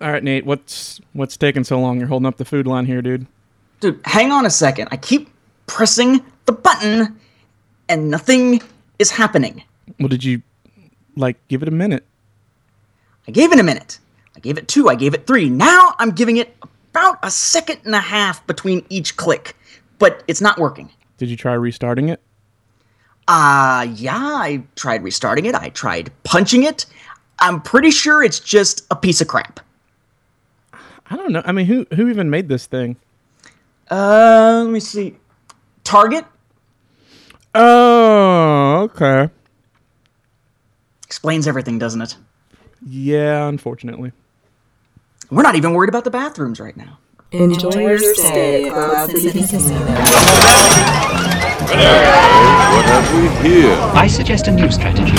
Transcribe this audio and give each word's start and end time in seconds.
All 0.00 0.12
right, 0.12 0.22
Nate. 0.22 0.44
What's 0.44 1.00
what's 1.14 1.36
taking 1.36 1.64
so 1.64 1.80
long? 1.80 1.98
You're 1.98 2.08
holding 2.08 2.26
up 2.26 2.36
the 2.36 2.44
food 2.44 2.66
line 2.66 2.86
here, 2.86 3.00
dude. 3.00 3.26
Dude, 3.80 4.00
hang 4.04 4.30
on 4.30 4.44
a 4.44 4.50
second. 4.50 4.88
I 4.90 4.96
keep 4.96 5.30
pressing 5.66 6.24
the 6.44 6.52
button 6.52 7.18
and 7.88 8.10
nothing 8.10 8.60
is 8.98 9.10
happening. 9.10 9.62
Well, 9.98 10.08
did 10.08 10.24
you 10.24 10.42
like 11.16 11.36
give 11.48 11.62
it 11.62 11.68
a 11.68 11.72
minute? 11.72 12.04
I 13.26 13.30
gave 13.32 13.52
it 13.52 13.58
a 13.58 13.62
minute. 13.62 13.98
I 14.36 14.40
gave 14.40 14.58
it 14.58 14.68
two. 14.68 14.88
I 14.88 14.94
gave 14.94 15.14
it 15.14 15.26
three. 15.26 15.48
Now 15.48 15.94
I'm 15.98 16.10
giving 16.10 16.36
it 16.36 16.56
about 16.90 17.18
a 17.22 17.30
second 17.30 17.80
and 17.84 17.94
a 17.94 18.00
half 18.00 18.46
between 18.46 18.84
each 18.88 19.16
click, 19.16 19.56
but 19.98 20.22
it's 20.28 20.40
not 20.40 20.58
working. 20.58 20.90
Did 21.18 21.30
you 21.30 21.36
try 21.36 21.54
restarting 21.54 22.10
it? 22.10 22.20
Uh, 23.28 23.86
yeah, 23.94 24.16
I 24.16 24.62
tried 24.76 25.02
restarting 25.02 25.46
it. 25.46 25.54
I 25.54 25.70
tried 25.70 26.12
punching 26.22 26.62
it. 26.62 26.86
I'm 27.38 27.60
pretty 27.60 27.90
sure 27.90 28.22
it's 28.22 28.38
just 28.40 28.86
a 28.90 28.96
piece 28.96 29.20
of 29.20 29.28
crap. 29.28 29.60
I 31.10 31.16
don't 31.16 31.32
know. 31.32 31.42
I 31.44 31.52
mean, 31.52 31.66
who 31.66 31.86
who 31.94 32.08
even 32.08 32.30
made 32.30 32.48
this 32.48 32.66
thing? 32.66 32.96
Uh, 33.90 34.62
let 34.64 34.72
me 34.72 34.80
see. 34.80 35.16
Target 35.84 36.24
Oh, 37.54 38.82
okay. 38.92 39.30
explains 41.06 41.46
everything, 41.46 41.78
doesn't 41.78 42.02
it? 42.02 42.16
Yeah, 42.86 43.46
unfortunately. 43.48 44.12
We're 45.30 45.42
not 45.42 45.54
even 45.54 45.72
worried 45.72 45.88
about 45.88 46.04
the 46.04 46.10
bathrooms 46.10 46.60
right 46.60 46.76
now. 46.76 46.98
Enjoy 47.32 47.70
your 47.80 47.98
stay 48.14 48.66
at 48.68 48.72
Cloud 48.72 49.10
City 49.10 49.40
Casino. 49.40 49.80
What 51.66 52.84
have 52.84 53.08
we 53.14 53.48
here? 53.48 53.72
I 53.94 54.06
suggest 54.06 54.48
a 54.48 54.50
new 54.52 54.70
strategy. 54.70 55.12
You 55.12 55.16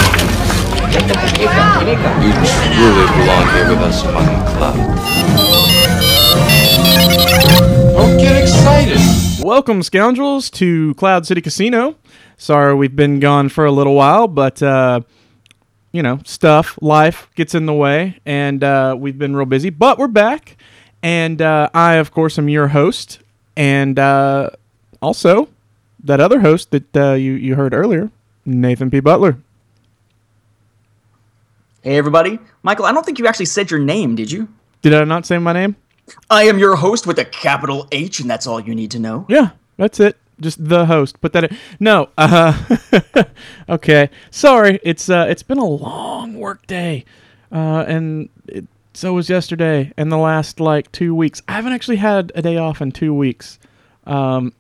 truly 2.78 3.08
belong 3.18 3.48
here 3.54 3.70
with 3.70 3.80
us, 3.80 4.04
Fun 4.04 4.46
Club. 4.56 4.76
Don't 7.94 8.18
get 8.18 8.42
excited. 8.42 9.00
Welcome, 9.44 9.82
scoundrels, 9.84 10.50
to 10.52 10.94
Cloud 10.96 11.26
City 11.26 11.42
Casino. 11.42 11.96
Sorry 12.38 12.76
we've 12.76 12.96
been 12.96 13.20
gone 13.20 13.50
for 13.50 13.66
a 13.66 13.72
little 13.72 13.96
while, 13.96 14.28
but 14.28 14.62
uh, 14.62 15.02
you 15.92 16.04
know, 16.04 16.20
stuff, 16.26 16.78
life 16.82 17.30
gets 17.36 17.56
in 17.56 17.66
the 17.66 17.74
way, 17.74 18.20
and 18.26 18.64
uh, 18.64 18.96
we've 18.98 19.18
been 19.18 19.36
real 19.36 19.46
busy. 19.46 19.70
But 19.70 19.98
we're 19.98 20.08
back, 20.08 20.58
and 21.02 21.42
uh, 21.42 21.70
I, 21.74 21.96
of 21.96 22.12
course, 22.12 22.38
am 22.38 22.50
your 22.50 22.68
host, 22.68 23.20
and 23.56 23.98
uh, 23.98 24.50
also 25.02 25.50
that 26.04 26.20
other 26.20 26.42
host 26.42 26.72
that 26.72 26.96
uh, 26.96 27.14
you 27.14 27.34
you 27.34 27.56
heard 27.56 27.74
earlier, 27.74 28.12
Nathan 28.46 28.92
P. 28.92 29.00
Butler. 29.00 29.38
Hey, 31.82 31.98
everybody. 31.98 32.38
Michael, 32.64 32.86
I 32.86 32.92
don't 32.92 33.06
think 33.06 33.18
you 33.18 33.28
actually 33.28 33.46
said 33.46 33.72
your 33.72 33.80
name, 33.80 34.16
did 34.16 34.30
you? 34.30 34.50
Did 34.82 34.94
I 34.94 35.06
not 35.06 35.26
say 35.26 35.38
my 35.38 35.54
name? 35.54 35.76
I 36.30 36.44
am 36.44 36.60
your 36.60 36.76
host 36.76 37.08
with 37.08 37.20
a 37.20 37.26
capital 37.26 37.88
H, 37.92 38.20
and 38.20 38.30
that's 38.30 38.48
all 38.48 38.60
you 38.60 38.76
need 38.76 38.92
to 38.92 39.00
know. 39.00 39.26
Yeah, 39.28 39.52
that's 39.78 40.00
it. 40.00 40.18
Just 40.40 40.64
the 40.64 40.86
host. 40.86 41.20
Put 41.22 41.34
that 41.34 41.46
in. 41.46 41.58
No. 41.80 42.10
Uh, 42.18 42.54
okay. 43.70 44.10
Sorry. 44.30 44.80
It's 44.84 45.10
uh, 45.10 45.26
it's 45.30 45.44
been 45.44 45.58
a 45.58 45.66
long 45.66 46.36
work 46.36 46.68
day, 46.68 47.06
uh, 47.52 47.86
and 47.88 48.30
it, 48.48 48.66
so 48.94 49.14
was 49.14 49.30
yesterday, 49.30 49.94
and 49.98 50.12
the 50.12 50.18
last 50.18 50.60
like 50.60 50.92
two 50.92 51.16
weeks. 51.16 51.42
I 51.48 51.54
haven't 51.54 51.74
actually 51.74 51.98
had 51.98 52.32
a 52.36 52.42
day 52.42 52.58
off 52.58 52.82
in 52.82 52.92
two 52.92 53.14
weeks. 53.14 53.58
Um, 54.06 54.54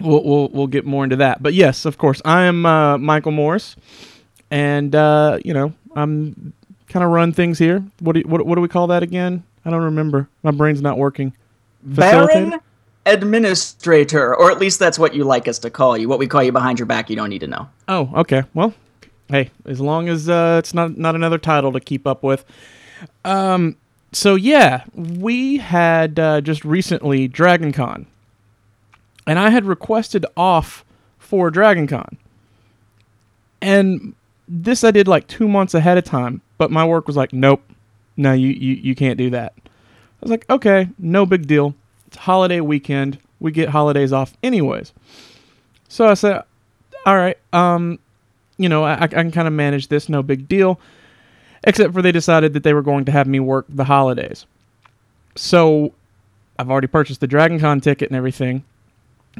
we'll 0.00 0.22
we'll 0.22 0.48
we'll 0.48 0.66
get 0.66 0.84
more 0.84 1.04
into 1.04 1.16
that. 1.16 1.42
But 1.42 1.54
yes, 1.54 1.84
of 1.84 1.98
course, 1.98 2.20
I 2.24 2.44
am 2.44 2.66
uh, 2.66 2.98
Michael 2.98 3.32
Morris, 3.32 3.76
and 4.50 4.94
uh, 4.94 5.38
you 5.44 5.54
know 5.54 5.72
I'm 5.94 6.52
kind 6.88 7.04
of 7.04 7.10
run 7.10 7.32
things 7.32 7.58
here. 7.58 7.84
What 8.00 8.12
do 8.14 8.20
you, 8.20 8.28
what 8.28 8.44
what 8.44 8.54
do 8.54 8.60
we 8.60 8.68
call 8.68 8.86
that 8.88 9.02
again? 9.02 9.44
I 9.66 9.70
don't 9.70 9.82
remember. 9.82 10.28
My 10.44 10.52
brain's 10.52 10.80
not 10.80 10.96
working. 10.96 11.34
Baron? 11.82 12.60
Administrator, 13.04 14.34
or 14.34 14.50
at 14.50 14.58
least 14.58 14.78
that's 14.78 14.98
what 14.98 15.14
you 15.14 15.24
like 15.24 15.46
us 15.46 15.58
to 15.60 15.70
call 15.70 15.96
you. 15.96 16.08
What 16.08 16.18
we 16.18 16.26
call 16.26 16.42
you 16.42 16.50
behind 16.50 16.78
your 16.78 16.86
back, 16.86 17.10
you 17.10 17.14
don't 17.14 17.30
need 17.30 17.40
to 17.40 17.46
know. 17.46 17.68
Oh, 17.86 18.10
okay. 18.16 18.42
Well, 18.52 18.74
hey, 19.28 19.50
as 19.64 19.80
long 19.80 20.08
as 20.08 20.28
uh, 20.28 20.56
it's 20.58 20.74
not 20.74 20.96
not 20.96 21.14
another 21.14 21.38
title 21.38 21.72
to 21.72 21.80
keep 21.80 22.06
up 22.06 22.22
with. 22.22 22.44
Um. 23.24 23.76
So 24.12 24.34
yeah, 24.34 24.84
we 24.94 25.58
had 25.58 26.18
uh, 26.18 26.40
just 26.40 26.64
recently 26.64 27.28
Dragon 27.28 27.72
Con, 27.72 28.06
and 29.26 29.38
I 29.38 29.50
had 29.50 29.64
requested 29.66 30.26
off 30.36 30.84
for 31.18 31.50
Dragon 31.50 31.86
Con, 31.86 32.16
and 33.60 34.14
this 34.48 34.82
I 34.82 34.90
did 34.90 35.06
like 35.06 35.28
two 35.28 35.46
months 35.46 35.74
ahead 35.74 35.98
of 35.98 36.04
time, 36.04 36.40
but 36.58 36.72
my 36.72 36.84
work 36.84 37.06
was 37.06 37.16
like, 37.16 37.32
nope, 37.32 37.62
no, 38.16 38.32
you 38.32 38.48
you, 38.48 38.74
you 38.74 38.94
can't 38.94 39.18
do 39.18 39.30
that. 39.30 39.52
I 39.56 39.60
was 40.20 40.30
like, 40.30 40.48
okay, 40.48 40.88
no 40.98 41.26
big 41.26 41.46
deal. 41.46 41.74
It's 42.06 42.16
holiday 42.16 42.60
weekend. 42.60 43.18
We 43.40 43.52
get 43.52 43.68
holidays 43.68 44.12
off 44.12 44.34
anyways. 44.42 44.92
So 45.88 46.06
I 46.06 46.14
said, 46.14 46.42
all 47.04 47.16
right, 47.16 47.38
um, 47.52 47.98
you 48.56 48.68
know, 48.68 48.84
I, 48.84 49.02
I 49.02 49.06
can 49.06 49.30
kind 49.30 49.46
of 49.46 49.52
manage 49.52 49.88
this, 49.88 50.08
no 50.08 50.22
big 50.22 50.48
deal. 50.48 50.80
Except 51.64 51.92
for 51.92 52.00
they 52.00 52.12
decided 52.12 52.54
that 52.54 52.62
they 52.62 52.74
were 52.74 52.82
going 52.82 53.04
to 53.06 53.12
have 53.12 53.26
me 53.26 53.40
work 53.40 53.66
the 53.68 53.84
holidays. 53.84 54.46
So 55.34 55.92
I've 56.58 56.70
already 56.70 56.86
purchased 56.86 57.20
the 57.20 57.26
Dragon 57.26 57.58
Con 57.58 57.80
ticket 57.80 58.08
and 58.08 58.16
everything. 58.16 58.64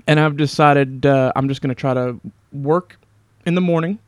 And 0.07 0.21
I've 0.21 0.37
decided 0.37 1.07
uh, 1.07 1.33
I'm 1.35 1.49
just 1.49 1.63
going 1.63 1.75
to 1.75 1.81
try 1.81 1.95
to 1.95 2.21
work 2.53 2.99
in 3.47 3.55
the 3.55 3.61
morning, 3.61 3.99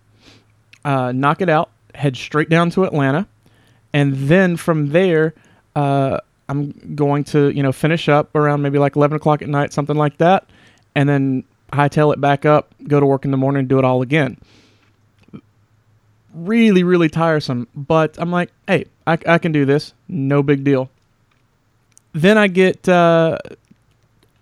uh, 0.85 1.13
knock 1.13 1.41
it 1.41 1.49
out, 1.49 1.71
head 1.95 2.17
straight 2.17 2.51
down 2.51 2.71
to 2.71 2.85
Atlanta. 2.85 3.27
And 3.93 4.15
then 4.15 4.57
from 4.57 4.91
there, 4.91 5.35
uh, 5.77 6.19
I'm 6.49 6.73
going 6.95 7.25
to, 7.25 7.51
you 7.51 7.63
know, 7.63 7.73
finish 7.73 8.09
up 8.09 8.35
around 8.35 8.63
maybe 8.63 8.79
like 8.79 8.97
11 8.97 9.17
o'clock 9.17 9.43
at 9.43 9.49
night, 9.49 9.73
something 9.73 9.97
like 9.97 10.19
that. 10.19 10.49
And 10.95 11.09
then 11.09 11.45
hightail 11.73 12.13
it 12.13 12.21
back 12.21 12.45
up, 12.45 12.75
go 12.87 13.01
to 13.01 13.07
work 13.07 13.25
in 13.25 13.31
the 13.31 13.37
morning, 13.37 13.67
do 13.67 13.79
it 13.79 13.85
all 13.85 14.03
again. 14.03 14.39
Really, 16.35 16.83
really 16.83 17.09
tiresome. 17.09 17.69
But 17.75 18.17
I'm 18.19 18.31
like, 18.31 18.51
hey, 18.67 18.87
I, 19.07 19.19
I 19.27 19.39
can 19.39 19.53
do 19.53 19.65
this. 19.65 19.93
No 20.09 20.43
big 20.43 20.65
deal. 20.65 20.91
Then 22.13 22.39
I 22.39 22.49
get, 22.49 22.89
uh, 22.89 23.39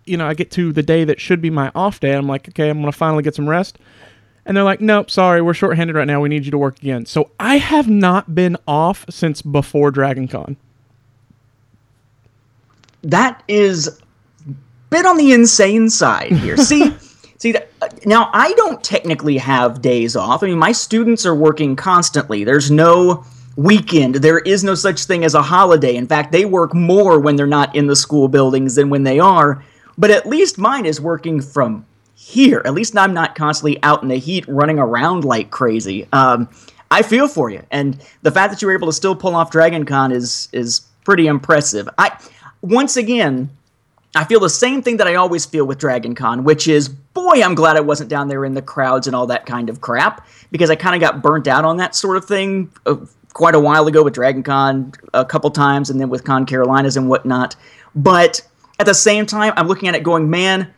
you 0.05 0.17
know, 0.17 0.27
I 0.27 0.33
get 0.33 0.51
to 0.51 0.71
the 0.71 0.83
day 0.83 1.03
that 1.03 1.19
should 1.19 1.41
be 1.41 1.49
my 1.49 1.71
off 1.75 1.99
day. 1.99 2.13
I'm 2.13 2.27
like, 2.27 2.47
okay, 2.49 2.69
I'm 2.69 2.81
to 2.83 2.91
finally 2.91 3.23
get 3.23 3.35
some 3.35 3.47
rest. 3.47 3.77
And 4.47 4.55
they're 4.55 4.63
like, 4.63 4.79
nope, 4.79 5.11
sorry, 5.11 5.41
we're 5.41 5.53
shorthanded 5.53 5.97
right 5.97 6.07
now. 6.07 6.21
We 6.21 6.29
need 6.29 6.45
you 6.45 6.51
to 6.51 6.57
work 6.57 6.79
again. 6.79 7.05
So 7.05 7.31
I 7.37 7.57
have 7.57 7.89
not 7.89 8.33
been 8.33 8.55
off 8.65 9.05
since 9.09 9.41
before 9.41 9.91
Dragon 9.91 10.29
Con. 10.29 10.55
That 13.03 13.43
is 13.49 13.89
a 14.47 14.53
bit 14.89 15.05
on 15.05 15.17
the 15.17 15.33
insane 15.33 15.89
side 15.89 16.31
here. 16.31 16.55
See, 16.57 16.95
see 17.37 17.51
that 17.51 17.69
uh, 17.81 17.89
now 18.05 18.29
I 18.33 18.53
don't 18.53 18.81
technically 18.81 19.37
have 19.37 19.81
days 19.81 20.15
off. 20.15 20.41
I 20.41 20.47
mean, 20.47 20.57
my 20.57 20.71
students 20.71 21.25
are 21.25 21.35
working 21.35 21.75
constantly. 21.75 22.45
There's 22.45 22.71
no 22.71 23.25
weekend. 23.57 24.15
There 24.15 24.39
is 24.39 24.63
no 24.63 24.75
such 24.75 25.03
thing 25.03 25.25
as 25.25 25.33
a 25.33 25.41
holiday. 25.41 25.97
In 25.97 26.07
fact, 26.07 26.31
they 26.31 26.45
work 26.45 26.73
more 26.73 27.19
when 27.19 27.35
they're 27.35 27.47
not 27.47 27.75
in 27.75 27.87
the 27.87 27.97
school 27.97 28.29
buildings 28.29 28.75
than 28.75 28.89
when 28.89 29.03
they 29.03 29.19
are. 29.19 29.61
But 29.97 30.11
at 30.11 30.25
least 30.25 30.57
mine 30.57 30.85
is 30.85 31.01
working 31.01 31.41
from 31.41 31.85
here. 32.17 32.63
At 32.65 32.73
least 32.73 32.97
I'm 32.97 33.13
not 33.13 33.35
constantly 33.35 33.81
out 33.83 34.01
in 34.01 34.09
the 34.09 34.17
heat 34.17 34.43
running 34.47 34.79
around 34.79 35.23
like 35.23 35.51
crazy. 35.51 36.07
Um, 36.11 36.49
I 36.89 37.03
feel 37.03 37.27
for 37.27 37.49
you, 37.49 37.61
and 37.69 38.01
the 38.23 38.31
fact 38.31 38.51
that 38.51 38.61
you 38.61 38.67
were 38.67 38.73
able 38.73 38.87
to 38.87 38.93
still 38.93 39.15
pull 39.15 39.35
off 39.35 39.51
Dragon 39.51 39.85
Con 39.85 40.11
is 40.11 40.49
is 40.51 40.81
pretty 41.05 41.27
impressive. 41.27 41.87
I 41.97 42.17
once 42.61 42.97
again, 42.97 43.49
I 44.15 44.23
feel 44.23 44.39
the 44.39 44.49
same 44.49 44.81
thing 44.81 44.97
that 44.97 45.07
I 45.07 45.15
always 45.15 45.45
feel 45.45 45.65
with 45.65 45.77
Dragon 45.77 46.15
Con, 46.15 46.43
which 46.43 46.67
is, 46.67 46.89
boy, 46.89 47.43
I'm 47.43 47.53
glad 47.53 47.77
I 47.77 47.81
wasn't 47.81 48.09
down 48.09 48.29
there 48.29 48.45
in 48.45 48.55
the 48.55 48.61
crowds 48.61 49.05
and 49.05 49.15
all 49.15 49.27
that 49.27 49.45
kind 49.45 49.69
of 49.69 49.79
crap, 49.81 50.27
because 50.49 50.71
I 50.71 50.75
kind 50.75 50.95
of 50.95 51.01
got 51.01 51.21
burnt 51.21 51.47
out 51.47 51.65
on 51.65 51.77
that 51.77 51.93
sort 51.93 52.17
of 52.17 52.25
thing 52.25 52.71
uh, 52.87 52.95
quite 53.33 53.53
a 53.53 53.59
while 53.59 53.85
ago 53.85 54.01
with 54.01 54.15
Dragon 54.15 54.41
Con 54.41 54.91
a 55.13 55.23
couple 55.23 55.51
times, 55.51 55.91
and 55.91 56.01
then 56.01 56.09
with 56.09 56.23
Con 56.23 56.45
Carolinas 56.47 56.97
and 56.97 57.09
whatnot. 57.09 57.55
But 57.93 58.41
at 58.79 58.85
the 58.85 58.95
same 58.95 59.25
time, 59.25 59.53
I'm 59.55 59.67
looking 59.67 59.87
at 59.87 59.93
it 59.93 60.03
going, 60.03 60.29
man, 60.29 60.73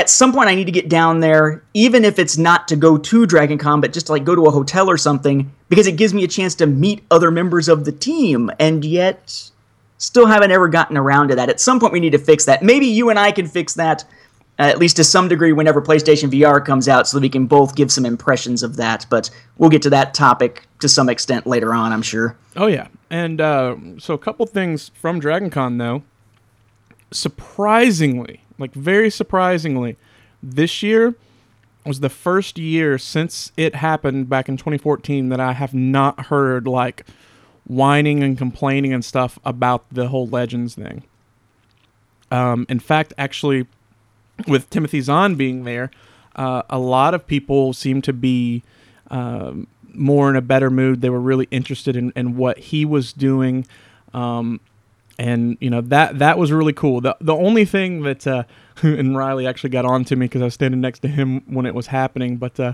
at 0.00 0.08
some 0.08 0.32
point 0.32 0.48
I 0.48 0.54
need 0.54 0.64
to 0.64 0.72
get 0.72 0.88
down 0.88 1.20
there, 1.20 1.62
even 1.74 2.06
if 2.06 2.18
it's 2.18 2.38
not 2.38 2.66
to 2.68 2.76
go 2.76 2.96
to 2.96 3.26
Dragon 3.26 3.58
Con, 3.58 3.82
but 3.82 3.92
just 3.92 4.06
to 4.06 4.12
like 4.12 4.24
go 4.24 4.34
to 4.34 4.46
a 4.46 4.50
hotel 4.50 4.88
or 4.88 4.96
something, 4.96 5.52
because 5.68 5.86
it 5.86 5.96
gives 5.96 6.14
me 6.14 6.24
a 6.24 6.28
chance 6.28 6.54
to 6.56 6.66
meet 6.66 7.04
other 7.10 7.30
members 7.30 7.68
of 7.68 7.84
the 7.84 7.92
team. 7.92 8.50
And 8.58 8.82
yet, 8.82 9.50
still 9.98 10.26
haven't 10.26 10.52
ever 10.52 10.68
gotten 10.68 10.96
around 10.96 11.28
to 11.28 11.36
that. 11.36 11.50
At 11.50 11.60
some 11.60 11.78
point, 11.78 11.92
we 11.92 12.00
need 12.00 12.12
to 12.12 12.18
fix 12.18 12.46
that. 12.46 12.62
Maybe 12.62 12.86
you 12.86 13.10
and 13.10 13.18
I 13.18 13.30
can 13.30 13.46
fix 13.46 13.74
that, 13.74 14.02
uh, 14.58 14.62
at 14.62 14.78
least 14.78 14.96
to 14.96 15.04
some 15.04 15.28
degree, 15.28 15.52
whenever 15.52 15.82
PlayStation 15.82 16.30
VR 16.30 16.64
comes 16.64 16.88
out, 16.88 17.06
so 17.06 17.18
that 17.18 17.22
we 17.22 17.28
can 17.28 17.44
both 17.44 17.74
give 17.74 17.92
some 17.92 18.06
impressions 18.06 18.62
of 18.62 18.76
that. 18.76 19.04
But 19.10 19.28
we'll 19.58 19.70
get 19.70 19.82
to 19.82 19.90
that 19.90 20.14
topic 20.14 20.66
to 20.80 20.88
some 20.88 21.10
extent 21.10 21.46
later 21.46 21.74
on, 21.74 21.92
I'm 21.92 22.02
sure. 22.02 22.38
Oh 22.56 22.68
yeah, 22.68 22.88
and 23.10 23.38
uh, 23.38 23.76
so 23.98 24.14
a 24.14 24.18
couple 24.18 24.46
things 24.46 24.90
from 24.94 25.20
Dragon 25.20 25.50
Con 25.50 25.76
though. 25.76 26.04
Surprisingly, 27.12 28.44
like 28.60 28.74
very 28.74 29.10
surprisingly, 29.10 29.96
this 30.42 30.82
year 30.82 31.14
was 31.84 32.00
the 32.00 32.10
first 32.10 32.58
year 32.58 32.98
since 32.98 33.52
it 33.56 33.74
happened 33.74 34.28
back 34.28 34.48
in 34.48 34.56
2014 34.56 35.30
that 35.30 35.40
I 35.40 35.52
have 35.52 35.74
not 35.74 36.26
heard 36.26 36.66
like 36.66 37.06
whining 37.66 38.22
and 38.22 38.36
complaining 38.36 38.92
and 38.92 39.04
stuff 39.04 39.38
about 39.44 39.84
the 39.90 40.08
whole 40.08 40.26
Legends 40.26 40.74
thing. 40.74 41.04
Um, 42.30 42.66
in 42.68 42.80
fact, 42.80 43.12
actually, 43.16 43.66
with 44.46 44.68
Timothy 44.70 45.00
Zahn 45.00 45.34
being 45.34 45.64
there, 45.64 45.90
uh, 46.36 46.62
a 46.70 46.78
lot 46.78 47.14
of 47.14 47.26
people 47.26 47.72
seem 47.72 48.02
to 48.02 48.12
be 48.12 48.62
um, 49.10 49.66
more 49.94 50.30
in 50.30 50.36
a 50.36 50.40
better 50.40 50.70
mood. 50.70 51.00
They 51.00 51.10
were 51.10 51.20
really 51.20 51.48
interested 51.50 51.96
in, 51.96 52.12
in 52.14 52.36
what 52.36 52.58
he 52.58 52.84
was 52.84 53.12
doing. 53.12 53.66
Um, 54.14 54.60
and 55.20 55.58
you 55.60 55.68
know 55.68 55.82
that 55.82 56.18
that 56.18 56.38
was 56.38 56.50
really 56.50 56.72
cool. 56.72 57.02
The 57.02 57.14
the 57.20 57.34
only 57.34 57.66
thing 57.66 58.02
that 58.02 58.26
uh, 58.26 58.44
and 58.82 59.16
Riley 59.16 59.46
actually 59.46 59.70
got 59.70 59.84
on 59.84 60.04
to 60.06 60.16
me 60.16 60.24
because 60.24 60.40
I 60.40 60.46
was 60.46 60.54
standing 60.54 60.80
next 60.80 61.00
to 61.00 61.08
him 61.08 61.42
when 61.46 61.66
it 61.66 61.74
was 61.74 61.88
happening, 61.88 62.38
but 62.38 62.58
uh, 62.58 62.72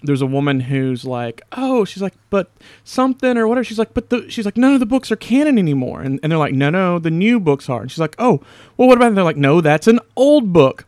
there's 0.00 0.22
a 0.22 0.26
woman 0.26 0.60
who's 0.60 1.04
like, 1.04 1.42
oh, 1.52 1.84
she's 1.84 2.02
like, 2.02 2.14
but 2.30 2.52
something 2.84 3.36
or 3.36 3.48
whatever. 3.48 3.64
She's 3.64 3.80
like, 3.80 3.94
but 3.94 4.10
the, 4.10 4.30
she's 4.30 4.44
like, 4.44 4.56
none 4.56 4.74
of 4.74 4.80
the 4.80 4.86
books 4.86 5.10
are 5.10 5.16
canon 5.16 5.58
anymore. 5.58 6.02
And, 6.02 6.20
and 6.22 6.30
they're 6.30 6.38
like, 6.38 6.54
no, 6.54 6.70
no, 6.70 6.98
the 7.00 7.10
new 7.10 7.40
books 7.40 7.68
are. 7.68 7.82
And 7.82 7.90
she's 7.90 7.98
like, 7.98 8.14
oh, 8.18 8.40
well, 8.76 8.86
what 8.86 8.96
about? 8.96 9.08
And 9.08 9.16
they're 9.16 9.24
like, 9.24 9.36
no, 9.36 9.60
that's 9.60 9.88
an 9.88 9.98
old 10.14 10.52
book. 10.52 10.86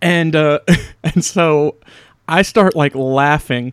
And 0.00 0.36
uh, 0.36 0.60
and 1.02 1.24
so 1.24 1.74
I 2.28 2.42
start 2.42 2.76
like 2.76 2.94
laughing, 2.94 3.72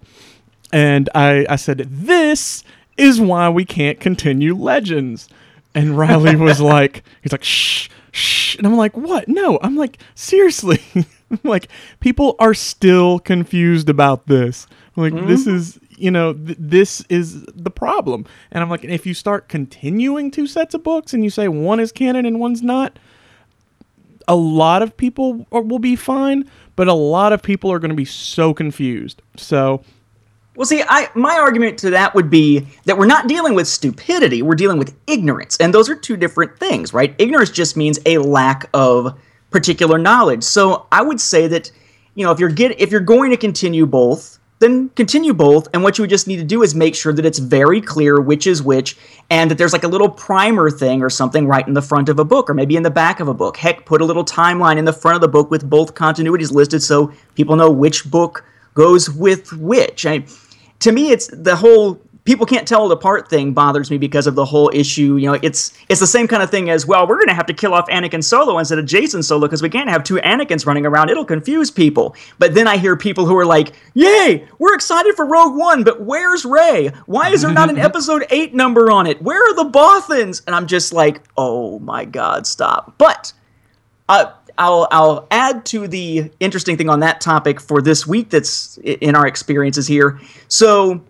and 0.74 1.08
I 1.14 1.46
I 1.48 1.56
said, 1.56 1.86
this 1.88 2.64
is 2.98 3.22
why 3.22 3.50
we 3.50 3.64
can't 3.64 4.00
continue 4.00 4.56
Legends. 4.56 5.30
And 5.76 5.98
Riley 5.98 6.36
was 6.38 6.62
like, 6.62 7.04
he's 7.22 7.34
like, 7.34 7.44
shh, 7.44 7.90
shh. 8.12 8.56
And 8.56 8.66
I'm 8.66 8.78
like, 8.78 8.96
what? 8.96 9.28
No. 9.28 9.60
I'm 9.62 9.76
like, 9.76 10.00
seriously. 10.16 10.82
I'm 10.96 11.40
like, 11.44 11.68
people 12.00 12.36
are 12.40 12.54
still 12.54 13.20
confused 13.20 13.90
about 13.90 14.28
this. 14.28 14.68
I'm 14.96 15.04
like, 15.04 15.28
this 15.28 15.42
mm-hmm. 15.42 15.58
is, 15.58 15.80
you 15.98 16.10
know, 16.10 16.34
th- 16.34 16.58
this 16.58 17.02
is 17.10 17.44
the 17.44 17.70
problem. 17.70 18.26
And 18.52 18.64
I'm 18.64 18.70
like, 18.70 18.86
if 18.86 19.06
you 19.06 19.14
start 19.14 19.50
continuing 19.50 20.32
two 20.32 20.48
sets 20.48 20.74
of 20.74 20.84
books 20.84 21.14
and 21.14 21.24
you 21.24 21.30
say 21.30 21.50
one 21.50 21.82
is 21.82 21.92
canon 21.92 22.26
and 22.26 22.40
one's 22.40 22.62
not, 22.62 22.98
a 24.28 24.36
lot 24.36 24.82
of 24.82 24.96
people 24.96 25.46
are, 25.52 25.62
will 25.62 25.80
be 25.80 25.98
fine, 25.98 26.50
but 26.78 26.88
a 26.88 26.94
lot 26.94 27.34
of 27.34 27.44
people 27.44 27.72
are 27.72 27.80
going 27.80 27.90
to 27.90 27.96
be 27.96 28.06
so 28.06 28.54
confused. 28.54 29.22
So, 29.36 29.84
Well, 30.56 30.66
see, 30.66 30.84
I 30.88 31.10
my 31.16 31.38
argument 31.38 31.78
to 31.80 31.90
that 31.92 32.16
would 32.16 32.30
be 32.30 32.68
that 32.86 32.98
we're 32.98 33.06
not 33.06 33.28
dealing 33.28 33.56
with 33.56 33.68
stupidity; 33.68 34.42
we're 34.42 34.56
dealing 34.56 34.78
with 34.78 34.96
ignorance, 35.08 35.58
and 35.58 35.74
those 35.74 35.90
are 35.90 35.96
two 35.96 36.16
different 36.16 36.58
things, 36.58 36.94
right? 36.94 37.14
Ignorance 37.18 37.50
just 37.50 37.76
means 37.76 38.00
a 38.06 38.20
lack 38.20 38.70
of 38.74 39.20
particular 39.52 39.98
knowledge. 39.98 40.44
So 40.44 40.88
I 40.92 41.02
would 41.02 41.20
say 41.20 41.48
that, 41.48 41.72
you 42.16 42.26
know, 42.26 42.32
if 42.32 42.40
you're 42.40 42.50
get 42.50 42.80
if 42.80 42.90
you're 42.90 43.02
going 43.02 43.32
to 43.32 43.38
continue 43.38 43.86
both, 43.86 44.40
then 44.60 44.90
continue 44.96 45.34
both, 45.34 45.68
and 45.74 45.84
what 45.84 45.98
you 45.98 46.04
would 46.04 46.10
just 46.10 46.28
need 46.28 46.38
to 46.38 46.46
do 46.46 46.64
is 46.64 46.74
make 46.74 46.96
sure 46.96 47.12
that 47.12 47.26
it's 47.26 47.40
very 47.40 47.82
clear 47.82 48.22
which 48.22 48.48
is 48.48 48.64
which, 48.64 48.98
and 49.30 49.52
that 49.52 49.58
there's 49.58 49.74
like 49.74 49.84
a 49.84 49.90
little 49.90 50.10
primer 50.10 50.72
thing 50.72 51.02
or 51.02 51.10
something 51.10 51.48
right 51.48 51.68
in 51.68 51.74
the 51.74 51.82
front 51.82 52.08
of 52.08 52.18
a 52.18 52.24
book, 52.24 52.50
or 52.50 52.54
maybe 52.54 52.78
in 52.78 52.84
the 52.84 52.90
back 52.90 53.20
of 53.20 53.28
a 53.28 53.34
book. 53.34 53.58
Heck, 53.58 53.86
put 53.86 54.00
a 54.00 54.06
little 54.06 54.24
timeline 54.24 54.78
in 54.78 54.86
the 54.86 54.94
front 54.94 55.16
of 55.16 55.22
the 55.22 55.28
book 55.28 55.52
with 55.52 55.70
both 55.70 55.96
continuities 55.96 56.54
listed, 56.54 56.82
so 56.82 57.12
people 57.36 57.58
know 57.58 57.70
which 57.70 58.10
book 58.10 58.46
goes 58.74 59.10
with 59.10 59.52
which. 59.54 60.06
I, 60.06 60.26
to 60.80 60.92
me, 60.92 61.12
it's 61.12 61.28
the 61.28 61.56
whole 61.56 62.00
people 62.26 62.46
can't 62.46 62.68
tell 62.68 62.90
it 62.90 62.92
apart 62.92 63.30
thing 63.30 63.54
bothers 63.54 63.90
me 63.90 63.98
because 63.98 64.28
of 64.28 64.36
the 64.36 64.44
whole 64.44 64.70
issue. 64.74 65.16
You 65.16 65.28
know, 65.28 65.40
it's 65.42 65.78
it's 65.88 66.00
the 66.00 66.08
same 66.08 66.28
kind 66.28 66.44
of 66.44 66.50
thing 66.50 66.70
as 66.70 66.86
well. 66.86 67.08
We're 67.08 67.18
going 67.18 67.30
to 67.30 67.34
have 67.36 67.46
to 67.46 67.54
kill 67.54 67.74
off 67.74 67.88
Anakin 67.88 68.24
Solo 68.24 68.58
instead 68.58 68.80
of 68.80 68.86
Jacen 68.86 69.24
Solo 69.24 69.48
because 69.48 69.62
we 69.62 69.70
can't 69.70 69.90
have 69.90 70.04
two 70.04 70.16
Anakins 70.16 70.66
running 70.66 70.86
around. 70.86 71.10
It'll 71.10 71.24
confuse 71.24 71.72
people. 71.72 72.16
But 72.38 72.54
then 72.54 72.68
I 72.68 72.78
hear 72.78 72.98
people 72.98 73.26
who 73.26 73.38
are 73.38 73.46
like, 73.46 73.74
"Yay, 73.94 74.48
we're 74.60 74.76
excited 74.76 75.16
for 75.16 75.26
Rogue 75.26 75.56
One, 75.56 75.84
but 75.84 76.02
where's 76.02 76.44
Rey? 76.44 76.92
Why 77.06 77.30
is 77.30 77.44
there 77.44 77.54
not 77.54 77.70
an 77.70 77.78
Episode 77.86 78.26
Eight 78.32 78.54
number 78.54 78.92
on 78.92 79.08
it? 79.08 79.22
Where 79.22 79.42
are 79.50 79.56
the 79.56 79.70
Bothans?" 79.70 80.42
And 80.46 80.56
I'm 80.56 80.68
just 80.68 80.92
like, 80.92 81.22
"Oh 81.38 81.80
my 81.80 82.06
God, 82.06 82.48
stop!" 82.48 82.96
But 82.98 83.34
uh, 84.10 84.32
I'll 84.58 84.88
I'll 84.92 85.28
add 85.32 85.66
to 85.68 85.88
the 85.88 86.32
interesting 86.40 86.78
thing 86.78 86.90
on 86.90 87.02
that 87.02 87.22
topic 87.22 87.60
for 87.60 87.82
this 87.82 88.08
week 88.08 88.30
that's 88.30 88.78
in 88.78 89.16
our 89.16 89.28
experiences 89.28 89.88
here. 89.88 90.20
So 90.48 91.02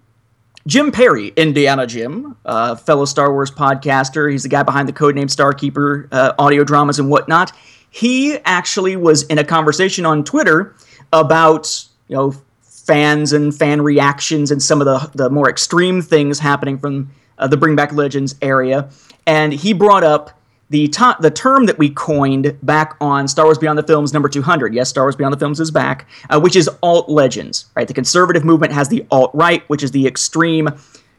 Jim 0.67 0.91
Perry, 0.91 1.27
Indiana 1.35 1.85
Jim, 1.85 2.35
uh, 2.45 2.75
fellow 2.75 3.05
Star 3.05 3.31
Wars 3.31 3.51
podcaster. 3.51 4.31
He's 4.31 4.43
the 4.43 4.49
guy 4.49 4.63
behind 4.63 4.87
the 4.87 4.93
codename 4.93 5.29
Starkeeper 5.29 6.07
uh, 6.11 6.33
audio 6.39 6.63
dramas 6.63 6.97
and 6.97 7.09
whatnot. 7.09 7.51
He 7.91 8.37
actually 8.45 8.95
was 8.95 9.23
in 9.23 9.37
a 9.37 9.43
conversation 9.43 10.05
on 10.05 10.23
Twitter 10.23 10.75
about 11.13 11.85
you 12.07 12.15
know 12.15 12.33
fans 12.61 13.31
and 13.31 13.55
fan 13.55 13.81
reactions 13.81 14.51
and 14.51 14.61
some 14.61 14.81
of 14.81 14.85
the 14.85 15.11
the 15.15 15.29
more 15.29 15.49
extreme 15.49 16.01
things 16.01 16.39
happening 16.39 16.77
from 16.77 17.11
uh, 17.37 17.47
the 17.47 17.57
Bring 17.57 17.75
Back 17.75 17.93
Legends 17.93 18.35
area, 18.41 18.89
and 19.27 19.53
he 19.53 19.71
brought 19.71 20.03
up 20.03 20.31
the 20.69 20.87
to- 20.89 21.17
the 21.19 21.31
term 21.31 21.65
that 21.67 21.77
we 21.77 21.89
coined 21.89 22.57
back 22.63 22.95
on 22.99 23.27
Star 23.27 23.45
Wars 23.45 23.57
Beyond 23.57 23.77
the 23.77 23.83
Films 23.83 24.13
number 24.13 24.29
200. 24.29 24.73
Yes, 24.73 24.89
Star 24.89 25.03
Wars 25.05 25.15
Beyond 25.15 25.33
the 25.33 25.37
Films 25.37 25.59
is 25.59 25.71
back, 25.71 26.07
uh, 26.29 26.39
which 26.39 26.55
is 26.55 26.69
alt 26.81 27.09
legends. 27.09 27.65
Right, 27.75 27.87
the 27.87 27.93
conservative 27.93 28.43
movement 28.43 28.73
has 28.73 28.89
the 28.89 29.05
alt 29.11 29.31
right, 29.33 29.63
which 29.69 29.83
is 29.83 29.91
the 29.91 30.07
extreme, 30.07 30.69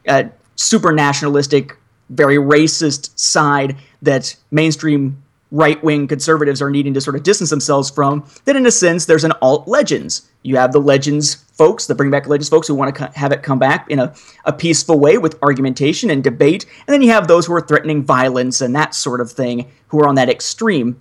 uh, 0.08 0.24
super 0.56 0.92
nationalistic, 0.92 1.76
very 2.10 2.36
racist 2.36 3.10
side 3.18 3.76
that 4.02 4.36
mainstream 4.50 5.22
right 5.50 5.82
wing 5.84 6.08
conservatives 6.08 6.60
are 6.60 6.70
needing 6.70 6.94
to 6.94 7.00
sort 7.00 7.16
of 7.16 7.22
distance 7.22 7.50
themselves 7.50 7.90
from. 7.90 8.28
Then, 8.44 8.56
in 8.56 8.66
a 8.66 8.70
sense, 8.70 9.06
there's 9.06 9.24
an 9.24 9.32
alt 9.42 9.68
legends. 9.68 10.28
You 10.42 10.56
have 10.56 10.72
the 10.72 10.80
legends 10.80 11.34
folks, 11.34 11.86
the 11.86 11.94
bring 11.94 12.10
back 12.10 12.26
legends 12.26 12.48
folks 12.48 12.68
who 12.68 12.74
want 12.74 12.94
to 12.94 13.10
have 13.14 13.32
it 13.32 13.42
come 13.42 13.58
back 13.58 13.88
in 13.90 13.98
a, 13.98 14.14
a 14.44 14.52
peaceful 14.52 14.98
way 14.98 15.18
with 15.18 15.38
argumentation 15.42 16.10
and 16.10 16.22
debate. 16.22 16.66
And 16.86 16.92
then 16.92 17.02
you 17.02 17.10
have 17.10 17.28
those 17.28 17.46
who 17.46 17.54
are 17.54 17.60
threatening 17.60 18.04
violence 18.04 18.60
and 18.60 18.74
that 18.74 18.94
sort 18.94 19.20
of 19.20 19.30
thing 19.30 19.70
who 19.88 20.00
are 20.00 20.08
on 20.08 20.16
that 20.16 20.28
extreme. 20.28 21.00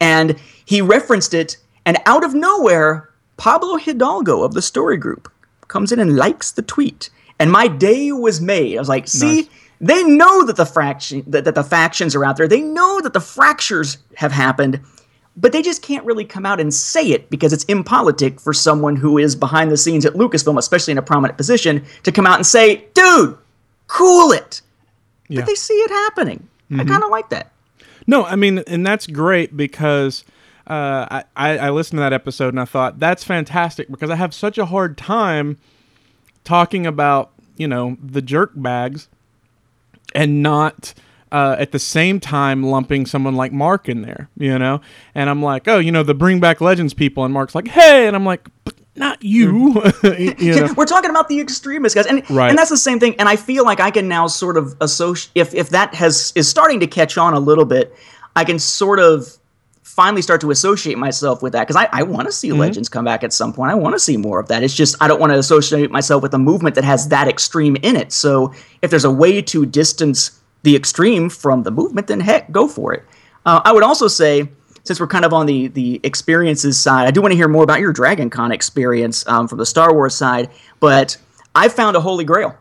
And 0.00 0.38
he 0.64 0.82
referenced 0.82 1.32
it, 1.32 1.56
and 1.86 1.98
out 2.04 2.24
of 2.24 2.34
nowhere, 2.34 3.10
Pablo 3.36 3.76
Hidalgo 3.76 4.42
of 4.42 4.54
the 4.54 4.62
Story 4.62 4.96
Group 4.96 5.30
comes 5.68 5.92
in 5.92 6.00
and 6.00 6.16
likes 6.16 6.50
the 6.50 6.62
tweet. 6.62 7.10
And 7.38 7.52
my 7.52 7.68
day 7.68 8.12
was 8.12 8.40
made. 8.40 8.76
I 8.76 8.80
was 8.80 8.88
like, 8.88 9.08
see, 9.08 9.42
Nice. 9.42 9.48
They 9.80 10.02
know 10.04 10.44
that 10.44 10.56
the 10.56 10.66
fraction 10.66 11.24
that, 11.26 11.44
that 11.44 11.54
the 11.54 11.64
factions 11.64 12.14
are 12.14 12.24
out 12.24 12.36
there. 12.36 12.48
They 12.48 12.62
know 12.62 13.00
that 13.02 13.12
the 13.12 13.20
fractures 13.20 13.98
have 14.16 14.32
happened, 14.32 14.80
but 15.36 15.52
they 15.52 15.62
just 15.62 15.82
can't 15.82 16.04
really 16.04 16.24
come 16.24 16.46
out 16.46 16.60
and 16.60 16.72
say 16.72 17.10
it 17.10 17.28
because 17.30 17.52
it's 17.52 17.64
impolitic 17.64 18.40
for 18.40 18.52
someone 18.52 18.96
who 18.96 19.18
is 19.18 19.36
behind 19.36 19.70
the 19.70 19.76
scenes 19.76 20.06
at 20.06 20.14
Lucasfilm, 20.14 20.58
especially 20.58 20.92
in 20.92 20.98
a 20.98 21.02
prominent 21.02 21.36
position, 21.36 21.84
to 22.04 22.12
come 22.12 22.26
out 22.26 22.36
and 22.36 22.46
say, 22.46 22.86
"Dude, 22.94 23.36
cool 23.86 24.32
it." 24.32 24.62
yeah. 25.28 25.40
But 25.40 25.46
they 25.46 25.54
see 25.54 25.74
it 25.74 25.90
happening. 25.90 26.48
I 26.72 26.84
kind 26.84 27.04
of 27.04 27.10
like 27.10 27.28
that. 27.28 27.52
No, 28.06 28.24
I 28.24 28.36
mean, 28.36 28.58
and 28.66 28.84
that's 28.84 29.06
great 29.06 29.56
because 29.56 30.24
uh, 30.66 31.06
I, 31.10 31.24
I 31.36 31.58
I 31.58 31.70
listened 31.70 31.98
to 31.98 32.00
that 32.00 32.12
episode 32.12 32.48
and 32.48 32.60
I 32.60 32.64
thought 32.64 32.98
that's 32.98 33.24
fantastic 33.24 33.88
because 33.90 34.10
I 34.10 34.16
have 34.16 34.34
such 34.34 34.58
a 34.58 34.66
hard 34.66 34.96
time 34.96 35.58
talking 36.44 36.86
about 36.86 37.32
you 37.56 37.68
know 37.68 37.96
the 38.02 38.22
jerk 38.22 38.52
bags 38.54 39.08
and 40.16 40.42
not 40.42 40.94
uh, 41.30 41.54
at 41.58 41.70
the 41.72 41.78
same 41.78 42.18
time 42.18 42.62
lumping 42.62 43.06
someone 43.06 43.34
like 43.36 43.52
Mark 43.52 43.88
in 43.88 44.02
there, 44.02 44.28
you 44.36 44.58
know. 44.58 44.80
And 45.14 45.28
I'm 45.30 45.42
like, 45.42 45.68
oh, 45.68 45.78
you 45.78 45.92
know, 45.92 46.02
the 46.02 46.14
Bring 46.14 46.40
Back 46.40 46.60
Legends 46.60 46.94
people, 46.94 47.24
and 47.24 47.32
Mark's 47.34 47.54
like, 47.54 47.68
hey, 47.68 48.06
and 48.06 48.16
I'm 48.16 48.24
like, 48.24 48.48
but 48.64 48.74
not 48.94 49.22
you, 49.22 49.82
you 50.38 50.54
know. 50.56 50.74
We're 50.76 50.86
talking 50.86 51.10
about 51.10 51.28
the 51.28 51.38
extremist 51.40 51.94
guys, 51.94 52.06
and 52.06 52.28
Right. 52.30 52.48
and 52.48 52.58
that's 52.58 52.70
the 52.70 52.76
same 52.76 52.98
thing. 52.98 53.14
And 53.18 53.28
I 53.28 53.36
feel 53.36 53.64
like 53.64 53.78
I 53.80 53.90
can 53.90 54.08
now 54.08 54.26
sort 54.26 54.56
of 54.56 54.74
associate 54.80 55.30
if 55.34 55.54
if 55.54 55.68
that 55.70 55.94
has 55.94 56.32
is 56.34 56.48
starting 56.48 56.80
to 56.80 56.86
catch 56.86 57.18
on 57.18 57.34
a 57.34 57.40
little 57.40 57.66
bit, 57.66 57.94
I 58.34 58.44
can 58.44 58.58
sort 58.58 58.98
of 58.98 59.36
finally 59.86 60.20
start 60.20 60.40
to 60.40 60.50
associate 60.50 60.98
myself 60.98 61.42
with 61.42 61.52
that 61.52 61.66
because 61.66 61.76
I, 61.76 61.88
I 61.92 62.02
want 62.02 62.26
to 62.26 62.32
see 62.32 62.52
legends 62.52 62.88
come 62.88 63.04
back 63.04 63.22
at 63.22 63.32
some 63.32 63.52
point. 63.52 63.70
I 63.70 63.74
want 63.74 63.94
to 63.94 64.00
see 64.00 64.16
more 64.16 64.40
of 64.40 64.48
that. 64.48 64.64
It's 64.64 64.74
just 64.74 64.96
I 65.00 65.06
don't 65.06 65.20
want 65.20 65.32
to 65.32 65.38
associate 65.38 65.92
myself 65.92 66.24
with 66.24 66.34
a 66.34 66.38
movement 66.38 66.74
that 66.74 66.82
has 66.82 67.08
that 67.08 67.28
extreme 67.28 67.76
in 67.76 67.94
it. 67.94 68.12
So 68.12 68.52
if 68.82 68.90
there's 68.90 69.04
a 69.04 69.10
way 69.10 69.40
to 69.42 69.64
distance 69.64 70.40
the 70.64 70.74
extreme 70.74 71.30
from 71.30 71.62
the 71.62 71.70
movement, 71.70 72.08
then 72.08 72.18
heck, 72.18 72.50
go 72.50 72.66
for 72.66 72.92
it. 72.94 73.04
Uh, 73.46 73.60
I 73.64 73.72
would 73.72 73.84
also 73.84 74.08
say, 74.08 74.48
since 74.82 74.98
we're 74.98 75.06
kind 75.06 75.24
of 75.24 75.32
on 75.32 75.46
the 75.46 75.68
the 75.68 76.00
experiences 76.02 76.78
side, 76.78 77.06
I 77.06 77.12
do 77.12 77.22
want 77.22 77.30
to 77.30 77.36
hear 77.36 77.48
more 77.48 77.62
about 77.62 77.78
your 77.78 77.92
Dragon 77.92 78.28
Con 78.28 78.50
experience 78.50 79.26
um, 79.28 79.46
from 79.46 79.58
the 79.58 79.66
Star 79.66 79.94
Wars 79.94 80.16
side. 80.16 80.50
But 80.80 81.16
I 81.54 81.68
found 81.68 81.96
a 81.96 82.00
holy 82.00 82.24
grail 82.24 82.58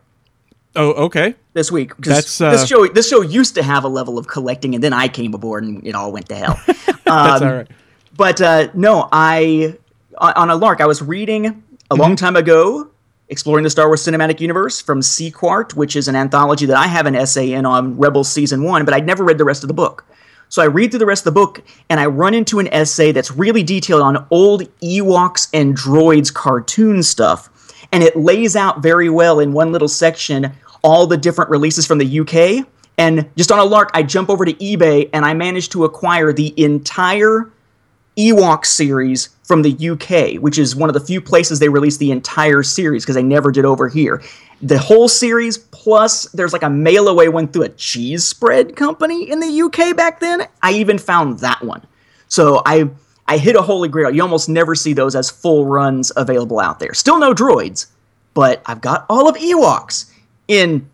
Oh, 0.76 0.92
okay. 1.06 1.36
This 1.56 1.72
week. 1.72 1.90
'cause 2.02 2.14
That's, 2.14 2.42
uh, 2.42 2.52
this 2.52 2.68
show. 2.68 2.86
This 2.88 3.10
show 3.10 3.22
used 3.22 3.56
to 3.56 3.64
have 3.64 3.84
a 3.84 3.88
level 3.88 4.20
of 4.20 4.28
collecting, 4.28 4.76
and 4.76 4.84
then 4.84 4.94
I 4.94 5.08
came 5.08 5.34
aboard, 5.34 5.64
and 5.64 5.86
it 5.88 5.96
all 5.96 6.12
went 6.12 6.30
to 6.30 6.36
hell. 6.36 6.60
That's 6.68 7.42
Um, 7.42 7.48
all 7.50 7.56
right. 7.56 7.68
But 8.16 8.40
uh, 8.42 8.68
no, 8.76 9.10
I 9.12 9.76
on 10.20 10.34
on 10.34 10.50
a 10.52 10.56
lark. 10.56 10.80
I 10.82 10.86
was 10.86 11.02
reading 11.02 11.48
a 11.48 11.50
Mm-hmm. 11.50 12.02
long 12.02 12.16
time 12.16 12.36
ago, 12.36 12.88
exploring 13.30 13.64
the 13.64 13.70
Star 13.70 13.88
Wars 13.88 14.04
cinematic 14.06 14.40
universe 14.40 14.80
from 14.82 15.02
Sequart, 15.02 15.74
which 15.76 15.96
is 15.96 16.08
an 16.08 16.16
anthology 16.16 16.66
that 16.68 16.78
I 16.78 16.88
have 16.88 17.06
an 17.06 17.16
essay 17.16 17.52
in 17.54 17.66
on 17.66 17.98
Rebels 17.98 18.32
season 18.32 18.64
one, 18.64 18.86
but 18.86 18.94
I'd 18.94 19.06
never 19.06 19.24
read 19.24 19.38
the 19.38 19.44
rest 19.46 19.64
of 19.64 19.68
the 19.68 19.74
book. 19.74 20.04
So 20.50 20.62
I 20.62 20.66
read 20.66 20.92
through 20.92 21.00
the 21.00 21.06
rest 21.08 21.22
of 21.26 21.34
the 21.34 21.40
book, 21.40 21.62
and 21.90 22.00
I 22.00 22.06
run 22.06 22.34
into 22.34 22.60
an 22.60 22.68
essay 22.74 23.12
that's 23.12 23.32
really 23.32 23.64
detailed 23.64 24.02
on 24.04 24.26
old 24.30 24.64
Ewoks 24.82 25.48
and 25.54 25.76
droids 25.78 26.32
cartoon 26.34 27.02
stuff, 27.04 27.50
and 27.92 28.04
it 28.04 28.16
lays 28.16 28.56
out 28.56 28.82
very 28.84 29.10
well 29.10 29.40
in 29.40 29.54
one 29.54 29.72
little 29.72 29.88
section 29.88 30.52
all 30.86 31.08
the 31.08 31.18
different 31.18 31.50
releases 31.50 31.88
from 31.88 31.98
the 31.98 32.20
UK. 32.20 32.66
And 32.98 33.30
just 33.36 33.52
on 33.52 33.60
a 33.60 33.64
lark, 33.64 33.90
I 33.94 34.04
jump 34.04 34.30
over 34.30 34.46
to 34.46 34.54
eBay 34.54 35.10
and 35.12 35.26
I 35.26 35.34
managed 35.34 35.72
to 35.74 35.84
acquire 35.84 36.32
the 36.32 36.54
entire 36.64 37.52
Ewok 38.18 38.66
series 38.66 39.30
from 39.44 39.64
the 39.64 39.90
UK, 39.90 40.42
which 40.42 40.58
is 40.58 40.76
one 40.76 40.90
of 40.90 40.94
the 40.94 41.00
few 41.00 41.20
places 41.20 41.60
they 41.60 41.68
released 41.68 42.00
the 42.00 42.12
entire 42.12 42.64
series 42.64 43.04
because 43.04 43.16
they 43.16 43.24
never 43.24 43.52
did 43.52 43.66
over 43.66 43.90
here. 43.90 44.22
The 44.62 44.78
whole 44.78 45.10
series, 45.10 45.58
plus 45.58 46.24
there's 46.32 46.54
like 46.54 46.64
a 46.64 46.70
mail 46.70 47.08
away 47.08 47.28
one 47.30 47.48
through 47.48 47.64
a 47.64 47.70
cheese 47.70 48.26
spread 48.26 48.76
company 48.76 49.30
in 49.30 49.40
the 49.40 49.62
UK 49.64 49.98
back 49.98 50.20
then. 50.20 50.48
I 50.62 50.74
even 50.74 50.98
found 50.98 51.40
that 51.40 51.62
one. 51.64 51.86
So 52.28 52.62
I 52.66 52.90
I 53.28 53.38
hit 53.38 53.56
a 53.56 53.62
holy 53.62 53.90
grail. 53.90 54.12
You 54.12 54.22
almost 54.22 54.48
never 54.48 54.76
see 54.76 54.94
those 54.94 55.16
as 55.16 55.32
full 55.32 55.66
runs 55.66 56.12
available 56.16 56.60
out 56.60 56.80
there. 56.80 56.94
Still 56.94 57.20
no 57.20 57.34
droids, 57.34 57.88
but 58.36 58.62
I've 58.68 58.82
got 58.82 59.06
all 59.10 59.28
of 59.28 59.36
Ewoks 59.36 60.12
in 60.48 60.90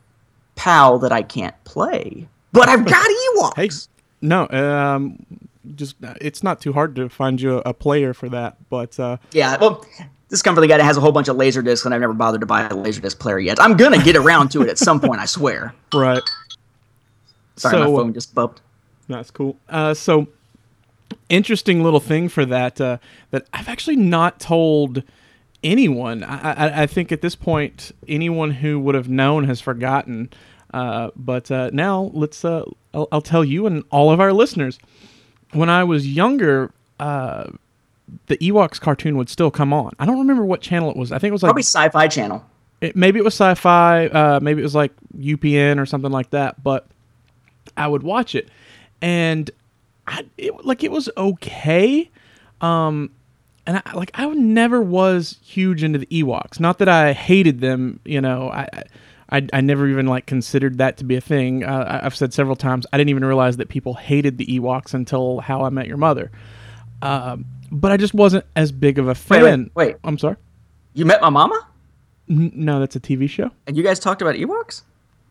PAL 0.55 0.99
that 0.99 1.11
I 1.11 1.21
can't 1.21 1.55
play. 1.63 2.27
But 2.51 2.69
I've 2.69 2.85
got 2.85 3.07
Ewoks. 3.35 3.55
Hey, 3.55 3.69
no, 4.21 4.47
um, 4.49 5.25
just 5.75 5.95
it's 6.19 6.43
not 6.43 6.61
too 6.61 6.73
hard 6.73 6.95
to 6.95 7.09
find 7.09 7.41
you 7.41 7.61
a, 7.65 7.73
player 7.73 8.13
for 8.13 8.29
that, 8.29 8.57
but 8.69 8.99
uh, 8.99 9.17
Yeah, 9.31 9.57
well, 9.59 9.85
this 10.29 10.41
comes 10.41 10.55
from 10.55 10.61
the 10.61 10.67
guy 10.67 10.77
that 10.77 10.83
has 10.83 10.97
a 10.97 11.01
whole 11.01 11.11
bunch 11.11 11.27
of 11.27 11.35
laser 11.35 11.61
discs, 11.61 11.85
and 11.85 11.93
I've 11.93 12.01
never 12.01 12.13
bothered 12.13 12.41
to 12.41 12.47
buy 12.47 12.63
a 12.63 12.69
laserdisc 12.69 13.19
player 13.19 13.39
yet. 13.39 13.61
I'm 13.61 13.75
gonna 13.77 14.03
get 14.03 14.15
around 14.15 14.49
to 14.51 14.61
it 14.61 14.69
at 14.69 14.77
some 14.77 14.99
point, 14.99 15.19
I 15.21 15.25
swear. 15.25 15.73
right. 15.93 16.21
Sorry, 17.55 17.73
So, 17.73 17.79
my 17.79 17.85
uh, 17.85 17.95
phone 17.95 18.13
just 18.13 18.33
bumped. 18.33 18.61
That's 19.07 19.31
cool. 19.31 19.57
Uh, 19.69 19.93
so 19.93 20.27
interesting 21.29 21.83
little 21.83 21.99
thing 21.99 22.29
for 22.29 22.45
that 22.45 22.79
uh, 22.79 22.97
that 23.31 23.47
I've 23.53 23.67
actually 23.67 23.97
not 23.97 24.39
told 24.39 25.03
anyone. 25.63 26.23
I, 26.23 26.51
I, 26.51 26.81
I 26.83 26.87
think 26.87 27.11
at 27.11 27.21
this 27.21 27.35
point, 27.35 27.91
anyone 28.07 28.51
who 28.51 28.79
would 28.79 28.95
have 28.95 29.09
known 29.09 29.43
has 29.45 29.61
forgotten. 29.61 30.29
Uh, 30.73 31.11
but 31.15 31.51
uh, 31.51 31.69
now 31.73 32.11
let's. 32.13 32.43
Uh, 32.45 32.63
I'll, 32.93 33.07
I'll 33.11 33.21
tell 33.21 33.43
you 33.43 33.65
and 33.67 33.83
all 33.91 34.11
of 34.11 34.19
our 34.19 34.33
listeners. 34.33 34.79
When 35.53 35.69
I 35.69 35.83
was 35.83 36.07
younger, 36.07 36.71
uh, 36.99 37.51
the 38.27 38.37
Ewoks 38.37 38.79
cartoon 38.79 39.17
would 39.17 39.29
still 39.29 39.51
come 39.51 39.73
on. 39.73 39.91
I 39.99 40.05
don't 40.05 40.19
remember 40.19 40.45
what 40.45 40.61
channel 40.61 40.89
it 40.89 40.97
was. 40.97 41.11
I 41.11 41.19
think 41.19 41.29
it 41.29 41.33
was 41.33 41.43
like 41.43 41.49
Probably 41.49 41.63
Sci-Fi 41.63 42.07
Channel. 42.07 42.45
it, 42.79 42.95
maybe 42.95 43.19
it 43.19 43.23
was 43.23 43.33
sci-fi 43.33 44.07
uh, 44.07 44.39
maybe 44.41 44.61
it 44.61 44.63
was 44.63 44.75
like 44.75 44.91
upn 45.15 45.79
or 45.79 45.85
something 45.85 46.11
like 46.11 46.31
that 46.31 46.63
but 46.63 46.87
i 47.77 47.87
would 47.87 48.01
watch 48.03 48.33
it 48.33 48.49
and 49.01 49.51
I, 50.07 50.25
it, 50.37 50.65
like 50.65 50.83
it 50.83 50.91
was 50.91 51.09
okay 51.15 52.09
um 52.59 53.11
and 53.75 53.81
I, 53.85 53.93
like 53.93 54.11
i 54.15 54.25
never 54.27 54.81
was 54.81 55.37
huge 55.41 55.83
into 55.83 55.99
the 55.99 56.05
ewoks 56.07 56.59
not 56.59 56.77
that 56.79 56.89
i 56.89 57.13
hated 57.13 57.61
them 57.61 57.99
you 58.05 58.19
know 58.21 58.49
i 58.49 58.67
I, 59.33 59.47
I 59.53 59.61
never 59.61 59.87
even 59.87 60.07
like 60.07 60.25
considered 60.25 60.77
that 60.79 60.97
to 60.97 61.05
be 61.05 61.15
a 61.15 61.21
thing. 61.21 61.63
Uh, 61.63 62.01
I've 62.03 62.13
said 62.13 62.33
several 62.33 62.57
times 62.57 62.85
I 62.91 62.97
didn't 62.97 63.11
even 63.11 63.23
realize 63.23 63.55
that 63.55 63.69
people 63.69 63.93
hated 63.93 64.37
the 64.37 64.45
Ewoks 64.45 64.93
until 64.93 65.39
How 65.39 65.63
I 65.63 65.69
Met 65.69 65.87
Your 65.87 65.95
Mother. 65.95 66.31
Um, 67.01 67.45
but 67.71 67.93
I 67.93 67.95
just 67.95 68.13
wasn't 68.13 68.43
as 68.57 68.73
big 68.73 68.99
of 68.99 69.07
a 69.07 69.15
fan. 69.15 69.41
Wait, 69.41 69.71
wait, 69.73 69.87
wait. 69.93 69.95
I'm 70.03 70.17
sorry. 70.17 70.35
You 70.95 71.05
met 71.05 71.21
my 71.21 71.29
mama, 71.29 71.65
N- 72.29 72.51
no, 72.53 72.81
that's 72.81 72.97
a 72.97 72.99
TV 72.99 73.29
show. 73.29 73.49
and 73.67 73.77
you 73.77 73.83
guys 73.83 73.99
talked 73.99 74.21
about 74.21 74.35
Ewoks. 74.35 74.81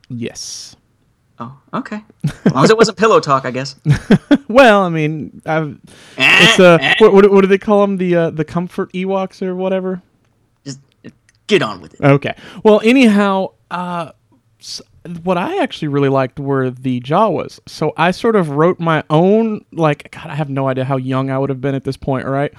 Yes. 0.09 0.77
Oh, 1.41 1.59
okay. 1.73 2.05
As 2.45 2.53
long 2.53 2.65
as 2.65 2.71
it 2.71 2.77
wasn't 2.77 2.99
pillow 2.99 3.19
talk, 3.19 3.45
I 3.45 3.51
guess. 3.51 3.77
Well, 4.49 4.83
I 4.83 4.89
mean, 4.89 5.41
I've, 5.47 5.79
it's 6.19 6.59
uh, 6.59 6.95
what, 6.99 7.13
what, 7.13 7.31
what 7.31 7.43
do 7.43 7.47
they 7.47 7.57
call 7.57 7.83
them? 7.83 7.99
The 7.99 8.17
uh, 8.17 8.31
the 8.31 8.45
comfort 8.45 8.93
Ewoks 8.93 9.47
or 9.47 9.55
whatever. 9.55 10.03
Just 10.65 10.81
get 11.47 11.63
on 11.63 11.81
with 11.81 11.95
it. 11.95 12.01
Okay. 12.01 12.35
Well, 12.65 12.81
anyhow, 12.83 13.53
uh, 13.71 14.11
what 15.23 15.39
I 15.39 15.63
actually 15.63 15.87
really 15.87 16.09
liked 16.09 16.41
were 16.41 16.69
the 16.69 17.01
Jawas. 17.01 17.61
So 17.69 17.93
I 17.97 18.11
sort 18.11 18.35
of 18.35 18.51
wrote 18.51 18.81
my 18.81 19.05
own. 19.09 19.65
Like, 19.71 20.11
God, 20.11 20.27
I 20.27 20.35
have 20.35 20.51
no 20.51 20.67
idea 20.67 20.85
how 20.85 20.97
young 20.97 21.31
I 21.31 21.39
would 21.39 21.49
have 21.49 21.61
been 21.61 21.77
at 21.77 21.85
this 21.85 21.97
point. 21.97 22.27
Right. 22.27 22.53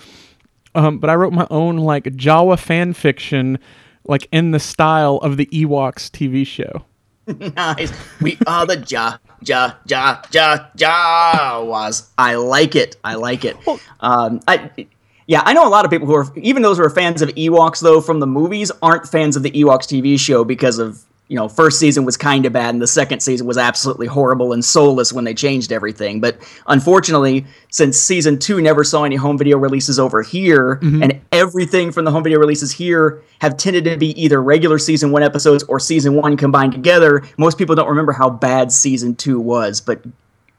Um, 0.73 0.97
but 0.97 1.09
I 1.09 1.15
wrote 1.15 1.33
my 1.33 1.47
own 1.51 1.75
like 1.75 2.05
Jawa 2.05 2.57
fan 2.57 2.93
fiction, 2.93 3.59
like 4.05 4.29
in 4.31 4.51
the 4.51 4.59
style 4.59 5.17
of 5.17 5.35
the 5.35 5.47
Ewoks 5.47 6.09
TV 6.09 6.47
show. 6.47 6.85
nice. 7.55 7.91
We 8.21 8.37
are 8.47 8.65
the 8.65 8.83
Ja 8.87 9.17
Ja 9.41 9.73
Ja 9.85 10.21
Ja 10.31 10.69
Jawas. 10.75 12.09
I 12.17 12.35
like 12.35 12.75
it. 12.75 12.95
I 13.03 13.15
like 13.15 13.45
it. 13.45 13.57
Um, 13.99 14.39
I. 14.47 14.87
Yeah, 15.27 15.43
I 15.45 15.53
know 15.53 15.65
a 15.65 15.69
lot 15.69 15.85
of 15.85 15.91
people 15.91 16.07
who 16.07 16.15
are, 16.15 16.27
even 16.35 16.61
those 16.61 16.77
who 16.77 16.83
are 16.83 16.89
fans 16.89 17.21
of 17.21 17.29
Ewoks, 17.29 17.79
though, 17.79 18.01
from 18.01 18.19
the 18.19 18.27
movies, 18.27 18.69
aren't 18.81 19.07
fans 19.07 19.37
of 19.37 19.43
the 19.43 19.51
Ewoks 19.51 19.85
TV 19.87 20.19
show 20.19 20.43
because 20.43 20.77
of, 20.77 21.05
you 21.31 21.37
know, 21.37 21.47
first 21.47 21.79
season 21.79 22.03
was 22.03 22.17
kind 22.17 22.45
of 22.45 22.51
bad 22.51 22.75
and 22.75 22.81
the 22.81 22.87
second 22.87 23.21
season 23.21 23.47
was 23.47 23.57
absolutely 23.57 24.05
horrible 24.05 24.51
and 24.51 24.65
soulless 24.65 25.13
when 25.13 25.23
they 25.23 25.33
changed 25.33 25.71
everything. 25.71 26.19
But 26.19 26.37
unfortunately, 26.67 27.45
since 27.69 27.97
season 27.97 28.37
two 28.37 28.59
never 28.59 28.83
saw 28.83 29.05
any 29.05 29.15
home 29.15 29.37
video 29.37 29.57
releases 29.57 29.97
over 29.97 30.23
here, 30.23 30.75
mm-hmm. 30.75 31.01
and 31.01 31.21
everything 31.31 31.93
from 31.93 32.03
the 32.03 32.11
home 32.11 32.23
video 32.23 32.37
releases 32.37 32.73
here 32.73 33.23
have 33.39 33.55
tended 33.55 33.85
to 33.85 33.95
be 33.95 34.07
either 34.21 34.43
regular 34.43 34.77
season 34.77 35.11
one 35.11 35.23
episodes 35.23 35.63
or 35.63 35.79
season 35.79 36.15
one 36.15 36.35
combined 36.35 36.73
together, 36.73 37.23
most 37.37 37.57
people 37.57 37.75
don't 37.75 37.87
remember 37.87 38.11
how 38.11 38.29
bad 38.29 38.69
season 38.69 39.15
two 39.15 39.39
was, 39.39 39.79
but 39.79 40.03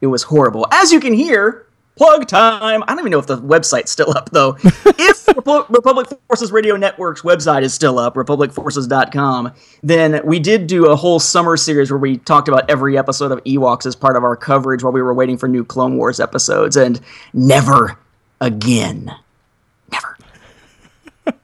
it 0.00 0.06
was 0.06 0.22
horrible. 0.22 0.66
As 0.72 0.90
you 0.90 1.00
can 1.00 1.12
hear, 1.12 1.66
plug 1.96 2.26
time. 2.26 2.82
I 2.82 2.86
don't 2.86 3.00
even 3.00 3.10
know 3.10 3.18
if 3.18 3.26
the 3.26 3.38
website's 3.38 3.90
still 3.90 4.16
up 4.16 4.30
though. 4.30 4.56
if 4.64 5.26
Repu- 5.26 5.68
Republic 5.68 6.08
Forces 6.28 6.52
Radio 6.52 6.76
Network's 6.76 7.22
website 7.22 7.62
is 7.62 7.74
still 7.74 7.98
up, 7.98 8.14
republicforces.com, 8.14 9.52
then 9.82 10.20
we 10.24 10.38
did 10.38 10.66
do 10.66 10.86
a 10.86 10.96
whole 10.96 11.18
summer 11.18 11.56
series 11.56 11.90
where 11.90 11.98
we 11.98 12.18
talked 12.18 12.48
about 12.48 12.68
every 12.70 12.96
episode 12.96 13.32
of 13.32 13.42
Ewoks 13.44 13.86
as 13.86 13.96
part 13.96 14.16
of 14.16 14.24
our 14.24 14.36
coverage 14.36 14.82
while 14.82 14.92
we 14.92 15.02
were 15.02 15.14
waiting 15.14 15.36
for 15.36 15.48
new 15.48 15.64
Clone 15.64 15.96
Wars 15.96 16.20
episodes, 16.20 16.76
and 16.76 17.00
never 17.32 17.98
again. 18.40 19.14
Never. 19.90 20.16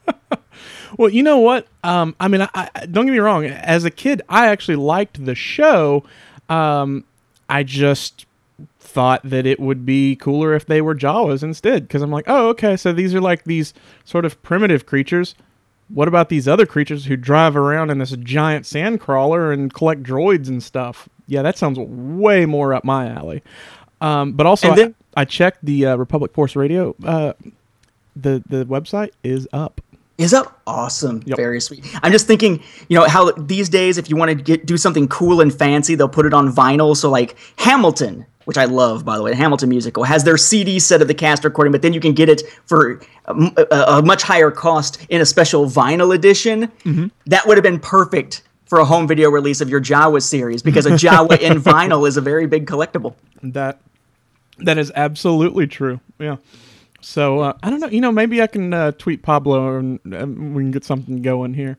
Well, 0.97 1.11
you 1.11 1.23
know 1.23 1.39
what? 1.39 1.69
Um, 1.85 2.17
I 2.19 2.27
mean, 2.27 2.43
I, 2.43 2.49
I, 2.55 2.87
don't 2.87 3.07
get 3.07 3.13
me 3.13 3.21
wrong. 3.21 3.47
As 3.47 3.85
a 3.85 3.91
kid, 3.91 4.21
I 4.29 4.49
actually 4.49 4.75
liked 4.75 5.25
the 5.25 5.37
show. 5.37 6.03
Um, 6.49 7.05
I 7.49 7.63
just 7.63 8.27
thought 8.89 9.21
that 9.25 9.47
it 9.47 9.61
would 9.61 9.85
be 9.87 10.17
cooler 10.17 10.55
if 10.55 10.67
they 10.67 10.81
were 10.81 10.95
Jawas 10.95 11.43
instead. 11.43 11.83
Because 11.87 12.03
I'm 12.03 12.11
like, 12.11 12.25
oh, 12.27 12.49
okay, 12.49 12.77
so 12.77 12.93
these 12.93 13.15
are 13.15 13.21
like 13.21 13.45
these 13.45 13.75
sort 14.05 14.25
of 14.25 14.43
primitive 14.43 14.87
creatures. 14.87 15.35
What 15.89 16.09
about 16.09 16.29
these 16.29 16.47
other 16.47 16.67
creatures 16.67 17.07
who 17.07 17.17
drive 17.17 17.57
around 17.57 17.91
in 17.91 17.99
this 17.99 18.11
giant 18.17 18.67
sand 18.67 19.01
crawler 19.01 19.53
and 19.53 19.73
collect 19.73 20.03
droids 20.03 20.49
and 20.49 20.63
stuff? 20.63 21.09
Yeah, 21.27 21.43
that 21.43 21.57
sounds 21.57 21.79
way 21.79 22.47
more 22.47 22.75
up 22.75 22.85
my 22.85 23.09
alley. 23.09 23.43
Um, 24.01 24.33
but 24.33 24.47
also, 24.47 24.75
then- 24.75 24.95
I, 25.17 25.23
I 25.23 25.25
checked 25.25 25.65
the 25.65 25.87
uh, 25.87 25.97
Republic 25.97 26.33
Force 26.35 26.57
Radio. 26.57 26.95
Uh, 27.05 27.33
the 28.17 28.43
the 28.49 28.65
website 28.67 29.11
is 29.23 29.47
up. 29.53 29.81
Is 30.19 30.35
up 30.35 30.61
awesome? 30.67 31.23
Yep. 31.27 31.37
Very 31.37 31.61
sweet. 31.61 31.85
I'm 32.03 32.11
just 32.11 32.27
thinking, 32.27 32.61
you 32.89 32.99
know, 32.99 33.07
how 33.07 33.31
these 33.33 33.69
days, 33.69 33.99
if 33.99 34.11
you 34.11 34.17
want 34.17 34.31
to 34.31 34.35
get 34.35 34.67
do 34.67 34.77
something 34.77 35.07
cool 35.07 35.41
and 35.41 35.57
fancy, 35.57 35.95
they'll 35.95 36.09
put 36.09 36.27
it 36.27 36.35
on 36.35 36.53
vinyl. 36.53 36.97
So, 36.97 37.09
like 37.09 37.37
Hamilton, 37.57 38.27
which 38.49 38.57
I 38.57 38.65
love, 38.65 39.05
by 39.05 39.19
the 39.19 39.23
way, 39.23 39.33
the 39.33 39.37
Hamilton 39.37 39.69
musical 39.69 40.05
has 40.05 40.25
their 40.25 40.39
CD 40.39 40.79
set 40.79 41.03
of 41.03 41.07
the 41.07 41.13
cast 41.13 41.45
recording, 41.45 41.71
but 41.71 41.83
then 41.83 41.93
you 41.93 42.01
can 42.01 42.15
get 42.15 42.31
it 42.31 42.41
for 42.65 42.99
a 43.27 44.01
much 44.03 44.23
higher 44.23 44.51
cost 44.51 45.07
in 45.11 45.21
a 45.21 45.27
special 45.27 45.67
vinyl 45.67 46.15
edition. 46.15 46.69
Mm-hmm. 46.87 47.09
That 47.27 47.47
would 47.47 47.59
have 47.59 47.63
been 47.63 47.79
perfect 47.79 48.41
for 48.65 48.79
a 48.79 48.87
home 48.87 49.07
video 49.07 49.29
release 49.29 49.61
of 49.61 49.69
your 49.69 49.83
Jawa 49.83 50.23
series 50.23 50.63
because 50.63 50.87
a 50.87 50.93
Jawa 50.93 51.39
in 51.41 51.61
vinyl 51.63 52.09
is 52.09 52.17
a 52.17 52.23
very 52.23 52.47
big 52.47 52.67
collectible. 52.67 53.17
That 53.43 53.83
that 54.61 54.79
is 54.79 54.91
absolutely 54.97 55.67
true. 55.67 56.01
Yeah. 56.19 56.39
So 57.03 57.41
uh, 57.41 57.53
I 57.63 57.69
don't 57.69 57.81
know. 57.81 57.89
You 57.89 58.01
know, 58.01 58.13
maybe 58.13 58.41
I 58.41 58.47
can 58.47 58.73
uh, 58.73 58.93
tweet 58.93 59.21
Pablo 59.21 59.77
and 59.77 60.01
um, 60.15 60.55
we 60.55 60.63
can 60.63 60.71
get 60.71 60.85
something 60.85 61.21
going 61.21 61.53
here. 61.53 61.77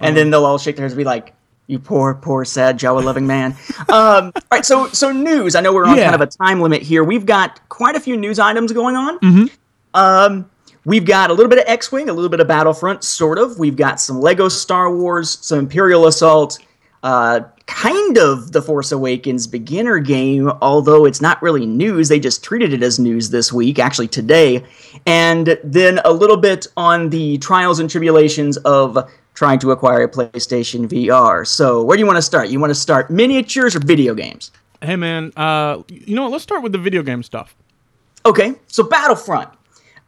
and 0.00 0.16
then 0.16 0.30
they'll 0.30 0.44
all 0.44 0.58
shake 0.58 0.74
their 0.74 0.86
heads 0.86 0.94
and 0.94 0.98
be 0.98 1.04
like, 1.04 1.34
"You 1.68 1.78
poor, 1.78 2.14
poor, 2.14 2.44
sad 2.44 2.78
Jawa 2.78 3.04
loving 3.04 3.26
man." 3.28 3.52
um, 3.88 4.32
all 4.34 4.42
right, 4.50 4.64
so 4.64 4.88
so 4.88 5.12
news. 5.12 5.54
I 5.54 5.60
know 5.60 5.72
we're 5.72 5.86
on 5.86 5.96
Yeah. 5.96 6.04
kind 6.10 6.14
of 6.16 6.20
a 6.20 6.26
time 6.26 6.60
limit 6.60 6.82
here. 6.82 7.04
We've 7.04 7.24
got 7.26 7.60
quite 7.68 7.94
a 7.94 8.00
few 8.00 8.16
news 8.16 8.40
items 8.40 8.72
going 8.72 8.96
on. 8.96 9.50
Um, 9.94 10.50
we've 10.84 11.04
got 11.04 11.30
a 11.30 11.32
little 11.34 11.48
bit 11.48 11.58
of 11.58 11.64
X-wing, 11.66 12.08
a 12.08 12.12
little 12.12 12.28
bit 12.28 12.40
of 12.40 12.48
Battlefront, 12.48 13.04
sort 13.04 13.38
of. 13.38 13.58
We've 13.58 13.76
got 13.76 14.00
some 14.00 14.20
Lego 14.20 14.48
Star 14.48 14.92
Wars, 14.94 15.38
some 15.40 15.60
Imperial 15.60 16.06
Assault. 16.06 16.58
Uh, 17.04 17.40
kind 17.66 18.18
of 18.18 18.50
the 18.50 18.60
Force 18.60 18.90
Awakens 18.90 19.46
beginner 19.46 19.98
game, 19.98 20.50
although 20.62 21.04
it's 21.04 21.20
not 21.20 21.40
really 21.40 21.64
news. 21.64 22.08
They 22.08 22.18
just 22.18 22.42
treated 22.42 22.72
it 22.72 22.82
as 22.82 22.98
news 22.98 23.30
this 23.30 23.52
week, 23.52 23.78
actually 23.78 24.08
today. 24.08 24.64
And 25.06 25.58
then 25.62 26.00
a 26.04 26.12
little 26.12 26.38
bit 26.38 26.66
on 26.76 27.10
the 27.10 27.38
trials 27.38 27.78
and 27.78 27.88
tribulations 27.88 28.56
of 28.58 28.98
trying 29.38 29.60
to 29.60 29.70
acquire 29.70 30.02
a 30.02 30.08
PlayStation 30.08 30.88
VR. 30.88 31.46
So, 31.46 31.80
where 31.84 31.96
do 31.96 32.00
you 32.00 32.06
want 32.06 32.16
to 32.16 32.22
start? 32.22 32.48
You 32.48 32.58
want 32.58 32.72
to 32.72 32.74
start 32.74 33.08
miniatures 33.08 33.76
or 33.76 33.78
video 33.78 34.12
games? 34.12 34.50
Hey, 34.82 34.96
man. 34.96 35.32
Uh, 35.36 35.84
you 35.88 36.16
know 36.16 36.24
what? 36.24 36.32
Let's 36.32 36.42
start 36.42 36.60
with 36.60 36.72
the 36.72 36.78
video 36.78 37.04
game 37.04 37.22
stuff. 37.22 37.54
Okay, 38.26 38.54
so 38.66 38.82
Battlefront. 38.82 39.48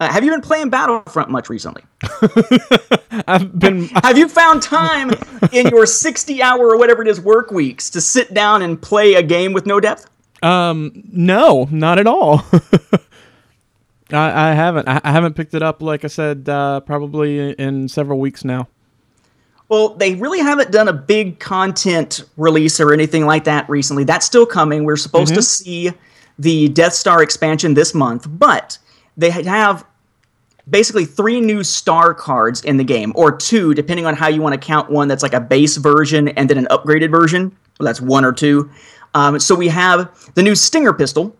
Uh, 0.00 0.08
have 0.10 0.24
you 0.24 0.32
been 0.32 0.40
playing 0.40 0.68
Battlefront 0.68 1.30
much 1.30 1.48
recently? 1.48 1.82
I've 3.28 3.56
been 3.56 3.84
Have 4.02 4.18
you 4.18 4.28
found 4.28 4.62
time 4.62 5.12
in 5.52 5.68
your 5.68 5.86
60 5.86 6.42
hour 6.42 6.66
or 6.66 6.76
whatever 6.76 7.00
it 7.00 7.06
is 7.06 7.20
work 7.20 7.52
weeks 7.52 7.88
to 7.90 8.00
sit 8.00 8.34
down 8.34 8.62
and 8.62 8.82
play 8.82 9.14
a 9.14 9.22
game 9.22 9.52
with 9.52 9.64
no 9.64 9.78
depth? 9.78 10.10
no, 10.42 11.68
not 11.70 12.00
at 12.00 12.08
all. 12.08 12.44
I, 14.12 14.50
I 14.50 14.54
haven't. 14.54 14.88
I, 14.88 15.00
I 15.04 15.12
haven't 15.12 15.36
picked 15.36 15.54
it 15.54 15.62
up. 15.62 15.82
Like 15.82 16.04
I 16.04 16.08
said, 16.08 16.48
uh, 16.48 16.80
probably 16.80 17.52
in 17.52 17.86
several 17.86 18.18
weeks 18.18 18.44
now. 18.44 18.66
Well, 19.70 19.90
they 19.90 20.16
really 20.16 20.40
haven't 20.40 20.72
done 20.72 20.88
a 20.88 20.92
big 20.92 21.38
content 21.38 22.24
release 22.36 22.80
or 22.80 22.92
anything 22.92 23.24
like 23.24 23.44
that 23.44 23.70
recently. 23.70 24.02
That's 24.02 24.26
still 24.26 24.44
coming. 24.44 24.82
We're 24.82 24.96
supposed 24.96 25.32
to 25.34 25.42
see 25.42 25.92
the 26.40 26.68
Death 26.70 26.92
Star 26.92 27.22
expansion 27.22 27.74
this 27.74 27.94
month, 27.94 28.26
but 28.28 28.78
they 29.16 29.30
have 29.30 29.84
basically 30.68 31.04
three 31.04 31.40
new 31.40 31.62
star 31.62 32.14
cards 32.14 32.64
in 32.64 32.78
the 32.78 32.84
game, 32.84 33.12
or 33.14 33.30
two, 33.30 33.72
depending 33.72 34.06
on 34.06 34.16
how 34.16 34.26
you 34.26 34.42
want 34.42 34.60
to 34.60 34.66
count 34.66 34.90
one 34.90 35.06
that's 35.06 35.22
like 35.22 35.34
a 35.34 35.40
base 35.40 35.76
version 35.76 36.28
and 36.30 36.50
then 36.50 36.58
an 36.58 36.66
upgraded 36.66 37.12
version. 37.12 37.56
Well, 37.78 37.86
that's 37.86 38.00
one 38.00 38.24
or 38.24 38.32
two. 38.32 38.68
Um, 39.14 39.38
so 39.38 39.54
we 39.54 39.68
have 39.68 40.32
the 40.34 40.42
new 40.42 40.56
Stinger 40.56 40.92
pistol, 40.92 41.36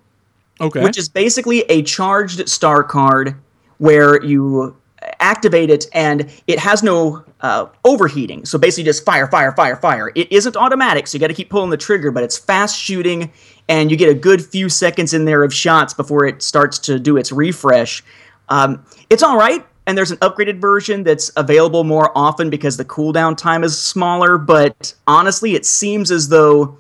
Okay. 0.61 0.85
which 0.85 0.99
is 0.99 1.09
basically 1.09 1.63
a 1.63 1.83
charged 1.83 2.49
star 2.49 2.85
card 2.85 3.35
where 3.79 4.23
you 4.25 4.77
activate 5.19 5.71
it 5.71 5.87
and 5.95 6.31
it 6.47 6.61
has 6.61 6.83
no 6.83 7.25
uh, 7.43 7.67
overheating. 7.85 8.45
So 8.45 8.59
basically, 8.59 8.85
just 8.85 9.05
fire, 9.05 9.27
fire, 9.27 9.53
fire, 9.53 9.77
fire. 9.77 10.13
It 10.15 10.31
isn't 10.31 10.57
automatic, 10.57 11.07
so 11.07 11.17
you 11.17 11.21
got 11.21 11.29
to 11.29 11.35
keep 11.35 11.51
pulling 11.51 11.71
the 11.71 11.77
trigger, 11.77 12.11
but 12.11 12.23
it's 12.23 12.39
fast 12.39 12.79
shooting, 12.79 13.33
and 13.69 13.91
you 13.91 13.97
get 13.97 14.09
a 14.09 14.15
good 14.15 14.45
few 14.45 14.69
seconds 14.69 15.15
in 15.15 15.25
there 15.25 15.43
of 15.43 15.53
shots 15.53 15.95
before 15.95 16.27
it 16.27 16.43
starts 16.43 16.79
to 16.81 16.99
do 16.99 17.17
its 17.17 17.33
refresh. 17.33 18.03
Um, 18.49 18.85
it's 19.09 19.23
all 19.23 19.37
right. 19.37 19.65
And 19.87 19.97
there's 19.99 20.11
an 20.11 20.19
upgraded 20.19 20.61
version 20.61 21.03
that's 21.03 21.33
available 21.37 21.83
more 21.83 22.17
often 22.17 22.51
because 22.51 22.77
the 22.77 22.85
cooldown 22.85 23.37
time 23.37 23.65
is 23.65 23.77
smaller. 23.81 24.39
But 24.39 24.95
honestly, 25.07 25.55
it 25.55 25.67
seems 25.67 26.13
as 26.13 26.29
though 26.29 26.79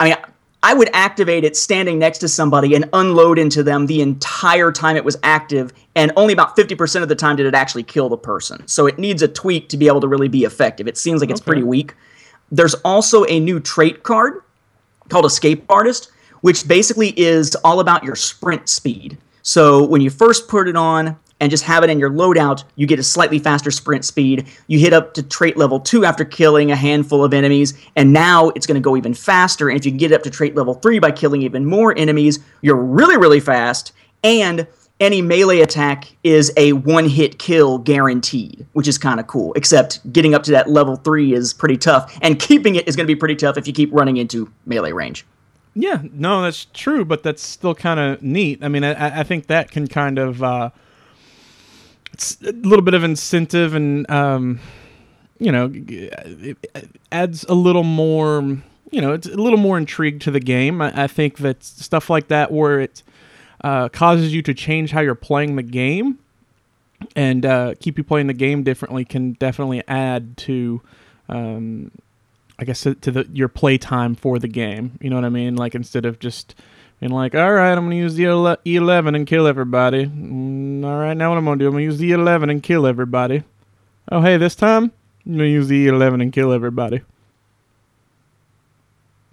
I 0.00 0.08
mean, 0.08 0.16
I 0.64 0.72
would 0.72 0.88
activate 0.94 1.44
it 1.44 1.58
standing 1.58 1.98
next 1.98 2.18
to 2.20 2.28
somebody 2.28 2.74
and 2.74 2.88
unload 2.94 3.38
into 3.38 3.62
them 3.62 3.84
the 3.84 4.00
entire 4.00 4.72
time 4.72 4.96
it 4.96 5.04
was 5.04 5.18
active, 5.22 5.74
and 5.94 6.10
only 6.16 6.32
about 6.32 6.56
50% 6.56 7.02
of 7.02 7.10
the 7.10 7.14
time 7.14 7.36
did 7.36 7.44
it 7.44 7.54
actually 7.54 7.82
kill 7.82 8.08
the 8.08 8.16
person. 8.16 8.66
So 8.66 8.86
it 8.86 8.98
needs 8.98 9.20
a 9.20 9.28
tweak 9.28 9.68
to 9.68 9.76
be 9.76 9.88
able 9.88 10.00
to 10.00 10.08
really 10.08 10.26
be 10.26 10.44
effective. 10.44 10.88
It 10.88 10.96
seems 10.96 11.20
like 11.20 11.28
it's 11.28 11.38
pretty 11.38 11.62
weak. 11.62 11.92
There's 12.50 12.72
also 12.76 13.26
a 13.26 13.38
new 13.38 13.60
trait 13.60 14.04
card 14.04 14.42
called 15.10 15.26
Escape 15.26 15.66
Artist, 15.68 16.10
which 16.40 16.66
basically 16.66 17.10
is 17.20 17.54
all 17.56 17.78
about 17.80 18.02
your 18.02 18.16
sprint 18.16 18.66
speed. 18.70 19.18
So 19.42 19.84
when 19.84 20.00
you 20.00 20.08
first 20.08 20.48
put 20.48 20.66
it 20.66 20.76
on 20.76 21.18
and 21.40 21.50
just 21.50 21.64
have 21.64 21.84
it 21.84 21.90
in 21.90 21.98
your 21.98 22.10
loadout, 22.10 22.64
you 22.76 22.86
get 22.86 22.98
a 22.98 23.02
slightly 23.02 23.38
faster 23.38 23.70
sprint 23.70 24.04
speed. 24.04 24.46
You 24.66 24.78
hit 24.78 24.92
up 24.92 25.14
to 25.14 25.22
trait 25.22 25.56
level 25.56 25.80
2 25.80 26.04
after 26.04 26.24
killing 26.24 26.70
a 26.70 26.76
handful 26.76 27.24
of 27.24 27.34
enemies, 27.34 27.74
and 27.96 28.12
now 28.12 28.50
it's 28.50 28.66
going 28.66 28.80
to 28.80 28.84
go 28.84 28.96
even 28.96 29.14
faster. 29.14 29.68
And 29.68 29.78
if 29.78 29.84
you 29.84 29.92
get 29.92 30.12
up 30.12 30.22
to 30.22 30.30
trait 30.30 30.54
level 30.54 30.74
3 30.74 30.98
by 30.98 31.10
killing 31.10 31.42
even 31.42 31.66
more 31.66 31.96
enemies, 31.98 32.38
you're 32.62 32.76
really, 32.76 33.16
really 33.16 33.40
fast. 33.40 33.92
And 34.22 34.66
any 35.00 35.20
melee 35.20 35.60
attack 35.60 36.14
is 36.22 36.52
a 36.56 36.72
one 36.72 37.08
hit 37.08 37.38
kill 37.38 37.78
guaranteed, 37.78 38.66
which 38.72 38.86
is 38.86 38.96
kind 38.96 39.18
of 39.18 39.26
cool. 39.26 39.52
Except 39.54 40.12
getting 40.12 40.34
up 40.34 40.44
to 40.44 40.52
that 40.52 40.70
level 40.70 40.96
3 40.96 41.34
is 41.34 41.52
pretty 41.52 41.76
tough, 41.76 42.16
and 42.22 42.38
keeping 42.38 42.76
it 42.76 42.86
is 42.88 42.96
going 42.96 43.06
to 43.06 43.12
be 43.12 43.18
pretty 43.18 43.36
tough 43.36 43.56
if 43.56 43.66
you 43.66 43.72
keep 43.72 43.92
running 43.92 44.16
into 44.16 44.50
melee 44.66 44.92
range. 44.92 45.26
Yeah, 45.74 46.02
no, 46.12 46.42
that's 46.42 46.66
true, 46.72 47.04
but 47.04 47.24
that's 47.24 47.42
still 47.42 47.74
kind 47.74 47.98
of 47.98 48.22
neat. 48.22 48.62
I 48.62 48.68
mean, 48.68 48.84
I, 48.84 49.20
I 49.20 49.22
think 49.24 49.48
that 49.48 49.72
can 49.72 49.88
kind 49.88 50.20
of 50.20 50.40
uh, 50.40 50.70
a 52.42 52.52
little 52.52 52.82
bit 52.82 52.94
of 52.94 53.04
incentive, 53.04 53.74
and 53.74 54.08
um, 54.10 54.60
you 55.38 55.50
know, 55.52 55.70
it 55.74 56.58
adds 57.12 57.44
a 57.44 57.54
little 57.54 57.84
more. 57.84 58.58
You 58.90 59.00
know, 59.00 59.12
it's 59.12 59.26
a 59.26 59.36
little 59.36 59.58
more 59.58 59.76
intrigue 59.76 60.20
to 60.20 60.30
the 60.30 60.40
game. 60.40 60.80
I, 60.80 61.04
I 61.04 61.06
think 61.08 61.38
that 61.38 61.64
stuff 61.64 62.08
like 62.08 62.28
that, 62.28 62.52
where 62.52 62.80
it 62.80 63.02
uh, 63.62 63.88
causes 63.88 64.32
you 64.32 64.42
to 64.42 64.54
change 64.54 64.92
how 64.92 65.00
you're 65.00 65.14
playing 65.14 65.56
the 65.56 65.62
game 65.62 66.18
and 67.16 67.44
uh, 67.44 67.74
keep 67.80 67.98
you 67.98 68.04
playing 68.04 68.28
the 68.28 68.34
game 68.34 68.62
differently, 68.62 69.04
can 69.04 69.32
definitely 69.32 69.82
add 69.88 70.36
to 70.36 70.80
um, 71.28 71.90
I 72.58 72.64
guess 72.64 72.82
to 72.82 72.94
the 72.94 73.28
your 73.32 73.48
play 73.48 73.78
time 73.78 74.14
for 74.14 74.38
the 74.38 74.48
game. 74.48 74.98
You 75.00 75.10
know 75.10 75.16
what 75.16 75.24
I 75.24 75.30
mean? 75.30 75.56
Like 75.56 75.74
instead 75.74 76.04
of 76.04 76.18
just 76.18 76.54
being 77.04 77.14
like, 77.14 77.34
all 77.34 77.52
right, 77.52 77.72
I'm 77.72 77.84
gonna 77.84 77.96
use 77.96 78.14
the 78.14 78.24
E11 78.24 79.14
and 79.14 79.26
kill 79.26 79.46
everybody. 79.46 80.06
Mm, 80.06 80.86
all 80.86 80.98
right, 80.98 81.14
now 81.14 81.28
what 81.28 81.36
I'm 81.36 81.44
gonna 81.44 81.58
do? 81.58 81.66
I'm 81.66 81.72
gonna 81.72 81.84
use 81.84 81.98
the 81.98 82.10
E11 82.10 82.50
and 82.50 82.62
kill 82.62 82.86
everybody. 82.86 83.42
Oh 84.10 84.22
hey, 84.22 84.38
this 84.38 84.54
time 84.54 84.90
I'm 85.26 85.32
gonna 85.32 85.44
use 85.44 85.68
the 85.68 85.86
E11 85.86 86.22
and 86.22 86.32
kill 86.32 86.50
everybody. 86.50 87.02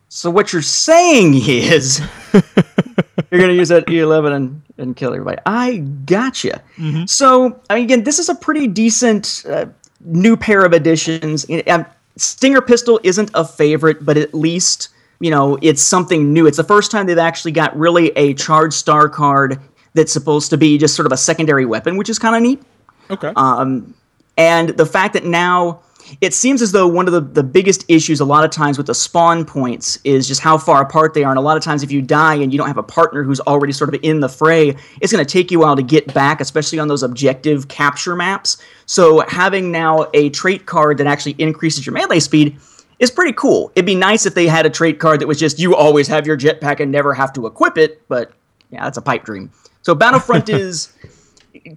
So 0.10 0.30
what 0.30 0.52
you're 0.52 0.62
saying 0.62 1.36
is 1.48 2.02
you're 2.34 3.40
going 3.40 3.48
to 3.48 3.56
use 3.56 3.70
that 3.70 3.86
E11 3.88 4.36
and, 4.36 4.62
and 4.78 4.94
kill 4.94 5.14
everybody. 5.14 5.38
I 5.46 5.78
gotcha. 5.78 6.62
So 7.06 7.58
I 7.70 7.76
mean, 7.76 7.86
again, 7.86 8.04
this 8.04 8.20
is 8.20 8.28
a 8.28 8.36
pretty 8.36 8.68
decent 8.68 9.46
uh, 9.48 9.68
new 10.02 10.36
pair 10.36 10.66
of 10.66 10.74
additions. 10.74 11.46
And, 11.46 11.66
um, 11.70 11.86
Stinger 12.18 12.60
pistol 12.60 13.00
isn't 13.04 13.32
a 13.34 13.46
favorite, 13.46 14.04
but 14.04 14.18
at 14.18 14.34
least 14.34 14.90
you 15.22 15.32
know 15.32 15.58
it's 15.62 15.82
something 15.82 16.34
new. 16.34 16.48
It's 16.48 16.58
the 16.58 16.64
first 16.64 16.92
time 16.92 17.06
they've 17.06 17.18
actually 17.18 17.52
got 17.52 17.78
really 17.78 18.10
a 18.18 18.34
charged 18.34 18.74
star 18.74 19.08
card 19.08 19.60
that's 19.94 20.12
supposed 20.12 20.50
to 20.50 20.58
be 20.58 20.78
just 20.78 20.96
sort 20.96 21.06
of 21.06 21.12
a 21.12 21.18
secondary 21.18 21.66
weapon, 21.66 21.98
which 21.98 22.10
is 22.10 22.20
kind 22.20 22.36
of 22.36 22.42
neat. 22.42 22.62
Okay. 23.10 23.32
Um, 23.36 23.94
and 24.38 24.70
the 24.70 24.86
fact 24.86 25.14
that 25.14 25.26
now 25.26 25.82
it 26.20 26.34
seems 26.34 26.62
as 26.62 26.72
though 26.72 26.88
one 26.88 27.08
of 27.08 27.14
the, 27.14 27.22
the 27.22 27.44
biggest 27.44 27.86
issues 27.88 28.20
a 28.20 28.26
lot 28.26 28.44
of 28.44 28.52
times 28.52 28.78
with 28.78 28.88
the 28.88 28.96
spawn 28.96 29.46
points 29.46 30.00
is 30.04 30.28
just 30.28 30.42
how 30.42 30.58
far 30.58 30.82
apart 30.82 31.14
they 31.14 31.24
are. 31.24 31.32
And 31.32 31.38
a 31.38 31.42
lot 31.42 31.58
of 31.58 31.64
times, 31.64 31.84
if 31.84 31.92
you 31.92 32.02
die 32.02 32.36
and 32.36 32.52
you 32.52 32.58
don't 32.58 32.68
have 32.68 32.78
a 32.78 32.84
partner 32.84 33.24
who's 33.24 33.40
already 33.42 33.72
sort 33.72 33.94
of 33.94 34.00
in 34.04 34.20
the 34.20 34.30
fray, 34.30 34.76
it's 35.00 35.12
going 35.12 35.24
to 35.24 35.32
take 35.32 35.52
you 35.52 35.62
a 35.62 35.66
while 35.66 35.76
to 35.76 35.84
get 35.84 36.14
back, 36.14 36.42
especially 36.42 36.80
on 36.80 36.88
those 36.88 37.04
objective 37.04 37.68
capture 37.68 38.16
maps. 38.16 38.58
So, 38.86 39.22
having 39.28 39.72
now 39.72 40.08
a 40.14 40.30
trait 40.32 40.66
card 40.66 40.98
that 40.98 41.08
actually 41.08 41.36
increases 41.38 41.86
your 41.86 41.94
melee 41.94 42.20
speed 42.20 42.58
is 43.02 43.12
pretty 43.12 43.34
cool. 43.34 43.72
It'd 43.76 43.86
be 43.86 43.96
nice 43.96 44.26
if 44.26 44.36
they 44.36 44.48
had 44.48 44.66
a 44.66 44.70
trait 44.70 45.00
card 45.00 45.20
that 45.20 45.28
was 45.28 45.40
just 45.40 45.60
you 45.60 45.76
always 45.76 46.08
have 46.08 46.26
your 46.26 46.38
jetpack 46.38 46.80
and 46.80 46.92
never 46.92 47.14
have 47.14 47.34
to 47.34 47.48
equip 47.48 47.78
it, 47.78 48.08
but 48.08 48.32
yeah, 48.70 48.84
that's 48.84 48.98
a 48.98 49.02
pipe 49.02 49.26
dream. 49.26 49.52
So, 49.82 49.94
Battlefront 49.96 50.48
is 50.50 50.94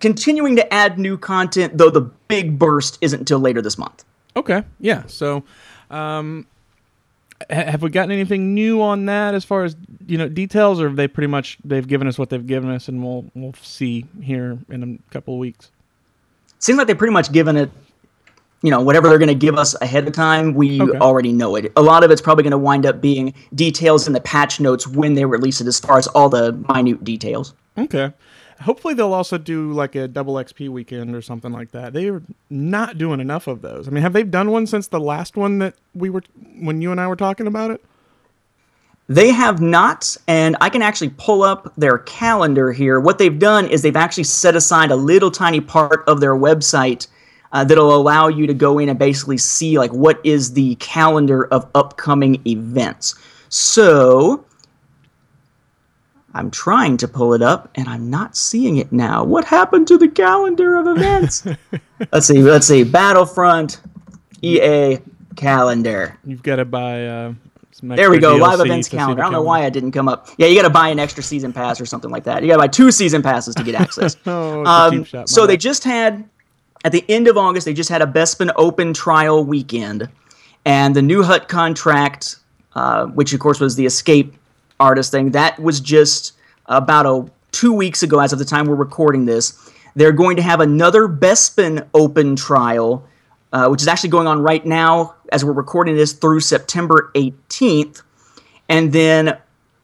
continuing 0.00 0.54
to 0.56 0.72
add 0.72 0.98
new 0.98 1.18
content, 1.18 1.78
though 1.78 1.90
the 1.90 2.02
big 2.02 2.58
burst 2.58 2.98
isn't 3.00 3.18
until 3.18 3.40
later 3.40 3.62
this 3.62 3.78
month. 3.78 4.04
Okay. 4.36 4.62
Yeah. 4.78 5.04
So, 5.06 5.44
um, 5.90 6.46
ha- 7.50 7.70
have 7.70 7.82
we 7.82 7.88
gotten 7.88 8.12
anything 8.12 8.54
new 8.54 8.82
on 8.82 9.06
that 9.06 9.34
as 9.34 9.44
far 9.44 9.64
as 9.64 9.76
you 10.06 10.18
know 10.18 10.28
details, 10.28 10.78
or 10.78 10.88
have 10.88 10.96
they 10.96 11.08
pretty 11.08 11.28
much 11.28 11.56
they've 11.64 11.88
given 11.88 12.06
us 12.06 12.18
what 12.18 12.28
they've 12.28 12.46
given 12.46 12.70
us, 12.70 12.88
and 12.88 13.02
we'll 13.02 13.24
we'll 13.34 13.54
see 13.54 14.04
here 14.22 14.58
in 14.68 15.00
a 15.08 15.12
couple 15.12 15.34
of 15.34 15.40
weeks. 15.40 15.70
Seems 16.58 16.76
like 16.76 16.86
they've 16.86 16.98
pretty 16.98 17.12
much 17.12 17.32
given 17.32 17.56
it, 17.56 17.70
you 18.64 18.70
know, 18.70 18.80
whatever 18.80 19.10
they're 19.10 19.18
going 19.18 19.28
to 19.28 19.34
give 19.34 19.56
us 19.58 19.76
ahead 19.82 20.06
of 20.08 20.14
time, 20.14 20.54
we 20.54 20.80
Okay. 20.80 20.96
already 20.98 21.34
know 21.34 21.54
it. 21.54 21.70
A 21.76 21.82
lot 21.82 22.02
of 22.02 22.10
it's 22.10 22.22
probably 22.22 22.42
going 22.44 22.52
to 22.52 22.58
wind 22.58 22.86
up 22.86 22.98
being 22.98 23.34
details 23.54 24.06
in 24.06 24.14
the 24.14 24.22
patch 24.22 24.58
notes 24.58 24.88
when 24.88 25.12
they 25.12 25.26
release 25.26 25.60
it, 25.60 25.66
as 25.66 25.78
far 25.78 25.98
as 25.98 26.06
all 26.08 26.30
the 26.30 26.52
minute 26.74 27.04
details. 27.04 27.52
Okay. 27.76 28.14
Hopefully 28.62 28.94
they'll 28.94 29.12
also 29.12 29.36
do 29.36 29.70
like 29.72 29.94
a 29.94 30.08
double 30.08 30.34
XP 30.36 30.70
weekend 30.70 31.14
or 31.14 31.20
something 31.20 31.52
like 31.52 31.72
that. 31.72 31.92
They're 31.92 32.22
not 32.48 32.96
doing 32.96 33.20
enough 33.20 33.46
of 33.48 33.60
those. 33.60 33.86
I 33.86 33.90
mean, 33.90 34.00
have 34.02 34.14
they 34.14 34.22
done 34.22 34.50
one 34.50 34.66
since 34.66 34.86
the 34.88 35.00
last 35.00 35.36
one 35.36 35.58
that 35.58 35.74
we 35.94 36.08
were 36.08 36.22
when 36.60 36.80
you 36.80 36.90
and 36.90 36.98
I 36.98 37.06
were 37.06 37.16
talking 37.16 37.46
about 37.46 37.70
it? 37.70 37.84
They 39.08 39.30
have 39.30 39.60
not, 39.60 40.16
and 40.26 40.56
I 40.62 40.70
can 40.70 40.80
actually 40.80 41.10
pull 41.18 41.42
up 41.42 41.74
their 41.76 41.98
calendar 41.98 42.72
here. 42.72 42.98
What 42.98 43.18
they've 43.18 43.38
done 43.38 43.66
is 43.66 43.82
they've 43.82 43.94
actually 43.94 44.24
set 44.24 44.56
aside 44.56 44.90
a 44.90 44.96
little 44.96 45.30
tiny 45.30 45.60
part 45.60 46.02
of 46.06 46.20
their 46.20 46.34
website 46.34 47.08
uh, 47.54 47.62
that'll 47.64 47.94
allow 47.94 48.26
you 48.28 48.46
to 48.48 48.52
go 48.52 48.78
in 48.80 48.88
and 48.88 48.98
basically 48.98 49.38
see 49.38 49.78
like 49.78 49.92
what 49.92 50.20
is 50.24 50.52
the 50.52 50.74
calendar 50.74 51.46
of 51.46 51.70
upcoming 51.74 52.42
events. 52.46 53.14
So 53.48 54.44
I'm 56.34 56.50
trying 56.50 56.96
to 56.98 57.08
pull 57.08 57.32
it 57.32 57.42
up 57.42 57.70
and 57.76 57.88
I'm 57.88 58.10
not 58.10 58.36
seeing 58.36 58.78
it 58.78 58.90
now. 58.90 59.22
What 59.22 59.44
happened 59.44 59.86
to 59.88 59.96
the 59.96 60.08
calendar 60.08 60.76
of 60.76 60.88
events? 60.88 61.46
let's 62.12 62.26
see. 62.26 62.42
Let's 62.42 62.66
see. 62.66 62.82
Battlefront 62.82 63.80
EA 64.42 64.98
calendar. 65.36 66.18
You've 66.24 66.42
got 66.42 66.56
to 66.56 66.64
buy. 66.64 67.06
Uh, 67.06 67.34
There 67.82 68.10
we 68.10 68.18
go. 68.18 68.34
Live 68.34 68.58
events 68.58 68.88
calendar. 68.88 69.22
I 69.22 69.26
don't 69.26 69.32
know 69.32 69.42
why 69.42 69.64
it 69.64 69.72
didn't 69.72 69.92
come 69.92 70.08
up. 70.08 70.28
Yeah, 70.38 70.48
you 70.48 70.56
got 70.56 70.66
to 70.66 70.74
buy 70.74 70.88
an 70.88 70.98
extra 70.98 71.22
season 71.22 71.52
pass 71.52 71.80
or 71.80 71.86
something 71.86 72.10
like 72.10 72.24
that. 72.24 72.42
You 72.42 72.48
got 72.48 72.54
to 72.54 72.62
buy 72.62 72.68
two 72.68 72.90
season 72.90 73.22
passes 73.22 73.54
to 73.54 73.62
get 73.62 73.76
access. 73.76 74.16
Oh, 74.26 74.64
um, 74.64 75.04
shot, 75.04 75.28
so 75.28 75.46
they 75.46 75.56
just 75.56 75.84
had 75.84 76.28
at 76.84 76.92
the 76.92 77.04
end 77.08 77.26
of 77.26 77.36
August. 77.36 77.64
They 77.64 77.74
just 77.74 77.90
had 77.90 78.02
a 78.02 78.06
Bespin 78.06 78.52
Open 78.54 78.94
trial 78.94 79.42
weekend, 79.42 80.08
and 80.64 80.94
the 80.94 81.02
new 81.02 81.22
Hutt 81.24 81.48
contract, 81.48 82.36
uh, 82.74 83.06
which 83.06 83.32
of 83.32 83.40
course 83.40 83.58
was 83.58 83.74
the 83.74 83.86
Escape 83.86 84.34
artist 84.78 85.10
thing, 85.10 85.30
that 85.32 85.58
was 85.58 85.80
just 85.80 86.32
about 86.66 87.06
a 87.06 87.30
two 87.52 87.72
weeks 87.72 88.02
ago. 88.02 88.20
As 88.20 88.32
of 88.32 88.38
the 88.38 88.44
time 88.44 88.66
we're 88.66 88.74
recording 88.74 89.24
this, 89.24 89.70
They're 89.96 90.12
going 90.12 90.36
to 90.36 90.42
have 90.42 90.60
another 90.60 91.08
Bespin 91.08 91.86
open 91.94 92.36
trial, 92.36 93.06
uh, 93.52 93.68
which 93.68 93.80
is 93.80 93.88
actually 93.88 94.10
going 94.10 94.26
on 94.26 94.42
right 94.42 94.64
now 94.66 95.14
as 95.30 95.44
we're 95.44 95.52
recording 95.52 95.96
this 95.96 96.12
through 96.12 96.40
September 96.40 97.10
18th. 97.14 98.02
And 98.68 98.92
then 98.92 99.38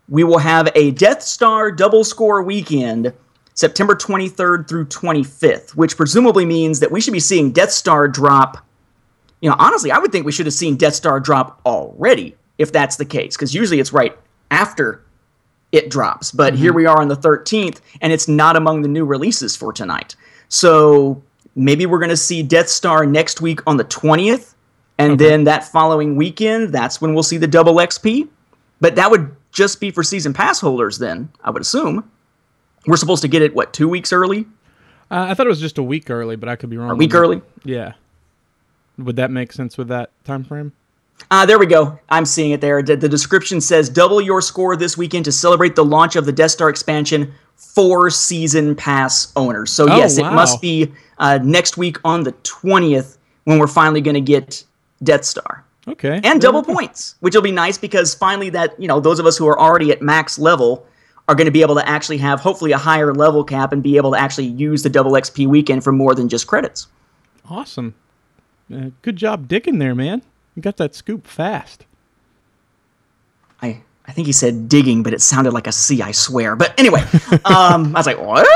we 0.08 0.24
will 0.24 0.38
have 0.38 0.68
a 0.74 0.90
Death 0.90 1.22
Star 1.22 1.70
double 1.70 2.02
score 2.02 2.42
weekend 2.42 3.12
September 3.54 3.94
23rd 3.94 4.68
through 4.68 4.86
25th, 4.86 5.70
which 5.70 5.96
presumably 5.96 6.46
means 6.46 6.80
that 6.80 6.90
we 6.90 7.00
should 7.00 7.12
be 7.12 7.20
seeing 7.20 7.52
Death 7.52 7.70
Star 7.70 8.08
drop. 8.08 8.64
You 9.40 9.50
know, 9.50 9.56
honestly, 9.58 9.90
I 9.90 9.98
would 9.98 10.12
think 10.12 10.26
we 10.26 10.32
should 10.32 10.46
have 10.46 10.54
seen 10.54 10.76
Death 10.76 10.94
Star 10.94 11.20
drop 11.20 11.60
already 11.66 12.36
if 12.58 12.72
that's 12.72 12.96
the 12.96 13.04
case, 13.04 13.36
because 13.36 13.54
usually 13.54 13.80
it's 13.80 13.92
right 13.92 14.16
after 14.50 15.02
it 15.72 15.90
drops. 15.90 16.30
But 16.30 16.54
here 16.54 16.70
mm-hmm. 16.70 16.76
we 16.76 16.86
are 16.86 17.00
on 17.00 17.08
the 17.08 17.16
13th, 17.16 17.80
and 18.00 18.12
it's 18.12 18.28
not 18.28 18.56
among 18.56 18.82
the 18.82 18.88
new 18.88 19.04
releases 19.04 19.56
for 19.56 19.72
tonight. 19.72 20.16
So 20.48 21.22
maybe 21.54 21.86
we're 21.86 21.98
going 21.98 22.10
to 22.10 22.16
see 22.16 22.42
Death 22.42 22.68
Star 22.68 23.06
next 23.06 23.40
week 23.40 23.60
on 23.66 23.76
the 23.76 23.84
20th, 23.84 24.54
and 24.98 25.18
then 25.18 25.44
that 25.44 25.64
following 25.64 26.16
weekend, 26.16 26.74
that's 26.74 27.00
when 27.00 27.14
we'll 27.14 27.22
see 27.22 27.38
the 27.38 27.46
double 27.46 27.76
XP. 27.76 28.28
But 28.80 28.96
that 28.96 29.10
would 29.10 29.34
just 29.52 29.80
be 29.80 29.90
for 29.90 30.02
season 30.02 30.34
pass 30.34 30.60
holders, 30.60 30.98
then, 30.98 31.30
I 31.42 31.50
would 31.50 31.62
assume. 31.62 32.10
We're 32.86 32.96
supposed 32.96 33.22
to 33.22 33.28
get 33.28 33.42
it, 33.42 33.54
what, 33.54 33.72
two 33.72 33.88
weeks 33.88 34.12
early? 34.12 34.46
Uh, 35.10 35.26
I 35.28 35.34
thought 35.34 35.46
it 35.46 35.50
was 35.50 35.60
just 35.60 35.78
a 35.78 35.82
week 35.82 36.08
early, 36.10 36.36
but 36.36 36.48
I 36.48 36.56
could 36.56 36.70
be 36.70 36.76
wrong. 36.76 36.90
A 36.90 36.94
week 36.94 37.10
that. 37.10 37.18
early? 37.18 37.42
Yeah. 37.64 37.94
Would 38.98 39.16
that 39.16 39.30
make 39.30 39.52
sense 39.52 39.76
with 39.76 39.88
that 39.88 40.10
time 40.24 40.44
frame? 40.44 40.72
Ah, 41.30 41.44
there 41.44 41.58
we 41.58 41.66
go. 41.66 41.98
I'm 42.08 42.24
seeing 42.24 42.52
it 42.52 42.60
there. 42.60 42.82
The, 42.82 42.96
description 42.96 43.60
says 43.60 43.88
double 43.88 44.20
your 44.20 44.40
score 44.40 44.76
this 44.76 44.96
weekend 44.96 45.24
to 45.26 45.32
celebrate 45.32 45.76
the 45.76 45.84
launch 45.84 46.16
of 46.16 46.24
the 46.26 46.32
Death 46.32 46.52
Star 46.52 46.70
expansion 46.70 47.32
for 47.56 48.08
season 48.08 48.74
pass 48.74 49.32
owners. 49.36 49.70
So 49.70 49.84
Oh, 49.90 49.96
yes, 49.96 50.16
it 50.16 50.24
must 50.24 50.60
be 50.62 50.90
uh, 51.18 51.38
next 51.42 51.76
week 51.76 51.98
on 52.04 52.22
the 52.22 52.32
20th 52.32 53.18
when 53.44 53.58
we're 53.58 53.66
finally 53.66 54.00
going 54.00 54.14
to 54.14 54.20
get 54.20 54.64
Death 55.02 55.24
Star 55.24 55.64
Okay. 55.88 56.20
and 56.24 56.40
double 56.40 56.62
points, 56.62 57.16
which 57.20 57.34
will 57.34 57.42
be 57.42 57.52
nice 57.52 57.76
because 57.76 58.14
finally 58.14 58.48
that 58.50 58.78
you 58.80 58.88
know 58.88 59.00
those 59.00 59.18
of 59.18 59.26
us 59.26 59.36
who 59.36 59.46
are 59.46 59.58
already 59.58 59.90
at 59.92 60.00
max 60.00 60.38
level 60.38 60.86
are 61.30 61.34
going 61.36 61.46
to 61.46 61.52
be 61.52 61.62
able 61.62 61.76
to 61.76 61.88
actually 61.88 62.18
have 62.18 62.40
hopefully 62.40 62.72
a 62.72 62.76
higher 62.76 63.14
level 63.14 63.44
cap 63.44 63.72
and 63.72 63.84
be 63.84 63.96
able 63.96 64.10
to 64.10 64.18
actually 64.18 64.46
use 64.46 64.82
the 64.82 64.90
double 64.90 65.12
XP 65.12 65.46
weekend 65.46 65.84
for 65.84 65.92
more 65.92 66.12
than 66.12 66.28
just 66.28 66.48
credits. 66.48 66.88
Awesome. 67.48 67.94
Uh, 68.72 68.90
good 69.02 69.14
job 69.14 69.46
digging 69.46 69.78
there, 69.78 69.94
man. 69.94 70.22
You 70.56 70.62
got 70.62 70.76
that 70.78 70.92
scoop 70.96 71.28
fast. 71.28 71.86
I 73.62 73.82
I 74.08 74.12
think 74.12 74.26
he 74.26 74.32
said 74.32 74.68
digging, 74.68 75.04
but 75.04 75.14
it 75.14 75.20
sounded 75.20 75.52
like 75.52 75.68
a 75.68 75.72
C. 75.72 76.02
I 76.02 76.10
swear. 76.10 76.56
But 76.56 76.76
anyway, 76.80 77.00
um, 77.44 77.94
I 77.94 78.00
was 78.00 78.06
like, 78.06 78.20
what? 78.20 78.48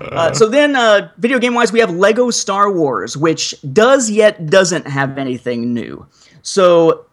Uh, 0.00 0.32
so 0.32 0.48
then, 0.48 0.74
uh, 0.74 1.10
video 1.18 1.38
game 1.38 1.54
wise, 1.54 1.72
we 1.72 1.78
have 1.78 1.90
Lego 1.90 2.30
Star 2.30 2.72
Wars, 2.72 3.16
which 3.16 3.54
does 3.72 4.10
yet 4.10 4.46
doesn't 4.46 4.88
have 4.88 5.18
anything 5.18 5.72
new. 5.72 6.04
So 6.42 7.06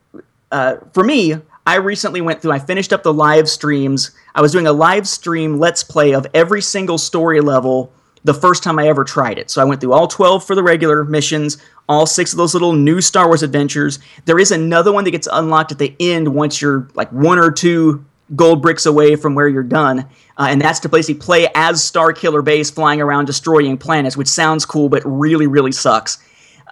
uh, 0.51 0.77
for 0.93 1.03
me, 1.03 1.35
I 1.65 1.75
recently 1.75 2.21
went 2.21 2.41
through. 2.41 2.51
I 2.51 2.59
finished 2.59 2.93
up 2.93 3.03
the 3.03 3.13
live 3.13 3.49
streams. 3.49 4.11
I 4.35 4.41
was 4.41 4.51
doing 4.51 4.67
a 4.67 4.73
live 4.73 5.07
stream 5.07 5.57
let's 5.57 5.83
play 5.83 6.13
of 6.13 6.27
every 6.33 6.61
single 6.61 6.97
story 6.97 7.41
level 7.41 7.91
the 8.23 8.33
first 8.33 8.63
time 8.63 8.79
I 8.79 8.87
ever 8.87 9.03
tried 9.03 9.37
it. 9.37 9.49
So 9.49 9.61
I 9.61 9.65
went 9.65 9.81
through 9.81 9.93
all 9.93 10.07
12 10.07 10.45
for 10.45 10.55
the 10.55 10.63
regular 10.63 11.03
missions, 11.03 11.57
all 11.87 12.05
six 12.05 12.33
of 12.33 12.37
those 12.37 12.53
little 12.53 12.73
new 12.73 12.99
Star 13.01 13.27
Wars 13.27 13.43
adventures. 13.43 13.99
There 14.25 14.39
is 14.39 14.51
another 14.51 14.91
one 14.91 15.03
that 15.03 15.11
gets 15.11 15.27
unlocked 15.31 15.71
at 15.71 15.77
the 15.77 15.95
end 15.99 16.33
once 16.33 16.61
you're 16.61 16.87
like 16.95 17.11
one 17.11 17.37
or 17.37 17.51
two 17.51 18.03
gold 18.35 18.61
bricks 18.61 18.87
away 18.87 19.15
from 19.15 19.35
where 19.35 19.47
you're 19.47 19.63
done. 19.63 19.99
Uh, 20.37 20.47
and 20.49 20.59
that's 20.59 20.79
to 20.79 20.89
basically 20.89 21.19
play 21.21 21.47
as 21.53 21.79
Starkiller 21.81 22.43
Base 22.43 22.71
flying 22.71 22.99
around 22.99 23.25
destroying 23.25 23.77
planets, 23.77 24.17
which 24.17 24.27
sounds 24.27 24.65
cool, 24.65 24.89
but 24.89 25.03
really, 25.05 25.45
really 25.45 25.71
sucks. 25.71 26.17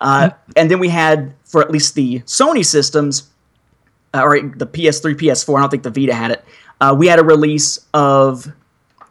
Uh, 0.01 0.31
and 0.55 0.71
then 0.71 0.79
we 0.79 0.89
had, 0.89 1.33
for 1.45 1.61
at 1.61 1.69
least 1.69 1.93
the 1.93 2.19
Sony 2.21 2.65
systems, 2.65 3.29
or 4.21 4.39
the 4.39 4.67
PS3, 4.67 5.15
PS4, 5.15 5.57
I 5.57 5.61
don't 5.61 5.69
think 5.69 5.83
the 5.83 5.89
Vita 5.89 6.13
had 6.13 6.31
it, 6.31 6.45
uh, 6.81 6.95
we 6.97 7.07
had 7.07 7.19
a 7.19 7.23
release 7.23 7.79
of 7.93 8.51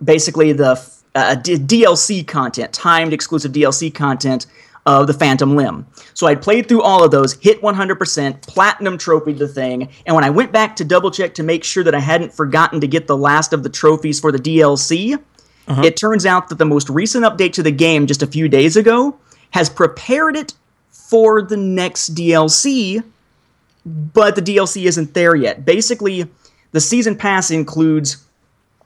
basically 0.02 0.52
the 0.52 0.80
uh, 1.14 1.34
D- 1.36 1.56
DLC 1.56 2.26
content, 2.26 2.72
timed 2.72 3.12
exclusive 3.12 3.52
DLC 3.52 3.92
content 3.94 4.46
of 4.84 5.06
the 5.06 5.14
Phantom 5.14 5.54
Limb. 5.54 5.86
So 6.14 6.26
I'd 6.26 6.42
played 6.42 6.68
through 6.68 6.82
all 6.82 7.04
of 7.04 7.10
those, 7.10 7.34
hit 7.34 7.62
100%, 7.62 8.42
platinum 8.42 8.98
trophied 8.98 9.38
the 9.38 9.46
thing, 9.46 9.88
and 10.06 10.14
when 10.14 10.24
I 10.24 10.30
went 10.30 10.50
back 10.52 10.74
to 10.76 10.84
double 10.84 11.10
check 11.10 11.34
to 11.34 11.42
make 11.42 11.62
sure 11.62 11.84
that 11.84 11.94
I 11.94 12.00
hadn't 12.00 12.32
forgotten 12.32 12.80
to 12.80 12.88
get 12.88 13.06
the 13.06 13.16
last 13.16 13.52
of 13.52 13.62
the 13.62 13.68
trophies 13.68 14.18
for 14.18 14.32
the 14.32 14.38
DLC, 14.38 15.18
it 15.84 15.96
turns 15.96 16.26
out 16.26 16.48
that 16.48 16.58
the 16.58 16.64
most 16.64 16.90
recent 16.90 17.24
update 17.24 17.52
to 17.52 17.62
the 17.62 17.70
game 17.70 18.06
just 18.06 18.22
a 18.22 18.26
few 18.26 18.48
days 18.48 18.76
ago 18.76 19.16
has 19.50 19.70
prepared 19.70 20.36
it 20.36 20.54
for 20.90 21.42
the 21.42 21.56
next 21.56 22.14
DLC, 22.14 23.04
but 23.84 24.36
the 24.36 24.42
DLC 24.42 24.84
isn't 24.86 25.14
there 25.14 25.34
yet. 25.34 25.64
Basically, 25.64 26.28
the 26.72 26.80
season 26.80 27.16
pass 27.16 27.50
includes 27.50 28.24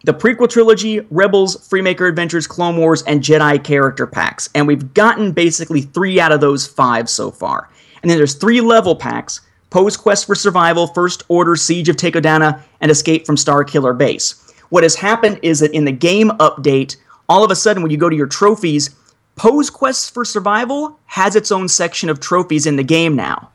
the 0.05 0.15
prequel 0.15 0.49
trilogy, 0.49 1.01
Rebels, 1.11 1.57
Freemaker 1.69 2.09
Adventures, 2.09 2.47
Clone 2.47 2.77
Wars, 2.77 3.03
and 3.03 3.23
Jedi 3.23 3.63
character 3.63 4.07
packs. 4.07 4.49
And 4.55 4.67
we've 4.67 4.95
gotten 4.95 5.33
basically 5.33 5.83
three 5.83 6.21
out 6.21 6.33
of 6.33 6.41
those 6.41 6.67
five 6.67 7.11
so 7.11 7.31
far. 7.31 7.69
And 8.03 8.11
then 8.11 8.19
there's 8.19 8.35
three 8.35 8.61
level 8.61 8.95
packs 8.95 9.41
Poe's 9.71 9.97
Quest 9.97 10.27
for 10.27 10.35
Survival, 10.35 10.87
First 10.87 11.25
Order, 11.29 11.57
Siege 11.57 11.89
of 11.89 11.97
Takodana, 11.97 12.63
and 12.81 12.91
Escape 12.91 13.27
from 13.27 13.37
Starkiller 13.37 13.97
Base. 13.97 14.53
What 14.69 14.85
has 14.85 14.95
happened 14.95 15.41
is 15.43 15.61
that 15.61 15.73
in 15.73 15.85
the 15.85 15.93
game 15.93 16.31
update, 16.39 16.97
all 17.29 17.45
of 17.45 17.51
a 17.51 17.57
sudden 17.57 17.83
when 17.83 17.91
you 17.91 17.99
go 17.99 18.09
to 18.09 18.17
your 18.17 18.27
trophies, 18.27 18.95
Poe's 19.35 19.71
Quest 19.71 20.15
for 20.15 20.25
Survival 20.25 20.99
has 21.07 21.37
its 21.37 21.53
own 21.53 21.69
section 21.69 22.09
of 22.09 22.21
trophies 22.21 22.67
in 22.67 22.77
the 22.77 22.85
game 22.85 23.17
now 23.17 23.51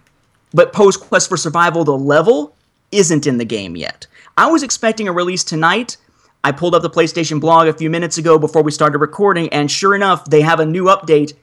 but 0.54 0.74
Poe's 0.74 0.98
Quest 0.98 1.30
for 1.30 1.38
Survival, 1.38 1.84
the 1.84 1.98
level, 1.98 2.56
isn't 2.92 3.28
in 3.28 3.38
the 3.38 3.46
game 3.46 3.76
yet. 3.76 4.08
I 4.38 4.48
was 4.48 4.64
expecting 4.64 5.08
a 5.08 5.12
release 5.12 5.44
tonight. 5.44 5.98
I 6.44 6.52
pulled 6.52 6.76
up 6.76 6.82
the 6.82 6.90
PlayStation 6.90 7.40
blog 7.40 7.68
a 7.68 7.74
few 7.74 7.90
minutes 7.90 8.18
ago 8.18 8.40
before 8.40 8.64
we 8.64 8.72
started 8.72 8.98
recording, 8.98 9.50
and 9.50 9.70
sure 9.70 9.96
enough, 9.96 10.26
they 10.26 10.42
have 10.42 10.60
a 10.60 10.66
new 10.66 10.86
update, 10.86 11.34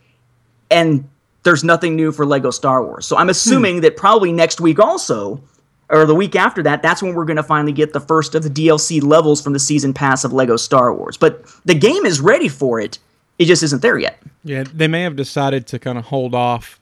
and 0.71 1.09
there's 1.45 1.65
nothing 1.65 1.97
new 1.97 2.13
for 2.13 2.27
Lego 2.27 2.51
Star 2.51 2.85
Wars. 2.85 3.07
So 3.07 3.17
I'm 3.17 3.27
hmm. 3.27 3.31
assuming 3.31 3.81
that 3.83 3.97
probably 3.97 4.33
next 4.33 4.61
week 4.61 4.79
also, 4.79 5.41
or 5.89 6.05
the 6.05 6.15
week 6.15 6.37
after 6.37 6.63
that, 6.65 6.83
that's 6.83 7.03
when 7.03 7.15
we're 7.15 7.25
going 7.25 7.37
to 7.37 7.43
finally 7.43 7.73
get 7.73 7.93
the 7.93 8.01
first 8.01 8.35
of 8.35 8.43
the 8.43 8.51
DLC 8.51 9.03
levels 9.03 9.41
from 9.41 9.53
the 9.53 9.59
season 9.59 9.95
pass 9.95 10.25
of 10.25 10.33
Lego 10.33 10.57
Star 10.57 10.93
Wars. 10.93 11.17
But 11.17 11.47
the 11.65 11.75
game 11.75 12.05
is 12.05 12.21
ready 12.21 12.49
for 12.49 12.81
it, 12.81 12.99
it 13.39 13.47
just 13.47 13.63
isn't 13.63 13.83
there 13.83 13.99
yet. 13.99 14.21
Yeah, 14.45 14.65
they 14.65 14.89
may 14.89 15.03
have 15.03 15.17
decided 15.17 15.67
to 15.69 15.79
kind 15.79 15.97
of 15.97 16.05
hold 16.07 16.35
off, 16.35 16.78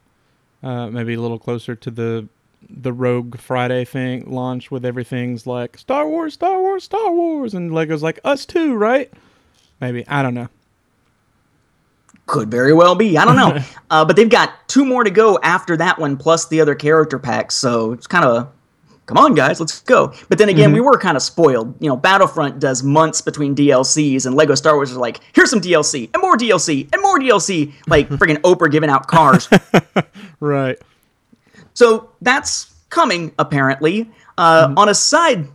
uh, 0.67 0.91
maybe 0.91 1.15
a 1.15 1.21
little 1.21 1.39
closer 1.39 1.77
to 1.77 1.91
the 1.91 2.27
the 2.69 2.93
Rogue 2.93 3.39
Friday 3.39 3.85
thing 3.85 4.29
launch 4.29 4.73
with 4.73 4.85
everything's 4.85 5.47
like 5.47 5.79
Star 5.79 6.09
Wars, 6.09 6.35
Star 6.35 6.61
Wars, 6.61 6.83
Star 6.83 7.13
Wars, 7.13 7.55
and 7.55 7.73
Lego's 7.73 8.03
like 8.03 8.19
us 8.25 8.45
too, 8.45 8.75
right? 8.75 9.13
Maybe 9.81 10.05
I 10.09 10.23
don't 10.23 10.35
know. 10.35 10.49
Could 12.27 12.51
very 12.51 12.73
well 12.73 12.97
be. 12.97 13.17
I 13.17 13.25
don't 13.25 13.37
know. 13.37 13.63
uh, 13.91 14.05
but 14.05 14.17
they've 14.17 14.29
got 14.29 14.53
two 14.67 14.85
more 14.85 15.05
to 15.05 15.11
go 15.11 15.39
after 15.45 15.77
that 15.77 16.01
one, 16.01 16.17
plus 16.17 16.49
the 16.49 16.61
other 16.61 16.75
character 16.75 17.21
packs. 17.21 17.55
So 17.55 17.93
it's 17.93 18.09
kind 18.09 18.25
of, 18.25 18.49
come 19.07 19.17
on, 19.19 19.35
guys, 19.35 19.59
let's 19.61 19.81
go. 19.81 20.13
But 20.29 20.39
then 20.39 20.49
again, 20.49 20.73
we 20.73 20.81
were 20.81 20.99
kind 20.99 21.17
of 21.17 21.23
spoiled. 21.23 21.75
You 21.81 21.89
know, 21.89 21.97
Battlefront 21.97 22.59
does 22.61 22.83
months 22.83 23.21
between 23.23 23.55
DLCs, 23.55 24.27
and 24.27 24.35
Lego 24.35 24.55
Star 24.55 24.75
Wars 24.75 24.91
is 24.91 24.97
like, 24.97 25.21
here's 25.33 25.49
some 25.51 25.61
DLC, 25.61 26.11
and 26.13 26.21
more 26.21 26.37
DLC, 26.37 26.93
and 26.93 27.01
more 27.03 27.19
DLC. 27.19 27.73
Like 27.87 28.09
friggin' 28.19 28.39
Oprah 28.43 28.71
giving 28.71 28.91
out 28.91 29.07
cars. 29.07 29.49
Right. 30.41 30.79
So 31.75 32.11
that's 32.21 32.75
coming, 32.91 33.33
apparently. 33.39 34.11
Uh, 34.39 34.75
On 34.77 34.89
a 34.89 34.95
side 34.95 35.47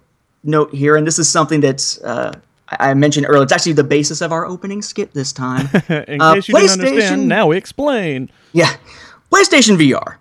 note 0.44 0.74
here, 0.74 0.96
and 0.96 1.06
this 1.06 1.20
is 1.20 1.30
something 1.30 1.62
that 1.62 2.00
uh, 2.04 2.32
I 2.68 2.94
mentioned 2.96 3.28
earlier, 3.30 3.44
it's 3.44 3.52
actually 3.52 3.74
the 3.74 3.84
basis 3.84 4.22
of 4.22 4.32
our 4.32 4.46
opening 4.46 4.82
skit 4.82 5.14
this 5.14 5.32
time. 5.32 5.68
In 6.08 6.20
Uh, 6.22 6.34
case 6.36 6.48
you 6.48 6.56
didn't 6.56 6.82
understand, 6.82 7.28
now 7.28 7.48
we 7.48 7.58
explain. 7.58 8.32
Yeah, 8.54 8.76
PlayStation 9.32 9.78
VR. 9.78 10.16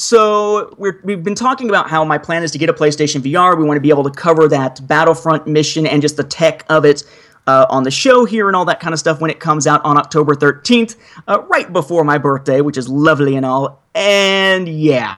So 0.00 0.74
we're, 0.78 0.98
we've 1.04 1.22
been 1.22 1.34
talking 1.34 1.68
about 1.68 1.90
how 1.90 2.06
my 2.06 2.16
plan 2.16 2.42
is 2.42 2.50
to 2.52 2.58
get 2.58 2.70
a 2.70 2.72
PlayStation 2.72 3.20
VR. 3.20 3.56
We 3.58 3.64
want 3.64 3.76
to 3.76 3.82
be 3.82 3.90
able 3.90 4.04
to 4.04 4.10
cover 4.10 4.48
that 4.48 4.80
Battlefront 4.88 5.46
mission 5.46 5.86
and 5.86 6.00
just 6.00 6.16
the 6.16 6.24
tech 6.24 6.64
of 6.70 6.86
it 6.86 7.04
uh, 7.46 7.66
on 7.68 7.82
the 7.82 7.90
show 7.90 8.24
here 8.24 8.46
and 8.46 8.56
all 8.56 8.64
that 8.64 8.80
kind 8.80 8.94
of 8.94 8.98
stuff 8.98 9.20
when 9.20 9.30
it 9.30 9.40
comes 9.40 9.66
out 9.66 9.84
on 9.84 9.98
October 9.98 10.34
13th, 10.34 10.96
uh, 11.28 11.42
right 11.48 11.70
before 11.70 12.02
my 12.02 12.16
birthday, 12.16 12.62
which 12.62 12.78
is 12.78 12.88
lovely 12.88 13.36
and 13.36 13.44
all. 13.44 13.82
And 13.94 14.68
yeah, 14.68 15.16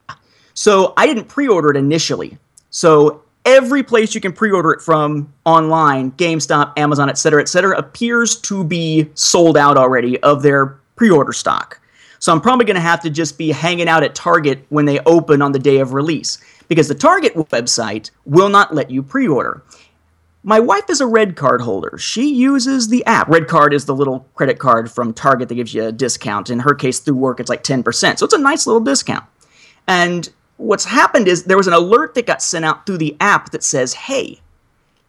so 0.54 0.94
I 0.96 1.06
didn't 1.06 1.28
pre-order 1.28 1.70
it 1.70 1.76
initially. 1.76 2.36
So 2.70 3.22
every 3.44 3.84
place 3.84 4.16
you 4.16 4.20
can 4.20 4.32
pre-order 4.32 4.72
it 4.72 4.80
from 4.80 5.32
online, 5.46 6.10
GameStop, 6.12 6.76
Amazon, 6.76 7.08
etc., 7.08 7.40
etc., 7.40 7.78
appears 7.78 8.40
to 8.40 8.64
be 8.64 9.08
sold 9.14 9.56
out 9.56 9.76
already 9.76 10.18
of 10.24 10.42
their 10.42 10.66
pre-order 10.96 11.32
stock. 11.32 11.78
So 12.22 12.30
I'm 12.30 12.40
probably 12.40 12.66
going 12.66 12.76
to 12.76 12.80
have 12.80 13.00
to 13.00 13.10
just 13.10 13.36
be 13.36 13.50
hanging 13.50 13.88
out 13.88 14.04
at 14.04 14.14
Target 14.14 14.64
when 14.68 14.84
they 14.84 15.00
open 15.00 15.42
on 15.42 15.50
the 15.50 15.58
day 15.58 15.80
of 15.80 15.92
release 15.92 16.38
because 16.68 16.86
the 16.86 16.94
Target 16.94 17.34
website 17.34 18.12
will 18.24 18.48
not 18.48 18.72
let 18.72 18.92
you 18.92 19.02
pre-order. 19.02 19.64
my 20.44 20.60
wife 20.60 20.88
is 20.88 21.00
a 21.00 21.06
red 21.06 21.34
card 21.34 21.60
holder. 21.62 21.98
She 21.98 22.32
uses 22.32 22.86
the 22.86 23.04
app. 23.06 23.26
Red 23.26 23.48
card 23.48 23.74
is 23.74 23.86
the 23.86 23.94
little 23.96 24.24
credit 24.36 24.60
card 24.60 24.88
from 24.88 25.12
Target 25.12 25.48
that 25.48 25.56
gives 25.56 25.74
you 25.74 25.84
a 25.86 25.90
discount. 25.90 26.48
In 26.48 26.60
her 26.60 26.76
case, 26.76 27.00
through 27.00 27.16
work, 27.16 27.40
it's 27.40 27.50
like 27.50 27.64
10%. 27.64 28.18
So 28.18 28.24
it's 28.24 28.32
a 28.32 28.38
nice 28.38 28.68
little 28.68 28.80
discount. 28.80 29.24
And 29.88 30.28
what's 30.58 30.84
happened 30.84 31.26
is 31.26 31.42
there 31.42 31.56
was 31.56 31.66
an 31.66 31.74
alert 31.74 32.14
that 32.14 32.26
got 32.26 32.40
sent 32.40 32.64
out 32.64 32.86
through 32.86 32.98
the 32.98 33.16
app 33.18 33.50
that 33.50 33.64
says, 33.64 33.94
hey, 33.94 34.40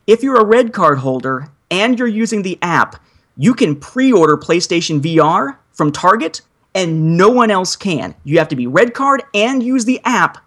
if 0.08 0.24
you're 0.24 0.42
a 0.42 0.46
red 0.46 0.74
card 0.74 0.98
holder 0.98 1.50
and 1.70 2.00
you're 2.00 2.08
using 2.08 2.42
the 2.42 2.58
app, 2.64 2.96
you 3.38 3.54
can 3.54 3.76
pre 3.76 4.12
order 4.12 4.36
PlayStation 4.36 5.00
VR 5.00 5.58
from 5.74 5.92
Target 5.92 6.42
and 6.76 7.18
no 7.18 7.30
one 7.30 7.52
else 7.52 7.76
can. 7.76 8.16
You 8.24 8.40
have 8.40 8.48
to 8.50 8.56
be 8.56 8.68
red 8.68 8.94
card 8.94 9.24
and 9.34 9.64
use 9.64 9.86
the 9.86 10.02
app. 10.04 10.40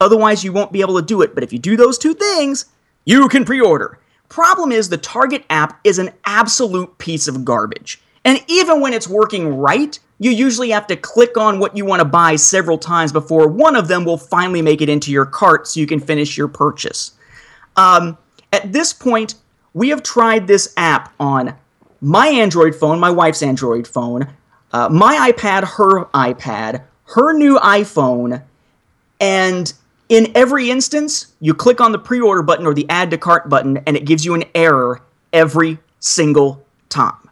Otherwise, 0.00 0.44
you 0.44 0.52
won't 0.52 0.72
be 0.72 0.80
able 0.80 0.96
to 0.96 1.06
do 1.06 1.22
it. 1.22 1.34
But 1.34 1.44
if 1.44 1.52
you 1.52 1.58
do 1.58 1.76
those 1.76 1.98
two 1.98 2.14
things, 2.14 2.66
you 3.04 3.28
can 3.28 3.44
pre 3.44 3.60
order. 3.60 3.98
Problem 4.28 4.72
is, 4.72 4.88
the 4.88 4.96
Target 4.96 5.44
app 5.50 5.78
is 5.84 5.98
an 5.98 6.10
absolute 6.24 6.98
piece 6.98 7.28
of 7.28 7.44
garbage. 7.44 8.02
And 8.24 8.42
even 8.48 8.80
when 8.80 8.94
it's 8.94 9.06
working 9.06 9.56
right, 9.56 9.98
you 10.18 10.30
usually 10.30 10.70
have 10.70 10.86
to 10.86 10.96
click 10.96 11.36
on 11.36 11.58
what 11.58 11.76
you 11.76 11.84
want 11.84 12.00
to 12.00 12.04
buy 12.04 12.36
several 12.36 12.78
times 12.78 13.12
before 13.12 13.48
one 13.48 13.76
of 13.76 13.88
them 13.88 14.04
will 14.04 14.16
finally 14.16 14.62
make 14.62 14.80
it 14.80 14.88
into 14.88 15.12
your 15.12 15.26
cart 15.26 15.68
so 15.68 15.80
you 15.80 15.86
can 15.86 16.00
finish 16.00 16.38
your 16.38 16.48
purchase. 16.48 17.12
Um, 17.76 18.16
at 18.52 18.72
this 18.72 18.92
point, 18.92 19.34
we 19.74 19.90
have 19.90 20.02
tried 20.02 20.46
this 20.46 20.72
app 20.76 21.12
on 21.18 21.54
my 22.00 22.28
Android 22.28 22.74
phone, 22.74 23.00
my 23.00 23.10
wife's 23.10 23.42
Android 23.42 23.86
phone, 23.86 24.28
uh, 24.74 24.88
my 24.90 25.32
iPad, 25.32 25.64
her 25.64 26.04
iPad, 26.06 26.82
her 27.14 27.32
new 27.32 27.58
iPhone, 27.58 28.42
and 29.20 29.72
in 30.10 30.30
every 30.34 30.70
instance, 30.70 31.32
you 31.40 31.54
click 31.54 31.80
on 31.80 31.92
the 31.92 31.98
pre 31.98 32.20
order 32.20 32.42
button 32.42 32.66
or 32.66 32.74
the 32.74 32.84
add 32.90 33.10
to 33.12 33.16
cart 33.16 33.48
button, 33.48 33.78
and 33.86 33.96
it 33.96 34.04
gives 34.04 34.24
you 34.24 34.34
an 34.34 34.44
error 34.54 35.00
every 35.32 35.78
single 36.00 36.64
time. 36.90 37.24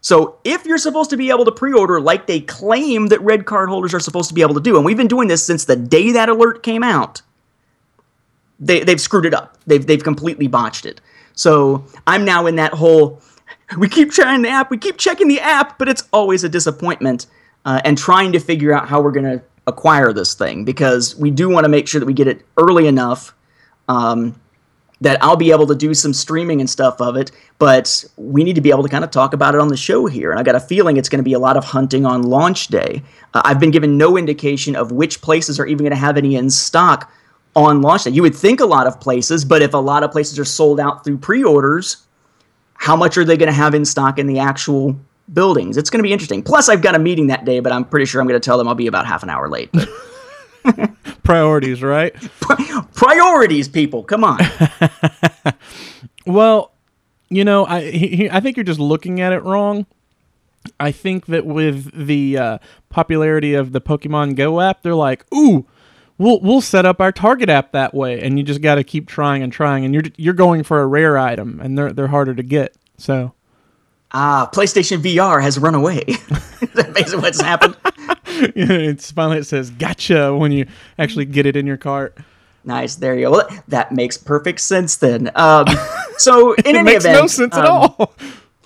So 0.00 0.38
if 0.44 0.64
you're 0.64 0.78
supposed 0.78 1.10
to 1.10 1.16
be 1.16 1.30
able 1.30 1.44
to 1.44 1.52
pre-order 1.52 2.00
like 2.00 2.26
they 2.26 2.40
claim 2.40 3.08
that 3.08 3.20
red 3.20 3.44
card 3.44 3.68
holders 3.68 3.92
are 3.92 4.00
supposed 4.00 4.28
to 4.28 4.34
be 4.34 4.40
able 4.42 4.54
to 4.54 4.60
do, 4.60 4.76
and 4.76 4.84
we've 4.84 4.96
been 4.96 5.08
doing 5.08 5.28
this 5.28 5.44
since 5.44 5.64
the 5.66 5.76
day 5.76 6.12
that 6.12 6.28
alert 6.28 6.62
came 6.62 6.82
out, 6.82 7.22
they, 8.58 8.82
they've 8.82 9.00
screwed 9.00 9.26
it 9.26 9.34
up. 9.34 9.58
They've 9.66 9.84
they've 9.84 10.02
completely 10.02 10.46
botched 10.46 10.86
it. 10.86 11.00
So 11.34 11.84
I'm 12.06 12.24
now 12.24 12.46
in 12.46 12.56
that 12.56 12.72
whole. 12.74 13.20
We 13.78 13.88
keep 13.88 14.10
trying 14.10 14.42
the 14.42 14.48
app, 14.48 14.70
we 14.70 14.78
keep 14.78 14.96
checking 14.98 15.28
the 15.28 15.40
app, 15.40 15.78
but 15.78 15.88
it's 15.88 16.02
always 16.12 16.44
a 16.44 16.48
disappointment. 16.48 17.26
Uh, 17.64 17.78
and 17.84 17.98
trying 17.98 18.32
to 18.32 18.40
figure 18.40 18.72
out 18.72 18.88
how 18.88 19.02
we're 19.02 19.10
going 19.10 19.38
to 19.38 19.42
acquire 19.66 20.12
this 20.12 20.34
thing 20.34 20.64
because 20.64 21.14
we 21.16 21.30
do 21.30 21.48
want 21.48 21.64
to 21.64 21.68
make 21.68 21.86
sure 21.86 22.00
that 22.00 22.06
we 22.06 22.14
get 22.14 22.26
it 22.26 22.44
early 22.56 22.86
enough 22.86 23.34
um, 23.88 24.40
that 25.00 25.22
I'll 25.22 25.36
be 25.36 25.50
able 25.50 25.66
to 25.66 25.74
do 25.74 25.94
some 25.94 26.12
streaming 26.12 26.60
and 26.60 26.68
stuff 26.68 27.00
of 27.00 27.16
it. 27.16 27.32
But 27.58 28.04
we 28.16 28.44
need 28.44 28.54
to 28.54 28.60
be 28.60 28.70
able 28.70 28.82
to 28.82 28.88
kind 28.88 29.04
of 29.04 29.10
talk 29.10 29.32
about 29.32 29.54
it 29.54 29.60
on 29.60 29.68
the 29.68 29.76
show 29.76 30.06
here. 30.06 30.30
And 30.30 30.38
I 30.38 30.42
got 30.42 30.54
a 30.54 30.60
feeling 30.60 30.96
it's 30.96 31.08
going 31.08 31.18
to 31.18 31.24
be 31.24 31.32
a 31.32 31.38
lot 31.38 31.56
of 31.56 31.64
hunting 31.64 32.04
on 32.04 32.22
launch 32.22 32.68
day. 32.68 33.02
Uh, 33.34 33.42
I've 33.44 33.60
been 33.60 33.70
given 33.70 33.96
no 33.96 34.16
indication 34.16 34.76
of 34.76 34.92
which 34.92 35.20
places 35.22 35.58
are 35.58 35.66
even 35.66 35.78
going 35.78 35.90
to 35.90 35.96
have 35.96 36.16
any 36.16 36.36
in 36.36 36.50
stock 36.50 37.12
on 37.56 37.82
launch 37.82 38.04
day. 38.04 38.10
You 38.10 38.22
would 38.22 38.34
think 38.34 38.60
a 38.60 38.66
lot 38.66 38.86
of 38.86 39.00
places, 39.00 39.44
but 39.44 39.62
if 39.62 39.74
a 39.74 39.78
lot 39.78 40.02
of 40.02 40.12
places 40.12 40.38
are 40.38 40.44
sold 40.44 40.80
out 40.80 41.04
through 41.04 41.18
pre 41.18 41.42
orders, 41.42 42.06
how 42.80 42.96
much 42.96 43.18
are 43.18 43.24
they 43.26 43.36
going 43.36 43.46
to 43.48 43.52
have 43.52 43.74
in 43.74 43.84
stock 43.84 44.18
in 44.18 44.26
the 44.26 44.38
actual 44.38 44.96
buildings? 45.34 45.76
It's 45.76 45.90
going 45.90 45.98
to 45.98 46.02
be 46.02 46.14
interesting. 46.14 46.42
Plus, 46.42 46.70
I've 46.70 46.80
got 46.80 46.94
a 46.94 46.98
meeting 46.98 47.26
that 47.26 47.44
day, 47.44 47.60
but 47.60 47.72
I'm 47.72 47.84
pretty 47.84 48.06
sure 48.06 48.22
I'm 48.22 48.26
going 48.26 48.40
to 48.40 48.44
tell 48.44 48.56
them 48.56 48.66
I'll 48.66 48.74
be 48.74 48.86
about 48.86 49.06
half 49.06 49.22
an 49.22 49.28
hour 49.28 49.50
late. 49.50 49.70
Priorities, 51.22 51.82
right? 51.82 52.14
Priorities, 52.94 53.68
people. 53.68 54.02
Come 54.02 54.24
on. 54.24 54.40
Well, 56.26 56.72
you 57.30 57.44
know, 57.44 57.64
I 57.64 57.90
he, 57.90 58.08
he- 58.08 58.30
I 58.30 58.40
think 58.40 58.56
you're 58.56 58.62
just 58.64 58.78
looking 58.78 59.20
at 59.20 59.32
it 59.32 59.42
wrong. 59.42 59.86
I 60.78 60.92
think 60.92 61.26
that 61.26 61.46
with 61.46 61.90
the 62.06 62.36
uh, 62.36 62.58
popularity 62.90 63.54
of 63.54 63.72
the 63.72 63.80
Pokemon 63.80 64.36
Go 64.36 64.60
app, 64.60 64.82
they're 64.82 64.94
like, 64.94 65.24
"Ooh, 65.34 65.66
we'll 66.20 66.38
we'll 66.40 66.60
set 66.60 66.86
up 66.86 67.00
our 67.00 67.10
Target 67.10 67.48
app 67.48 67.72
that 67.72 67.92
way," 67.94 68.20
and 68.20 68.38
you 68.38 68.44
just 68.44 68.60
got 68.60 68.76
to 68.76 68.84
keep 68.84 69.08
trying 69.08 69.42
and 69.42 69.52
trying, 69.52 69.84
and 69.84 69.92
you're 69.92 70.04
you're 70.16 70.34
going 70.34 70.62
for 70.62 70.80
a 70.80 70.86
rare 70.86 71.18
item, 71.18 71.58
and 71.60 71.76
they're 71.76 71.92
they're 71.92 72.06
harder 72.08 72.34
to 72.34 72.42
get. 72.44 72.76
So 72.98 73.32
Ah, 74.12 74.48
PlayStation 74.52 74.98
VR 75.02 75.40
has 75.40 75.58
run 75.58 75.74
away. 75.74 76.02
That's 76.74 76.90
basically 76.92 77.20
what's 77.22 77.40
happened. 77.40 77.76
it's 78.26 79.10
finally 79.10 79.38
it 79.38 79.46
says 79.46 79.70
"Gotcha" 79.70 80.34
when 80.36 80.52
you 80.52 80.66
actually 80.98 81.24
get 81.26 81.46
it 81.46 81.56
in 81.56 81.66
your 81.66 81.76
cart. 81.76 82.16
Nice, 82.64 82.96
there 82.96 83.14
you 83.14 83.26
go. 83.26 83.30
Well, 83.30 83.48
that 83.68 83.90
makes 83.92 84.18
perfect 84.18 84.60
sense 84.60 84.96
then. 84.96 85.30
Um, 85.34 85.66
so 86.18 86.52
in 86.54 86.66
It 86.66 86.76
any 86.76 86.82
makes 86.82 87.04
event, 87.04 87.20
no 87.22 87.26
sense 87.26 87.56
at 87.56 87.64
um, 87.64 87.94
all. 87.98 88.14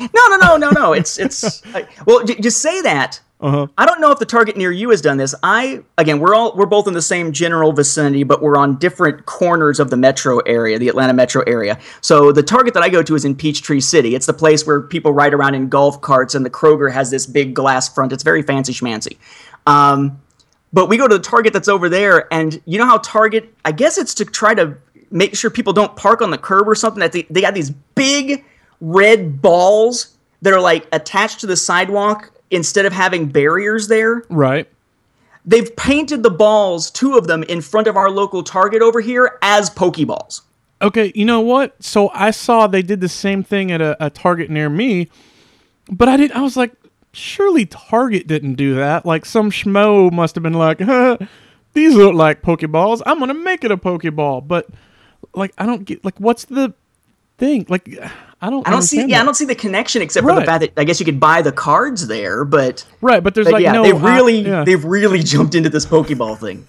No, 0.00 0.08
no, 0.28 0.36
no, 0.36 0.56
no, 0.56 0.70
no. 0.70 0.92
It's 0.92 1.18
it's 1.18 1.64
like, 1.72 1.88
well, 2.06 2.24
j- 2.24 2.40
just 2.40 2.60
say 2.60 2.80
that. 2.82 3.20
Uh-huh. 3.44 3.66
I 3.76 3.84
don't 3.84 4.00
know 4.00 4.10
if 4.10 4.18
the 4.18 4.24
target 4.24 4.56
near 4.56 4.72
you 4.72 4.88
has 4.88 5.02
done 5.02 5.18
this. 5.18 5.34
I 5.42 5.82
again, 5.98 6.18
we're 6.18 6.34
all 6.34 6.56
we're 6.56 6.64
both 6.64 6.88
in 6.88 6.94
the 6.94 7.02
same 7.02 7.30
general 7.30 7.74
vicinity, 7.74 8.22
but 8.22 8.40
we're 8.40 8.56
on 8.56 8.78
different 8.78 9.26
corners 9.26 9.78
of 9.78 9.90
the 9.90 9.98
metro 9.98 10.38
area, 10.38 10.78
the 10.78 10.88
Atlanta 10.88 11.12
metro 11.12 11.42
area. 11.42 11.78
So 12.00 12.32
the 12.32 12.42
target 12.42 12.72
that 12.72 12.82
I 12.82 12.88
go 12.88 13.02
to 13.02 13.14
is 13.14 13.26
in 13.26 13.36
Peachtree 13.36 13.80
City. 13.80 14.14
It's 14.14 14.24
the 14.24 14.32
place 14.32 14.66
where 14.66 14.80
people 14.80 15.12
ride 15.12 15.34
around 15.34 15.56
in 15.56 15.68
golf 15.68 16.00
carts, 16.00 16.34
and 16.34 16.42
the 16.42 16.48
Kroger 16.48 16.90
has 16.90 17.10
this 17.10 17.26
big 17.26 17.52
glass 17.52 17.86
front. 17.86 18.14
It's 18.14 18.22
very 18.22 18.40
fancy 18.40 18.72
schmancy. 18.72 19.18
Um, 19.66 20.22
but 20.72 20.88
we 20.88 20.96
go 20.96 21.06
to 21.06 21.18
the 21.18 21.22
Target 21.22 21.52
that's 21.52 21.68
over 21.68 21.90
there, 21.90 22.32
and 22.32 22.62
you 22.64 22.78
know 22.78 22.86
how 22.86 22.96
Target? 22.96 23.52
I 23.66 23.72
guess 23.72 23.98
it's 23.98 24.14
to 24.14 24.24
try 24.24 24.54
to 24.54 24.74
make 25.10 25.36
sure 25.36 25.50
people 25.50 25.74
don't 25.74 25.94
park 25.96 26.22
on 26.22 26.30
the 26.30 26.38
curb 26.38 26.66
or 26.66 26.74
something. 26.74 27.00
That 27.00 27.12
they, 27.12 27.26
they 27.28 27.42
got 27.42 27.52
these 27.52 27.72
big 27.94 28.42
red 28.80 29.42
balls 29.42 30.16
that 30.40 30.54
are 30.54 30.62
like 30.62 30.86
attached 30.92 31.40
to 31.40 31.46
the 31.46 31.58
sidewalk 31.58 32.30
instead 32.50 32.86
of 32.86 32.92
having 32.92 33.28
barriers 33.28 33.88
there. 33.88 34.24
Right. 34.28 34.68
They've 35.46 35.74
painted 35.76 36.22
the 36.22 36.30
balls, 36.30 36.90
two 36.90 37.18
of 37.18 37.26
them, 37.26 37.42
in 37.44 37.60
front 37.60 37.86
of 37.86 37.96
our 37.96 38.10
local 38.10 38.42
Target 38.42 38.80
over 38.80 39.00
here 39.00 39.38
as 39.42 39.68
Pokeballs. 39.68 40.40
Okay, 40.80 41.12
you 41.14 41.24
know 41.24 41.40
what? 41.40 41.82
So 41.82 42.10
I 42.10 42.30
saw 42.30 42.66
they 42.66 42.82
did 42.82 43.00
the 43.00 43.08
same 43.08 43.42
thing 43.42 43.70
at 43.70 43.80
a, 43.80 44.06
a 44.06 44.10
Target 44.10 44.50
near 44.50 44.68
me, 44.68 45.08
but 45.90 46.08
I 46.08 46.16
didn't. 46.16 46.36
I 46.36 46.40
was 46.40 46.56
like, 46.56 46.72
surely 47.12 47.66
Target 47.66 48.26
didn't 48.26 48.54
do 48.54 48.74
that. 48.76 49.04
Like 49.04 49.24
some 49.24 49.50
schmo 49.50 50.10
must 50.10 50.34
have 50.34 50.42
been 50.42 50.54
like, 50.54 50.80
huh, 50.80 51.18
these 51.74 51.94
look 51.94 52.14
like 52.14 52.42
Pokeballs. 52.42 53.02
I'm 53.06 53.18
gonna 53.18 53.34
make 53.34 53.64
it 53.64 53.70
a 53.70 53.76
Pokeball. 53.76 54.46
But 54.48 54.68
like, 55.34 55.52
I 55.58 55.66
don't 55.66 55.84
get 55.84 56.04
like 56.04 56.18
what's 56.18 56.46
the 56.46 56.74
thing? 57.38 57.66
Like, 57.68 57.98
I 58.46 58.50
don't. 58.50 58.66
I 58.68 58.70
don't 58.72 58.82
see, 58.82 58.98
understand 58.98 59.10
yeah, 59.10 59.20
I 59.22 59.24
don't 59.24 59.34
see 59.34 59.44
the 59.46 59.54
connection 59.54 60.02
except 60.02 60.26
for 60.26 60.34
the 60.34 60.44
fact 60.44 60.60
that 60.60 60.72
I 60.76 60.84
guess 60.84 61.00
you 61.00 61.06
could 61.06 61.18
buy 61.18 61.40
the 61.40 61.52
cards 61.52 62.06
there, 62.08 62.44
but, 62.44 62.84
Right, 63.00 63.22
but 63.22 63.34
there's 63.34 63.46
but 63.46 63.54
like 63.54 63.62
yeah, 63.62 63.72
no. 63.72 63.82
they've 63.82 64.04
I- 64.04 64.16
really, 64.16 64.40
yeah. 64.40 64.64
they've 64.64 64.84
really 64.84 65.22
jumped 65.22 65.54
into 65.54 65.70
this 65.70 65.86
Pokeball 65.86 66.38
thing. 66.38 66.66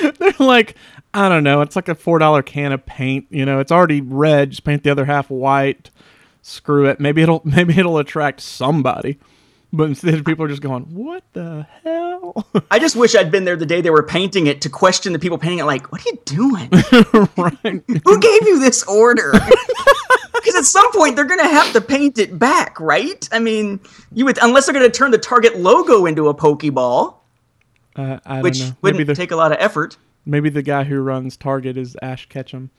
They're 0.18 0.32
like, 0.38 0.76
I 1.12 1.28
don't 1.28 1.44
know. 1.44 1.60
It's 1.60 1.76
like 1.76 1.88
a 1.88 1.94
four 1.94 2.18
dollar 2.18 2.42
can 2.42 2.72
of 2.72 2.86
paint. 2.86 3.26
You 3.30 3.44
know, 3.44 3.58
it's 3.58 3.72
already 3.72 4.00
red. 4.00 4.50
Just 4.50 4.64
paint 4.64 4.84
the 4.84 4.90
other 4.90 5.04
half 5.04 5.28
white. 5.28 5.90
Screw 6.42 6.86
it. 6.86 7.00
Maybe 7.00 7.20
it'll 7.22 7.42
maybe 7.44 7.76
it'll 7.78 7.98
attract 7.98 8.40
somebody. 8.40 9.18
But 9.74 9.84
instead, 9.84 10.22
people 10.24 10.44
are 10.44 10.48
just 10.48 10.60
going, 10.62 10.82
"What 10.94 11.24
the 11.32 11.66
hell?" 11.82 12.46
I 12.70 12.78
just 12.78 12.94
wish 12.94 13.14
I'd 13.14 13.30
been 13.30 13.44
there 13.44 13.56
the 13.56 13.64
day 13.66 13.80
they 13.80 13.88
were 13.90 14.02
painting 14.02 14.46
it 14.46 14.60
to 14.62 14.68
question 14.68 15.12
the 15.14 15.18
people 15.18 15.38
painting 15.38 15.60
it. 15.60 15.64
Like, 15.64 15.90
what 15.90 16.04
are 16.04 16.10
you 16.10 16.18
doing? 16.26 16.70
Who 18.04 18.20
gave 18.20 18.42
you 18.46 18.60
this 18.60 18.82
order? 18.84 19.32
Because 20.34 20.54
at 20.54 20.64
some 20.64 20.90
point 20.92 21.16
they're 21.16 21.24
going 21.26 21.40
to 21.40 21.48
have 21.48 21.72
to 21.74 21.80
paint 21.80 22.18
it 22.18 22.38
back, 22.38 22.80
right? 22.80 23.28
I 23.32 23.38
mean, 23.38 23.80
you 24.12 24.24
would 24.24 24.38
unless 24.42 24.66
they're 24.66 24.74
going 24.74 24.90
to 24.90 24.96
turn 24.96 25.10
the 25.10 25.18
Target 25.18 25.58
logo 25.58 26.06
into 26.06 26.28
a 26.28 26.34
Pokeball, 26.34 27.16
Uh, 27.96 28.18
I 28.24 28.34
don't 28.36 28.42
which 28.42 28.60
know. 28.60 28.76
Wouldn't 28.80 29.06
the 29.06 29.14
take 29.14 29.30
a 29.30 29.36
lot 29.36 29.52
of 29.52 29.58
effort. 29.60 29.96
maybe 30.24 30.48
the 30.48 30.62
guy 30.62 30.84
who 30.84 31.00
runs 31.00 31.36
Target 31.36 31.76
is 31.76 31.96
Ash 32.02 32.26
Ketchum. 32.28 32.70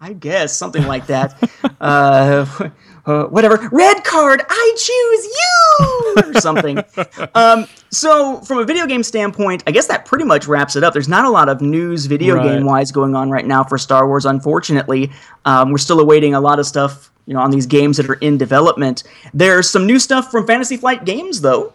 I 0.00 0.12
guess 0.14 0.56
something 0.56 0.84
like 0.88 1.06
that. 1.06 1.34
uh, 1.80 2.70
uh, 3.06 3.24
whatever. 3.24 3.68
Red 3.72 4.04
card. 4.04 4.42
I 4.48 4.74
choose 4.76 6.24
you, 6.24 6.34
or 6.34 6.40
something. 6.40 6.78
um, 7.34 7.66
so, 7.90 8.40
from 8.40 8.58
a 8.58 8.64
video 8.64 8.86
game 8.86 9.02
standpoint, 9.02 9.62
I 9.66 9.70
guess 9.70 9.86
that 9.88 10.04
pretty 10.04 10.24
much 10.24 10.46
wraps 10.46 10.76
it 10.76 10.84
up. 10.84 10.92
There's 10.92 11.08
not 11.08 11.24
a 11.24 11.30
lot 11.30 11.48
of 11.48 11.60
news, 11.60 12.06
video 12.06 12.36
Right. 12.36 12.44
game 12.44 12.64
wise, 12.64 12.92
going 12.92 13.14
on 13.16 13.30
right 13.30 13.46
now 13.46 13.64
for 13.64 13.76
Star 13.78 14.06
Wars. 14.06 14.24
Unfortunately, 14.24 15.10
um, 15.44 15.70
we're 15.70 15.78
still 15.78 16.00
awaiting 16.00 16.34
a 16.34 16.40
lot 16.40 16.58
of 16.58 16.66
stuff. 16.66 17.10
You 17.26 17.34
know, 17.34 17.40
on 17.40 17.52
these 17.52 17.66
games 17.66 17.98
that 17.98 18.10
are 18.10 18.14
in 18.14 18.36
development. 18.36 19.04
There's 19.32 19.70
some 19.70 19.86
new 19.86 20.00
stuff 20.00 20.32
from 20.32 20.44
Fantasy 20.44 20.76
Flight 20.76 21.04
Games, 21.04 21.40
though. 21.40 21.72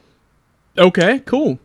Okay, 0.78 1.20
cool. 1.20 1.58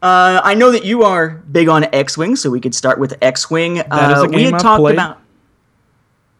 Uh, 0.00 0.40
I 0.42 0.54
know 0.54 0.70
that 0.70 0.84
you 0.86 1.02
are 1.02 1.30
big 1.52 1.68
on 1.68 1.84
X-wing, 1.92 2.36
so 2.36 2.48
we 2.50 2.58
could 2.58 2.74
start 2.74 2.98
with 2.98 3.18
X-wing. 3.20 3.80
Uh, 3.80 4.26
we 4.30 4.44
had 4.44 4.54
I've 4.54 4.62
talked 4.62 4.80
played. 4.80 4.94
about. 4.94 5.18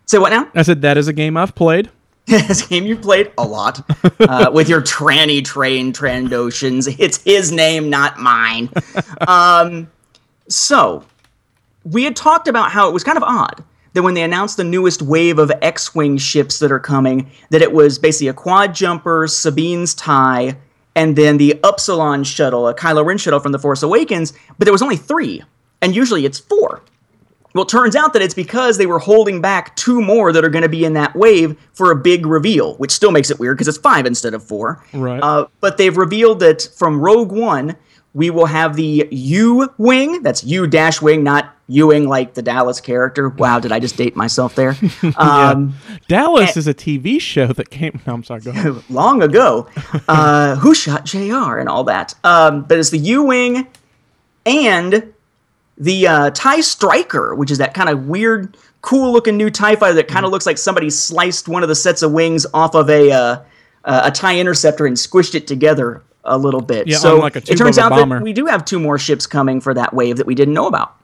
Say 0.06 0.16
what 0.16 0.30
now? 0.30 0.48
I 0.54 0.62
said 0.62 0.80
that 0.80 0.96
is 0.96 1.08
a 1.08 1.12
game 1.12 1.36
I've 1.36 1.54
played. 1.54 1.90
this 2.46 2.66
game 2.66 2.84
you 2.84 2.96
played 2.96 3.32
a 3.38 3.44
lot 3.44 3.80
uh, 4.20 4.50
with 4.52 4.68
your 4.68 4.82
tranny 4.82 5.42
train 5.42 5.92
Trandoshans. 5.92 6.94
It's 6.98 7.22
his 7.22 7.50
name, 7.50 7.90
not 7.90 8.18
mine. 8.18 8.70
Um, 9.26 9.90
so 10.48 11.04
we 11.84 12.04
had 12.04 12.14
talked 12.14 12.48
about 12.48 12.70
how 12.70 12.88
it 12.88 12.92
was 12.92 13.02
kind 13.04 13.16
of 13.16 13.24
odd 13.24 13.62
that 13.92 14.02
when 14.02 14.14
they 14.14 14.22
announced 14.22 14.56
the 14.56 14.64
newest 14.64 15.02
wave 15.02 15.38
of 15.38 15.50
X-wing 15.60 16.18
ships 16.18 16.60
that 16.60 16.70
are 16.70 16.78
coming, 16.78 17.30
that 17.50 17.62
it 17.62 17.72
was 17.72 17.98
basically 17.98 18.28
a 18.28 18.32
quad 18.32 18.74
jumper, 18.74 19.26
Sabine's 19.26 19.94
tie, 19.94 20.56
and 20.94 21.16
then 21.16 21.36
the 21.36 21.58
Upsilon 21.64 22.24
shuttle, 22.24 22.68
a 22.68 22.74
Kylo 22.74 23.04
Ren 23.04 23.18
shuttle 23.18 23.40
from 23.40 23.52
The 23.52 23.58
Force 23.58 23.82
Awakens. 23.82 24.32
But 24.56 24.64
there 24.64 24.72
was 24.72 24.82
only 24.82 24.96
three, 24.96 25.42
and 25.82 25.94
usually 25.94 26.24
it's 26.24 26.38
four. 26.38 26.82
Well, 27.54 27.64
it 27.64 27.68
turns 27.68 27.96
out 27.96 28.12
that 28.12 28.22
it's 28.22 28.34
because 28.34 28.78
they 28.78 28.86
were 28.86 28.98
holding 28.98 29.40
back 29.40 29.74
two 29.76 30.00
more 30.02 30.32
that 30.32 30.44
are 30.44 30.50
going 30.50 30.62
to 30.62 30.68
be 30.68 30.84
in 30.84 30.92
that 30.94 31.16
wave 31.16 31.58
for 31.72 31.90
a 31.90 31.96
big 31.96 32.26
reveal, 32.26 32.74
which 32.76 32.90
still 32.92 33.10
makes 33.10 33.30
it 33.30 33.38
weird 33.38 33.56
because 33.56 33.68
it's 33.68 33.78
five 33.78 34.06
instead 34.06 34.34
of 34.34 34.44
four. 34.44 34.84
Right. 34.92 35.20
Uh, 35.22 35.46
but 35.60 35.78
they've 35.78 35.96
revealed 35.96 36.40
that 36.40 36.68
from 36.76 37.00
Rogue 37.00 37.32
One, 37.32 37.76
we 38.14 38.30
will 38.30 38.46
have 38.46 38.76
the 38.76 39.08
U 39.10 39.68
wing. 39.78 40.22
That's 40.22 40.44
U 40.44 40.66
dash 40.66 41.00
wing, 41.00 41.22
not 41.22 41.54
Ewing 41.68 42.08
like 42.08 42.32
the 42.34 42.40
Dallas 42.42 42.80
character. 42.80 43.28
Wow, 43.28 43.60
did 43.60 43.72
I 43.72 43.78
just 43.78 43.96
date 43.96 44.16
myself 44.16 44.54
there? 44.54 44.76
Um, 45.16 45.74
Dallas 46.06 46.56
is 46.56 46.66
a 46.66 46.74
TV 46.74 47.20
show 47.20 47.48
that 47.48 47.70
came. 47.70 48.00
No, 48.06 48.14
I'm 48.14 48.24
sorry. 48.24 48.42
Long 48.90 49.22
ago. 49.22 49.68
Uh, 50.06 50.56
who 50.56 50.74
shot 50.74 51.04
JR 51.04 51.58
and 51.58 51.68
all 51.68 51.84
that? 51.84 52.14
Um, 52.24 52.62
but 52.62 52.78
it's 52.78 52.90
the 52.90 52.98
U 52.98 53.22
Wing 53.22 53.66
and 54.46 55.12
the 55.78 56.06
uh, 56.06 56.30
TIE 56.30 56.60
Striker, 56.60 57.34
which 57.34 57.50
is 57.50 57.58
that 57.58 57.74
kind 57.74 57.88
of 57.88 58.06
weird, 58.06 58.56
cool 58.82 59.12
looking 59.12 59.36
new 59.36 59.50
TIE 59.50 59.76
fighter 59.76 59.94
that 59.94 60.08
kind 60.08 60.26
of 60.26 60.32
looks 60.32 60.46
like 60.46 60.58
somebody 60.58 60.90
sliced 60.90 61.48
one 61.48 61.62
of 61.62 61.68
the 61.68 61.74
sets 61.74 62.02
of 62.02 62.12
wings 62.12 62.46
off 62.52 62.74
of 62.74 62.90
a, 62.90 63.10
uh, 63.12 63.42
uh, 63.84 64.02
a 64.04 64.10
TIE 64.10 64.38
Interceptor 64.38 64.86
and 64.86 64.96
squished 64.96 65.34
it 65.34 65.46
together 65.46 66.02
a 66.24 66.36
little 66.36 66.60
bit. 66.60 66.86
Yeah, 66.86 66.98
so 66.98 67.16
like 67.18 67.36
a 67.36 67.38
it 67.38 67.56
turns 67.56 67.78
out 67.78 67.90
bomber. 67.90 68.16
that 68.16 68.24
we 68.24 68.32
do 68.32 68.46
have 68.46 68.64
two 68.64 68.78
more 68.78 68.98
ships 68.98 69.26
coming 69.26 69.60
for 69.60 69.72
that 69.74 69.94
wave 69.94 70.16
that 70.16 70.26
we 70.26 70.34
didn't 70.34 70.54
know 70.54 70.66
about. 70.66 70.94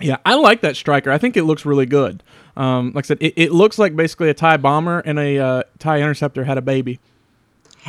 Yeah, 0.00 0.16
I 0.24 0.34
like 0.34 0.62
that 0.62 0.76
striker. 0.76 1.10
I 1.10 1.18
think 1.18 1.36
it 1.36 1.44
looks 1.44 1.64
really 1.64 1.86
good. 1.86 2.22
Um, 2.56 2.92
like 2.94 3.04
I 3.04 3.08
said, 3.08 3.18
it, 3.20 3.34
it 3.36 3.52
looks 3.52 3.78
like 3.78 3.94
basically 3.94 4.28
a 4.30 4.34
TIE 4.34 4.56
bomber 4.56 5.00
and 5.00 5.18
a 5.18 5.38
uh, 5.38 5.62
TIE 5.78 6.00
interceptor 6.00 6.44
had 6.44 6.58
a 6.58 6.62
baby. 6.62 7.00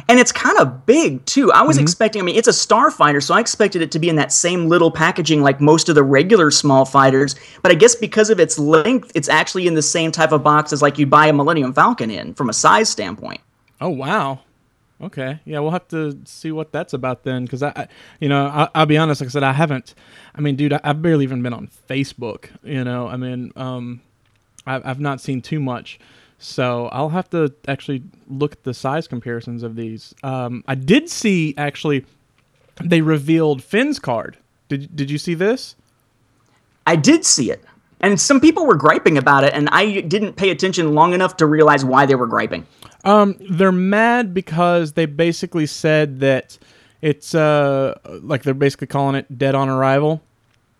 And 0.08 0.20
it's 0.20 0.32
kind 0.32 0.58
of 0.58 0.86
big 0.86 1.26
too. 1.26 1.52
I 1.52 1.64
was 1.64 1.76
Mm-hmm. 1.78 1.84
expecting. 1.84 2.22
I 2.22 2.26
mean, 2.26 2.36
it's 2.36 2.48
a 2.48 2.52
starfighter, 2.52 3.22
so 3.22 3.34
I 3.34 3.40
expected 3.40 3.82
it 3.82 3.92
to 3.92 4.00
be 4.00 4.08
in 4.10 4.16
that 4.16 4.32
same 4.32 4.68
little 4.68 4.90
packaging 4.92 5.42
like 5.42 5.60
most 5.60 5.90
of 5.90 5.96
the 5.96 6.04
regular 6.04 6.50
small 6.52 6.86
fighters. 6.86 7.36
But 7.62 7.72
I 7.72 7.76
guess 7.76 7.96
because 7.96 8.30
of 8.30 8.40
its 8.40 8.58
length, 8.58 9.12
it's 9.16 9.28
actually 9.30 9.68
in 9.68 9.74
the 9.76 9.82
same 9.82 10.12
type 10.12 10.32
of 10.32 10.44
box 10.44 10.72
as 10.72 10.82
like 10.82 10.98
you'd 10.98 11.10
buy 11.10 11.28
a 11.28 11.34
Millennium 11.34 11.74
Falcon 11.74 12.10
in 12.10 12.34
from 12.34 12.50
a 12.50 12.54
size 12.54 12.90
standpoint. 12.90 13.42
Oh 13.82 13.90
wow. 13.90 14.40
Okay. 15.02 15.40
Yeah, 15.46 15.60
we'll 15.60 15.72
have 15.72 15.88
to 15.88 16.18
see 16.26 16.52
what 16.52 16.72
that's 16.72 16.94
about 16.94 17.24
then, 17.24 17.44
because 17.44 17.64
I, 17.64 17.70
I, 17.76 17.88
you 18.20 18.30
know, 18.30 18.46
I, 18.46 18.70
I'll 18.76 18.86
be 18.86 19.00
honest. 19.00 19.20
Like 19.20 19.30
I 19.30 19.32
said, 19.32 19.44
I 19.44 19.52
haven't. 19.54 19.96
I 20.36 20.42
mean, 20.42 20.56
dude, 20.56 20.74
I, 20.74 20.80
I've 20.84 21.02
barely 21.02 21.24
even 21.24 21.42
been 21.42 21.54
on 21.54 21.70
Facebook. 21.90 22.50
You 22.64 22.84
know, 22.84 23.08
I 23.08 23.18
mean, 23.18 23.52
um, 23.56 24.02
I've, 24.68 24.86
I've 24.86 25.00
not 25.00 25.20
seen 25.20 25.42
too 25.42 25.60
much. 25.60 26.00
So 26.44 26.88
I'll 26.88 27.10
have 27.10 27.30
to 27.30 27.54
actually 27.68 28.02
look 28.28 28.54
at 28.54 28.64
the 28.64 28.74
size 28.74 29.08
comparisons 29.08 29.62
of 29.62 29.76
these. 29.76 30.16
Um, 30.24 30.64
I 30.68 30.74
did 30.74 31.08
see 31.08 31.54
actually, 31.56 32.04
they 32.84 33.02
revealed 33.02 33.64
Finn's 33.64 34.00
card. 34.00 34.38
Did 34.68 34.96
Did 34.96 35.12
you 35.12 35.20
see 35.20 35.36
this? 35.36 35.76
I 36.88 36.96
did 36.96 37.26
see 37.26 37.52
it, 37.52 37.64
and 38.00 38.20
some 38.20 38.42
people 38.42 38.66
were 38.66 38.76
griping 38.76 39.20
about 39.20 39.44
it, 39.44 39.54
and 39.54 39.70
I 39.70 40.02
didn't 40.02 40.34
pay 40.34 40.50
attention 40.50 40.96
long 40.96 41.14
enough 41.14 41.38
to 41.38 41.46
realize 41.46 41.86
why 41.86 42.08
they 42.08 42.16
were 42.16 42.26
griping. 42.26 42.66
Um, 43.04 43.36
they're 43.40 43.72
mad 43.72 44.34
because 44.34 44.94
they 44.94 45.06
basically 45.06 45.68
said 45.68 46.22
that 46.22 46.58
it's 47.02 47.36
uh 47.36 48.00
like 48.24 48.42
they're 48.42 48.56
basically 48.56 48.88
calling 48.88 49.16
it 49.16 49.38
dead 49.38 49.54
on 49.54 49.70
arrival, 49.70 50.24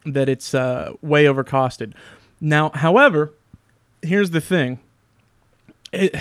that 0.06 0.28
it's 0.28 0.56
uh 0.56 0.94
way 1.02 1.26
overcosted. 1.26 1.94
Now, 2.40 2.72
however, 2.74 3.32
here's 4.02 4.32
the 4.32 4.42
thing. 4.42 4.80
It, 5.92 6.16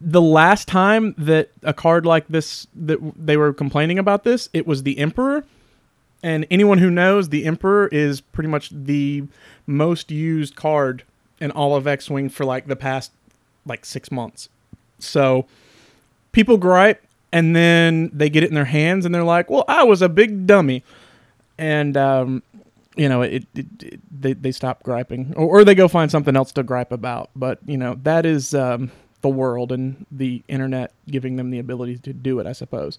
the 0.00 0.20
last 0.20 0.66
time 0.66 1.14
that 1.16 1.50
a 1.62 1.72
card 1.72 2.04
like 2.04 2.26
this 2.28 2.66
that 2.74 2.98
they 3.16 3.36
were 3.36 3.52
complaining 3.52 3.98
about 3.98 4.24
this, 4.24 4.48
it 4.52 4.66
was 4.66 4.82
the 4.82 4.98
Emperor. 4.98 5.44
And 6.24 6.46
anyone 6.50 6.78
who 6.78 6.90
knows, 6.90 7.28
the 7.28 7.44
Emperor 7.44 7.88
is 7.88 8.20
pretty 8.20 8.48
much 8.48 8.70
the 8.70 9.24
most 9.66 10.10
used 10.10 10.54
card 10.54 11.02
in 11.40 11.50
all 11.50 11.74
of 11.74 11.86
X-Wing 11.86 12.28
for 12.28 12.44
like 12.44 12.66
the 12.66 12.76
past 12.76 13.12
like 13.66 13.84
6 13.84 14.10
months. 14.10 14.48
So 14.98 15.46
people 16.32 16.58
gripe 16.58 17.02
and 17.32 17.56
then 17.56 18.10
they 18.12 18.28
get 18.28 18.42
it 18.44 18.48
in 18.48 18.54
their 18.54 18.64
hands 18.64 19.04
and 19.04 19.14
they're 19.14 19.24
like, 19.24 19.50
"Well, 19.50 19.64
I 19.66 19.84
was 19.84 20.02
a 20.02 20.08
big 20.08 20.46
dummy." 20.46 20.84
And 21.58 21.96
um, 21.96 22.42
you 22.96 23.08
know, 23.08 23.22
it, 23.22 23.46
it, 23.54 23.66
it 23.82 24.00
they 24.20 24.32
they 24.32 24.52
stop 24.52 24.82
griping 24.82 25.34
or, 25.36 25.60
or 25.60 25.64
they 25.64 25.74
go 25.74 25.88
find 25.88 26.10
something 26.10 26.36
else 26.36 26.52
to 26.52 26.62
gripe 26.62 26.92
about. 26.92 27.30
But, 27.34 27.58
you 27.66 27.76
know, 27.76 27.96
that 28.02 28.26
is 28.26 28.54
um, 28.54 28.90
the 29.22 29.28
world 29.28 29.72
and 29.72 30.04
the 30.10 30.42
internet 30.48 30.92
giving 31.08 31.36
them 31.36 31.50
the 31.50 31.58
ability 31.58 31.98
to 31.98 32.12
do 32.12 32.38
it, 32.40 32.46
I 32.46 32.52
suppose. 32.52 32.98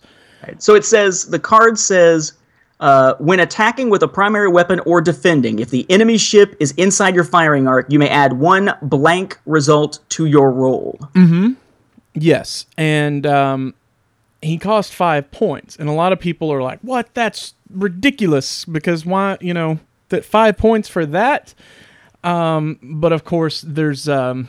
So 0.58 0.76
it 0.76 0.84
says 0.84 1.26
the 1.28 1.40
card 1.40 1.78
says 1.80 2.34
uh, 2.80 3.14
when 3.20 3.40
attacking 3.40 3.90
with 3.90 4.04
a 4.04 4.08
primary 4.08 4.50
weapon 4.50 4.80
or 4.82 5.00
defending, 5.00 5.60
if 5.60 5.70
the 5.70 5.86
enemy 5.90 6.18
ship 6.18 6.56
is 6.60 6.72
inside 6.74 7.16
your 7.16 7.24
firing 7.24 7.68
arc, 7.68 7.92
you 7.92 8.00
may 8.00 8.10
add 8.10 8.34
one 8.34 8.72
blank 8.82 9.40
result 9.46 10.00
to 10.10 10.26
your 10.26 10.52
roll. 10.52 11.00
Yes, 12.14 12.66
and 12.78 13.26
um, 13.26 13.74
he 14.44 14.58
cost 14.58 14.94
five 14.94 15.32
points, 15.32 15.76
and 15.76 15.90
a 15.90 15.94
lot 15.94 16.12
of 16.14 16.20
people 16.20 16.52
are 16.52 16.62
like, 16.62 16.80
"What? 16.82 17.14
That's 17.14 17.54
ridiculous!" 17.70 18.66
Because 18.66 19.06
why? 19.06 19.38
You 19.42 19.54
know, 19.54 19.80
that 20.10 20.26
five 20.26 20.58
points 20.58 20.88
for 20.90 21.06
that. 21.08 21.54
Um, 22.24 22.80
but 22.82 23.12
of 23.12 23.26
course, 23.26 23.62
there's, 23.68 24.08
um, 24.08 24.48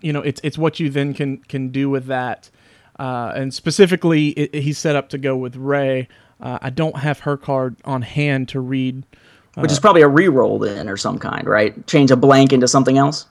you 0.00 0.12
know, 0.12 0.20
it's 0.20 0.40
it's 0.44 0.58
what 0.58 0.78
you 0.80 0.90
then 0.90 1.14
can 1.14 1.38
can 1.38 1.70
do 1.70 1.90
with 1.90 2.06
that, 2.06 2.50
uh, 2.98 3.32
and 3.34 3.52
specifically, 3.52 4.28
it, 4.30 4.54
he's 4.62 4.78
set 4.78 4.94
up 4.96 5.08
to 5.10 5.18
go 5.18 5.36
with 5.36 5.56
Rey. 5.56 6.08
Uh, 6.40 6.58
I 6.60 6.70
don't 6.70 6.96
have 6.98 7.20
her 7.20 7.36
card 7.36 7.76
on 7.84 8.02
hand 8.02 8.48
to 8.50 8.60
read. 8.60 9.04
which 9.54 9.70
is 9.70 9.78
probably 9.78 10.02
a 10.02 10.08
re-roll 10.08 10.58
then 10.58 10.88
or 10.88 10.96
some 10.96 11.18
kind, 11.18 11.46
right? 11.46 11.86
Change 11.86 12.10
a 12.10 12.16
blank 12.16 12.52
into 12.52 12.66
something 12.66 12.98
else. 12.98 13.26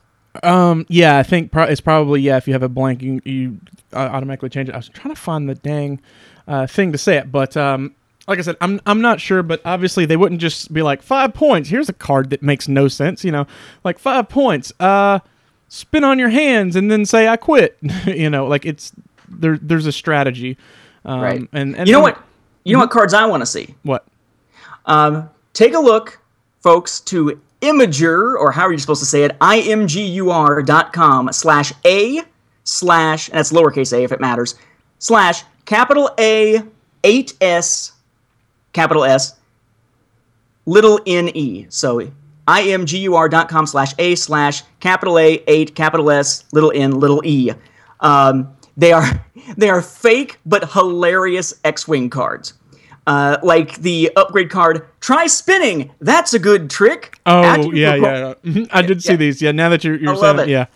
Yeah, 0.89 1.17
I 1.17 1.23
think 1.23 1.51
pro- 1.51 1.63
it's 1.65 1.81
probably 1.81 2.21
yeah. 2.21 2.37
If 2.37 2.47
you 2.47 2.53
have 2.53 2.63
a 2.63 2.69
blank, 2.69 3.01
you, 3.01 3.21
you 3.25 3.59
uh, 3.93 3.97
automatically 3.97 4.49
change 4.49 4.69
it. 4.69 4.73
I 4.73 4.77
was 4.77 4.89
trying 4.89 5.13
to 5.13 5.19
find 5.19 5.49
the 5.49 5.55
dang 5.55 5.99
uh, 6.47 6.67
thing 6.67 6.91
to 6.91 6.97
say 6.97 7.17
it, 7.17 7.31
but 7.31 7.55
um, 7.57 7.95
like 8.27 8.39
I 8.39 8.41
said, 8.41 8.57
I'm 8.61 8.79
I'm 8.85 9.01
not 9.01 9.19
sure. 9.19 9.43
But 9.43 9.61
obviously, 9.65 10.05
they 10.05 10.17
wouldn't 10.17 10.41
just 10.41 10.73
be 10.73 10.81
like 10.81 11.01
five 11.01 11.33
points. 11.33 11.69
Here's 11.69 11.89
a 11.89 11.93
card 11.93 12.29
that 12.29 12.41
makes 12.41 12.67
no 12.67 12.87
sense. 12.87 13.23
You 13.23 13.31
know, 13.31 13.47
like 13.83 13.99
five 13.99 14.29
points. 14.29 14.71
Uh, 14.79 15.19
spin 15.67 16.03
on 16.03 16.19
your 16.19 16.29
hands 16.29 16.75
and 16.75 16.91
then 16.91 17.05
say 17.05 17.27
I 17.27 17.37
quit. 17.37 17.77
you 18.05 18.29
know, 18.29 18.47
like 18.47 18.65
it's 18.65 18.93
there. 19.27 19.57
There's 19.57 19.85
a 19.85 19.91
strategy. 19.91 20.57
Um, 21.03 21.19
Right. 21.21 21.49
And, 21.51 21.75
and 21.75 21.87
You 21.87 21.93
know 21.93 22.01
what? 22.01 22.21
You 22.63 22.73
know 22.73 22.79
what 22.79 22.91
cards 22.91 23.13
I 23.13 23.25
want 23.25 23.41
to 23.41 23.45
see? 23.47 23.73
What? 23.83 24.05
Um, 24.85 25.29
take 25.53 25.73
a 25.73 25.79
look, 25.79 26.19
folks, 26.59 26.99
to 27.01 27.41
Imager, 27.61 28.35
or 28.39 28.51
how 28.51 28.63
are 28.63 28.71
you 28.71 28.79
supposed 28.79 29.01
to 29.01 29.05
say 29.05 29.23
it? 29.23 29.37
imgur.com 29.39 31.29
slash 31.31 31.73
A 31.85 32.21
slash, 32.63 33.29
and 33.29 33.37
that's 33.37 33.51
lowercase 33.51 33.93
a 33.97 34.03
if 34.03 34.11
it 34.11 34.19
matters, 34.19 34.55
slash 34.99 35.43
capital 35.65 36.09
A 36.19 36.61
8S, 37.03 37.91
capital 38.73 39.03
S, 39.03 39.35
little 40.65 40.99
n 41.05 41.29
e. 41.35 41.67
So 41.69 42.11
imgur.com 42.47 43.65
slash 43.67 43.93
A 43.99 44.15
slash 44.15 44.63
capital 44.79 45.19
A 45.19 45.43
8, 45.47 45.75
capital 45.75 46.11
S, 46.11 46.43
little 46.51 46.71
n, 46.73 46.99
little 46.99 47.21
e. 47.25 47.51
Um, 47.99 48.55
they 48.77 48.91
are 48.91 49.25
they 49.57 49.69
are 49.69 49.81
fake 49.81 50.39
but 50.45 50.71
hilarious 50.71 51.53
X-wing 51.63 52.09
cards. 52.09 52.53
Uh, 53.07 53.37
like 53.41 53.75
the 53.77 54.11
upgrade 54.15 54.49
card, 54.51 54.85
try 54.99 55.25
spinning. 55.25 55.91
That's 56.01 56.33
a 56.35 56.39
good 56.39 56.69
trick. 56.69 57.17
Oh 57.25 57.43
After 57.43 57.75
yeah, 57.75 57.95
perform- 57.97 58.35
yeah. 58.43 58.65
I 58.71 58.81
did 58.83 59.01
see 59.03 59.13
yeah. 59.13 59.17
these. 59.17 59.41
Yeah. 59.41 59.51
Now 59.51 59.69
that 59.69 59.83
you're 59.83 59.95
you're 59.95 60.15
saying 60.15 60.39
it. 60.39 60.49
yeah. 60.49 60.67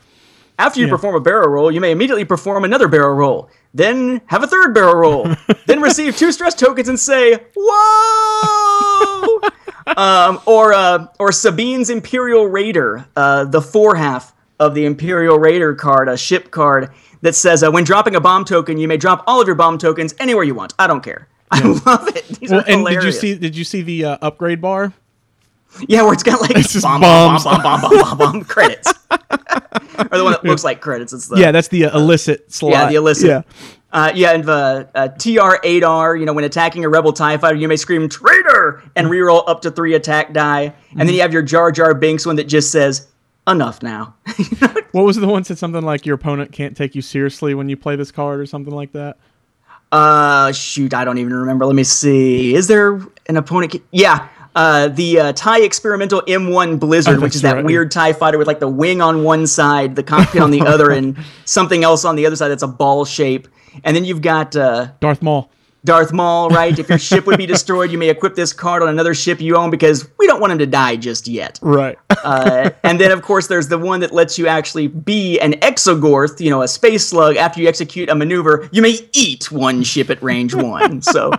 After 0.57 0.79
you 0.79 0.87
Yeah. 0.87 0.91
perform 0.93 1.15
a 1.15 1.19
barrel 1.19 1.49
roll, 1.49 1.71
you 1.71 1.79
may 1.81 1.91
immediately 1.91 2.25
perform 2.25 2.63
another 2.63 2.87
barrel 2.87 3.13
roll. 3.13 3.49
Then 3.73 4.21
have 4.27 4.41
a 4.41 4.47
third 4.47 4.73
barrel 4.73 4.95
roll. 4.95 5.27
then 5.67 5.81
receive 5.81 6.17
two 6.17 6.31
stress 6.31 6.55
tokens 6.55 6.87
and 6.89 6.99
say, 6.99 7.37
"Whoa!" 7.55 9.41
um, 9.97 10.39
or 10.45 10.73
uh, 10.73 11.07
or 11.19 11.31
Sabine's 11.31 11.89
Imperial 11.89 12.47
Raider, 12.47 13.05
uh, 13.15 13.43
the 13.45 13.61
four 13.61 13.95
half 13.95 14.33
of 14.59 14.73
the 14.73 14.85
Imperial 14.85 15.37
Raider 15.37 15.75
card, 15.75 16.07
a 16.09 16.17
ship 16.17 16.49
card 16.51 16.89
that 17.21 17.35
says, 17.35 17.63
uh, 17.63 17.69
"When 17.71 17.83
dropping 17.83 18.15
a 18.15 18.21
bomb 18.21 18.45
token, 18.45 18.77
you 18.77 18.87
may 18.87 18.97
drop 18.97 19.23
all 19.27 19.41
of 19.41 19.47
your 19.47 19.55
bomb 19.55 19.77
tokens 19.77 20.15
anywhere 20.19 20.43
you 20.43 20.55
want. 20.55 20.73
I 20.79 20.87
don't 20.87 21.03
care." 21.03 21.27
I 21.55 21.81
love 21.85 22.07
it. 22.15 22.27
These 22.39 22.51
Well, 22.51 22.61
are 22.61 22.63
and 22.67 22.85
did 22.85 23.03
you 23.03 23.11
see 23.11 23.35
did 23.35 23.55
you 23.55 23.63
see 23.63 23.81
the 23.81 24.05
uh, 24.05 24.17
upgrade 24.21 24.61
bar? 24.61 24.93
Yeah, 25.87 26.03
where 26.03 26.13
it's 26.13 26.23
got 26.23 26.41
like 26.41 26.51
It's 26.55 26.81
bomb, 26.81 27.01
bomb, 27.01 27.43
bomb, 27.43 27.61
bomb, 27.61 27.81
bomb, 27.81 27.99
bomb, 27.99 28.17
bomb, 28.17 28.43
credits. 28.45 28.93
or 29.11 30.17
the 30.17 30.23
one 30.23 30.31
that 30.31 30.43
looks 30.43 30.63
like 30.63 30.79
credits. 30.79 31.11
It's 31.11 31.27
the 31.27 31.37
Yeah, 31.37 31.51
that's 31.51 31.67
the 31.67 31.85
uh, 31.85 31.97
illicit 31.97 32.51
slot. 32.51 32.71
Yeah, 32.71 32.87
the 32.87 32.95
illicit. 32.95 33.27
Yeah. 33.27 33.41
Uh, 33.91 34.11
yeah, 34.13 34.31
and 34.31 34.43
the 34.43 34.89
uh, 34.93 35.07
TR8R, 35.07 36.19
you 36.19 36.25
know, 36.25 36.33
when 36.33 36.43
attacking 36.43 36.83
a 36.83 36.89
rebel 36.89 37.13
TIE 37.13 37.37
fighter, 37.37 37.55
you 37.55 37.67
may 37.67 37.77
scream 37.77 38.09
traitor 38.09 38.83
and 38.95 39.07
reroll 39.07 39.43
up 39.47 39.61
to 39.61 39.71
three 39.71 39.95
attack 39.95 40.33
die. 40.33 40.73
And 40.91 41.07
then 41.07 41.15
you 41.15 41.21
have 41.21 41.31
your 41.31 41.41
Jar 41.41 41.71
Jar 41.71 41.93
Binks 41.93 42.25
one 42.25 42.35
that 42.35 42.45
just 42.45 42.71
says 42.71 43.07
enough 43.47 43.81
now. 43.81 44.15
What 44.95 45.03
was 45.03 45.17
the 45.17 45.27
one 45.27 45.41
that 45.41 45.47
said 45.47 45.57
something 45.57 45.81
like 45.81 46.05
your 46.05 46.15
opponent 46.15 46.53
can't 46.53 46.77
take 46.77 46.95
you 46.95 47.01
seriously 47.01 47.53
when 47.53 47.67
you 47.67 47.75
play 47.75 47.97
this 47.97 48.13
card 48.13 48.39
or 48.39 48.45
something 48.45 48.73
like 48.73 48.93
that? 48.93 49.17
Uh, 49.91 50.51
shoot, 50.51 50.93
I 50.93 51.05
don't 51.05 51.17
even 51.17 51.33
remember. 51.33 51.65
Let 51.65 51.75
me 51.75 51.83
see. 51.83 52.53
Is 52.55 52.67
there 52.67 52.99
an 53.27 53.37
opponent? 53.37 53.75
Yeah, 53.91 54.27
uh, 54.55 54.87
the 54.89 55.19
uh, 55.19 55.33
Tie 55.33 55.61
Experimental 55.61 56.21
M1 56.23 56.79
Blizzard, 56.79 57.17
Oh, 57.17 57.21
which 57.21 57.35
is 57.35 57.41
that 57.43 57.55
right. 57.55 57.65
weird 57.65 57.91
Tie 57.91 58.13
fighter 58.13 58.37
with 58.37 58.47
like 58.47 58.59
the 58.59 58.67
wing 58.67 59.01
on 59.01 59.23
one 59.23 59.47
side, 59.47 59.95
the 59.95 60.03
cockpit 60.03 60.41
on 60.41 60.51
the 60.51 60.61
other, 60.65 60.91
and 60.91 61.17
something 61.45 61.83
else 61.83 62.03
on 62.05 62.15
the 62.15 62.25
other 62.25 62.35
side 62.35 62.49
that's 62.49 62.63
a 62.63 62.67
ball 62.67 63.05
shape. 63.05 63.47
And 63.83 63.95
then 63.95 64.05
you've 64.05 64.21
got 64.21 64.55
uh, 64.55 64.87
Darth 65.01 65.21
Maul. 65.21 65.51
Darth 65.85 66.11
Maul, 66.11 66.49
right? 66.49 66.77
If 66.77 66.89
your 66.89 66.97
ship 66.97 67.25
would 67.27 67.37
be 67.37 67.45
destroyed, 67.45 67.91
you 67.91 67.97
may 67.97 68.09
equip 68.09 68.35
this 68.35 68.51
card 68.51 68.81
on 68.81 68.89
another 68.89 69.13
ship 69.13 69.39
you 69.39 69.55
own 69.55 69.69
because 69.69 70.09
we 70.17 70.27
don't 70.27 70.41
want 70.41 70.51
him 70.51 70.59
to 70.59 70.65
die 70.65 70.95
just 70.95 71.27
yet. 71.27 71.59
Right. 71.61 71.97
Uh, 72.25 72.71
and 72.81 72.99
then, 72.99 73.11
of 73.11 73.21
course, 73.21 73.45
there's 73.45 73.67
the 73.67 73.77
one 73.77 73.99
that 73.99 74.11
lets 74.11 74.39
you 74.39 74.47
actually 74.47 74.87
be 74.87 75.39
an 75.41 75.53
exogorth, 75.59 76.39
you 76.39 76.49
know, 76.49 76.63
a 76.63 76.67
space 76.67 77.05
slug. 77.05 77.35
After 77.35 77.61
you 77.61 77.67
execute 77.67 78.09
a 78.09 78.15
maneuver, 78.15 78.67
you 78.71 78.81
may 78.81 78.97
eat 79.13 79.51
one 79.51 79.83
ship 79.83 80.09
at 80.09 80.23
range 80.23 80.55
one. 80.55 81.01
so, 81.03 81.31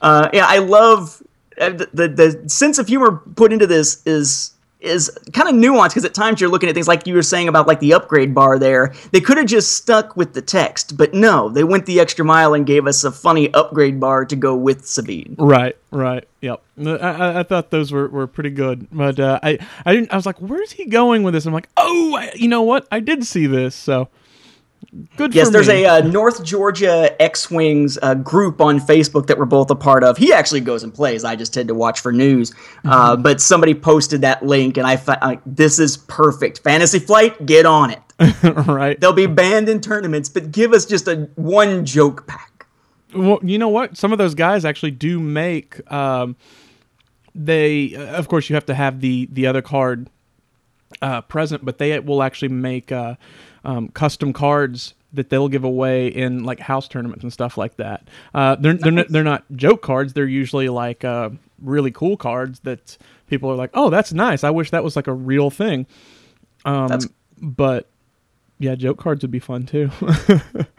uh, 0.00 0.30
yeah, 0.32 0.46
I 0.48 0.58
love 0.58 1.22
uh, 1.60 1.70
the, 1.70 1.88
the 1.92 2.08
the 2.08 2.48
sense 2.48 2.78
of 2.78 2.88
humor 2.88 3.22
put 3.36 3.52
into 3.52 3.68
this 3.68 4.04
is 4.04 4.51
is 4.82 5.10
kind 5.32 5.48
of 5.48 5.54
nuanced 5.54 5.90
because 5.90 6.04
at 6.04 6.14
times 6.14 6.40
you're 6.40 6.50
looking 6.50 6.68
at 6.68 6.74
things 6.74 6.88
like 6.88 7.06
you 7.06 7.14
were 7.14 7.22
saying 7.22 7.48
about 7.48 7.66
like 7.66 7.80
the 7.80 7.94
upgrade 7.94 8.34
bar 8.34 8.58
there. 8.58 8.92
They 9.12 9.20
could 9.20 9.38
have 9.38 9.46
just 9.46 9.76
stuck 9.76 10.16
with 10.16 10.34
the 10.34 10.42
text, 10.42 10.96
but 10.96 11.14
no, 11.14 11.48
they 11.48 11.64
went 11.64 11.86
the 11.86 12.00
extra 12.00 12.24
mile 12.24 12.54
and 12.54 12.66
gave 12.66 12.86
us 12.86 13.04
a 13.04 13.12
funny 13.12 13.52
upgrade 13.54 14.00
bar 14.00 14.24
to 14.24 14.36
go 14.36 14.54
with 14.54 14.86
Sabine. 14.86 15.36
Right, 15.38 15.76
right, 15.90 16.28
yep. 16.40 16.62
I, 16.78 17.40
I, 17.40 17.42
thought 17.42 17.70
those 17.70 17.92
were, 17.92 18.08
were 18.08 18.26
pretty 18.26 18.50
good, 18.50 18.88
but 18.90 19.20
uh, 19.20 19.38
I 19.42 19.58
I 19.86 19.94
didn't. 19.94 20.12
I 20.12 20.16
was 20.16 20.26
like, 20.26 20.38
"Where's 20.38 20.72
he 20.72 20.86
going 20.86 21.22
with 21.22 21.34
this?" 21.34 21.46
I'm 21.46 21.52
like, 21.52 21.68
"Oh, 21.76 22.16
I, 22.16 22.32
you 22.34 22.48
know 22.48 22.62
what? 22.62 22.88
I 22.90 23.00
did 23.00 23.24
see 23.24 23.46
this, 23.46 23.74
so 23.74 24.08
good." 25.16 25.34
Yes, 25.34 25.50
there's 25.50 25.68
me. 25.68 25.84
a 25.84 25.94
uh, 25.94 26.00
North 26.00 26.44
Georgia 26.44 27.20
X-wings 27.20 27.98
uh, 28.02 28.14
group 28.14 28.60
on 28.60 28.78
Facebook 28.80 29.26
that 29.26 29.38
we're 29.38 29.44
both 29.44 29.70
a 29.70 29.74
part 29.74 30.04
of. 30.04 30.16
He 30.18 30.32
actually 30.32 30.60
goes 30.60 30.82
and 30.82 30.92
plays. 30.92 31.24
I 31.24 31.36
just 31.36 31.54
tend 31.54 31.68
to 31.68 31.74
watch 31.74 32.00
for 32.00 32.12
news. 32.12 32.52
Uh, 32.84 33.12
Mm-hmm. 33.12 33.22
but 33.22 33.40
somebody 33.40 33.74
posted 33.74 34.20
that 34.22 34.44
link, 34.44 34.76
and 34.76 34.86
I 34.86 34.94
uh, 34.94 35.36
this 35.46 35.78
is 35.78 35.96
perfect. 35.96 36.60
Fantasy 36.60 36.98
Flight, 36.98 37.44
get 37.46 37.66
on 37.66 37.90
it. 37.90 38.00
right. 38.66 39.00
They'll 39.00 39.12
be 39.12 39.26
banned 39.26 39.68
in 39.68 39.80
tournaments, 39.80 40.28
but 40.28 40.52
give 40.52 40.72
us 40.72 40.86
just 40.86 41.08
a 41.08 41.28
one 41.34 41.84
joke 41.84 42.26
pack. 42.26 42.66
Well, 43.14 43.40
you 43.42 43.58
know 43.58 43.68
what? 43.68 43.96
Some 43.96 44.12
of 44.12 44.18
those 44.18 44.34
guys 44.34 44.64
actually 44.64 44.92
do 44.92 45.18
make. 45.20 45.90
Um, 45.92 46.36
they, 47.34 47.94
uh, 47.96 48.16
of 48.18 48.28
course, 48.28 48.48
you 48.48 48.54
have 48.54 48.66
to 48.66 48.74
have 48.74 49.00
the 49.00 49.28
the 49.32 49.46
other 49.46 49.62
card 49.62 50.08
uh, 51.00 51.22
present, 51.22 51.64
but 51.64 51.78
they 51.78 51.98
will 52.00 52.22
actually 52.22 52.48
make 52.48 52.92
uh, 52.92 53.16
um, 53.64 53.88
custom 53.88 54.32
cards 54.32 54.94
that 55.12 55.28
they'll 55.28 55.48
give 55.48 55.64
away 55.64 56.08
in 56.08 56.44
like 56.44 56.58
house 56.58 56.88
tournaments 56.88 57.22
and 57.22 57.32
stuff 57.32 57.58
like 57.58 57.76
that. 57.76 58.08
Uh, 58.34 58.56
they're 58.56 58.74
they're 58.74 58.92
not, 58.92 59.08
they're 59.08 59.24
not 59.24 59.44
joke 59.54 59.82
cards. 59.82 60.12
They're 60.14 60.24
usually 60.26 60.68
like 60.68 61.04
uh, 61.04 61.30
really 61.60 61.90
cool 61.90 62.16
cards 62.16 62.60
that 62.60 62.96
people 63.28 63.50
are 63.50 63.56
like, 63.56 63.70
oh, 63.74 63.90
that's 63.90 64.12
nice. 64.12 64.44
I 64.44 64.50
wish 64.50 64.70
that 64.70 64.82
was 64.84 64.96
like 64.96 65.06
a 65.06 65.12
real 65.12 65.50
thing. 65.50 65.86
Um, 66.64 66.88
That's- 66.88 67.08
but 67.40 67.88
yeah, 68.58 68.74
joke 68.74 68.98
cards 68.98 69.22
would 69.22 69.30
be 69.30 69.40
fun 69.40 69.66
too. 69.66 69.90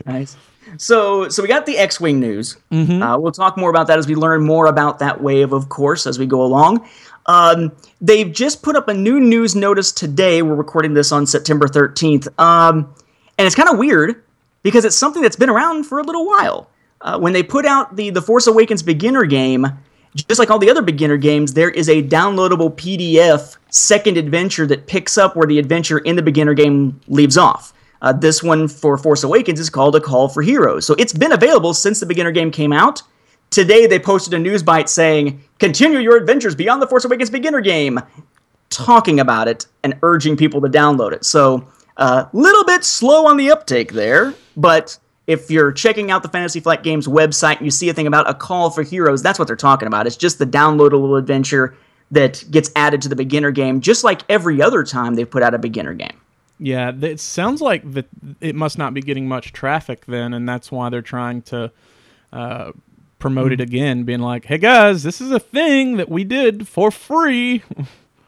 Nice. 0.05 0.35
So, 0.77 1.29
so 1.29 1.41
we 1.41 1.47
got 1.47 1.65
the 1.65 1.77
X-wing 1.77 2.19
news. 2.19 2.57
Mm-hmm. 2.71 3.01
Uh, 3.01 3.17
we'll 3.17 3.31
talk 3.31 3.57
more 3.57 3.69
about 3.69 3.87
that 3.87 3.99
as 3.99 4.07
we 4.07 4.15
learn 4.15 4.45
more 4.45 4.65
about 4.65 4.99
that 4.99 5.21
wave, 5.21 5.53
of 5.53 5.69
course, 5.69 6.05
as 6.05 6.19
we 6.19 6.25
go 6.25 6.41
along. 6.43 6.87
Um, 7.25 7.71
they've 8.01 8.31
just 8.31 8.61
put 8.63 8.75
up 8.75 8.87
a 8.87 8.93
new 8.93 9.19
news 9.19 9.55
notice 9.55 9.91
today. 9.91 10.41
We're 10.41 10.55
recording 10.55 10.93
this 10.93 11.11
on 11.11 11.25
September 11.25 11.67
13th, 11.67 12.27
um, 12.39 12.93
and 13.37 13.45
it's 13.45 13.55
kind 13.55 13.69
of 13.69 13.77
weird 13.77 14.23
because 14.61 14.85
it's 14.85 14.95
something 14.95 15.21
that's 15.21 15.35
been 15.35 15.49
around 15.49 15.85
for 15.85 15.99
a 15.99 16.03
little 16.03 16.25
while. 16.25 16.69
Uh, 17.01 17.19
when 17.19 17.33
they 17.33 17.43
put 17.43 17.65
out 17.65 17.95
the 17.95 18.09
the 18.09 18.21
Force 18.21 18.47
Awakens 18.47 18.81
beginner 18.81 19.25
game, 19.25 19.67
just 20.15 20.39
like 20.39 20.49
all 20.49 20.59
the 20.59 20.69
other 20.69 20.81
beginner 20.81 21.17
games, 21.17 21.53
there 21.53 21.69
is 21.69 21.89
a 21.89 22.03
downloadable 22.03 22.71
PDF 22.75 23.57
second 23.69 24.17
adventure 24.17 24.65
that 24.67 24.87
picks 24.87 25.17
up 25.17 25.35
where 25.35 25.47
the 25.47 25.59
adventure 25.59 25.99
in 25.99 26.15
the 26.15 26.21
beginner 26.21 26.53
game 26.53 26.99
leaves 27.07 27.37
off. 27.37 27.73
Uh, 28.01 28.11
this 28.13 28.43
one 28.43 28.67
for 28.67 28.97
Force 28.97 29.23
Awakens 29.23 29.59
is 29.59 29.69
called 29.69 29.95
A 29.95 30.01
Call 30.01 30.27
for 30.27 30.41
Heroes. 30.41 30.85
So 30.85 30.93
it's 30.99 31.13
been 31.13 31.31
available 31.31 31.73
since 31.73 31.99
the 31.99 32.05
beginner 32.05 32.31
game 32.31 32.51
came 32.51 32.73
out. 32.73 33.01
Today 33.53 33.85
they 33.85 33.99
posted 33.99 34.33
a 34.33 34.39
news 34.39 34.63
bite 34.63 34.89
saying, 34.89 35.39
"Continue 35.59 35.99
your 35.99 36.17
adventures 36.17 36.55
beyond 36.55 36.81
the 36.81 36.87
Force 36.87 37.05
Awakens 37.05 37.29
beginner 37.29 37.61
game," 37.61 37.99
talking 38.71 39.19
about 39.19 39.47
it 39.47 39.67
and 39.83 39.95
urging 40.01 40.35
people 40.35 40.59
to 40.61 40.67
download 40.67 41.11
it. 41.11 41.23
So 41.23 41.67
a 41.97 42.01
uh, 42.01 42.29
little 42.33 42.65
bit 42.65 42.83
slow 42.83 43.27
on 43.27 43.37
the 43.37 43.51
uptake 43.51 43.93
there, 43.93 44.33
but 44.57 44.97
if 45.27 45.51
you're 45.51 45.71
checking 45.71 46.09
out 46.09 46.23
the 46.23 46.29
Fantasy 46.29 46.59
Flight 46.59 46.81
Games 46.81 47.07
website 47.07 47.57
and 47.57 47.65
you 47.65 47.69
see 47.69 47.89
a 47.89 47.93
thing 47.93 48.07
about 48.07 48.27
a 48.27 48.33
call 48.33 48.71
for 48.71 48.81
heroes, 48.81 49.21
that's 49.21 49.37
what 49.37 49.47
they're 49.47 49.55
talking 49.55 49.87
about. 49.87 50.07
It's 50.07 50.17
just 50.17 50.39
the 50.39 50.47
downloadable 50.47 51.19
adventure 51.19 51.75
that 52.09 52.43
gets 52.49 52.71
added 52.75 53.03
to 53.03 53.09
the 53.09 53.15
beginner 53.15 53.51
game, 53.51 53.81
just 53.81 54.03
like 54.03 54.21
every 54.29 54.63
other 54.63 54.83
time 54.83 55.13
they've 55.13 55.29
put 55.29 55.43
out 55.43 55.53
a 55.53 55.59
beginner 55.59 55.93
game. 55.93 56.19
Yeah, 56.57 56.91
it 56.99 57.19
sounds 57.19 57.61
like 57.61 57.89
that 57.93 58.07
it 58.41 58.55
must 58.55 58.79
not 58.79 58.95
be 58.95 59.01
getting 59.01 59.27
much 59.27 59.53
traffic 59.53 60.07
then, 60.07 60.33
and 60.33 60.49
that's 60.49 60.71
why 60.71 60.89
they're 60.89 61.03
trying 61.03 61.43
to 61.43 61.71
uh, 62.31 62.71
promote 63.23 63.53
it 63.53 63.61
again, 63.61 64.03
being 64.03 64.19
like, 64.19 64.43
"Hey 64.43 64.57
guys, 64.57 65.01
this 65.01 65.21
is 65.21 65.31
a 65.31 65.39
thing 65.39 65.95
that 65.95 66.09
we 66.09 66.25
did 66.25 66.67
for 66.67 66.91
free." 66.91 67.63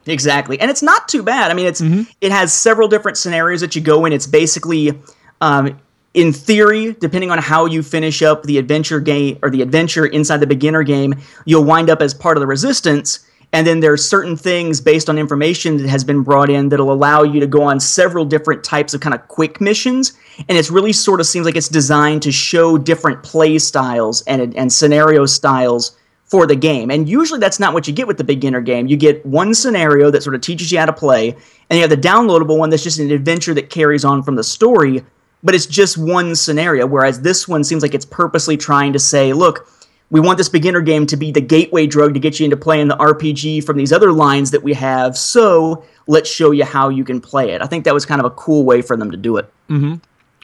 Exactly, 0.08 0.60
and 0.60 0.70
it's 0.70 0.84
not 0.84 1.08
too 1.08 1.20
bad. 1.24 1.50
I 1.50 1.54
mean, 1.54 1.66
it's 1.66 1.80
it 2.20 2.30
has 2.30 2.52
several 2.52 2.86
different 2.86 3.18
scenarios 3.18 3.60
that 3.60 3.74
you 3.74 3.82
go 3.82 4.04
in. 4.04 4.12
It's 4.12 4.28
basically, 4.28 4.92
um, 5.40 5.80
in 6.14 6.32
theory, 6.32 6.92
depending 7.00 7.32
on 7.32 7.38
how 7.38 7.66
you 7.66 7.82
finish 7.82 8.22
up 8.22 8.44
the 8.44 8.56
adventure 8.56 9.00
game 9.00 9.36
or 9.42 9.50
the 9.50 9.62
adventure 9.62 10.06
inside 10.06 10.36
the 10.36 10.46
beginner 10.46 10.84
game, 10.84 11.16
you'll 11.44 11.64
wind 11.64 11.90
up 11.90 12.00
as 12.00 12.14
part 12.14 12.36
of 12.36 12.40
the 12.40 12.46
resistance. 12.46 13.26
And 13.52 13.66
then 13.66 13.80
there's 13.80 14.08
certain 14.08 14.36
things 14.36 14.80
based 14.80 15.08
on 15.08 15.18
information 15.18 15.78
that 15.78 15.88
has 15.88 16.04
been 16.04 16.22
brought 16.22 16.50
in 16.50 16.68
that'll 16.68 16.92
allow 16.92 17.24
you 17.24 17.40
to 17.40 17.46
go 17.48 17.62
on 17.62 17.80
several 17.80 18.24
different 18.24 18.62
types 18.62 18.94
of 18.94 19.00
kind 19.00 19.12
of 19.12 19.26
quick 19.26 19.60
missions. 19.60 20.12
And 20.48 20.58
it's 20.58 20.70
really 20.70 20.92
sort 20.92 21.20
of 21.20 21.26
seems 21.26 21.46
like 21.46 21.56
it's 21.56 21.68
designed 21.68 22.22
to 22.22 22.32
show 22.32 22.76
different 22.76 23.22
play 23.22 23.58
styles 23.58 24.22
and 24.22 24.54
and 24.56 24.72
scenario 24.72 25.26
styles 25.26 25.96
for 26.26 26.46
the 26.46 26.56
game. 26.56 26.90
And 26.90 27.08
usually 27.08 27.38
that's 27.38 27.60
not 27.60 27.72
what 27.72 27.86
you 27.86 27.94
get 27.94 28.06
with 28.06 28.18
the 28.18 28.24
beginner 28.24 28.60
game. 28.60 28.88
You 28.88 28.96
get 28.96 29.24
one 29.24 29.54
scenario 29.54 30.10
that 30.10 30.22
sort 30.22 30.34
of 30.34 30.40
teaches 30.40 30.72
you 30.72 30.78
how 30.78 30.86
to 30.86 30.92
play, 30.92 31.30
and 31.70 31.76
you 31.76 31.80
have 31.80 31.90
the 31.90 31.96
downloadable 31.96 32.58
one 32.58 32.70
that's 32.70 32.82
just 32.82 32.98
an 32.98 33.10
adventure 33.10 33.54
that 33.54 33.70
carries 33.70 34.04
on 34.04 34.22
from 34.22 34.34
the 34.34 34.44
story, 34.44 35.04
but 35.42 35.54
it's 35.54 35.66
just 35.66 35.96
one 35.96 36.34
scenario. 36.34 36.86
Whereas 36.86 37.20
this 37.20 37.46
one 37.46 37.62
seems 37.62 37.82
like 37.82 37.94
it's 37.94 38.04
purposely 38.04 38.56
trying 38.56 38.92
to 38.92 38.98
say, 38.98 39.32
look, 39.32 39.68
we 40.10 40.20
want 40.20 40.38
this 40.38 40.48
beginner 40.48 40.80
game 40.80 41.06
to 41.06 41.16
be 41.16 41.32
the 41.32 41.40
gateway 41.40 41.86
drug 41.86 42.14
to 42.14 42.20
get 42.20 42.38
you 42.38 42.44
into 42.44 42.56
playing 42.56 42.88
the 42.88 42.96
RPG 42.96 43.64
from 43.64 43.76
these 43.76 43.92
other 43.92 44.12
lines 44.12 44.50
that 44.50 44.62
we 44.62 44.72
have, 44.74 45.16
so 45.16 45.84
let's 46.08 46.30
show 46.30 46.50
you 46.50 46.64
how 46.64 46.88
you 46.88 47.04
can 47.04 47.20
play 47.20 47.50
it. 47.50 47.62
I 47.62 47.66
think 47.66 47.84
that 47.84 47.94
was 47.94 48.06
kind 48.06 48.20
of 48.20 48.24
a 48.24 48.30
cool 48.30 48.64
way 48.64 48.82
for 48.82 48.96
them 48.96 49.10
to 49.12 49.16
do 49.16 49.36
it. 49.36 49.52
Mm-hmm. 49.68 49.94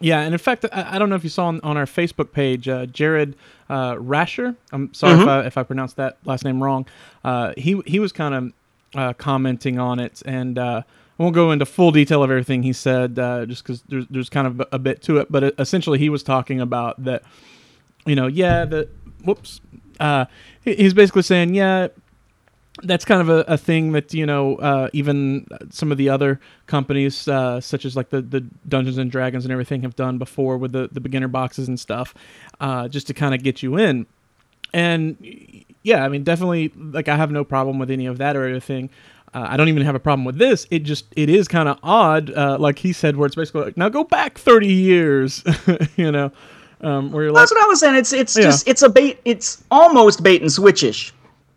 Yeah, 0.03 0.20
and 0.20 0.34
in 0.34 0.38
fact, 0.38 0.66
I, 0.72 0.96
I 0.96 0.98
don't 0.98 1.09
know 1.09 1.16
if 1.16 1.24
you 1.24 1.30
saw 1.30 1.46
on, 1.46 1.61
on 1.62 1.76
our 1.76 1.86
Facebook 1.86 2.32
page, 2.32 2.68
uh, 2.68 2.86
Jared 2.86 3.36
uh, 3.70 3.96
Rasher. 3.98 4.57
I'm 4.72 4.92
sorry 4.92 5.20
if, 5.20 5.28
I, 5.28 5.46
if 5.46 5.57
I 5.57 5.62
pronounced 5.62 5.96
that 5.96 6.18
last 6.24 6.44
name 6.44 6.62
wrong. 6.62 6.86
Uh, 7.24 7.53
he 7.57 7.80
he 7.86 7.98
was 8.00 8.12
kind 8.12 8.34
of 8.34 8.53
uh, 8.94 9.12
commenting 9.14 9.78
on 9.78 10.00
it, 10.00 10.22
and 10.26 10.59
uh, 10.59 10.82
I 11.18 11.22
won't 11.22 11.34
go 11.34 11.53
into 11.53 11.64
full 11.66 11.92
detail 11.92 12.22
of 12.22 12.30
everything 12.30 12.62
he 12.64 12.72
said, 12.72 13.18
uh, 13.18 13.46
just 13.46 13.62
because 13.62 13.82
there's 13.82 14.07
there's 14.09 14.28
kind 14.28 14.46
of 14.46 14.66
a 14.72 14.78
bit 14.78 15.03
to 15.03 15.18
it. 15.18 15.30
But 15.30 15.55
essentially, 15.59 15.98
he 15.98 16.09
was 16.09 16.22
talking 16.22 16.61
about 16.61 17.03
that. 17.05 17.22
You 18.05 18.16
know, 18.16 18.26
yeah, 18.26 18.64
the 18.64 18.88
whoops. 19.24 19.61
Uh, 20.00 20.24
he's 20.62 20.94
basically 20.94 21.22
saying, 21.22 21.55
yeah, 21.55 21.88
that's 22.83 23.05
kind 23.05 23.20
of 23.20 23.29
a, 23.29 23.41
a 23.49 23.57
thing 23.59 23.93
that 23.93 24.14
you 24.14 24.25
know 24.25 24.57
uh, 24.57 24.89
even 24.93 25.47
some 25.70 25.93
of 25.93 25.99
the 25.99 26.09
other 26.09 26.41
companies 26.66 27.29
uh, 27.29 27.61
such 27.61 27.85
as 27.85 27.97
like 27.97 28.09
the, 28.11 28.23
the 28.23 28.41
dungeons 28.68 28.97
and 28.99 29.11
dragons 29.11 29.45
and 29.45 29.53
everything 29.53 29.83
have 29.83 29.95
done 29.97 30.16
before 30.18 30.57
with 30.57 30.73
the, 30.73 30.89
the 30.93 31.01
beginner 31.01 31.29
boxes 31.29 31.68
and 31.68 31.79
stuff 31.79 32.14
uh, 32.61 32.89
just 32.89 33.07
to 33.07 33.14
kind 33.14 33.35
of 33.35 33.43
get 33.43 33.62
you 33.62 33.77
in 33.77 34.07
and 34.73 35.16
yeah 35.83 36.05
i 36.05 36.09
mean 36.09 36.23
definitely 36.25 36.73
like 36.77 37.09
i 37.09 37.16
have 37.16 37.31
no 37.31 37.45
problem 37.45 37.79
with 37.79 37.91
any 37.91 38.07
of 38.07 38.18
that 38.18 38.37
or 38.37 38.47
anything 38.47 38.89
uh, 39.35 39.45
i 39.51 39.57
don't 39.57 39.68
even 39.68 39.83
have 39.83 39.95
a 39.95 40.01
problem 40.01 40.25
with 40.25 40.39
this 40.39 40.66
it 40.70 40.79
just 40.81 41.05
it 41.14 41.29
is 41.29 41.47
kind 41.49 41.68
of 41.68 41.79
odd 41.83 42.31
uh, 42.33 42.57
like 42.59 42.79
he 42.79 42.91
said 42.93 43.16
where 43.16 43.27
it's 43.27 43.37
basically 43.37 43.64
like 43.64 43.77
now 43.77 43.91
go 43.91 44.03
back 44.05 44.39
30 44.39 44.66
years 44.68 45.45
you 45.97 46.11
know 46.11 46.33
um, 46.81 47.12
where 47.12 47.25
you're 47.25 47.33
like 47.33 47.43
That's 47.43 47.53
what 47.53 47.62
I 47.64 47.68
was 47.68 47.79
saying. 47.79 47.95
It's 47.95 48.12
it's 48.12 48.37
Yeah. 48.37 48.43
just 48.43 48.66
it's 48.66 48.83
a 48.83 48.89
bait. 48.89 49.20
It's 49.25 49.62
almost 49.70 50.20
bait 50.25 50.41
and 50.43 50.51
switchish. 50.51 51.12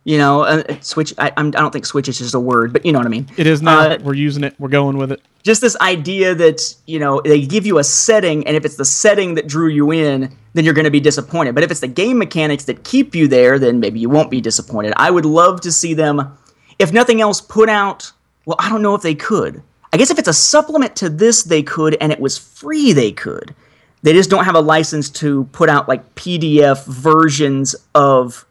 You 0.06 0.18
know, 0.18 0.44
uh, 0.44 0.64
switch. 0.82 1.14
I, 1.18 1.32
I'm, 1.36 1.48
I 1.48 1.52
don't 1.52 1.72
think 1.72 1.86
switchish 1.86 2.10
is 2.10 2.20
just 2.20 2.36
a 2.36 2.40
word, 2.40 2.72
but 2.72 2.86
you 2.86 2.94
know 2.94 3.00
what 3.00 3.08
I 3.08 3.10
mean. 3.10 3.28
it 3.38 3.48
is 3.48 3.62
now 3.62 3.80
Uh, 3.80 3.98
we're 4.02 4.14
using 4.14 4.44
it 4.44 4.56
we're 4.60 4.70
going 4.70 4.98
with 4.98 5.12
it 5.12 5.22
just 5.46 5.62
this 5.62 5.78
idea 5.80 6.34
that 6.34 6.76
you 6.88 6.98
know 7.00 7.22
they 7.24 7.46
give 7.46 7.66
you 7.66 7.78
a 7.78 7.84
setting, 7.84 8.46
and 8.48 8.58
if 8.58 8.66
it's 8.66 8.76
the 8.76 8.84
setting 8.84 9.36
that 9.36 9.48
drew 9.48 9.68
you 9.68 9.92
in, 9.92 10.36
then 10.54 10.66
you're 10.66 10.74
going 10.74 10.86
to 10.86 10.92
be 10.92 11.00
disappointed. 11.00 11.54
But 11.54 11.64
if 11.64 11.72
it's 11.72 11.80
the 11.80 11.88
game 11.88 12.18
mechanics 12.18 12.66
that 12.66 12.84
keep 12.84 13.14
you 13.14 13.28
there, 13.28 13.60
then 13.60 13.80
maybe 13.80 14.00
you 14.00 14.10
won't 14.10 14.32
be 14.32 14.42
disappointed. 14.42 14.94
I 14.98 15.12
would 15.12 15.26
love 15.26 15.62
to 15.62 15.72
see 15.72 15.94
them, 15.94 16.36
if 16.80 16.92
nothing 16.92 17.22
else, 17.22 17.40
put 17.40 17.70
out. 17.70 18.12
Well, 18.46 18.58
I 18.60 18.70
don't 18.70 18.82
know 18.82 18.96
if 18.96 19.04
they 19.04 19.16
could. 19.16 19.62
I 19.94 19.98
guess 19.98 20.10
if 20.10 20.20
it's 20.20 20.28
a 20.28 20.34
supplement 20.34 20.96
to 20.98 21.10
this, 21.10 21.44
they 21.44 21.64
could, 21.64 21.96
and 22.02 22.12
it 22.12 22.20
was 22.20 22.38
free, 22.38 22.92
they 22.92 23.12
could. 23.12 23.56
They 24.02 24.14
just 24.14 24.30
don't 24.30 24.46
have 24.46 24.56
a 24.56 24.60
license 24.60 25.10
to 25.12 25.46
put 25.46 25.70
out 25.70 25.88
like 25.88 26.16
PDF 26.16 26.86
versions 26.86 27.76
of 27.94 28.46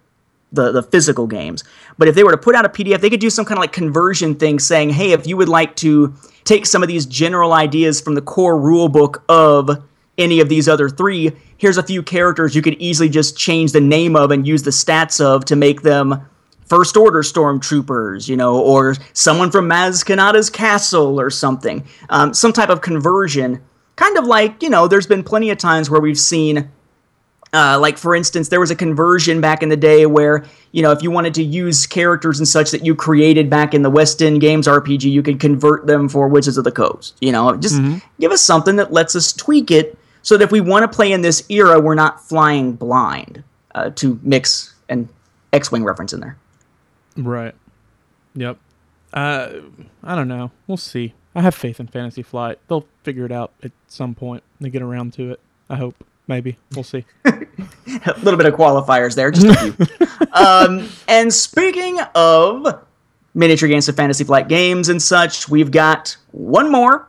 the, 0.55 0.72
the 0.72 0.82
physical 0.82 1.26
games. 1.26 1.64
But 1.98 2.09
if 2.09 2.14
they 2.14 2.24
were 2.24 2.30
to 2.30 2.38
put 2.38 2.55
out 2.55 2.64
a 2.64 2.68
PDF, 2.68 3.00
they 3.00 3.11
could 3.11 3.20
do 3.20 3.30
some 3.30 3.44
kind 3.44 3.59
of 3.59 3.62
like 3.62 3.72
conversion 3.72 4.34
thing 4.34 4.59
saying, 4.59 4.90
hey, 4.90 5.12
if 5.12 5.26
you 5.26 5.36
would 5.36 5.48
like 5.48 5.76
to 5.76 6.14
take 6.44 6.66
some 6.66 6.82
of 6.82 6.88
these 6.88 7.07
general 7.07 7.52
ideas 7.52 8.00
from 8.00 8.14
the 8.14 8.22
core 8.22 8.59
rule 8.59 8.88
book 8.88 9.24
of 9.28 9.82
any 10.18 10.40
of 10.40 10.48
these 10.48 10.68
other 10.68 10.88
three, 10.88 11.32
here's 11.57 11.76
a 11.76 11.82
few 11.82 12.02
characters 12.02 12.55
you 12.55 12.62
could 12.62 12.74
easily 12.74 13.09
just 13.09 13.36
change 13.36 13.72
the 13.72 13.80
name 13.80 14.16
of 14.16 14.30
and 14.30 14.46
use 14.46 14.62
the 14.62 14.70
stats 14.70 15.20
of 15.20 15.44
to 15.46 15.57
make 15.57 15.82
them 15.82 16.24
first 16.66 16.96
order 16.96 17.20
stormtroopers, 17.22 18.28
you 18.28 18.36
know, 18.36 18.59
or 18.59 18.94
someone 19.12 19.50
from 19.50 19.68
Maz 19.68 20.05
Kanata's 20.05 20.50
castle 20.50 21.20
or 21.20 21.30
something. 21.30 21.84
Um, 22.11 22.34
some 22.34 22.52
type 22.52 22.68
of 22.68 22.80
conversion. 22.80 23.62
Kind 23.96 24.18
of 24.18 24.24
like, 24.24 24.62
you 24.62 24.70
know, 24.70 24.88
there's 24.88 25.07
been 25.07 25.22
plenty 25.22 25.50
of 25.50 25.59
times 25.59 25.88
where 25.88 26.00
we've 26.00 26.18
seen 26.18 26.70
uh, 27.55 27.78
like 27.80 27.96
for 27.96 28.14
instance, 28.14 28.48
there 28.48 28.61
was 28.61 28.70
a 28.70 28.76
conversion 28.76 29.40
back 29.40 29.62
in 29.62 29.68
the 29.68 29.76
day 29.76 30.07
where 30.07 30.44
you 30.72 30.82
know 30.82 30.90
if 30.90 31.02
you 31.02 31.11
wanted 31.11 31.34
to 31.34 31.42
use 31.42 31.86
characters 31.86 32.38
and 32.38 32.46
such 32.46 32.70
that 32.72 32.84
you 32.84 32.94
created 32.94 33.48
back 33.48 33.72
in 33.72 33.82
the 33.82 33.90
West 33.90 34.20
End 34.20 34.40
Games 34.40 34.66
RPG, 34.66 35.11
you 35.11 35.22
could 35.22 35.40
convert 35.40 35.86
them 35.86 36.09
for 36.09 36.28
Wizards 36.28 36.59
of 36.59 36.64
the 36.64 36.72
Coast. 36.72 37.16
You 37.20 37.32
know, 37.32 37.57
just 37.57 37.80
give 38.20 38.32
us 38.32 38.42
something 38.42 38.76
that 38.76 38.92
lets 38.92 39.16
us 39.16 39.32
tweak 39.32 39.70
it 39.70 39.98
so 40.22 40.36
that 40.36 40.44
if 40.44 40.52
we 40.52 40.61
want 40.61 40.90
to 40.90 40.94
play 40.94 41.12
in 41.12 41.22
this 41.22 41.48
era, 41.48 41.80
we're 41.80 41.94
not 41.94 42.20
flying 42.20 42.72
blind. 42.72 43.44
Uh, 43.74 43.90
to 43.90 44.20
mix 44.22 44.72
an 44.88 45.09
X-wing 45.52 45.82
reference 45.82 46.12
in 46.12 46.20
there. 46.20 46.36
Right. 47.16 47.57
Yep. 48.36 48.57
Uh, 49.12 49.50
I 50.05 50.14
don't 50.14 50.28
know. 50.28 50.52
We'll 50.68 50.76
see. 50.76 51.14
I 51.34 51.42
have 51.42 51.57
faith 51.57 51.80
in 51.80 51.88
Fantasy 51.88 52.22
Flight. 52.22 52.61
They'll 52.68 52.86
figure 53.02 53.24
it 53.24 53.32
out 53.32 53.52
at 53.64 53.72
some 53.88 54.14
point. 54.14 54.44
They 54.61 54.70
get 54.70 54.80
around 54.80 55.12
to 55.14 55.32
it. 55.32 55.40
I 55.68 55.74
hope. 55.74 56.05
Maybe. 56.27 56.57
We'll 56.75 56.85
see. 56.85 57.05
a 57.25 57.35
little 58.22 58.37
bit 58.37 58.47
of 58.47 58.55
qualifiers 58.55 59.14
there, 59.14 59.31
just 59.31 59.47
a 59.47 59.72
few. 59.72 60.27
um, 60.33 60.89
and 61.07 61.33
speaking 61.33 62.01
of 62.14 62.83
miniature 63.35 63.68
games 63.68 63.89
of 63.89 63.97
Fantasy 63.97 64.25
Flight 64.25 64.49
games 64.49 64.89
and 64.89 65.03
such, 65.03 65.49
we've 65.49 65.70
got 65.70 66.16
one 66.33 66.70
more, 66.70 67.09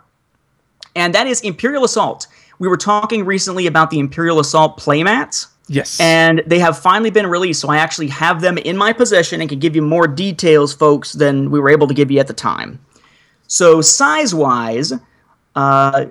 and 0.96 1.16
that 1.16 1.28
is 1.28 1.42
Imperial 1.42 1.86
Assault. 1.86 2.28
We 2.60 2.68
were 2.68 2.78
talking 2.78 3.26
recently 3.26 3.68
about 3.68 3.90
the 3.90 4.00
Imperial 4.00 4.40
Assault 4.40 4.80
playmats. 4.80 5.48
yes. 5.68 6.00
And 6.00 6.44
they 6.46 6.60
have 6.60 6.78
finally 6.78 7.10
been 7.10 7.28
released, 7.28 7.62
so 7.62 7.70
I 7.70 7.78
actually 7.78 8.08
have 8.08 8.42
them 8.42 8.58
in 8.58 8.78
my 8.78 8.92
possession 8.92 9.40
and 9.40 9.50
can 9.50 9.60
give 9.60 9.76
you 9.76 9.82
more 9.82 10.08
details, 10.08 10.74
folks, 10.74 11.14
than 11.14 11.52
we 11.52 11.60
were 11.60 11.70
able 11.70 11.88
to 11.88 11.94
give 11.94 12.12
you 12.12 12.20
at 12.20 12.28
the 12.28 12.34
time. 12.34 12.80
So, 13.48 13.82
size 13.82 14.34
wise, 14.34 14.92
uh, 15.56 16.06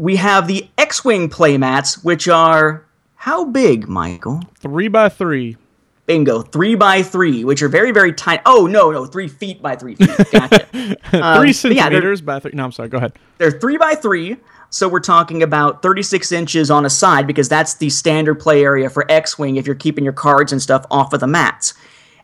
we 0.00 0.16
have 0.16 0.48
the 0.48 0.66
X 0.78 1.04
Wing 1.04 1.28
playmats, 1.28 2.02
which 2.02 2.26
are 2.26 2.86
how 3.16 3.44
big, 3.44 3.86
Michael? 3.86 4.40
three 4.58 4.88
by 4.88 5.10
three. 5.10 5.58
Bingo, 6.06 6.40
three 6.40 6.74
by 6.74 7.02
three, 7.02 7.44
which 7.44 7.60
are 7.62 7.68
very, 7.68 7.92
very 7.92 8.12
tiny. 8.12 8.40
Oh, 8.46 8.66
no, 8.66 8.90
no, 8.90 9.04
three 9.04 9.28
feet 9.28 9.60
by 9.62 9.76
three 9.76 9.94
feet. 9.94 10.08
Gotcha. 10.32 10.66
three 10.72 11.20
um, 11.20 11.22
yeah, 11.22 11.42
they're- 11.44 11.52
centimeters 11.52 12.22
by 12.22 12.40
three. 12.40 12.52
No, 12.54 12.64
I'm 12.64 12.72
sorry. 12.72 12.88
Go 12.88 12.96
ahead. 12.96 13.12
They're 13.36 13.50
three 13.50 13.76
by 13.76 13.94
three, 13.94 14.38
so 14.70 14.88
we're 14.88 15.00
talking 15.00 15.42
about 15.42 15.82
36 15.82 16.32
inches 16.32 16.70
on 16.70 16.86
a 16.86 16.90
side 16.90 17.26
because 17.26 17.48
that's 17.50 17.74
the 17.74 17.90
standard 17.90 18.36
play 18.36 18.64
area 18.64 18.88
for 18.88 19.04
X 19.10 19.38
Wing 19.38 19.56
if 19.56 19.66
you're 19.66 19.76
keeping 19.76 20.02
your 20.02 20.14
cards 20.14 20.50
and 20.50 20.62
stuff 20.62 20.86
off 20.90 21.12
of 21.12 21.20
the 21.20 21.26
mats. 21.26 21.74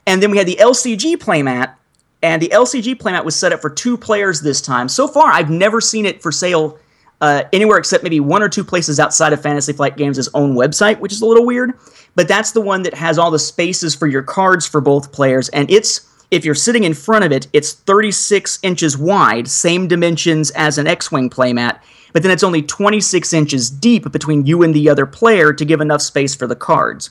And 0.07 0.22
then 0.22 0.31
we 0.31 0.39
had 0.39 0.47
the 0.49 0.57
LCG 0.57 1.16
playmat, 1.18 1.74
and 2.22 2.41
the 2.41 2.49
LCG 2.49 2.97
playmat 2.97 3.24
was 3.24 3.37
set 3.37 3.53
up 3.53 3.61
for 3.61 3.68
two 3.68 3.99
players 3.99 4.41
this 4.41 4.62
time. 4.62 4.89
So 4.89 5.07
far, 5.07 5.27
I've 5.31 5.51
never 5.51 5.83
seen 5.83 6.07
it 6.07 6.22
for 6.22 6.33
sale 6.33 6.79
uh, 7.21 7.45
anywhere 7.53 7.79
except 7.79 8.03
maybe 8.03 8.21
one 8.21 8.43
or 8.43 8.49
two 8.49 8.64
places 8.64 9.01
outside 9.01 9.33
of 9.33 9.43
Fantasy 9.43 9.73
Flight 9.73 9.97
Games' 9.97 10.29
own 10.35 10.55
website, 10.55 10.99
which 11.01 11.12
is 11.12 11.23
a 11.23 11.27
little 11.27 11.47
weird. 11.47 11.73
But 12.14 12.29
that's 12.29 12.53
the 12.53 12.61
one 12.61 12.83
that 12.83 12.95
has 12.95 13.19
all 13.19 13.31
the 13.31 13.39
spaces 13.39 13.95
for 13.95 14.07
your 14.07 14.23
cards 14.23 14.67
for 14.67 14.81
both 14.81 15.12
players, 15.12 15.49
and 15.51 15.71
it's 15.71 16.12
if 16.31 16.45
you're 16.45 16.55
sitting 16.55 16.85
in 16.85 16.95
front 16.95 17.25
of 17.25 17.31
it, 17.31 17.47
it's 17.53 17.73
36 17.73 18.59
inches 18.62 18.99
wide, 18.99 19.47
same 19.47 19.87
dimensions 19.87 20.51
as 20.53 20.77
an 20.77 20.87
X-wing 20.87 21.31
playmat, 21.31 21.79
but 22.12 22.23
then 22.23 22.33
it's 22.33 22.43
only 22.43 22.62
26 22.62 23.33
inches 23.33 23.71
deep 23.71 24.11
between 24.11 24.45
you 24.45 24.62
and 24.62 24.75
the 24.75 24.89
other 24.89 25.07
player 25.07 25.53
to 25.53 25.64
give 25.64 25.81
enough 25.81 26.03
space 26.03 26.35
for 26.35 26.47
the 26.47 26.57
cards. 26.57 27.11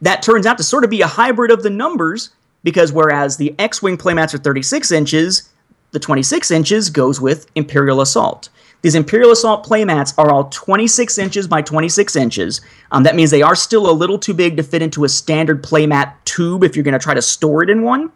That 0.00 0.22
turns 0.22 0.46
out 0.46 0.58
to 0.58 0.64
sort 0.64 0.84
of 0.84 0.90
be 0.90 1.00
a 1.00 1.06
hybrid 1.06 1.50
of 1.50 1.62
the 1.62 1.70
numbers 1.70 2.30
because 2.62 2.92
whereas 2.92 3.36
the 3.36 3.54
X-wing 3.58 3.98
playmats 3.98 4.34
are 4.34 4.38
36 4.38 4.92
inches, 4.92 5.50
the 5.90 5.98
26 5.98 6.50
inches 6.50 6.90
goes 6.90 7.20
with 7.20 7.46
Imperial 7.54 8.00
Assault. 8.00 8.48
These 8.82 8.96
Imperial 8.96 9.30
Assault 9.30 9.64
playmats 9.64 10.12
are 10.18 10.30
all 10.32 10.44
26 10.44 11.16
inches 11.18 11.46
by 11.46 11.62
26 11.62 12.16
inches. 12.16 12.60
Um, 12.90 13.04
that 13.04 13.14
means 13.14 13.30
they 13.30 13.42
are 13.42 13.54
still 13.54 13.88
a 13.88 13.92
little 13.92 14.18
too 14.18 14.34
big 14.34 14.56
to 14.56 14.62
fit 14.62 14.82
into 14.82 15.04
a 15.04 15.08
standard 15.08 15.62
playmat 15.62 16.14
tube 16.24 16.64
if 16.64 16.74
you're 16.76 16.82
going 16.82 16.92
to 16.92 16.98
try 16.98 17.14
to 17.14 17.22
store 17.22 17.62
it 17.62 17.70
in 17.70 17.82
one. 17.82 18.10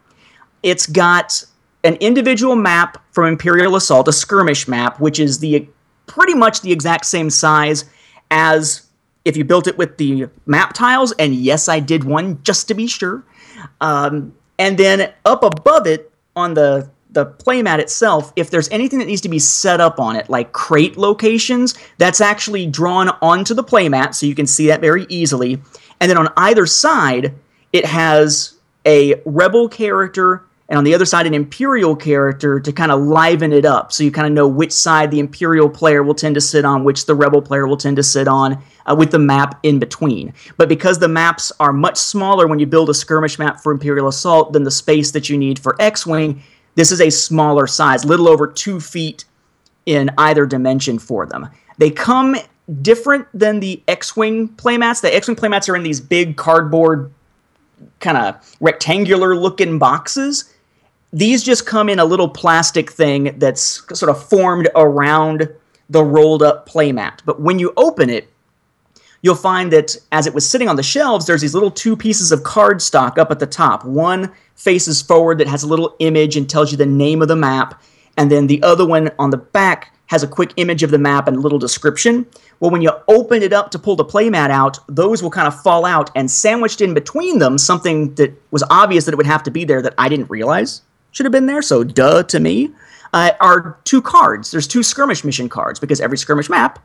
It's 0.65 0.87
got 0.87 1.45
an 1.85 1.95
individual 1.97 2.57
map 2.57 3.01
from 3.13 3.27
Imperial 3.27 3.77
Assault, 3.77 4.09
a 4.09 4.13
skirmish 4.13 4.67
map, 4.67 4.99
which 4.99 5.21
is 5.21 5.39
the 5.39 5.69
pretty 6.07 6.35
much 6.35 6.61
the 6.63 6.73
exact 6.73 7.07
same 7.07 7.31
size 7.31 7.85
as 8.33 8.89
if 9.25 9.37
you 9.37 9.45
built 9.45 9.69
it 9.69 9.79
with 9.79 9.97
the 9.99 10.27
map 10.47 10.73
tiles. 10.73 11.13
And 11.13 11.33
yes, 11.33 11.69
I 11.69 11.79
did 11.79 12.03
one 12.03 12.43
just 12.43 12.67
to 12.69 12.75
be 12.75 12.89
sure. 12.89 13.25
Um, 13.81 14.35
and 14.59 14.77
then 14.77 15.13
up 15.25 15.45
above 15.45 15.87
it 15.87 16.13
on 16.35 16.55
the 16.55 16.91
the 17.17 17.27
playmat 17.27 17.79
itself, 17.79 18.31
if 18.37 18.51
there's 18.51 18.69
anything 18.69 18.99
that 18.99 19.07
needs 19.07 19.23
to 19.23 19.29
be 19.31 19.39
set 19.39 19.81
up 19.81 19.99
on 19.99 20.17
it, 20.17 20.29
like 20.29 20.53
crate 20.53 20.99
locations, 20.99 21.75
that's 21.97 22.21
actually 22.21 22.67
drawn 22.67 23.09
onto 23.23 23.55
the 23.55 23.65
playmat, 23.65 24.15
so 24.15 24.27
you 24.27 24.35
can 24.35 24.47
see 24.47 24.67
that 24.67 24.83
very 24.83 25.07
easily. 25.09 25.61
And 25.99 26.11
then 26.11 26.19
on 26.19 26.29
either 26.37 26.67
side, 26.67 27.35
it 27.73 27.87
has 27.87 28.55
a 28.85 29.21
rebel 29.25 29.67
character, 29.67 30.45
and 30.69 30.77
on 30.77 30.85
the 30.85 30.95
other 30.95 31.07
side, 31.07 31.27
an 31.27 31.33
imperial 31.33 31.97
character 31.97 32.61
to 32.61 32.73
kind 32.73 32.93
of 32.93 33.01
liven 33.01 33.53
it 33.53 33.65
up, 33.65 33.93
so 33.93 34.05
you 34.05 34.11
kind 34.11 34.27
of 34.27 34.33
know 34.35 34.47
which 34.47 34.73
side 34.73 35.11
the 35.11 35.21
imperial 35.21 35.71
player 35.71 36.03
will 36.03 36.15
tend 36.15 36.35
to 36.35 36.41
sit 36.41 36.67
on, 36.67 36.85
which 36.85 37.07
the 37.07 37.15
rebel 37.15 37.41
player 37.41 37.67
will 37.67 37.79
tend 37.79 37.97
to 37.97 38.03
sit 38.03 38.29
on, 38.29 38.63
uh, 38.85 38.95
with 38.95 39.11
the 39.11 39.19
map 39.19 39.59
in 39.63 39.79
between. 39.79 40.35
But 40.59 40.69
because 40.69 40.99
the 40.99 41.09
maps 41.09 41.51
are 41.61 41.73
much 41.73 41.97
smaller 41.97 42.47
when 42.47 42.59
you 42.59 42.67
build 42.67 42.91
a 42.91 42.95
skirmish 42.95 43.39
map 43.39 43.61
for 43.63 43.73
Imperial 43.73 44.09
Assault 44.09 44.53
than 44.53 44.65
the 44.65 44.71
space 44.71 45.13
that 45.13 45.31
you 45.31 45.39
need 45.39 45.59
for 45.59 45.81
X 45.81 46.07
Wing, 46.07 46.43
this 46.77 46.93
is 46.93 47.01
a 47.01 47.11
smaller 47.11 47.67
size, 47.67 48.05
little 48.05 48.29
over 48.29 48.47
two 48.47 48.81
feet 48.81 49.25
in 49.87 50.11
either 50.19 50.47
dimension 50.47 50.99
for 50.99 51.27
them. 51.27 51.49
They 51.79 51.91
come 51.91 52.37
different 52.83 53.27
than 53.35 53.61
the 53.61 53.83
X-wing 53.89 54.49
playmats. 54.51 55.01
The 55.01 55.15
X-wing 55.15 55.37
playmats 55.37 55.69
are 55.69 55.77
in 55.77 55.83
these 55.83 56.01
big 56.01 56.37
cardboard, 56.37 57.11
kind 58.01 58.17
of 58.17 58.57
rectangular 58.61 59.37
looking 59.37 59.79
boxes. 59.79 60.53
These 61.13 61.43
just 61.43 61.67
come 61.67 61.89
in 61.89 61.99
a 61.99 62.05
little 62.05 62.29
plastic 62.29 62.91
thing 62.91 63.39
that's 63.39 63.83
sort 63.99 64.11
of 64.11 64.29
formed 64.29 64.69
around 64.75 65.49
the 65.89 66.03
rolled 66.05 66.43
up 66.43 66.69
playmat. 66.69 67.21
But 67.25 67.41
when 67.41 67.59
you 67.59 67.73
open 67.77 68.11
it, 68.11 68.29
you'll 69.27 69.35
find 69.35 69.73
that 69.73 69.97
as 70.13 70.29
it 70.29 70.35
was 70.35 70.49
sitting 70.49 70.69
on 70.69 70.77
the 70.77 70.85
shelves, 70.85 71.27
there's 71.27 71.41
these 71.41 71.53
little 71.53 71.71
two 71.71 71.97
pieces 71.97 72.31
of 72.31 72.45
cardstock 72.45 73.19
up 73.19 73.33
at 73.33 73.41
the 73.41 73.47
top. 73.47 73.85
One 73.85 74.33
faces 74.55 75.03
forward 75.03 75.39
that 75.39 75.49
has 75.49 75.65
a 75.65 75.67
little 75.67 75.97
image 75.99 76.37
and 76.37 76.49
tells 76.49 76.71
you 76.71 76.79
the 76.79 76.87
name 76.87 77.21
of 77.23 77.27
the 77.27 77.35
map, 77.35 77.83
and 78.17 78.31
then 78.31 78.47
the 78.47 78.63
other 78.63 78.87
one 78.87 79.11
on 79.19 79.31
the 79.31 79.37
back 79.37 79.93
has 80.07 80.23
a 80.23 80.29
quick 80.29 80.53
image 80.59 80.85
of 80.85 80.93
the 80.93 80.99
map 80.99 81.27
and 81.27 81.39
a 81.39 81.41
little 81.41 81.59
description. 81.59 82.25
Well, 82.61 82.71
when 82.71 82.83
you 82.83 82.93
open 83.09 83.43
it 83.43 83.53
up 83.53 83.73
to 83.73 83.81
pull 83.81 83.97
the 83.97 84.05
playmat 84.05 84.51
out, 84.51 84.79
those 84.89 85.25
will 85.25 85.31
kind 85.31 85.49
of 85.49 85.61
fall 85.61 85.85
out, 85.85 86.09
and 86.15 86.31
sandwiched 86.31 86.81
in 86.81 86.95
between 86.95 87.41
them, 87.41 87.59
something 87.59 88.15
that 88.15 88.33
was 88.53 88.63
obvious 88.71 89.07
that 89.07 89.13
it 89.13 89.17
would 89.17 89.27
have 89.27 89.43
to 89.43 89.51
be 89.51 89.65
there 89.65 89.83
that 89.83 89.95
I 89.99 90.09
didn't 90.09 90.31
realize 90.31 90.83
should 91.11 91.27
have 91.27 91.33
been 91.33 91.47
there, 91.47 91.63
so 91.63 91.83
duh 91.83 92.23
to 92.23 92.39
me, 92.39 92.71
uh, 93.13 93.33
are 93.41 93.77
two 93.83 94.01
cards. 94.01 94.53
There's 94.53 94.69
two 94.69 94.85
skirmish 94.85 95.25
mission 95.25 95.49
cards 95.49 95.81
because 95.81 96.01
every 96.01 96.17
skirmish 96.17 96.49
map 96.49 96.79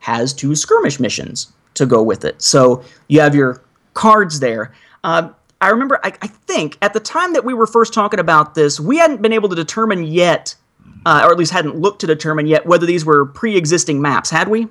has 0.00 0.34
two 0.34 0.54
skirmish 0.54 1.00
missions 1.00 1.52
to 1.76 1.86
go 1.86 2.02
with 2.02 2.24
it. 2.24 2.42
So 2.42 2.82
you 3.08 3.20
have 3.20 3.34
your 3.34 3.62
cards 3.94 4.40
there. 4.40 4.72
Uh, 5.04 5.30
I 5.60 5.70
remember, 5.70 5.98
I, 6.02 6.12
I, 6.20 6.26
think 6.26 6.76
at 6.82 6.92
the 6.92 7.00
time 7.00 7.32
that 7.32 7.44
we 7.44 7.54
were 7.54 7.66
first 7.66 7.94
talking 7.94 8.20
about 8.20 8.54
this, 8.54 8.78
we 8.78 8.98
hadn't 8.98 9.22
been 9.22 9.32
able 9.32 9.48
to 9.48 9.54
determine 9.54 10.04
yet, 10.04 10.54
uh, 11.06 11.22
or 11.24 11.32
at 11.32 11.38
least 11.38 11.52
hadn't 11.52 11.76
looked 11.76 12.00
to 12.02 12.06
determine 12.06 12.46
yet, 12.46 12.66
whether 12.66 12.84
these 12.84 13.04
were 13.04 13.24
pre 13.24 13.56
existing 13.56 14.02
maps, 14.02 14.28
had 14.28 14.48
we? 14.48 14.68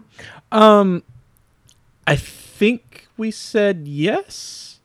I 2.08 2.16
think 2.16 3.08
we 3.18 3.32
said 3.32 3.88
yes. 3.88 4.80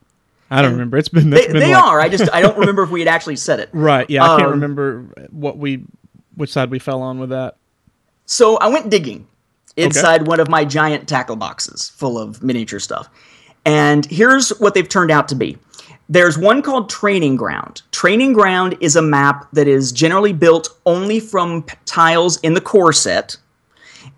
I 0.51 0.62
don't 0.62 0.73
remember. 0.73 0.97
It's 0.97 1.09
been. 1.09 1.31
They, 1.31 1.47
been 1.47 1.59
they 1.61 1.75
like- 1.75 1.85
are. 1.85 2.01
I 2.01 2.09
just 2.09 2.33
I 2.33 2.41
don't 2.41 2.59
remember 2.59 2.83
if 2.83 2.91
we 2.91 3.01
had 3.01 3.09
actually 3.09 3.37
said 3.37 3.61
it. 3.61 3.68
Right. 3.75 4.09
Yeah. 4.11 4.25
I 4.25 4.37
can't 4.37 4.47
Um, 4.47 4.51
remember 4.53 5.29
what 5.31 5.59
we, 5.59 5.85
which 6.35 6.51
side 6.51 6.71
we 6.71 6.81
fell 6.81 7.03
on 7.03 7.21
with 7.21 7.31
that. 7.31 7.57
So 8.27 8.57
I 8.57 8.66
went 8.68 8.91
digging 8.91 9.29
inside 9.77 10.27
one 10.27 10.41
of 10.41 10.49
my 10.49 10.64
giant 10.64 11.09
tackle 11.09 11.37
boxes 11.37 11.89
full 11.91 12.18
of 12.18 12.43
miniature 12.43 12.81
stuff. 12.81 13.09
And 13.64 14.07
here's 14.07 14.51
what 14.59 14.75
they've 14.75 14.89
turned 14.89 15.11
out 15.11 15.29
to 15.29 15.35
be. 15.35 15.59
There's 16.09 16.37
one 16.37 16.61
called 16.61 16.91
Training 16.91 17.37
Ground. 17.37 17.83
Training 17.93 18.33
Ground 18.33 18.77
is 18.81 18.97
a 18.97 19.03
map 19.03 19.47
that 19.53 19.68
is 19.68 19.93
generally 19.93 20.33
built 20.33 20.68
only 20.85 21.21
from 21.21 21.64
tiles 21.85 22.39
in 22.39 22.55
the 22.55 22.61
core 22.61 22.93
set, 22.93 23.37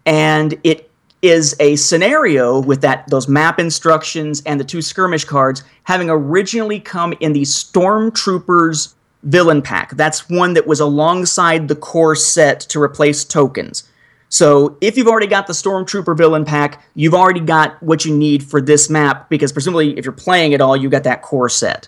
and 0.06 0.58
it 0.64 0.90
is 1.20 1.54
a 1.60 1.76
scenario 1.76 2.60
with 2.60 2.80
that 2.80 3.06
those 3.08 3.28
map 3.28 3.60
instructions 3.60 4.42
and 4.46 4.58
the 4.58 4.64
two 4.64 4.82
skirmish 4.82 5.24
cards 5.24 5.62
having 5.84 6.10
originally 6.10 6.80
come 6.80 7.14
in 7.20 7.32
the 7.32 7.42
Stormtroopers 7.42 8.94
villain 9.22 9.62
pack. 9.62 9.90
That's 9.90 10.28
one 10.28 10.54
that 10.54 10.66
was 10.66 10.80
alongside 10.80 11.68
the 11.68 11.76
core 11.76 12.16
set 12.16 12.60
to 12.60 12.82
replace 12.82 13.24
tokens. 13.24 13.88
So 14.32 14.78
if 14.80 14.96
you've 14.96 15.08
already 15.08 15.26
got 15.26 15.46
the 15.46 15.52
Stormtrooper 15.52 16.16
villain 16.16 16.46
pack, 16.46 16.82
you've 16.94 17.12
already 17.12 17.40
got 17.40 17.80
what 17.82 18.06
you 18.06 18.16
need 18.16 18.42
for 18.42 18.62
this 18.62 18.88
map 18.88 19.28
because 19.28 19.52
presumably 19.52 19.98
if 19.98 20.06
you're 20.06 20.12
playing 20.12 20.52
it 20.52 20.62
all, 20.62 20.74
you've 20.74 20.90
got 20.90 21.04
that 21.04 21.20
core 21.20 21.50
set. 21.50 21.86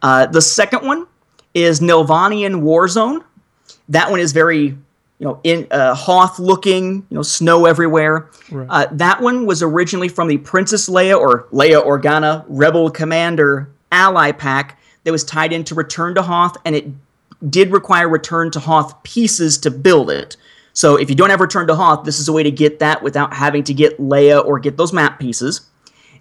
Uh, 0.00 0.24
the 0.24 0.40
second 0.40 0.86
one 0.86 1.06
is 1.52 1.80
Nelvanian 1.80 2.62
Warzone. 2.62 3.22
That 3.90 4.10
one 4.10 4.20
is 4.20 4.32
very, 4.32 4.68
you 4.68 4.78
know, 5.20 5.38
in 5.44 5.66
uh, 5.70 5.94
Hoth 5.94 6.38
looking, 6.38 7.06
you 7.10 7.14
know, 7.14 7.22
snow 7.22 7.66
everywhere. 7.66 8.30
Uh, 8.70 8.86
that 8.92 9.20
one 9.20 9.44
was 9.44 9.62
originally 9.62 10.08
from 10.08 10.28
the 10.28 10.38
Princess 10.38 10.88
Leia 10.88 11.20
or 11.20 11.46
Leia 11.52 11.84
Organa 11.84 12.46
Rebel 12.48 12.90
Commander 12.90 13.68
ally 13.92 14.32
pack 14.32 14.80
that 15.04 15.12
was 15.12 15.24
tied 15.24 15.52
into 15.52 15.74
Return 15.74 16.14
to 16.14 16.22
Hoth, 16.22 16.56
and 16.64 16.74
it 16.74 16.86
did 17.50 17.70
require 17.70 18.08
Return 18.08 18.50
to 18.52 18.60
Hoth 18.60 19.02
pieces 19.02 19.58
to 19.58 19.70
build 19.70 20.10
it. 20.10 20.38
So 20.72 20.96
if 20.96 21.10
you 21.10 21.16
don't 21.16 21.30
have 21.30 21.40
Return 21.40 21.66
to 21.66 21.74
Hoth, 21.74 22.04
this 22.04 22.18
is 22.18 22.28
a 22.28 22.32
way 22.32 22.42
to 22.42 22.50
get 22.50 22.78
that 22.78 23.02
without 23.02 23.34
having 23.34 23.64
to 23.64 23.74
get 23.74 23.98
Leia 23.98 24.44
or 24.44 24.58
get 24.58 24.76
those 24.76 24.92
map 24.92 25.18
pieces. 25.18 25.68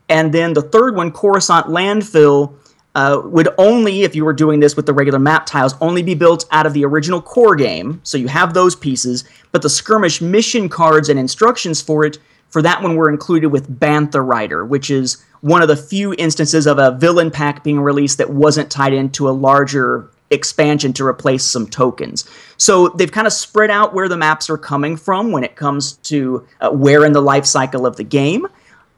And 0.10 0.34
then 0.34 0.54
the 0.54 0.62
third 0.62 0.96
one, 0.96 1.12
Coruscant 1.12 1.68
Landfill, 1.68 2.54
uh, 2.94 3.22
would 3.24 3.48
only, 3.58 4.04
if 4.04 4.16
you 4.16 4.26
were 4.26 4.34
doing 4.34 4.60
this 4.60 4.76
with 4.76 4.86
the 4.86 4.94
regular 4.94 5.20
map 5.20 5.46
tiles, 5.46 5.76
only 5.80 6.04
be 6.04 6.14
built 6.14 6.46
out 6.52 6.66
of 6.66 6.74
the 6.74 6.84
original 6.84 7.22
core 7.22 7.56
game. 7.56 8.02
So 8.04 8.18
you 8.18 8.28
have 8.28 8.54
those 8.54 8.76
pieces, 8.76 9.24
but 9.54 9.62
the 9.62 9.70
skirmish 9.70 10.20
mission 10.20 10.68
cards 10.68 11.08
and 11.08 11.18
instructions 11.18 11.82
for 11.82 12.04
it, 12.04 12.18
for 12.50 12.62
that 12.62 12.82
one, 12.82 12.98
were 12.98 13.10
included 13.10 13.48
with 13.48 13.80
Bantha 13.80 14.26
Rider, 14.26 14.66
which 14.66 14.92
is 14.92 15.24
one 15.40 15.62
of 15.62 15.70
the 15.70 15.78
few 15.78 16.14
instances 16.18 16.68
of 16.68 16.78
a 16.78 16.92
villain 16.92 17.32
pack 17.32 17.64
being 17.64 17.80
released 17.80 18.18
that 18.18 18.30
wasn't 18.30 18.70
tied 18.70 18.94
into 18.94 19.30
a 19.30 19.32
larger 19.32 20.12
expansion 20.32 20.94
to 20.94 21.06
replace 21.06 21.44
some 21.44 21.68
tokens. 21.68 22.28
So 22.58 22.90
they've 22.90 23.12
kind 23.12 23.28
of 23.28 23.34
spread 23.34 23.70
out 23.70 23.94
where 23.94 24.10
the 24.10 24.18
maps 24.18 24.50
are 24.50 24.58
coming 24.58 24.98
from 24.98 25.32
when 25.32 25.44
it 25.44 25.56
comes 25.56 25.94
to 25.94 26.48
uh, 26.62 26.72
where 26.72 27.06
in 27.06 27.14
the 27.14 27.22
life 27.22 27.46
cycle 27.46 27.86
of 27.86 27.98
the 27.98 28.04
game. 28.04 28.48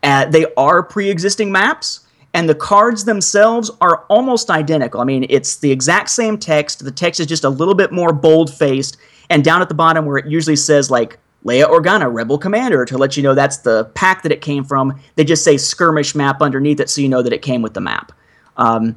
Uh, 0.03 0.25
they 0.25 0.45
are 0.55 0.83
pre 0.83 1.09
existing 1.09 1.51
maps, 1.51 2.01
and 2.33 2.47
the 2.49 2.55
cards 2.55 3.05
themselves 3.05 3.71
are 3.81 4.05
almost 4.09 4.49
identical. 4.49 5.01
I 5.01 5.05
mean, 5.05 5.25
it's 5.29 5.57
the 5.57 5.71
exact 5.71 6.09
same 6.09 6.37
text. 6.37 6.83
The 6.83 6.91
text 6.91 7.19
is 7.19 7.27
just 7.27 7.43
a 7.43 7.49
little 7.49 7.75
bit 7.75 7.91
more 7.91 8.11
bold 8.11 8.53
faced, 8.53 8.97
and 9.29 9.43
down 9.43 9.61
at 9.61 9.69
the 9.69 9.75
bottom 9.75 10.05
where 10.05 10.17
it 10.17 10.27
usually 10.27 10.57
says, 10.57 10.91
like, 10.91 11.17
Leia 11.45 11.65
Organa, 11.65 12.13
Rebel 12.13 12.37
Commander, 12.37 12.85
to 12.85 12.97
let 12.97 13.17
you 13.17 13.23
know 13.23 13.33
that's 13.33 13.57
the 13.57 13.85
pack 13.95 14.23
that 14.23 14.31
it 14.31 14.41
came 14.41 14.63
from, 14.63 14.99
they 15.15 15.23
just 15.23 15.43
say 15.43 15.57
skirmish 15.57 16.15
map 16.15 16.41
underneath 16.41 16.79
it 16.79 16.89
so 16.89 17.01
you 17.01 17.09
know 17.09 17.21
that 17.21 17.33
it 17.33 17.41
came 17.41 17.61
with 17.61 17.73
the 17.73 17.81
map. 17.81 18.13
Um, 18.55 18.95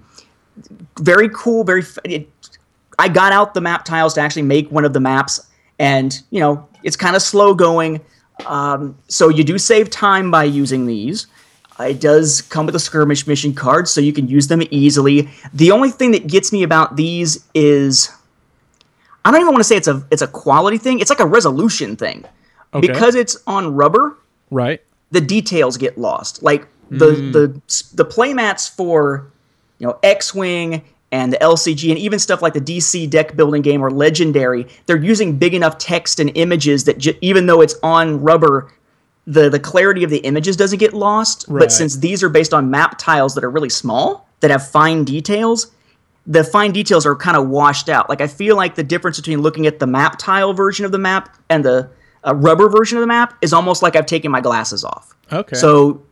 very 1.01 1.29
cool, 1.31 1.65
very. 1.65 1.83
It, 2.05 2.29
I 2.99 3.09
got 3.09 3.33
out 3.33 3.55
the 3.55 3.61
map 3.61 3.85
tiles 3.85 4.15
to 4.15 4.21
actually 4.21 4.43
make 4.43 4.71
one 4.71 4.85
of 4.85 4.93
the 4.93 5.01
maps, 5.01 5.47
and 5.79 6.21
you 6.31 6.41
know 6.41 6.67
it's 6.83 6.97
kind 6.97 7.17
of 7.17 7.23
slow 7.23 7.55
going. 7.55 8.01
Um, 8.47 8.97
so 9.09 9.29
you 9.29 9.45
do 9.45 9.59
save 9.59 9.91
time 9.91 10.31
by 10.31 10.45
using 10.45 10.87
these. 10.87 11.27
It 11.79 12.01
does 12.01 12.41
come 12.43 12.65
with 12.65 12.75
a 12.75 12.79
skirmish 12.79 13.27
mission 13.27 13.53
card, 13.55 13.87
so 13.87 14.01
you 14.01 14.13
can 14.13 14.29
use 14.29 14.49
them 14.49 14.63
easily. 14.71 15.29
The 15.53 15.71
only 15.73 15.91
thing 15.91 16.11
that 16.13 16.27
gets 16.27 16.53
me 16.53 16.63
about 16.63 16.97
these 16.97 17.45
is 17.55 18.11
I 19.25 19.31
don't 19.31 19.41
even 19.41 19.53
want 19.53 19.61
to 19.61 19.65
say 19.65 19.77
it's 19.77 19.89
a 19.89 20.03
it's 20.11 20.23
a 20.23 20.27
quality 20.29 20.79
thing. 20.79 21.01
It's 21.01 21.11
like 21.11 21.21
a 21.21 21.27
resolution 21.27 21.97
thing 21.97 22.25
Okay. 22.75 22.87
because 22.87 23.15
it's 23.15 23.37
on 23.47 23.75
rubber 23.75 24.17
Right. 24.51 24.81
the 25.11 25.21
details 25.21 25.77
get 25.77 25.99
lost. 25.99 26.43
Like 26.43 26.67
the 26.91 27.11
the 27.11 27.61
the 27.95 28.05
playmats 28.05 28.71
for 28.75 29.27
you 29.79 29.87
know 29.87 29.99
X-wing 30.03 30.83
and 31.13 31.33
the 31.33 31.39
LCG 31.39 31.91
and 31.91 31.99
even 31.99 32.19
stuff 32.19 32.43
like 32.43 32.53
the 32.53 32.61
DC 32.61 33.09
deck 33.09 33.37
building 33.37 33.63
game 33.63 33.83
or 33.83 33.91
Legendary, 33.91 34.67
they're 34.87 34.97
using 34.97 35.37
big 35.37 35.55
enough 35.55 35.79
text 35.79 36.19
and 36.19 36.31
images 36.35 36.85
that 36.85 36.99
j- 36.99 37.19
even 37.21 37.47
though 37.47 37.61
it's 37.61 37.77
on 37.83 38.21
rubber, 38.21 38.73
the 39.27 39.49
the 39.49 39.61
clarity 39.61 40.05
of 40.05 40.11
the 40.11 40.19
images 40.19 40.57
doesn't 40.57 40.79
get 40.79 40.93
lost. 40.93 41.45
Right. 41.49 41.61
But 41.61 41.73
since 41.73 41.97
these 41.97 42.23
are 42.23 42.29
based 42.29 42.53
on 42.53 42.71
map 42.71 42.99
tiles 42.99 43.35
that 43.35 43.45
are 43.45 43.51
really 43.51 43.71
small 43.71 44.29
that 44.41 44.51
have 44.51 44.69
fine 44.69 45.05
details, 45.05 45.73
the 46.27 46.45
fine 46.45 46.73
details 46.73 47.07
are 47.07 47.15
kind 47.15 47.37
of 47.37 47.49
washed 47.49 47.89
out. 47.89 48.09
Like 48.09 48.21
I 48.21 48.27
feel 48.27 48.57
like 48.57 48.75
the 48.75 48.85
difference 48.85 49.17
between 49.17 49.41
looking 49.41 49.67
at 49.67 49.79
the 49.79 49.87
map 49.87 50.19
tile 50.19 50.53
version 50.53 50.85
of 50.85 50.93
the 50.93 50.99
map 50.99 51.37
and 51.49 51.65
the 51.65 51.89
uh, 52.27 52.35
rubber 52.35 52.69
version 52.69 52.99
of 52.99 53.03
the 53.03 53.07
map 53.07 53.37
is 53.43 53.53
almost 53.53 53.83
like 53.83 53.97
I've 53.97 54.07
taken 54.07 54.31
my 54.31 54.41
glasses 54.41 54.85
off. 54.85 55.15
Okay. 55.33 55.57
So 55.57 56.03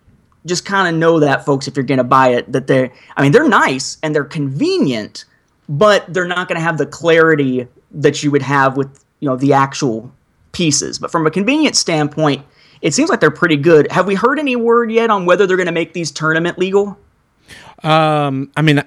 just 0.46 0.64
kind 0.64 0.88
of 0.88 0.98
know 0.98 1.20
that, 1.20 1.44
folks, 1.44 1.66
if 1.68 1.76
you're 1.76 1.84
going 1.84 1.98
to 1.98 2.04
buy 2.04 2.28
it, 2.28 2.50
that 2.52 2.66
they're, 2.66 2.92
I 3.16 3.22
mean, 3.22 3.32
they're 3.32 3.48
nice 3.48 3.98
and 4.02 4.14
they're 4.14 4.24
convenient, 4.24 5.24
but 5.68 6.12
they're 6.12 6.26
not 6.26 6.48
going 6.48 6.56
to 6.56 6.62
have 6.62 6.78
the 6.78 6.86
clarity 6.86 7.66
that 7.92 8.22
you 8.22 8.30
would 8.30 8.42
have 8.42 8.76
with, 8.76 9.04
you 9.20 9.28
know, 9.28 9.36
the 9.36 9.52
actual 9.52 10.12
pieces. 10.52 10.98
But 10.98 11.10
from 11.10 11.26
a 11.26 11.30
convenience 11.30 11.78
standpoint, 11.78 12.44
it 12.82 12.92
seems 12.92 13.08
like 13.08 13.20
they're 13.20 13.30
pretty 13.30 13.56
good. 13.56 13.90
Have 13.90 14.06
we 14.06 14.14
heard 14.14 14.38
any 14.38 14.56
word 14.56 14.92
yet 14.92 15.08
on 15.08 15.24
whether 15.24 15.46
they're 15.46 15.56
going 15.56 15.66
to 15.66 15.72
make 15.72 15.94
these 15.94 16.10
tournament 16.10 16.58
legal? 16.58 16.98
Um, 17.82 18.50
I 18.56 18.62
mean, 18.62 18.82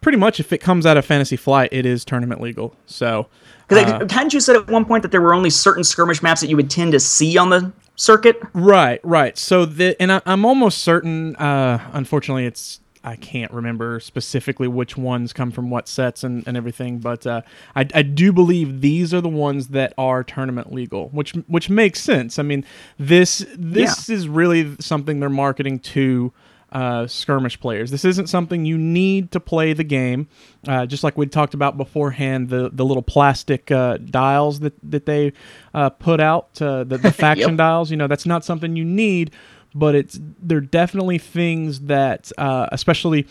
pretty 0.00 0.18
much 0.18 0.38
if 0.40 0.52
it 0.52 0.58
comes 0.58 0.86
out 0.86 0.96
of 0.96 1.04
Fantasy 1.04 1.36
Flight, 1.36 1.70
it 1.72 1.86
is 1.86 2.04
tournament 2.04 2.40
legal. 2.40 2.76
So, 2.86 3.28
Because 3.68 3.84
uh, 3.84 4.06
hadn't 4.10 4.34
you 4.34 4.40
said 4.40 4.56
at 4.56 4.68
one 4.68 4.84
point 4.84 5.02
that 5.02 5.10
there 5.10 5.20
were 5.20 5.34
only 5.34 5.50
certain 5.50 5.84
skirmish 5.84 6.22
maps 6.22 6.40
that 6.40 6.48
you 6.48 6.56
would 6.56 6.70
tend 6.70 6.92
to 6.92 7.00
see 7.00 7.36
on 7.38 7.50
the 7.50 7.72
circuit? 7.96 8.40
right, 8.54 9.00
right. 9.02 9.36
So 9.36 9.64
the 9.64 10.00
and 10.00 10.12
I, 10.12 10.22
I'm 10.26 10.44
almost 10.44 10.78
certain. 10.78 11.36
Uh, 11.36 11.90
unfortunately, 11.92 12.46
it's 12.46 12.80
I 13.04 13.16
can't 13.16 13.50
remember 13.52 13.98
specifically 14.00 14.68
which 14.68 14.96
ones 14.96 15.32
come 15.32 15.50
from 15.50 15.70
what 15.70 15.88
sets 15.88 16.22
and, 16.22 16.46
and 16.46 16.56
everything, 16.56 16.98
but 16.98 17.26
uh, 17.26 17.42
I, 17.74 17.88
I 17.94 18.02
do 18.02 18.32
believe 18.32 18.80
these 18.80 19.12
are 19.12 19.20
the 19.20 19.28
ones 19.28 19.68
that 19.68 19.92
are 19.98 20.22
tournament 20.22 20.72
legal, 20.72 21.08
which 21.08 21.32
which 21.48 21.68
makes 21.68 22.00
sense. 22.00 22.38
I 22.38 22.42
mean, 22.42 22.64
this 22.98 23.44
this 23.56 24.08
is 24.08 24.28
really 24.28 24.76
something 24.78 25.20
they're 25.20 25.28
marketing 25.28 25.80
to 25.80 26.32
uh, 26.72 27.06
skirmish 27.06 27.60
players. 27.60 27.90
This 27.90 28.04
isn't 28.04 28.28
something 28.28 28.64
you 28.64 28.78
need 28.78 29.30
to 29.32 29.40
play 29.40 29.72
the 29.74 29.84
game. 29.84 30.26
Uh, 30.66 30.86
just 30.86 31.04
like 31.04 31.16
we 31.18 31.26
talked 31.26 31.54
about 31.54 31.76
beforehand, 31.76 32.48
the 32.48 32.70
the 32.72 32.84
little 32.84 33.02
plastic 33.02 33.70
uh, 33.70 33.98
dials 33.98 34.60
that 34.60 34.74
that 34.90 35.06
they 35.06 35.32
uh, 35.74 35.90
put 35.90 36.20
out, 36.20 36.60
uh, 36.62 36.84
the, 36.84 36.98
the 36.98 37.12
faction 37.24 37.50
Yep. 37.50 37.58
dials. 37.58 37.90
You 37.90 37.96
know, 37.98 38.06
that's 38.08 38.26
not 38.26 38.44
something 38.44 38.74
you 38.76 38.84
need, 38.84 39.32
but 39.74 39.94
it's 39.94 40.18
they're 40.42 40.60
definitely 40.60 41.18
things 41.18 41.80
that, 41.80 42.32
uh, 42.38 42.68
especially 42.72 43.26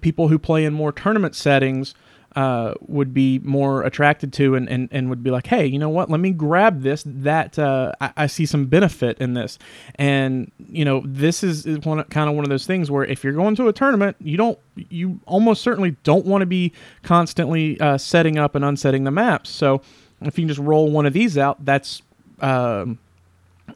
people 0.00 0.28
who 0.28 0.38
play 0.38 0.64
in 0.64 0.72
more 0.72 0.92
tournament 0.92 1.34
settings. 1.34 1.94
Uh, 2.36 2.74
would 2.88 3.14
be 3.14 3.38
more 3.44 3.84
attracted 3.84 4.32
to 4.32 4.56
and, 4.56 4.68
and, 4.68 4.88
and 4.90 5.08
would 5.08 5.22
be 5.22 5.30
like, 5.30 5.46
hey, 5.46 5.64
you 5.64 5.78
know 5.78 5.88
what? 5.88 6.10
Let 6.10 6.18
me 6.18 6.32
grab 6.32 6.82
this. 6.82 7.04
That 7.06 7.56
uh, 7.60 7.92
I, 8.00 8.12
I 8.16 8.26
see 8.26 8.44
some 8.44 8.66
benefit 8.66 9.18
in 9.18 9.34
this, 9.34 9.56
and 9.94 10.50
you 10.68 10.84
know, 10.84 11.00
this 11.06 11.44
is, 11.44 11.64
one 11.84 12.02
kind 12.04 12.28
of 12.28 12.34
one 12.34 12.44
of 12.44 12.48
those 12.48 12.66
things 12.66 12.90
where 12.90 13.04
if 13.04 13.22
you're 13.22 13.34
going 13.34 13.54
to 13.54 13.68
a 13.68 13.72
tournament, 13.72 14.16
you 14.18 14.36
don't, 14.36 14.58
you 14.88 15.20
almost 15.26 15.62
certainly 15.62 15.96
don't 16.02 16.26
want 16.26 16.42
to 16.42 16.46
be 16.46 16.72
constantly 17.04 17.78
uh, 17.78 17.96
setting 17.98 18.36
up 18.36 18.56
and 18.56 18.64
unsetting 18.64 19.04
the 19.04 19.12
maps. 19.12 19.48
So 19.50 19.80
if 20.20 20.36
you 20.36 20.42
can 20.42 20.48
just 20.48 20.60
roll 20.60 20.90
one 20.90 21.06
of 21.06 21.12
these 21.12 21.38
out, 21.38 21.64
that's 21.64 22.02
um, 22.40 22.98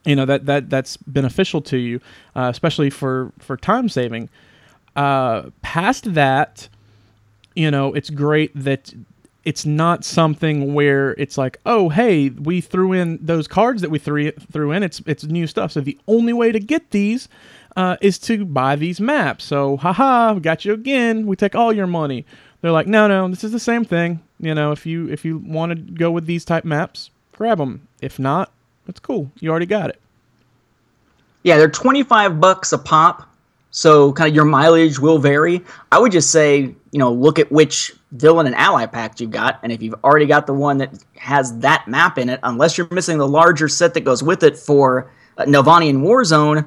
you 0.04 0.16
know 0.16 0.24
that 0.24 0.46
that 0.46 0.68
that's 0.68 0.96
beneficial 0.96 1.60
to 1.62 1.76
you, 1.76 2.00
uh, 2.34 2.48
especially 2.50 2.90
for 2.90 3.32
for 3.38 3.56
time 3.56 3.88
saving. 3.88 4.28
Uh, 4.96 5.50
past 5.62 6.14
that, 6.14 6.68
you 7.58 7.72
know, 7.72 7.92
it's 7.92 8.08
great 8.08 8.52
that 8.54 8.94
it's 9.44 9.66
not 9.66 10.04
something 10.04 10.74
where 10.74 11.10
it's 11.12 11.36
like, 11.36 11.58
oh, 11.66 11.88
hey, 11.88 12.28
we 12.28 12.60
threw 12.60 12.92
in 12.92 13.18
those 13.20 13.48
cards 13.48 13.82
that 13.82 13.90
we 13.90 13.98
threw 13.98 14.30
threw 14.30 14.70
in. 14.70 14.84
It's 14.84 15.02
it's 15.06 15.24
new 15.24 15.48
stuff. 15.48 15.72
So 15.72 15.80
the 15.80 15.98
only 16.06 16.32
way 16.32 16.52
to 16.52 16.60
get 16.60 16.92
these 16.92 17.28
uh, 17.76 17.96
is 18.00 18.16
to 18.20 18.44
buy 18.44 18.76
these 18.76 19.00
maps. 19.00 19.44
So, 19.44 19.76
haha, 19.76 20.34
we 20.34 20.40
got 20.40 20.64
you 20.64 20.72
again. 20.72 21.26
We 21.26 21.34
take 21.34 21.56
all 21.56 21.72
your 21.72 21.88
money. 21.88 22.24
They're 22.60 22.70
like, 22.70 22.86
no, 22.86 23.08
no, 23.08 23.26
this 23.26 23.42
is 23.42 23.50
the 23.50 23.58
same 23.58 23.84
thing. 23.84 24.20
You 24.38 24.54
know, 24.54 24.70
if 24.70 24.86
you 24.86 25.08
if 25.08 25.24
you 25.24 25.38
want 25.38 25.72
to 25.72 25.76
go 25.94 26.12
with 26.12 26.26
these 26.26 26.44
type 26.44 26.64
maps, 26.64 27.10
grab 27.32 27.58
them. 27.58 27.88
If 28.00 28.20
not, 28.20 28.52
it's 28.86 29.00
cool. 29.00 29.32
You 29.40 29.50
already 29.50 29.66
got 29.66 29.90
it. 29.90 30.00
Yeah, 31.42 31.56
they're 31.56 31.68
25 31.68 32.38
bucks 32.38 32.72
a 32.72 32.78
pop. 32.78 33.28
So 33.70 34.12
kind 34.12 34.28
of 34.28 34.34
your 34.34 34.44
mileage 34.44 34.98
will 34.98 35.18
vary. 35.18 35.64
I 35.92 35.98
would 35.98 36.12
just 36.12 36.30
say, 36.30 36.60
you 36.60 36.98
know, 36.98 37.12
look 37.12 37.38
at 37.38 37.52
which 37.52 37.92
villain 38.12 38.46
and 38.46 38.54
ally 38.56 38.86
pack 38.86 39.20
you've 39.20 39.30
got. 39.30 39.60
And 39.62 39.70
if 39.70 39.82
you've 39.82 39.94
already 40.02 40.26
got 40.26 40.46
the 40.46 40.54
one 40.54 40.78
that 40.78 40.92
has 41.16 41.58
that 41.58 41.86
map 41.86 42.18
in 42.18 42.28
it, 42.28 42.40
unless 42.42 42.78
you're 42.78 42.88
missing 42.90 43.18
the 43.18 43.28
larger 43.28 43.68
set 43.68 43.94
that 43.94 44.00
goes 44.00 44.22
with 44.22 44.42
it 44.42 44.56
for 44.56 45.10
uh, 45.36 45.44
Nelvanian 45.44 45.98
Warzone, 45.98 46.64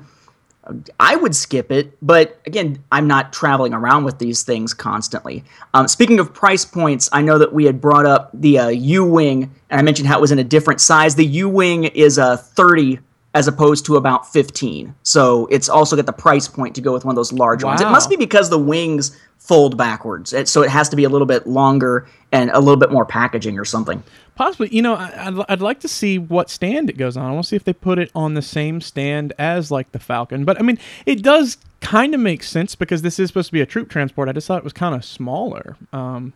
I 1.00 1.16
would 1.16 1.36
skip 1.36 1.72
it, 1.72 1.98
but 2.04 2.40
again, 2.46 2.84
I'm 2.92 3.08
not 3.08 3.34
traveling 3.34 3.74
around 3.74 4.04
with 4.04 4.20
these 4.20 4.44
things 4.44 4.76
constantly. 4.76 5.44
Um, 5.74 5.88
speaking 5.88 6.20
of 6.20 6.34
price 6.34 6.66
points, 6.66 7.10
I 7.12 7.24
know 7.24 7.40
that 7.40 7.52
we 7.52 7.66
had 7.66 7.82
brought 7.82 8.06
up 8.06 8.30
the 8.34 8.60
uh, 8.60 8.68
U 8.68 9.04
Wing, 9.04 9.52
and 9.72 9.80
I 9.80 9.82
mentioned 9.82 10.08
how 10.08 10.20
it 10.20 10.22
was 10.22 10.32
in 10.32 10.38
a 10.38 10.44
different 10.44 10.80
size. 10.80 11.16
The 11.16 11.26
U 11.26 11.50
Wing 11.50 11.86
is 11.86 12.20
a 12.20 12.38
30 12.38 13.00
as 13.34 13.48
opposed 13.48 13.86
to 13.86 13.96
about 13.96 14.32
15. 14.32 14.94
So 15.04 15.48
it's 15.48 15.70
also 15.70 15.96
got 15.96 16.06
the 16.06 16.14
price 16.14 16.48
point 16.48 16.76
to 16.76 16.82
go 16.82 16.92
with 16.92 17.06
one 17.06 17.14
of 17.14 17.16
those 17.16 17.32
large 17.32 17.64
ones. 17.64 17.80
It 17.80 17.86
must 17.86 18.10
be 18.10 18.18
because 18.18 18.50
the 18.50 18.60
wings 18.60 19.18
fold 19.38 19.78
backwards. 19.78 20.34
It, 20.34 20.48
so 20.48 20.62
it 20.62 20.70
has 20.70 20.90
to 20.90 20.96
be 20.96 21.04
a 21.04 21.10
little 21.10 21.26
bit 21.26 21.48
longer 21.48 22.08
and 22.32 22.50
a 22.52 22.60
little 22.60 22.78
bit 22.78 22.92
more 22.92 23.06
packaging 23.06 23.58
or 23.58 23.66
something. 23.66 24.04
Possibly, 24.36 24.70
you 24.70 24.82
know, 24.82 24.96
I, 24.96 25.28
I'd, 25.28 25.46
I'd 25.50 25.62
like 25.62 25.80
to 25.82 25.88
see 25.88 26.18
what 26.18 26.50
stand 26.50 26.90
it 26.90 26.98
goes 26.98 27.16
on. 27.16 27.26
I 27.26 27.32
want 27.32 27.46
to 27.46 27.50
see 27.50 27.56
if 27.56 27.64
they 27.64 27.74
put 27.74 28.00
it 28.00 28.12
on 28.14 28.34
the 28.34 28.42
same 28.42 28.82
stand 28.82 29.34
as 29.40 29.72
like 29.72 29.92
the 29.94 30.00
Falcon. 30.00 30.46
But 30.46 30.60
I 30.60 30.64
mean, 30.64 30.78
it 31.06 31.24
does 31.24 31.58
kind 31.80 32.14
of 32.14 32.20
make 32.20 32.44
sense 32.44 32.76
because 32.76 33.02
this 33.02 33.20
is 33.20 33.30
supposed 33.30 33.48
to 33.48 33.54
be 33.54 33.62
a 33.62 33.66
troop 33.66 33.90
transport. 33.90 34.30
I 34.30 34.34
just 34.34 34.48
thought 34.48 34.58
it 34.58 34.64
was 34.64 34.74
kind 34.74 34.94
of 34.94 35.04
smaller. 35.04 35.76
Um, 35.92 36.34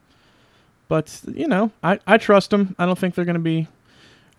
but 0.88 1.22
you 1.32 1.48
know, 1.48 1.72
I, 1.84 2.00
I 2.08 2.18
trust 2.18 2.50
them. 2.52 2.76
I 2.80 2.86
don't 2.86 2.98
think 2.98 3.16
they're 3.16 3.26
going 3.26 3.36
to 3.36 3.40
be, 3.40 3.68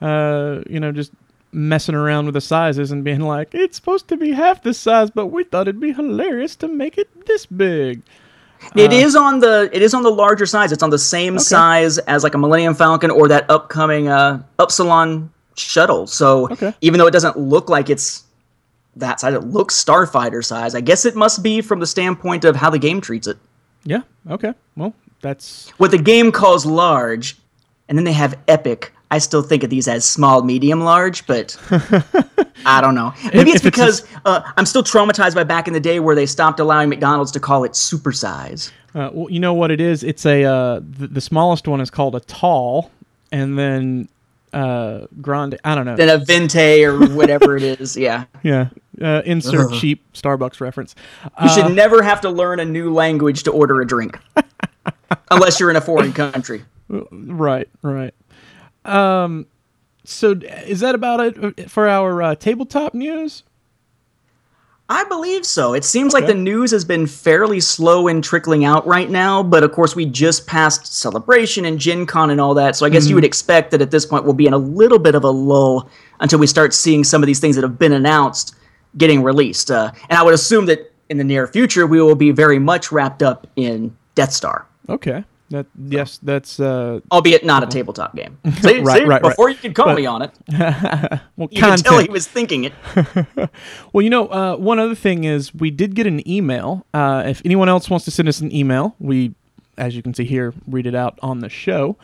uh, 0.01 0.61
you 0.69 0.81
know, 0.81 0.93
just 0.93 1.13
messing 1.57 1.95
around 1.95 2.27
with 2.27 2.35
the 2.35 2.41
sizes 2.41 2.93
and 2.93 3.03
being 3.03 3.21
like, 3.21 3.55
it's 3.55 3.77
supposed 3.77 4.07
to 4.09 4.17
be 4.17 4.33
half 4.33 4.63
this 4.63 4.79
size, 4.79 5.11
but 5.11 5.27
we 5.29 5.43
thought 5.43 5.63
it'd 5.67 5.81
be 5.81 5.93
hilarious 5.93 6.55
to 6.57 6.69
make 6.69 6.99
it 6.99 7.09
this 7.27 7.47
big. 7.47 8.03
It 8.75 8.93
is 8.93 9.15
on 9.17 9.41
the 9.41 9.69
it 9.73 9.83
is 9.83 9.93
on 9.95 10.03
the 10.03 10.11
larger 10.11 10.47
size. 10.47 10.73
It's 10.73 10.83
on 10.83 10.91
the 10.91 10.99
same 10.99 11.39
size 11.39 11.99
as 11.99 12.25
like 12.25 12.35
a 12.35 12.39
Millennium 12.39 12.75
Falcon 12.75 13.11
or 13.11 13.29
that 13.29 13.49
upcoming 13.51 14.09
uh, 14.09 14.43
Upsilon 14.59 15.31
shuttle. 15.57 16.07
So 16.07 16.49
Okay. 16.51 16.75
even 16.81 16.99
though 16.99 17.07
it 17.07 17.11
doesn't 17.13 17.39
look 17.39 17.69
like 17.69 17.91
it's 17.91 18.25
that 18.97 19.21
size, 19.21 19.35
it 19.35 19.45
looks 19.45 19.83
Starfighter 19.83 20.43
size. 20.45 20.75
I 20.75 20.81
guess 20.81 21.05
it 21.05 21.15
must 21.17 21.43
be 21.43 21.61
from 21.61 21.81
the 21.81 21.87
standpoint 21.87 22.45
of 22.45 22.57
how 22.57 22.71
the 22.71 22.79
game 22.79 23.01
treats 23.01 23.27
it. 23.27 23.37
Yeah. 23.85 24.01
Okay. 24.31 24.53
Well, 24.75 24.95
that's 25.21 25.71
What 25.77 25.91
the 25.91 25.99
game 25.99 26.33
calls 26.33 26.65
large, 26.67 27.37
and 27.89 27.97
then 27.97 28.05
they 28.05 28.13
have 28.15 28.39
epic. 28.49 28.93
I 29.11 29.19
still 29.19 29.43
think 29.43 29.63
of 29.63 29.71
these 29.71 29.87
as 29.87 30.05
small, 30.05 30.43
medium, 30.43 30.81
large, 30.81 31.27
but 31.27 31.57
I 32.67 32.81
don't 32.81 32.95
know. 32.95 33.13
Maybe 33.33 33.51
it's 33.51 33.61
if 33.61 33.67
it's 33.67 33.77
because 33.77 34.07
uh, 34.25 34.41
I'm 34.57 34.67
still 34.67 34.83
traumatized 34.83 35.35
by 35.35 35.45
back 35.45 35.69
in 35.69 35.75
the 35.75 35.81
day 35.81 36.01
where 36.01 36.15
they 36.17 36.27
stopped 36.27 36.59
allowing 36.59 36.89
McDonald's 36.89 37.31
to 37.33 37.41
call 37.41 37.63
it 37.65 37.73
supersize. 37.73 38.73
Uh, 38.95 39.11
well, 39.13 39.31
you 39.31 39.39
know 39.39 39.55
what 39.55 39.71
it 39.71 39.81
is? 39.81 40.03
It's 40.03 40.27
a 40.27 40.45
uh, 40.45 40.81
the, 40.83 41.07
the 41.07 41.21
smallest 41.21 41.69
one 41.69 41.81
is 41.81 41.91
called 41.91 42.15
a 42.17 42.21
tall, 42.21 42.91
and 43.31 43.57
then 43.59 44.09
uh, 44.53 45.07
grande. 45.21 45.59
I 45.65 45.75
don't 45.75 45.85
know. 45.85 45.97
Then 45.97 46.09
a 46.09 46.19
venti 46.19 46.85
or 46.85 46.99
whatever 47.09 47.57
it 47.57 47.63
is. 47.63 47.97
Yeah. 47.97 48.25
yeah, 48.43 48.69
uh, 49.01 49.23
insert 49.25 49.73
Ugh. 49.73 49.79
cheap 49.79 50.03
Starbucks 50.15 50.61
reference. 50.61 50.95
You 51.25 51.31
Uh, 51.37 51.49
should 51.49 51.75
never 51.75 52.03
have 52.03 52.21
to 52.23 52.31
learn 52.31 52.59
a 52.59 52.65
new 52.65 52.93
language 52.93 53.43
to 53.45 53.53
order 53.53 53.81
a 53.81 53.87
drink. 53.87 54.19
Unless 55.31 55.61
you're 55.61 55.71
in 55.71 55.77
a 55.77 55.81
foreign 55.81 56.13
country. 56.13 56.65
Right, 56.89 57.69
right. 57.83 58.15
Um, 58.87 59.47
so 60.05 60.33
is 60.33 60.81
that 60.81 60.95
about 60.95 61.21
it 61.21 61.71
for 61.71 61.89
our 61.89 62.23
uh, 62.23 62.35
tabletop 62.37 62.95
news? 62.95 63.43
I 64.89 65.03
believe 65.05 65.45
so. 65.45 65.75
It 65.75 65.85
seems 65.85 66.13
like 66.13 66.27
the 66.27 66.35
news 66.35 66.71
has 66.71 66.85
been 66.85 67.09
fairly 67.09 67.59
slow 67.59 68.07
in 68.07 68.23
trickling 68.23 68.65
out 68.65 68.87
right 68.87 69.11
now, 69.11 69.43
but 69.43 69.65
of 69.65 69.73
course 69.73 69.97
we 69.97 70.07
just 70.07 70.47
passed 70.47 70.87
Celebration 70.95 71.65
and 71.65 71.81
Gen 71.81 72.07
Con 72.07 72.31
and 72.31 72.41
all 72.41 72.55
that, 72.55 72.77
so 72.77 72.87
I 72.87 72.89
guess 72.89 73.09
you 73.09 73.17
would 73.17 73.25
expect 73.25 73.73
that 73.73 73.83
at 73.83 73.91
this 73.91 74.07
point 74.07 74.25
we'll 74.25 74.35
be 74.35 74.47
in 74.47 74.53
a 74.53 74.59
little 74.59 75.01
bit 75.01 75.17
of 75.17 75.25
a 75.25 75.31
lull 75.31 75.91
until 76.21 76.39
we 76.39 76.47
start 76.47 76.73
seeing 76.73 77.03
some 77.03 77.21
of 77.21 77.27
these 77.27 77.41
things 77.41 77.57
that 77.57 77.63
have 77.63 77.81
been 77.81 77.93
announced 77.93 78.55
getting 78.97 79.25
released. 79.25 79.73
Uh, 79.73 79.91
and 80.09 80.17
I 80.17 80.23
would 80.23 80.35
assume 80.35 80.67
that 80.67 80.93
in 81.11 81.19
the 81.19 81.25
near 81.25 81.49
future 81.49 81.85
we 81.85 82.01
will 82.01 82.15
be 82.15 82.31
very 82.31 82.61
much 82.61 82.93
wrapped 82.93 83.25
up 83.25 83.49
in 83.57 83.97
Death 84.15 84.33
Star. 84.33 84.69
Okay, 84.89 85.25
that 85.51 85.67
yes, 85.89 86.19
that's 86.19 86.59
uh, 86.61 87.01
Albeit 87.13 87.45
not 87.45 87.63
a 87.63 87.67
tabletop 87.67 88.15
game. 88.17 88.39
See, 88.63 88.81
Right, 88.81 88.99
see? 88.99 89.05
right, 89.05 89.09
right. 89.09 89.23
Before 89.23 89.49
you 89.49 89.57
could 89.57 89.75
call 89.75 89.87
But- 89.87 89.97
me 89.97 90.07
on 90.07 90.23
it, 90.23 90.31
well, 91.37 91.49
you 91.51 91.63
could 91.63 91.85
tell 91.85 91.99
he 92.01 92.09
was 92.11 92.27
thinking 92.27 92.65
it. 92.65 92.73
Well, 93.93 94.03
you 94.03 94.11
know, 94.11 94.27
uh, 94.29 94.57
one 94.57 94.79
other 94.79 94.95
thing 94.95 95.25
is 95.25 95.55
we 95.55 95.71
did 95.71 95.95
get 95.95 96.07
an 96.07 96.27
email. 96.29 96.85
Uh, 96.93 97.23
if 97.27 97.41
anyone 97.45 97.69
else 97.69 97.89
wants 97.89 98.05
to 98.05 98.11
send 98.11 98.29
us 98.29 98.41
an 98.41 98.53
email, 98.55 98.95
we, 98.99 99.35
as 99.79 99.97
you 99.97 100.03
can 100.03 100.13
see 100.15 100.25
here, 100.25 100.53
read 100.67 100.87
it 100.87 100.95
out 100.95 101.19
on 101.23 101.41
the 101.41 101.49
show. 101.49 101.97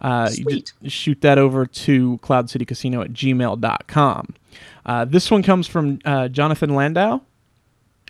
Uh, 0.00 0.28
you 0.30 0.44
Sweet. 0.44 0.72
just 0.82 0.96
shoot 0.96 1.20
that 1.22 1.38
over 1.38 1.66
to 1.66 2.18
cloudcitycasino 2.22 3.04
at 3.04 3.12
gmail.com. 3.12 4.34
Uh, 4.86 5.04
this 5.04 5.30
one 5.30 5.42
comes 5.42 5.66
from 5.66 5.98
uh, 6.04 6.28
Jonathan 6.28 6.74
Landau. 6.74 7.20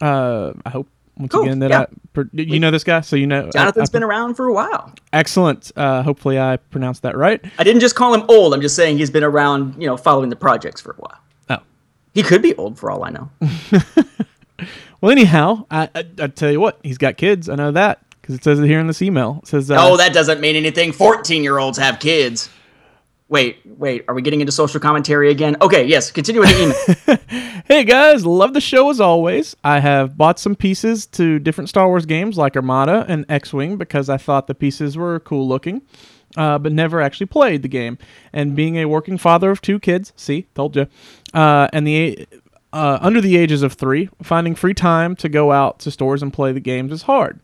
Uh, 0.01 0.53
I 0.65 0.71
hope 0.71 0.89
once 1.21 1.33
Cool, 1.33 1.43
again 1.43 1.59
that 1.61 1.71
yeah. 1.71 1.81
I, 1.83 1.87
per, 2.13 2.29
you 2.33 2.59
know 2.59 2.71
this 2.71 2.83
guy, 2.85 3.01
so 3.03 3.15
you 3.17 3.27
know 3.27 3.49
Jonathan's 3.53 3.91
I- 3.91 3.93
I- 3.93 3.95
been 3.95 4.03
around 4.03 4.35
for 4.35 4.47
a 4.47 4.53
while. 4.53 4.93
excellent. 5.13 5.71
Uh, 5.77 6.03
hopefully, 6.03 6.39
I 6.41 6.57
pronounced 6.57 7.03
that 7.03 7.17
right. 7.17 7.45
I 7.59 7.63
didn't 7.65 7.81
just 7.81 7.95
call 7.95 8.13
him 8.15 8.25
old. 8.29 8.53
I'm 8.55 8.61
just 8.61 8.75
saying 8.77 8.99
he's 8.99 9.11
been 9.11 9.25
around, 9.25 9.81
you 9.81 9.87
know, 9.87 9.97
following 9.97 10.31
the 10.31 10.37
projects 10.37 10.81
for 10.81 10.93
a 10.93 10.97
while. 10.97 11.19
Oh, 11.51 11.63
He 12.15 12.23
could 12.23 12.43
be 12.43 12.55
old 12.57 12.79
for 12.79 12.91
all 12.91 13.05
I 13.05 13.11
know. 13.11 13.31
well, 15.01 15.11
anyhow, 15.11 15.67
I, 15.71 15.89
I, 15.95 16.05
I 16.21 16.27
tell 16.29 16.51
you 16.51 16.61
what, 16.61 16.79
he's 16.83 16.99
got 16.99 17.17
kids. 17.17 17.49
I 17.49 17.55
know 17.55 17.73
that 17.73 18.01
because 18.21 18.35
it 18.35 18.45
says 18.45 18.59
it 18.61 18.67
here 18.67 18.79
in 18.81 18.87
this 18.87 19.03
email. 19.03 19.41
It 19.43 19.49
says, 19.49 19.71
uh, 19.71 19.77
oh, 19.79 19.97
that 19.97 20.13
doesn't 20.13 20.41
mean 20.41 20.57
anything. 20.57 20.93
14 20.93 21.43
year 21.43 21.59
olds 21.59 21.79
have 21.79 21.99
kids. 22.01 22.51
Wait, 23.31 23.61
wait, 23.65 24.05
are 24.09 24.15
we 24.15 24.23
getting 24.23 24.41
into 24.41 24.53
social 24.53 24.81
commentary 24.81 25.31
again? 25.31 25.57
Okay, 25.63 25.87
yes, 25.87 26.11
continue 26.11 26.41
with 26.41 26.51
the 26.51 26.63
email. 26.65 27.19
Hey 27.71 27.85
guys, 27.85 28.27
love 28.27 28.53
the 28.53 28.61
show 28.61 28.91
as 28.91 29.01
always. 29.01 29.55
I 29.63 29.79
have 29.79 30.19
bought 30.19 30.41
some 30.41 30.57
pieces 30.57 31.07
to 31.07 31.39
different 31.39 31.69
Star 31.69 31.87
Wars 31.87 32.05
games 32.05 32.37
like 32.37 32.57
Armada 32.57 33.05
and 33.07 33.25
X 33.29 33.53
Wing 33.53 33.77
because 33.77 34.09
I 34.09 34.17
thought 34.17 34.49
the 34.49 34.57
pieces 34.57 34.97
were 34.97 35.21
cool 35.21 35.47
looking, 35.47 35.83
uh, 36.37 36.59
but 36.59 36.73
never 36.73 37.01
actually 37.01 37.27
played 37.27 37.63
the 37.63 37.69
game. 37.69 37.97
And 38.33 38.57
being 38.57 38.75
a 38.75 38.87
working 38.87 39.19
father 39.19 39.53
of 39.53 39.63
two 39.63 39.79
kids, 39.79 40.13
see, 40.17 40.49
told 40.57 40.75
you, 40.75 40.89
uh, 41.33 41.69
and 41.73 41.87
the 41.87 42.27
uh, 42.73 42.99
under 43.01 43.21
the 43.21 43.37
ages 43.37 43.63
of 43.63 43.75
three, 43.75 44.09
finding 44.21 44.57
free 44.57 44.75
time 44.75 45.15
to 45.17 45.29
go 45.29 45.53
out 45.53 45.79
to 45.81 45.93
stores 45.93 46.25
and 46.25 46.33
play 46.33 46.51
the 46.51 46.59
games 46.59 46.91
is 46.91 47.03
hard. 47.03 47.39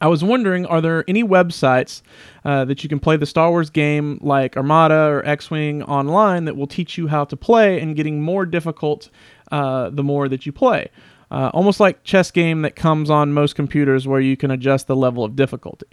I 0.00 0.08
was 0.08 0.22
wondering, 0.22 0.66
are 0.66 0.80
there 0.80 1.04
any 1.08 1.24
websites 1.24 2.02
uh, 2.44 2.64
that 2.66 2.82
you 2.82 2.88
can 2.88 3.00
play 3.00 3.16
the 3.16 3.26
Star 3.26 3.50
Wars 3.50 3.70
game 3.70 4.18
like 4.20 4.56
Armada 4.56 5.06
or 5.08 5.26
X 5.26 5.50
Wing 5.50 5.82
online 5.82 6.44
that 6.44 6.56
will 6.56 6.66
teach 6.66 6.98
you 6.98 7.06
how 7.06 7.24
to 7.24 7.36
play 7.36 7.80
and 7.80 7.96
getting 7.96 8.20
more 8.20 8.44
difficult 8.44 9.08
uh, 9.50 9.90
the 9.90 10.02
more 10.02 10.28
that 10.28 10.44
you 10.44 10.52
play? 10.52 10.90
Uh, 11.30 11.50
almost 11.54 11.80
like 11.80 12.04
chess 12.04 12.30
game 12.30 12.62
that 12.62 12.76
comes 12.76 13.10
on 13.10 13.32
most 13.32 13.56
computers 13.56 14.06
where 14.06 14.20
you 14.20 14.36
can 14.36 14.50
adjust 14.50 14.86
the 14.86 14.96
level 14.96 15.24
of 15.24 15.34
difficulty. 15.34 15.86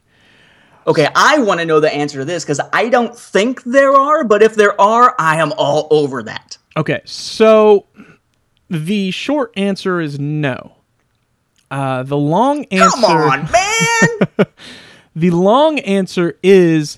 Okay, 0.86 1.08
I 1.16 1.40
want 1.40 1.62
to 1.62 1.66
know 1.66 1.80
the 1.80 1.92
answer 1.94 2.20
to 2.20 2.26
this 2.26 2.44
because 2.44 2.60
I 2.74 2.90
don't 2.90 3.18
think 3.18 3.64
there 3.64 3.94
are, 3.94 4.26
but 4.26 4.44
if 4.44 4.56
there 4.56 4.80
are, 4.80 5.16
I 5.18 5.38
am 5.38 5.54
all 5.58 5.88
over 5.92 6.22
that. 6.24 6.58
Okay, 6.76 7.02
so 7.06 7.88
the 8.70 9.12
short 9.12 9.54
answer 9.56 10.02
is 10.02 10.20
no. 10.20 10.74
Uh, 11.74 12.04
the 12.04 12.18
long 12.18 12.66
answer. 12.66 12.90
Come 13.02 13.04
on, 13.06 13.50
man! 13.52 14.48
The 15.16 15.30
long 15.30 15.78
answer 15.80 16.40
is 16.42 16.98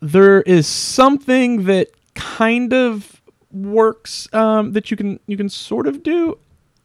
there 0.00 0.40
is 0.42 0.66
something 0.66 1.64
that 1.64 1.88
kind 2.14 2.72
of 2.72 3.20
works 3.50 4.26
um, 4.32 4.72
that 4.72 4.90
you 4.90 4.96
can 4.96 5.20
you 5.26 5.36
can 5.36 5.50
sort 5.50 5.86
of 5.86 6.02
do, 6.02 6.38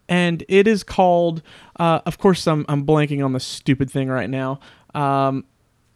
and 0.10 0.44
it 0.50 0.68
is 0.68 0.84
called. 0.84 1.42
Uh, 1.80 2.02
of 2.06 2.18
course, 2.18 2.46
I'm 2.48 2.66
I'm 2.68 2.86
blanking 2.86 3.24
on 3.24 3.32
the 3.32 3.40
stupid 3.40 3.90
thing 3.90 4.10
right 4.10 4.30
now. 4.30 4.60
Um, 4.94 5.46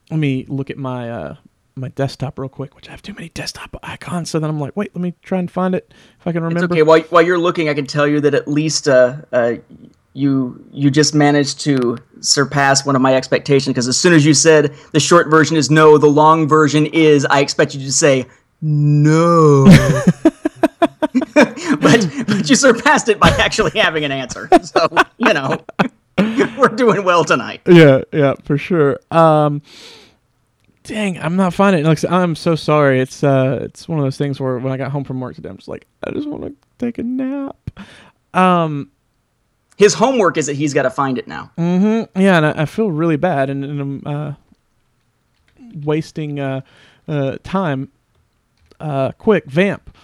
let 0.10 0.20
me 0.20 0.46
look 0.48 0.70
at 0.70 0.78
my 0.78 1.12
uh, 1.12 1.36
my 1.76 1.90
desktop 1.90 2.40
real 2.40 2.48
quick, 2.48 2.74
which 2.76 2.88
I 2.88 2.92
have 2.92 3.02
too 3.02 3.14
many 3.14 3.28
desktop 3.30 3.76
icons. 3.84 4.30
So 4.30 4.40
then 4.40 4.50
I'm 4.50 4.60
like, 4.60 4.78
wait, 4.78 4.96
let 4.96 5.02
me 5.02 5.14
try 5.22 5.40
and 5.40 5.52
find 5.52 5.76
it 5.76 5.94
if 6.20 6.28
I 6.28 6.32
can 6.32 6.44
It's 6.46 6.54
remember. 6.54 6.74
okay. 6.76 6.84
While, 6.84 7.02
while 7.10 7.22
you're 7.22 7.38
looking, 7.38 7.68
I 7.68 7.74
can 7.74 7.88
tell 7.88 8.08
you 8.08 8.22
that 8.22 8.34
at 8.34 8.48
least 8.48 8.88
uh, 8.88 9.18
uh, 9.34 9.56
you 10.14 10.64
you 10.72 10.92
just 10.92 11.16
managed 11.16 11.60
to 11.62 11.98
surpass 12.20 12.86
one 12.86 12.96
of 12.96 13.02
my 13.02 13.16
expectations 13.16 13.74
because 13.74 13.88
as 13.88 13.98
soon 13.98 14.14
as 14.14 14.26
you 14.26 14.34
said 14.34 14.74
the 14.92 15.00
short 15.00 15.30
version 15.30 15.58
is 15.58 15.72
no, 15.72 15.98
the 15.98 16.08
long 16.08 16.48
version 16.48 16.86
is, 16.88 17.26
I 17.26 17.40
expect 17.40 17.74
you 17.74 17.82
to 17.82 17.94
say 17.94 18.26
no. 18.62 19.66
but 21.34 22.08
but 22.28 22.50
you 22.50 22.56
surpassed 22.56 23.10
it 23.10 23.20
by 23.20 23.30
actually 23.30 23.78
having 23.80 24.04
an 24.04 24.12
answer. 24.12 24.50
So 24.64 24.88
you 25.18 25.34
know 25.34 25.66
we're 26.58 26.70
doing 26.70 27.04
well 27.04 27.24
tonight. 27.24 27.62
Yeah, 27.66 28.02
yeah, 28.12 28.36
for 28.44 28.58
sure. 28.58 29.00
Um, 29.12 29.62
dang, 30.84 31.20
I'm 31.20 31.36
not 31.36 31.54
finding 31.54 31.86
it. 31.86 31.88
Like, 31.88 32.04
I'm 32.10 32.36
so 32.36 32.56
sorry. 32.56 33.00
It's 33.00 33.24
uh, 33.24 33.60
it's 33.62 33.88
one 33.88 34.00
of 34.00 34.06
those 34.06 34.18
things 34.18 34.40
where 34.40 34.58
when 34.58 34.72
I 34.72 34.78
got 34.78 34.92
home 34.92 35.04
from 35.04 35.20
work 35.20 35.36
today, 35.36 35.50
I'm 35.50 35.58
just 35.58 35.68
like, 35.68 35.86
I 36.04 36.12
just 36.12 36.28
want 36.28 36.44
to 36.44 36.54
take 36.80 36.98
a 36.98 37.04
nap. 37.04 37.58
Um, 38.34 38.92
His 39.82 39.96
homework 39.96 40.38
is 40.38 40.46
that 40.46 40.54
he's 40.54 40.76
got 40.76 40.84
to 40.84 40.92
find 40.92 41.18
it 41.18 41.28
now. 41.28 41.50
yeah, 41.58 42.06
and 42.14 42.46
I, 42.46 42.54
I 42.56 42.66
feel 42.66 42.92
really 42.92 43.16
bad, 43.16 43.50
and, 43.50 43.66
and 43.66 43.82
I'm 43.82 44.04
uh, 44.06 44.34
wasting 45.84 46.40
uh, 46.40 46.62
uh, 47.08 47.38
time. 47.44 47.92
Uh, 48.80 49.12
quick, 49.14 49.46
vamp. 49.46 49.98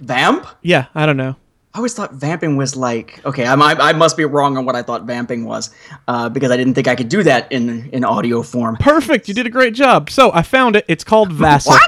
Vamp? 0.00 0.48
Yeah, 0.62 0.86
I 0.96 1.06
don't 1.06 1.16
know. 1.16 1.36
I 1.74 1.78
always 1.78 1.94
thought 1.94 2.14
vamping 2.14 2.56
was 2.56 2.74
like 2.74 3.24
okay. 3.24 3.46
I, 3.46 3.54
I, 3.54 3.90
I 3.90 3.92
must 3.92 4.16
be 4.16 4.24
wrong 4.24 4.58
on 4.58 4.64
what 4.64 4.74
I 4.74 4.82
thought 4.82 5.04
vamping 5.04 5.44
was 5.44 5.72
uh, 6.08 6.28
because 6.28 6.50
I 6.50 6.56
didn't 6.56 6.74
think 6.74 6.88
I 6.88 6.96
could 6.96 7.08
do 7.08 7.22
that 7.22 7.52
in 7.52 7.88
in 7.90 8.02
audio 8.02 8.42
form. 8.42 8.78
Perfect. 8.78 9.28
You 9.28 9.34
did 9.34 9.46
a 9.46 9.50
great 9.50 9.74
job. 9.74 10.10
So 10.10 10.32
I 10.32 10.42
found 10.42 10.74
it. 10.74 10.84
It's 10.88 11.04
called 11.04 11.32
Vassal. 11.32 11.72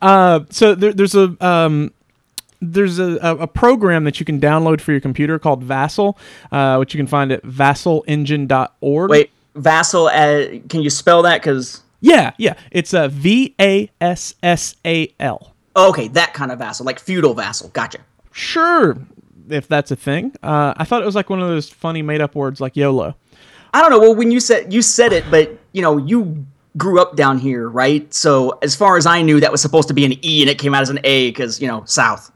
uh, 0.00 0.40
so 0.50 0.76
there, 0.76 0.92
there's 0.92 1.16
a 1.16 1.36
um, 1.44 1.92
there's 2.60 2.98
a, 2.98 3.16
a, 3.16 3.46
program 3.46 4.04
that 4.04 4.20
you 4.20 4.26
can 4.26 4.40
download 4.40 4.80
for 4.80 4.92
your 4.92 5.00
computer 5.00 5.38
called 5.38 5.62
Vassal, 5.62 6.18
uh, 6.52 6.76
which 6.76 6.94
you 6.94 6.98
can 6.98 7.06
find 7.06 7.32
at 7.32 7.42
vassalengine.org. 7.42 9.10
Wait, 9.10 9.30
Vassal. 9.54 10.08
Uh, 10.08 10.58
can 10.68 10.82
you 10.82 10.90
spell 10.90 11.22
that? 11.22 11.40
Because 11.40 11.82
Yeah, 12.00 12.32
yeah. 12.38 12.54
It's 12.70 12.92
a 12.92 13.08
V 13.08 13.54
A 13.60 13.90
S 14.00 14.34
S 14.42 14.76
A 14.84 15.12
L. 15.18 15.54
okay, 15.76 16.08
that 16.08 16.34
kind 16.34 16.52
of 16.52 16.58
vassal, 16.58 16.86
like 16.86 16.98
feudal 16.98 17.34
vassal. 17.34 17.68
Gotcha. 17.70 17.98
Sure, 18.32 18.96
if 19.48 19.66
that's 19.66 19.90
a 19.90 19.96
thing. 19.96 20.34
Uh, 20.42 20.74
I 20.76 20.84
thought 20.84 21.02
it 21.02 21.06
was 21.06 21.14
like 21.14 21.30
one 21.30 21.40
of 21.40 21.48
those 21.48 21.68
funny 21.68 22.02
made 22.02 22.20
up 22.20 22.34
words 22.34 22.60
like 22.60 22.76
YOLO. 22.76 23.14
I 23.72 23.80
don't 23.80 23.90
know. 23.90 24.00
Well, 24.00 24.14
when 24.14 24.30
you 24.30 24.40
said 24.40 24.72
you 24.72 24.82
said 24.82 25.12
it, 25.12 25.24
but 25.30 25.58
you 25.72 25.82
know 25.82 25.96
you 25.96 26.44
grew 26.76 27.00
up 27.00 27.16
down 27.16 27.38
here, 27.38 27.68
right? 27.68 28.12
So 28.12 28.58
as 28.62 28.76
far 28.76 28.96
as 28.96 29.06
I 29.06 29.22
knew, 29.22 29.40
that 29.40 29.50
was 29.50 29.60
supposed 29.60 29.88
to 29.88 29.94
be 29.94 30.04
an 30.04 30.12
E, 30.24 30.42
and 30.42 30.50
it 30.50 30.58
came 30.58 30.74
out 30.74 30.82
as 30.82 30.90
an 30.90 31.00
A 31.04 31.30
because 31.30 31.60
you 31.60 31.68
know 31.68 31.84
South. 31.86 32.30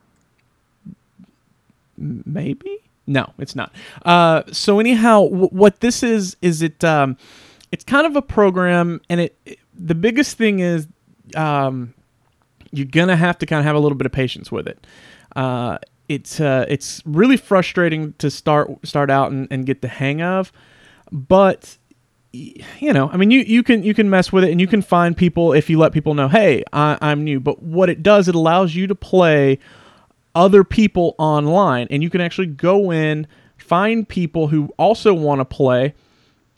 Maybe? 1.96 2.78
No 3.06 3.32
it's 3.38 3.54
not. 3.54 3.72
Uh, 4.04 4.42
so 4.52 4.80
anyhow 4.80 5.24
w- 5.24 5.48
what 5.48 5.80
this 5.80 6.02
is 6.02 6.36
is 6.42 6.62
it 6.62 6.82
um, 6.84 7.16
it's 7.72 7.84
kind 7.84 8.06
of 8.06 8.16
a 8.16 8.22
program 8.22 9.00
and 9.10 9.20
it, 9.20 9.36
it- 9.44 9.58
the 9.76 9.94
biggest 9.94 10.38
thing 10.38 10.60
is 10.60 10.86
um, 11.36 11.92
you're 12.70 12.86
gonna 12.86 13.16
have 13.16 13.36
to 13.38 13.46
kind 13.46 13.58
of 13.60 13.64
have 13.66 13.76
a 13.76 13.78
little 13.80 13.98
bit 13.98 14.06
of 14.06 14.12
patience 14.12 14.50
with 14.52 14.66
it. 14.68 14.86
Uh, 15.36 15.78
it's 16.08 16.38
uh, 16.40 16.64
it's 16.68 17.02
really 17.04 17.36
frustrating 17.36 18.12
to 18.14 18.30
start 18.30 18.70
start 18.86 19.10
out 19.10 19.32
and, 19.32 19.48
and 19.50 19.66
get 19.66 19.82
the 19.82 19.88
hang 19.88 20.22
of 20.22 20.52
but 21.10 21.76
you 22.32 22.92
know 22.92 23.08
i 23.10 23.16
mean 23.16 23.30
you, 23.30 23.40
you 23.40 23.62
can 23.62 23.84
you 23.84 23.94
can 23.94 24.10
mess 24.10 24.32
with 24.32 24.42
it 24.44 24.50
and 24.50 24.60
you 24.60 24.66
can 24.66 24.82
find 24.82 25.16
people 25.16 25.52
if 25.52 25.70
you 25.70 25.78
let 25.78 25.92
people 25.92 26.14
know 26.14 26.26
hey 26.28 26.64
I, 26.72 26.98
i'm 27.00 27.22
new. 27.24 27.38
But 27.40 27.62
what 27.62 27.88
it 27.88 28.02
does 28.02 28.26
it 28.28 28.34
allows 28.34 28.74
you 28.74 28.86
to 28.88 28.94
play 28.94 29.58
other 30.34 30.64
people 30.64 31.14
online. 31.18 31.86
And 31.90 32.02
you 32.02 32.10
can 32.10 32.20
actually 32.20 32.46
go 32.46 32.90
in 32.90 33.26
find 33.56 34.08
people 34.08 34.48
who 34.48 34.72
also 34.76 35.14
want 35.14 35.40
to 35.40 35.44
play 35.44 35.94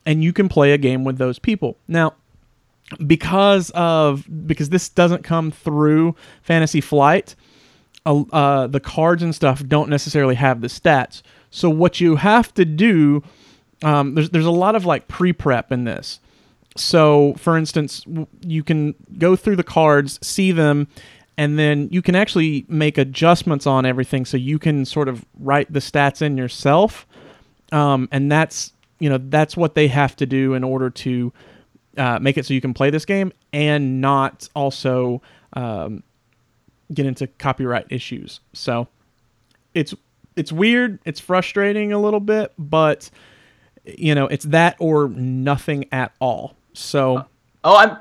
and 0.04 0.22
you 0.24 0.32
can 0.32 0.48
play 0.48 0.72
a 0.72 0.78
game 0.78 1.04
with 1.04 1.18
those 1.18 1.38
people. 1.38 1.76
Now 1.88 2.14
because 3.04 3.70
of 3.70 4.24
because 4.46 4.68
this 4.70 4.88
doesn't 4.88 5.24
come 5.24 5.50
through 5.50 6.14
fantasy 6.42 6.80
flight 6.80 7.34
uh, 8.06 8.68
the 8.68 8.78
cards 8.78 9.22
and 9.22 9.34
stuff 9.34 9.66
don't 9.66 9.90
necessarily 9.90 10.36
have 10.36 10.60
the 10.60 10.68
stats. 10.68 11.22
So 11.50 11.68
what 11.68 12.00
you 12.00 12.16
have 12.16 12.54
to 12.54 12.64
do 12.64 13.24
um, 13.82 14.14
there's 14.14 14.30
there's 14.30 14.46
a 14.46 14.50
lot 14.50 14.76
of 14.76 14.84
like 14.84 15.08
pre-prep 15.08 15.72
in 15.72 15.84
this. 15.84 16.20
So 16.76 17.34
for 17.34 17.56
instance 17.56 18.04
you 18.42 18.62
can 18.62 18.94
go 19.18 19.34
through 19.34 19.56
the 19.56 19.64
cards 19.64 20.18
see 20.22 20.52
them 20.52 20.88
and 21.38 21.58
then 21.58 21.88
you 21.90 22.00
can 22.02 22.14
actually 22.14 22.64
make 22.68 22.96
adjustments 22.98 23.66
on 23.66 23.84
everything 23.84 24.24
so 24.24 24.36
you 24.36 24.58
can 24.58 24.84
sort 24.84 25.08
of 25.08 25.24
write 25.38 25.72
the 25.72 25.80
stats 25.80 26.22
in 26.22 26.36
yourself 26.36 27.06
um, 27.72 28.08
and 28.12 28.30
that's 28.30 28.72
you 28.98 29.08
know 29.10 29.18
that's 29.28 29.56
what 29.56 29.74
they 29.74 29.88
have 29.88 30.16
to 30.16 30.26
do 30.26 30.54
in 30.54 30.64
order 30.64 30.88
to 30.90 31.32
uh, 31.98 32.18
make 32.20 32.36
it 32.38 32.46
so 32.46 32.54
you 32.54 32.60
can 32.60 32.74
play 32.74 32.90
this 32.90 33.04
game 33.04 33.32
and 33.52 34.00
not 34.00 34.48
also 34.54 35.20
um, 35.54 36.02
get 36.92 37.06
into 37.06 37.26
copyright 37.26 37.86
issues 37.90 38.40
so 38.52 38.86
it's 39.74 39.94
it's 40.36 40.52
weird 40.52 40.98
it's 41.04 41.20
frustrating 41.20 41.92
a 41.92 41.98
little 41.98 42.20
bit 42.20 42.52
but 42.58 43.10
you 43.84 44.14
know 44.14 44.26
it's 44.26 44.44
that 44.46 44.76
or 44.78 45.08
nothing 45.08 45.86
at 45.92 46.12
all 46.20 46.54
so 46.72 47.24
Oh, 47.64 47.76
I'm. 47.76 47.96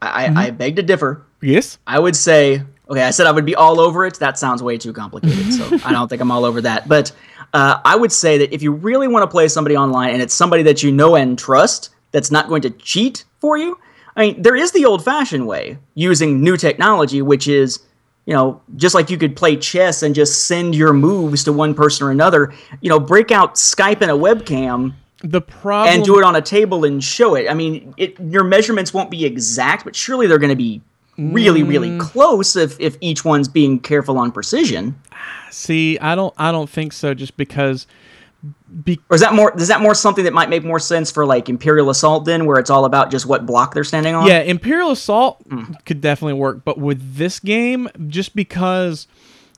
I, 0.00 0.44
I 0.46 0.50
beg 0.50 0.76
to 0.76 0.82
differ. 0.82 1.24
yes 1.42 1.78
I 1.86 1.98
would 1.98 2.14
say, 2.14 2.62
okay, 2.88 3.02
I 3.02 3.10
said 3.10 3.26
I 3.26 3.32
would 3.32 3.44
be 3.44 3.54
all 3.54 3.80
over 3.80 4.04
it. 4.06 4.18
That 4.18 4.38
sounds 4.38 4.62
way 4.62 4.78
too 4.78 4.92
complicated. 4.92 5.52
So 5.52 5.78
I 5.84 5.92
don't 5.92 6.08
think 6.08 6.22
I'm 6.22 6.30
all 6.30 6.44
over 6.44 6.60
that. 6.62 6.88
But 6.88 7.12
uh, 7.52 7.80
I 7.84 7.96
would 7.96 8.12
say 8.12 8.38
that 8.38 8.52
if 8.52 8.62
you 8.62 8.72
really 8.72 9.08
want 9.08 9.22
to 9.22 9.28
play 9.28 9.48
somebody 9.48 9.76
online 9.76 10.10
and 10.10 10.22
it's 10.22 10.34
somebody 10.34 10.62
that 10.64 10.82
you 10.82 10.92
know 10.92 11.14
and 11.14 11.38
trust 11.38 11.90
that's 12.12 12.30
not 12.30 12.48
going 12.48 12.62
to 12.62 12.70
cheat 12.70 13.24
for 13.40 13.58
you, 13.58 13.78
I 14.16 14.20
mean, 14.20 14.42
there 14.42 14.56
is 14.56 14.72
the 14.72 14.84
old 14.84 15.04
fashioned 15.04 15.46
way 15.46 15.78
using 15.94 16.42
new 16.42 16.56
technology, 16.56 17.22
which 17.22 17.46
is, 17.46 17.80
you 18.26 18.34
know, 18.34 18.60
just 18.76 18.94
like 18.94 19.10
you 19.10 19.18
could 19.18 19.36
play 19.36 19.56
chess 19.56 20.02
and 20.02 20.14
just 20.14 20.46
send 20.46 20.74
your 20.74 20.92
moves 20.92 21.44
to 21.44 21.52
one 21.52 21.74
person 21.74 22.06
or 22.06 22.10
another, 22.10 22.52
you 22.80 22.88
know, 22.88 22.98
break 22.98 23.30
out 23.30 23.54
Skype 23.54 24.00
and 24.00 24.10
a 24.10 24.14
webcam 24.14 24.94
the 25.22 25.40
problem 25.40 25.94
and 25.94 26.04
do 26.04 26.18
it 26.18 26.24
on 26.24 26.36
a 26.36 26.42
table 26.42 26.84
and 26.84 27.02
show 27.02 27.34
it. 27.34 27.50
I 27.50 27.54
mean, 27.54 27.94
it, 27.96 28.18
your 28.20 28.44
measurements 28.44 28.94
won't 28.94 29.10
be 29.10 29.24
exact, 29.24 29.84
but 29.84 29.96
surely 29.96 30.26
they're 30.26 30.38
going 30.38 30.50
to 30.50 30.56
be 30.56 30.80
really, 31.18 31.62
really 31.62 31.90
Mm. 31.90 32.00
close 32.00 32.54
if, 32.56 32.78
if 32.80 32.96
each 33.00 33.24
one's 33.24 33.48
being 33.48 33.80
careful 33.80 34.18
on 34.18 34.30
precision. 34.32 34.94
see 35.50 35.98
i 36.00 36.14
don't 36.14 36.32
i 36.38 36.52
don't 36.52 36.68
think 36.70 36.92
so 36.92 37.12
just 37.14 37.36
because 37.36 37.86
be, 38.84 39.00
Or 39.10 39.16
is 39.16 39.20
that 39.20 39.34
more? 39.34 39.52
Is 39.60 39.66
that 39.66 39.80
more 39.80 39.96
something 39.96 40.22
that 40.22 40.32
might 40.32 40.48
make 40.48 40.62
more 40.62 40.78
sense 40.78 41.10
for 41.10 41.26
like 41.26 41.48
Imperial 41.48 41.90
Assault 41.90 42.24
then, 42.24 42.46
where 42.46 42.56
it's 42.58 42.70
all 42.70 42.84
about 42.84 43.10
just 43.10 43.26
what 43.26 43.46
block 43.46 43.74
they're 43.74 43.82
standing 43.82 44.14
on? 44.14 44.28
Yeah, 44.28 44.42
Imperial 44.42 44.92
Assault 44.92 45.38
Hmm. 45.50 45.72
could 45.84 46.00
definitely 46.00 46.34
work, 46.34 46.64
but 46.64 46.78
with 46.78 47.16
this 47.16 47.40
game, 47.40 47.88
just 48.06 48.36
because 48.36 49.08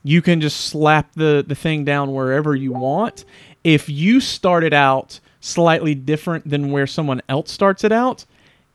you 0.03 0.23
can 0.23 0.41
just 0.41 0.61
slap 0.61 1.13
the 1.13 1.45
the 1.47 1.53
thing 1.53 1.85
down 1.85 2.11
wherever 2.11 2.55
you 2.55 2.71
want, 2.71 3.23
if 3.63 3.87
you 3.87 4.19
started 4.19 4.73
out 4.73 5.19
slightly 5.41 5.93
different 5.93 6.49
than 6.49 6.71
where 6.71 6.87
someone 6.87 7.21
else 7.29 7.51
starts 7.51 7.83
it 7.83 7.91
out, 7.91 8.25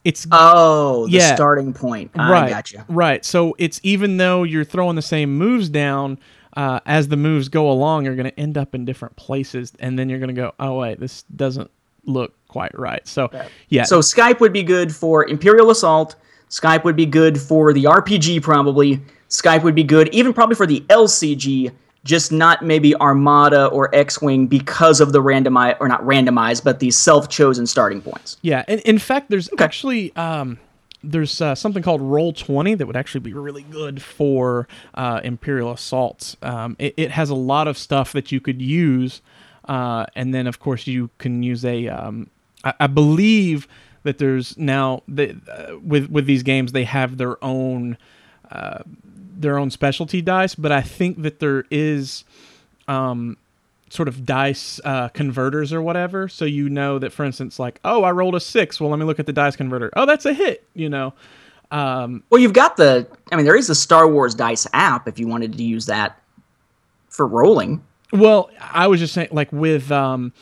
it's 0.07 0.27
Oh, 0.31 1.07
the 1.07 1.13
Yeah. 1.13 1.35
starting 1.35 1.73
point. 1.73 2.11
I 2.15 2.31
right. 2.31 2.49
gotcha. 2.51 2.85
Right. 2.89 3.25
So 3.25 3.55
it's 3.59 3.81
even 3.83 4.17
though 4.17 4.43
you're 4.45 4.65
throwing 4.65 4.97
the 4.97 5.03
same 5.03 5.37
moves 5.37 5.69
down, 5.69 6.19
uh, 6.57 6.81
as 6.87 7.09
the 7.09 7.17
moves 7.17 7.49
go 7.49 7.71
along, 7.71 8.05
you're 8.07 8.15
going 8.17 8.31
to 8.31 8.41
end 8.41 8.57
up 8.57 8.75
in 8.75 8.85
different 8.85 9.17
places, 9.17 9.73
and 9.81 9.99
then 9.99 10.09
you're 10.09 10.19
going 10.21 10.35
to 10.35 10.41
go, 10.41 10.53
oh 10.59 10.79
wait, 10.79 10.99
this 11.01 11.25
doesn't 11.35 11.71
look 12.05 12.33
quite 12.49 12.77
right. 12.79 13.07
So 13.07 13.29
yeah. 13.69 13.83
So 13.85 13.99
Skype 13.99 14.41
would 14.41 14.53
be 14.53 14.63
good 14.63 14.95
for 14.95 15.27
Imperial 15.29 15.71
Assault. 15.71 16.15
Skype 16.49 16.85
would 16.85 16.97
be 16.97 17.05
good 17.07 17.41
for 17.41 17.73
the 17.73 17.85
RPG 17.85 18.41
probably. 18.43 19.01
Skype 19.29 19.65
would 19.65 19.75
be 19.75 19.83
good 19.85 20.09
even 20.15 20.33
probably 20.33 20.55
for 20.55 20.67
the 20.67 20.81
LCG, 20.89 21.73
just 22.07 22.33
not 22.33 22.65
maybe 22.65 22.95
Armada 22.97 23.67
or 23.67 23.95
X-wing 23.95 24.47
because 24.47 25.01
of 25.01 25.13
the 25.13 25.21
randomized 25.23 25.77
or 25.81 25.89
not 25.89 26.03
randomized, 26.03 26.65
but 26.65 26.81
the 26.81 26.91
self-chosen 26.91 27.67
starting 27.67 28.01
points. 28.01 28.39
Yeah, 28.41 28.65
and 28.69 28.81
in 28.83 28.99
fact, 28.99 29.29
there's 29.29 29.51
actually 29.59 30.15
um, 30.17 30.59
there's 31.03 31.41
uh, 31.41 31.55
something 31.55 31.83
called 31.83 32.01
Roll 32.01 32.33
Twenty 32.33 32.75
that 32.75 32.87
would 32.87 32.97
actually 32.97 33.21
be 33.21 33.35
really 33.35 33.63
good 33.63 34.03
for 34.03 34.67
uh, 34.95 35.21
Imperial 35.23 35.73
Assaults. 35.73 36.37
Um, 36.43 36.77
it, 36.79 36.95
it 36.97 37.11
has 37.11 37.29
a 37.29 37.35
lot 37.35 37.69
of 37.69 37.77
stuff 37.77 38.13
that 38.13 38.33
you 38.33 38.41
could 38.41 38.63
use, 38.63 39.21
uh, 39.67 40.07
and 40.15 40.33
then 40.33 40.47
of 40.47 40.59
course 40.61 40.87
you 40.87 41.11
can 41.19 41.43
use 41.43 41.65
a. 41.65 41.89
Um, 41.89 42.31
I, 42.65 42.75
I 42.81 42.87
believe 42.87 43.69
that 44.05 44.19
there's 44.19 44.57
now 44.57 45.03
the, 45.09 45.37
uh, 45.51 45.79
with 45.81 46.09
with 46.11 46.27
these 46.27 46.45
games 46.45 46.73
they 46.73 46.85
have 46.85 47.17
their 47.19 47.43
own 47.45 47.99
uh, 48.51 48.79
their 49.39 49.59
own 49.59 49.70
specialty 49.70 50.22
dice, 50.22 50.55
but 50.55 50.72
I 50.72 50.80
think 50.82 51.22
that 51.22 51.39
there 51.41 51.64
is 51.70 52.24
um, 52.89 53.37
sort 53.91 54.09
of 54.09 54.24
dice 54.24 54.80
uh, 54.84 55.09
converters 55.09 55.72
or 55.72 55.82
whatever. 55.82 56.28
So 56.28 56.45
you 56.45 56.68
know 56.68 56.99
that, 56.99 57.12
for 57.12 57.24
instance, 57.24 57.59
like, 57.59 57.78
oh, 57.84 58.03
I 58.05 58.11
rolled 58.12 58.34
a 58.34 58.41
six. 58.41 58.80
Well, 58.80 58.91
let 58.91 58.99
me 58.99 59.05
look 59.05 59.18
at 59.20 59.26
the 59.26 59.32
dice 59.32 59.57
converter. 59.57 59.91
Oh, 59.97 60.07
that's 60.07 60.24
a 60.26 60.32
hit. 60.34 60.64
You 60.74 60.89
know. 60.89 61.14
Um, 61.70 62.22
Well, 62.30 62.41
you've 62.41 62.53
got 62.53 62.76
the 62.76 63.07
I 63.32 63.37
mean 63.37 63.45
there 63.45 63.57
is 63.57 63.66
the 63.66 63.74
Star 63.74 64.09
Wars 64.09 64.34
Dice 64.34 64.66
app 64.72 65.09
if 65.09 65.18
you 65.18 65.26
wanted 65.26 65.57
to 65.59 65.64
use 65.64 65.87
that 65.87 66.20
for 67.09 67.26
rolling. 67.26 67.82
well, 68.12 68.51
I 68.61 68.87
was 68.87 69.01
just 69.01 69.12
saying, 69.14 69.28
like 69.32 69.51
with 69.53 69.91
um, 69.91 70.32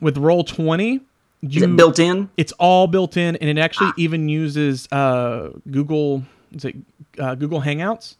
with 0.00 0.16
roll 0.16 0.42
twenty, 0.42 1.00
Is 1.42 1.60
it 1.62 1.76
built 1.76 1.98
in? 1.98 2.30
it's 2.38 2.52
all 2.52 2.86
built 2.86 3.16
in, 3.18 3.36
and 3.36 3.50
it 3.50 3.58
actually 3.60 3.92
even 3.98 4.28
uses 4.30 4.88
uh, 4.90 5.50
Google. 5.70 6.22
Is 6.52 6.64
it 6.64 6.76
uh, 7.18 7.34
Google 7.34 7.60
Hangouts? 7.60 8.16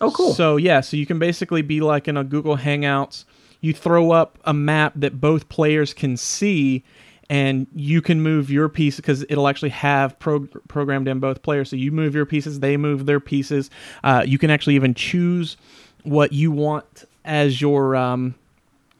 Oh 0.00 0.10
cool. 0.10 0.32
So 0.34 0.56
yeah, 0.56 0.80
so 0.80 0.96
you 0.96 1.06
can 1.06 1.18
basically 1.18 1.62
be 1.62 1.80
like 1.80 2.08
in 2.08 2.16
a 2.16 2.24
Google 2.24 2.56
Hangouts. 2.56 3.24
You 3.60 3.72
throw 3.72 4.12
up 4.12 4.38
a 4.44 4.54
map 4.54 4.92
that 4.96 5.20
both 5.20 5.48
players 5.48 5.92
can 5.92 6.16
see, 6.16 6.84
and 7.28 7.66
you 7.74 8.00
can 8.00 8.20
move 8.20 8.50
your 8.50 8.68
piece 8.68 8.96
because 8.96 9.24
it'll 9.28 9.48
actually 9.48 9.70
have 9.70 10.18
pro- 10.18 10.46
programmed 10.68 11.08
in 11.08 11.18
both 11.18 11.42
players. 11.42 11.70
So 11.70 11.76
you 11.76 11.90
move 11.90 12.14
your 12.14 12.26
pieces, 12.26 12.60
they 12.60 12.76
move 12.76 13.06
their 13.06 13.20
pieces. 13.20 13.70
Uh, 14.04 14.22
you 14.26 14.38
can 14.38 14.50
actually 14.50 14.76
even 14.76 14.94
choose 14.94 15.56
what 16.04 16.32
you 16.32 16.52
want 16.52 17.04
as 17.24 17.60
your 17.60 17.96
um, 17.96 18.34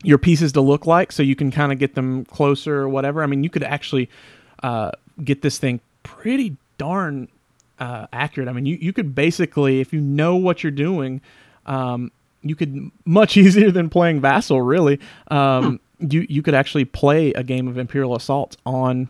your 0.03 0.19
pieces 0.19 0.53
to 0.53 0.61
look 0.61 0.87
like, 0.87 1.13
so 1.13 1.23
you 1.23 1.37
can 1.37 1.51
kind 1.51 1.73
of 1.73 1.79
get 1.79 1.95
them 1.95 2.25
closer 2.25 2.81
or 2.81 2.89
whatever. 2.89 3.23
I 3.23 3.27
mean, 3.27 3.45
you 3.45 3.51
could 3.51 3.63
actually 3.63 4.11
uh, 4.63 4.93
get 5.23 5.43
this 5.43 5.59
thing 5.59 5.81
pretty 6.03 6.57
darn 6.79 7.29
uh, 7.79 8.07
accurate. 8.13 8.49
I 8.49 8.53
mean, 8.53 8.67
you, 8.67 8.79
you 8.81 8.93
could 8.93 9.15
basically, 9.15 9.81
if 9.81 9.93
you 9.93 10.01
know 10.01 10.37
what 10.37 10.63
you're 10.63 10.71
doing, 10.71 11.21
um, 11.67 12.11
you 12.43 12.55
could 12.55 12.91
much 13.05 13.37
easier 13.37 13.71
than 13.71 13.89
playing 13.89 14.21
Vassal. 14.21 14.63
Really, 14.63 15.01
um, 15.29 15.81
you 15.99 16.27
you 16.29 16.43
could 16.43 16.55
actually 16.55 16.85
play 16.85 17.33
a 17.33 17.43
game 17.43 17.69
of 17.69 17.79
Imperial 17.79 18.15
Assault 18.15 18.57
on 18.65 19.09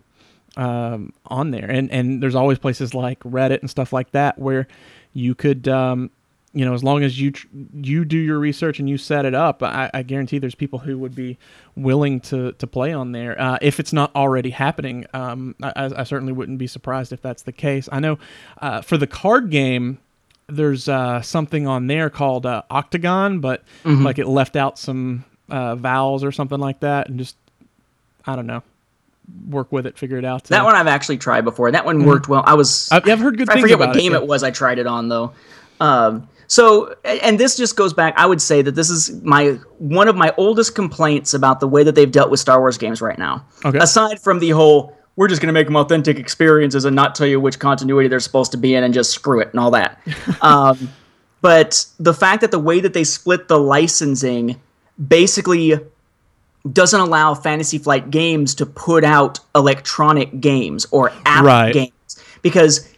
um, 0.57 1.12
on 1.27 1.51
there, 1.51 1.71
and 1.71 1.91
and 1.91 2.23
there's 2.23 2.35
always 2.35 2.59
places 2.59 2.95
like 2.95 3.21
Reddit 3.21 3.61
and 3.61 3.71
stuff 3.71 3.93
like 3.93 4.11
that 4.12 4.39
where 4.39 4.66
you 5.12 5.35
could. 5.35 5.69
Um, 5.69 6.11
you 6.55 6.64
know, 6.64 6.72
as 6.72 6.82
long 6.82 7.03
as 7.03 7.20
you 7.20 7.32
tr- 7.32 7.46
you 7.74 8.05
do 8.05 8.16
your 8.16 8.38
research 8.38 8.78
and 8.78 8.88
you 8.88 8.96
set 8.96 9.24
it 9.26 9.34
up, 9.34 9.62
I, 9.62 9.90
I 9.92 10.03
guarantee 10.03 10.38
there's 10.38 10.55
people 10.55 10.78
who 10.78 10.99
would 10.99 11.14
be 11.14 11.38
willing 11.76 12.20
to 12.20 12.53
to 12.53 12.66
play 12.66 12.92
on 12.92 13.12
there 13.12 13.40
uh, 13.40 13.59
if 13.61 13.78
it's 13.78 13.92
not 13.92 14.14
already 14.16 14.51
happening. 14.51 15.07
Um, 15.12 15.55
I, 15.62 15.90
I 15.96 16.05
certainly 16.05 16.32
wouldn't 16.32 16.59
be 16.59 16.66
surprised 16.66 17.12
if 17.12 17.20
that's 17.20 17.42
the 17.42 17.53
case. 17.53 17.88
I 17.92 18.01
know 18.01 18.18
uh, 18.62 18.80
for 18.80 18.96
the 18.96 19.07
card 19.07 19.51
game, 19.51 19.99
there's 20.46 20.88
uh, 20.88 21.20
something 21.20 21.66
on 21.66 21.86
there 21.86 22.09
called 22.09 22.46
uh, 22.46 22.62
Octagon, 22.70 23.40
but 23.40 23.62
like 23.84 24.18
it 24.18 24.26
left 24.26 24.57
out 24.57 24.78
some 24.78 25.24
uh, 25.51 25.76
vowels 25.76 26.24
or 26.24 26.32
something 26.32 26.59
like 26.59 26.80
that, 26.80 27.09
and 27.09 27.18
just 27.18 27.36
I 28.26 28.36
don't 28.36 28.46
know, 28.46 28.62
work 29.49 29.70
with 29.70 29.86
it, 29.86 29.99
figure 29.99 30.16
it 30.16 30.24
out. 30.24 30.44
That 30.44 30.64
one 30.64 30.74
I've 30.74 30.86
actually 30.86 31.18
tried 31.18 31.42
before. 31.42 31.70
That 31.70 31.84
one 31.84 32.05
worked 32.05 32.28
well. 32.28 32.42
I 32.46 32.55
was. 32.55 32.88
I've, 32.90 33.07
I've 33.09 33.18
heard 33.20 33.36
good 33.36 33.51
I 33.51 33.61
forget 33.61 33.78
what 33.78 33.94
game 33.94 34.14
it. 34.14 34.22
it, 34.22 34.26
was 34.26 34.42
I 34.42 34.51
tried 34.51 34.78
it 34.78 34.86
on 34.86 35.09
though. 35.09 35.32
Um, 35.80 36.28
so, 36.49 36.94
and 37.05 37.38
this 37.38 37.57
just 37.57 37.76
goes 37.76 37.92
back. 37.92 38.14
I 38.16 38.26
would 38.26 38.40
say 38.42 38.62
that 38.62 38.72
this 38.74 38.90
is 38.90 39.22
my 39.22 39.59
one 39.78 40.09
of 40.09 40.16
my 40.16 40.32
oldest 40.36 40.74
complaints 40.74 41.34
about 41.34 41.61
the 41.61 41.68
way 41.68 41.84
that 41.84 41.94
they've 41.94 42.11
dealt 42.11 42.30
with 42.30 42.40
Star 42.40 42.59
Wars 42.59 42.78
games 42.78 43.01
right 43.01 43.18
now. 43.18 43.44
Okay. 43.64 43.78
Aside 43.78 44.18
from 44.20 44.38
the 44.38 44.51
whole, 44.51 44.96
we're 45.16 45.28
just 45.28 45.42
going 45.42 45.49
to 45.49 45.53
make 45.53 45.66
them 45.66 45.76
authentic 45.76 46.18
experiences 46.18 46.84
and 46.86 46.96
not 46.96 47.14
tell 47.14 47.26
you 47.26 47.38
which 47.38 47.59
continuity 47.59 48.09
they're 48.09 48.18
supposed 48.18 48.51
to 48.53 48.57
be 48.59 48.74
in 48.74 48.82
and 48.82 48.94
just 48.94 49.11
screw 49.12 49.40
it 49.40 49.49
and 49.51 49.61
all 49.61 49.70
that. 49.72 50.01
um, 50.42 50.90
but 51.42 51.84
the 52.01 52.14
fact 52.14 52.40
that 52.40 52.51
the 52.51 52.59
way 52.59 52.80
that 52.80 52.94
they 52.94 53.05
split 53.05 53.46
the 53.49 53.59
licensing 53.59 54.61
basically 55.07 55.74
doesn't 56.72 57.01
allow 57.01 57.34
Fantasy 57.34 57.78
Flight 57.78 58.11
Games 58.11 58.55
to 58.57 58.66
put 58.66 59.05
out 59.05 59.38
electronic 59.55 60.40
games 60.40 60.86
or 60.90 61.12
app 61.26 61.44
Right. 61.44 61.72
games 61.72 61.92
because 62.42 62.88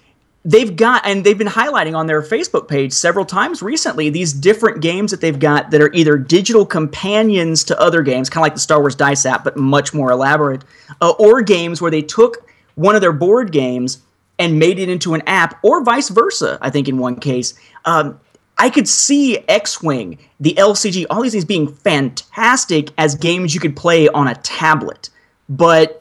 they've 0.44 0.74
got 0.74 1.06
and 1.06 1.24
they've 1.24 1.38
been 1.38 1.46
highlighting 1.46 1.96
on 1.96 2.06
their 2.06 2.22
Facebook 2.22 2.68
page 2.68 2.92
several 2.92 3.24
times 3.24 3.62
recently 3.62 4.10
these 4.10 4.32
different 4.32 4.80
games 4.80 5.10
that 5.10 5.20
they've 5.20 5.38
got 5.38 5.70
that 5.70 5.80
are 5.80 5.92
either 5.92 6.16
digital 6.16 6.64
companions 6.64 7.64
to 7.64 7.78
other 7.80 8.02
games, 8.02 8.30
kind 8.30 8.42
of 8.42 8.46
like 8.46 8.54
the 8.54 8.60
Star 8.60 8.80
Wars 8.80 8.94
Dice 8.94 9.26
app, 9.26 9.44
but 9.44 9.56
much 9.56 9.92
more 9.92 10.10
elaborate, 10.10 10.64
uh, 11.00 11.10
or 11.18 11.42
games 11.42 11.80
where 11.82 11.90
they 11.90 12.02
took 12.02 12.48
one 12.74 12.94
of 12.94 13.00
their 13.00 13.12
board 13.12 13.52
games 13.52 14.02
and 14.38 14.58
made 14.58 14.78
it 14.78 14.88
into 14.88 15.12
an 15.12 15.22
app, 15.26 15.58
or 15.62 15.84
vice 15.84 16.08
versa. 16.08 16.58
I 16.62 16.70
think 16.70 16.88
in 16.88 16.96
one 16.96 17.16
case. 17.16 17.54
Um, 17.84 18.18
I 18.56 18.68
could 18.68 18.88
see 18.88 19.38
X 19.48 19.82
Wing, 19.82 20.18
the 20.38 20.54
LCG, 20.54 21.06
all 21.08 21.22
these 21.22 21.32
things 21.32 21.46
being 21.46 21.72
fantastic 21.72 22.90
as 22.98 23.14
games 23.14 23.54
you 23.54 23.60
could 23.60 23.74
play 23.74 24.08
on 24.08 24.28
a 24.28 24.34
tablet. 24.34 25.08
But 25.48 25.99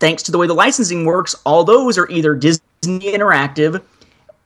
thanks 0.00 0.22
to 0.24 0.32
the 0.32 0.38
way 0.38 0.46
the 0.46 0.54
licensing 0.54 1.04
works, 1.04 1.34
all 1.44 1.62
those 1.62 1.96
are 1.96 2.08
either 2.10 2.34
Disney 2.34 2.62
Interactive 2.82 3.80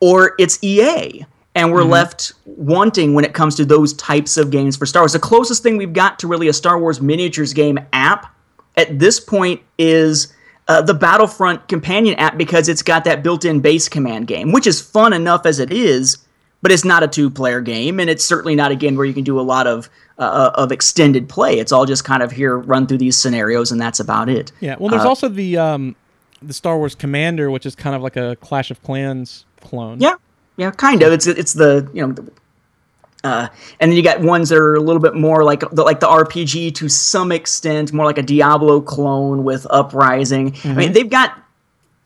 or 0.01 0.35
it's 0.39 0.63
EA. 0.63 1.25
And 1.57 1.73
we're 1.73 1.85
left 1.85 2.33
wanting 2.47 3.15
when 3.15 3.25
it 3.25 3.33
comes 3.33 3.55
to 3.55 3.65
those 3.65 3.93
types 3.95 4.37
of 4.37 4.51
games 4.51 4.77
for 4.77 4.87
Star 4.87 5.03
Wars. 5.03 5.13
The 5.13 5.21
closest 5.21 5.63
thing 5.63 5.77
we've 5.77 5.93
got 5.93 6.19
to 6.19 6.27
really 6.27 6.49
a 6.49 6.53
Star 6.53 6.81
Wars 6.81 7.01
miniatures 7.01 7.53
game 7.53 7.79
app 7.93 8.35
at 8.77 8.99
this 8.99 9.21
point 9.21 9.63
is 9.79 10.35
uh, 10.67 10.83
the 10.83 10.95
Battlefront 10.95 11.69
companion 11.69 12.17
app 12.17 12.37
because 12.37 12.69
it's 12.69 12.83
got 12.83 13.05
that 13.05 13.23
built 13.23 13.45
in 13.45 13.61
base 13.61 13.89
command 13.89 14.27
game, 14.27 14.51
which 14.51 14.67
is 14.67 14.81
fun 14.81 15.13
enough 15.13 15.47
as 15.47 15.61
it 15.61 15.71
is, 15.71 16.19
but 16.61 16.73
it's 16.73 16.85
not 16.85 17.05
a 17.05 17.09
two 17.09 17.31
player 17.31 17.61
game. 17.61 18.01
And 18.01 18.11
it's 18.11 18.25
certainly 18.25 18.57
not 18.57 18.73
a 18.73 18.77
game 18.77 18.97
where 18.97 19.07
you 19.07 19.15
can 19.15 19.25
do 19.25 19.39
a 19.39 19.43
lot 19.43 19.69
of, 19.69 19.89
uh, 20.19 20.51
of 20.55 20.71
extended 20.73 21.29
play. 21.29 21.59
It's 21.59 21.73
all 21.73 21.87
just 21.87 22.05
kind 22.05 22.23
of 22.23 22.31
here, 22.33 22.59
run 22.59 22.87
through 22.87 22.99
these 22.99 23.17
scenarios, 23.17 23.73
and 23.73 23.81
that's 23.81 24.01
about 24.01 24.29
it. 24.29 24.53
Yeah. 24.61 24.77
Well, 24.79 24.89
there's 24.91 25.05
also 25.05 25.29
the 25.29 25.57
um, 25.59 25.97
the 26.43 26.53
Star 26.55 26.79
Wars 26.79 26.95
Commander, 26.95 27.51
which 27.51 27.67
is 27.67 27.75
kind 27.75 27.97
of 27.97 28.03
like 28.03 28.17
a 28.17 28.37
Clash 28.41 28.71
of 28.71 28.83
Clans 28.83 29.45
clone. 29.61 30.01
Yeah, 30.01 30.15
yeah, 30.57 30.71
kind 30.71 31.03
of. 31.03 31.13
It's 31.13 31.27
it's 31.27 31.55
the 31.55 31.89
you 31.93 32.07
know, 32.07 32.13
the- 32.13 32.31
uh, 33.25 33.49
and 33.81 33.91
then 33.91 33.97
you 33.97 34.03
got 34.03 34.21
ones 34.21 34.51
that 34.51 34.59
are 34.59 34.75
a 34.75 34.81
little 34.81 35.01
bit 35.01 35.15
more 35.15 35.45
like 35.45 35.61
the, 35.73 35.83
like 35.83 35.99
the 36.01 36.07
RPG 36.07 36.75
to 36.75 36.89
some 36.91 37.33
extent, 37.33 37.91
more 37.91 38.05
like 38.05 38.19
a 38.19 38.23
Diablo 38.23 38.83
clone 38.83 39.45
with 39.45 39.67
Uprising. 39.71 40.55
I 40.63 40.75
mean, 40.75 40.93
they've 40.93 41.09
got 41.09 41.33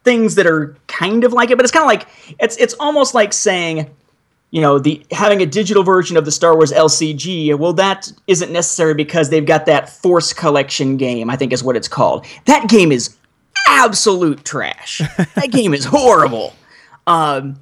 things 0.04 0.36
that 0.36 0.46
are 0.46 0.76
kind 0.86 1.24
of 1.24 1.32
like 1.32 1.50
it, 1.50 1.56
but 1.56 1.64
it's 1.64 1.72
kind 1.72 1.82
of 1.82 1.88
like 1.88 2.06
it's 2.38 2.56
it's 2.58 2.74
almost 2.80 3.14
like 3.14 3.32
saying. 3.32 3.90
You 4.50 4.62
know, 4.62 4.78
the 4.78 5.04
having 5.10 5.42
a 5.42 5.46
digital 5.46 5.82
version 5.82 6.16
of 6.16 6.24
the 6.24 6.32
Star 6.32 6.54
Wars 6.54 6.72
LCG, 6.72 7.58
well, 7.58 7.74
that 7.74 8.10
isn't 8.26 8.50
necessary 8.50 8.94
because 8.94 9.28
they've 9.28 9.44
got 9.44 9.66
that 9.66 9.90
Force 9.90 10.32
Collection 10.32 10.96
game, 10.96 11.28
I 11.28 11.36
think 11.36 11.52
is 11.52 11.62
what 11.62 11.76
it's 11.76 11.88
called. 11.88 12.24
That 12.46 12.68
game 12.68 12.90
is 12.90 13.14
absolute 13.66 14.44
trash. 14.44 14.98
that 15.34 15.50
game 15.50 15.74
is 15.74 15.84
horrible. 15.84 16.54
Um, 17.06 17.58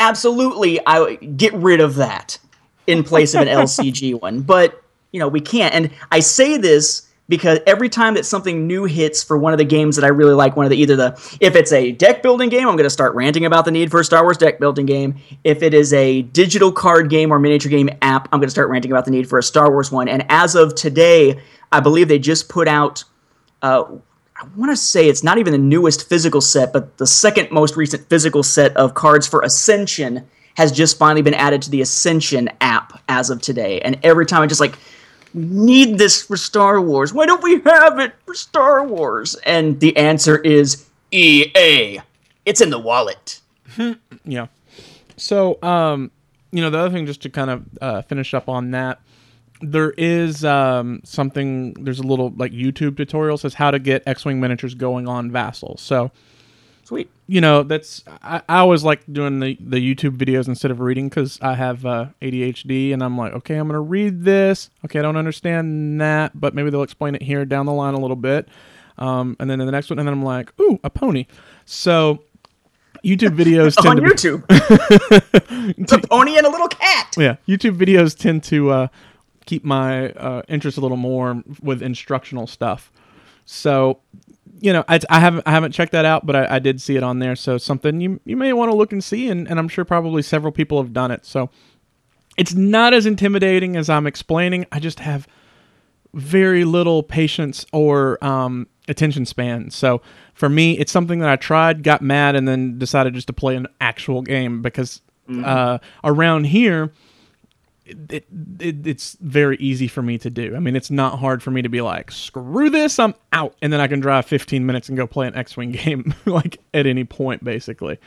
absolutely 0.00 0.80
I 0.86 1.14
get 1.14 1.52
rid 1.54 1.80
of 1.80 1.96
that 1.96 2.38
in 2.86 3.04
place 3.04 3.34
of 3.34 3.42
an 3.42 3.48
LCG 3.48 4.20
one. 4.20 4.40
But 4.40 4.82
you 5.12 5.20
know, 5.20 5.28
we 5.28 5.40
can't. 5.40 5.74
And 5.74 5.90
I 6.10 6.20
say 6.20 6.56
this 6.56 7.06
because 7.30 7.60
every 7.64 7.88
time 7.88 8.14
that 8.14 8.26
something 8.26 8.66
new 8.66 8.84
hits 8.84 9.22
for 9.22 9.38
one 9.38 9.52
of 9.52 9.58
the 9.58 9.64
games 9.64 9.94
that 9.94 10.04
I 10.04 10.08
really 10.08 10.34
like, 10.34 10.56
one 10.56 10.66
of 10.66 10.70
the 10.70 10.76
either 10.76 10.96
the 10.96 11.36
if 11.40 11.54
it's 11.54 11.70
a 11.70 11.92
deck 11.92 12.22
building 12.22 12.48
game, 12.48 12.68
I'm 12.68 12.74
going 12.74 12.84
to 12.84 12.90
start 12.90 13.14
ranting 13.14 13.46
about 13.46 13.64
the 13.64 13.70
need 13.70 13.90
for 13.90 14.00
a 14.00 14.04
Star 14.04 14.24
Wars 14.24 14.36
deck 14.36 14.58
building 14.58 14.84
game. 14.84 15.14
If 15.44 15.62
it 15.62 15.72
is 15.72 15.92
a 15.92 16.22
digital 16.22 16.72
card 16.72 17.08
game 17.08 17.32
or 17.32 17.38
miniature 17.38 17.70
game 17.70 17.88
app, 18.02 18.28
I'm 18.32 18.40
going 18.40 18.48
to 18.48 18.50
start 18.52 18.68
ranting 18.68 18.90
about 18.90 19.04
the 19.04 19.12
need 19.12 19.28
for 19.28 19.38
a 19.38 19.42
Star 19.44 19.70
Wars 19.70 19.92
one. 19.92 20.08
And 20.08 20.26
as 20.28 20.56
of 20.56 20.74
today, 20.74 21.40
I 21.70 21.78
believe 21.78 22.08
they 22.08 22.18
just 22.18 22.48
put 22.48 22.66
out 22.66 23.04
uh, 23.62 23.84
I 24.34 24.46
want 24.56 24.72
to 24.72 24.76
say 24.76 25.08
it's 25.08 25.22
not 25.22 25.38
even 25.38 25.52
the 25.52 25.58
newest 25.58 26.08
physical 26.08 26.40
set, 26.40 26.72
but 26.72 26.98
the 26.98 27.06
second 27.06 27.52
most 27.52 27.76
recent 27.76 28.08
physical 28.08 28.42
set 28.42 28.76
of 28.76 28.94
cards 28.94 29.28
for 29.28 29.42
Ascension 29.42 30.26
has 30.56 30.72
just 30.72 30.98
finally 30.98 31.22
been 31.22 31.34
added 31.34 31.62
to 31.62 31.70
the 31.70 31.80
Ascension 31.80 32.48
app 32.60 33.00
as 33.08 33.30
of 33.30 33.40
today. 33.40 33.80
And 33.82 34.00
every 34.02 34.26
time 34.26 34.42
I 34.42 34.46
just 34.46 34.60
like 34.60 34.76
need 35.34 35.98
this 35.98 36.22
for 36.22 36.36
Star 36.36 36.80
Wars. 36.80 37.12
Why 37.12 37.26
don't 37.26 37.42
we 37.42 37.60
have 37.60 37.98
it 37.98 38.14
for 38.24 38.34
Star 38.34 38.84
Wars? 38.84 39.34
And 39.46 39.78
the 39.80 39.96
answer 39.96 40.38
is 40.38 40.86
EA. 41.10 42.00
It's 42.44 42.60
in 42.60 42.70
the 42.70 42.78
wallet. 42.78 43.40
Yeah. 44.24 44.48
So, 45.16 45.58
um, 45.62 46.10
you 46.52 46.60
know, 46.60 46.68
the 46.68 46.78
other 46.78 46.90
thing, 46.90 47.06
just 47.06 47.22
to 47.22 47.30
kind 47.30 47.50
of 47.50 47.64
uh, 47.80 48.02
finish 48.02 48.34
up 48.34 48.48
on 48.48 48.72
that, 48.72 49.00
there 49.62 49.92
is 49.96 50.44
um, 50.44 51.00
something. 51.04 51.72
There's 51.74 52.00
a 52.00 52.02
little 52.02 52.30
like 52.36 52.52
YouTube 52.52 52.96
tutorial 52.96 53.38
says 53.38 53.54
how 53.54 53.70
to 53.70 53.78
get 53.78 54.02
X-wing 54.06 54.40
miniatures 54.40 54.74
going 54.74 55.08
on 55.08 55.30
Vassal. 55.30 55.76
So, 55.78 56.10
Sweet. 56.84 57.08
You 57.30 57.40
know, 57.40 57.62
that's 57.62 58.02
I, 58.22 58.42
I 58.48 58.58
always 58.58 58.82
like 58.82 59.02
doing 59.12 59.38
the 59.38 59.56
the 59.60 59.76
YouTube 59.76 60.16
videos 60.18 60.48
instead 60.48 60.72
of 60.72 60.80
reading 60.80 61.08
because 61.08 61.38
I 61.40 61.54
have 61.54 61.86
uh, 61.86 62.06
ADHD 62.20 62.92
and 62.92 63.04
I'm 63.04 63.16
like, 63.16 63.32
okay, 63.34 63.54
I'm 63.54 63.68
gonna 63.68 63.80
read 63.80 64.24
this. 64.24 64.68
Okay, 64.84 64.98
I 64.98 65.02
don't 65.02 65.16
understand 65.16 66.00
that, 66.00 66.38
but 66.38 66.54
maybe 66.56 66.70
they'll 66.70 66.82
explain 66.82 67.14
it 67.14 67.22
here 67.22 67.44
down 67.44 67.66
the 67.66 67.72
line 67.72 67.94
a 67.94 68.00
little 68.00 68.16
bit. 68.16 68.48
Um, 68.98 69.36
and 69.38 69.48
then 69.48 69.60
in 69.60 69.66
the 69.66 69.70
next 69.72 69.90
one, 69.90 70.00
and 70.00 70.08
then 70.08 70.12
I'm 70.12 70.24
like, 70.24 70.52
ooh, 70.60 70.80
a 70.82 70.90
pony. 70.90 71.26
So. 71.64 72.24
YouTube 73.04 73.34
videos 73.34 73.76
tend 73.80 73.88
On 73.88 73.96
to 73.96 74.02
be- 74.02 74.08
YouTube. 74.10 74.44
it's 75.78 75.92
a 75.92 75.98
pony 76.00 76.36
and 76.36 76.46
a 76.46 76.50
little 76.50 76.68
cat. 76.68 77.14
yeah 77.16 77.36
youtube 77.48 77.78
videos 77.78 78.14
tend 78.14 78.42
to 78.44 78.68
uh, 78.70 78.88
keep 79.46 79.64
my 79.64 80.10
uh, 80.12 80.42
interest 80.48 80.76
a 80.76 80.82
little 80.82 80.98
more 80.98 81.42
with 81.62 81.82
instructional 81.82 82.46
stuff 82.46 82.92
so 83.46 84.00
you 84.60 84.72
know 84.72 84.84
i, 84.88 85.00
I 85.08 85.20
haven't 85.20 85.42
i 85.46 85.50
haven't 85.50 85.72
checked 85.72 85.92
that 85.92 86.04
out 86.04 86.26
but 86.26 86.36
I, 86.36 86.56
I 86.56 86.58
did 86.58 86.80
see 86.80 86.96
it 86.96 87.02
on 87.02 87.18
there. 87.18 87.36
So 87.36 87.58
something 87.58 88.00
you, 88.00 88.20
you 88.24 88.36
may 88.36 88.52
want 88.52 88.70
to 88.70 88.76
look 88.76 88.92
and 88.92 89.02
see 89.02 89.28
and, 89.28 89.48
and 89.48 89.58
i'm 89.58 89.68
sure 89.68 89.84
probably 89.84 90.22
several 90.22 90.52
people 90.52 90.80
have 90.82 90.92
done 90.92 91.10
it. 91.10 91.26
So 91.26 91.50
it's 92.36 92.54
not 92.54 92.94
as 92.94 93.06
intimidating 93.06 93.76
as 93.76 93.88
i'm 93.90 94.06
explaining. 94.06 94.66
I 94.72 94.80
just 94.80 95.00
have 95.00 95.26
very 96.12 96.64
little 96.64 97.02
patience 97.02 97.64
or 97.72 98.22
um, 98.24 98.66
attention 98.88 99.24
span. 99.24 99.70
So 99.70 100.02
for 100.34 100.48
me, 100.48 100.76
it's 100.76 100.90
something 100.90 101.20
that 101.20 101.28
I 101.28 101.36
tried, 101.36 101.82
got 101.84 102.02
mad, 102.02 102.34
and 102.34 102.48
then 102.48 102.78
decided 102.78 103.14
just 103.14 103.28
to 103.28 103.32
play 103.32 103.54
an 103.54 103.68
actual 103.80 104.22
game 104.22 104.60
because 104.60 105.02
uh, 105.44 105.78
around 106.02 106.44
here, 106.44 106.92
it, 108.10 108.26
it, 108.58 108.86
it's 108.86 109.16
very 109.20 109.56
easy 109.56 109.88
for 109.88 110.02
me 110.02 110.18
to 110.18 110.30
do. 110.30 110.54
I 110.54 110.58
mean, 110.60 110.76
it's 110.76 110.90
not 110.90 111.18
hard 111.18 111.42
for 111.42 111.50
me 111.50 111.62
to 111.62 111.68
be 111.68 111.80
like, 111.80 112.10
screw 112.10 112.70
this, 112.70 112.98
I'm 112.98 113.14
out. 113.32 113.54
And 113.62 113.72
then 113.72 113.80
I 113.80 113.86
can 113.86 114.00
drive 114.00 114.26
15 114.26 114.64
minutes 114.64 114.88
and 114.88 114.96
go 114.96 115.06
play 115.06 115.26
an 115.26 115.34
X 115.34 115.56
Wing 115.56 115.70
game, 115.72 116.14
like 116.26 116.58
at 116.74 116.86
any 116.86 117.04
point, 117.04 117.44
basically. 117.44 117.98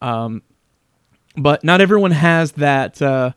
Um, 0.00 0.42
but 1.36 1.64
not 1.64 1.80
everyone 1.80 2.10
has 2.10 2.52
that. 2.52 3.00
Uh, 3.00 3.32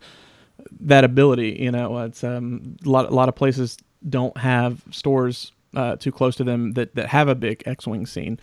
that 0.82 1.04
ability. 1.04 1.58
You 1.60 1.72
know, 1.72 1.98
it's 2.00 2.24
um, 2.24 2.78
a 2.86 2.90
lot. 2.90 3.10
A 3.10 3.14
lot 3.14 3.30
of 3.30 3.36
places 3.36 3.78
don't 4.08 4.36
have 4.38 4.84
stores 4.92 5.52
uh, 5.76 5.96
too 5.98 6.12
close 6.12 6.36
to 6.38 6.44
them 6.44 6.74
that, 6.74 6.96
that 6.96 7.08
have 7.08 7.28
a 7.28 7.36
big 7.36 7.64
X-wing 7.66 8.06
scene. 8.06 8.40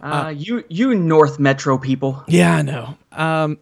Uh, 0.00 0.32
you 0.36 0.64
you 0.68 0.94
North 0.94 1.38
Metro 1.38 1.78
people. 1.78 2.24
Yeah, 2.26 2.56
I 2.56 2.62
know. 2.62 2.96
Um, 3.12 3.58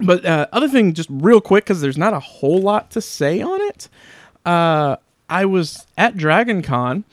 But 0.00 0.24
uh, 0.24 0.46
other 0.52 0.68
thing, 0.68 0.92
just 0.92 1.08
real 1.10 1.40
quick, 1.40 1.64
because 1.64 1.80
there's 1.80 1.96
not 1.96 2.12
a 2.12 2.20
whole 2.20 2.60
lot 2.60 2.90
to 2.92 3.00
say 3.00 3.40
on 3.40 3.60
it. 3.62 3.88
Uh, 4.44 4.96
I 5.28 5.44
was 5.46 5.86
at 5.96 6.16
Dragon 6.16 6.62
Con, 6.62 7.04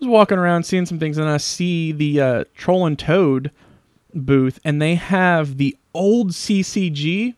I 0.00 0.06
was 0.06 0.08
walking 0.08 0.38
around 0.38 0.62
seeing 0.62 0.86
some 0.86 0.98
things, 0.98 1.18
and 1.18 1.28
I 1.28 1.36
see 1.36 1.92
the 1.92 2.20
uh, 2.20 2.44
Troll 2.54 2.86
and 2.86 2.98
Toad 2.98 3.50
booth, 4.14 4.58
and 4.64 4.80
they 4.80 4.94
have 4.94 5.58
the 5.58 5.76
old 5.92 6.30
CCG. 6.30 7.34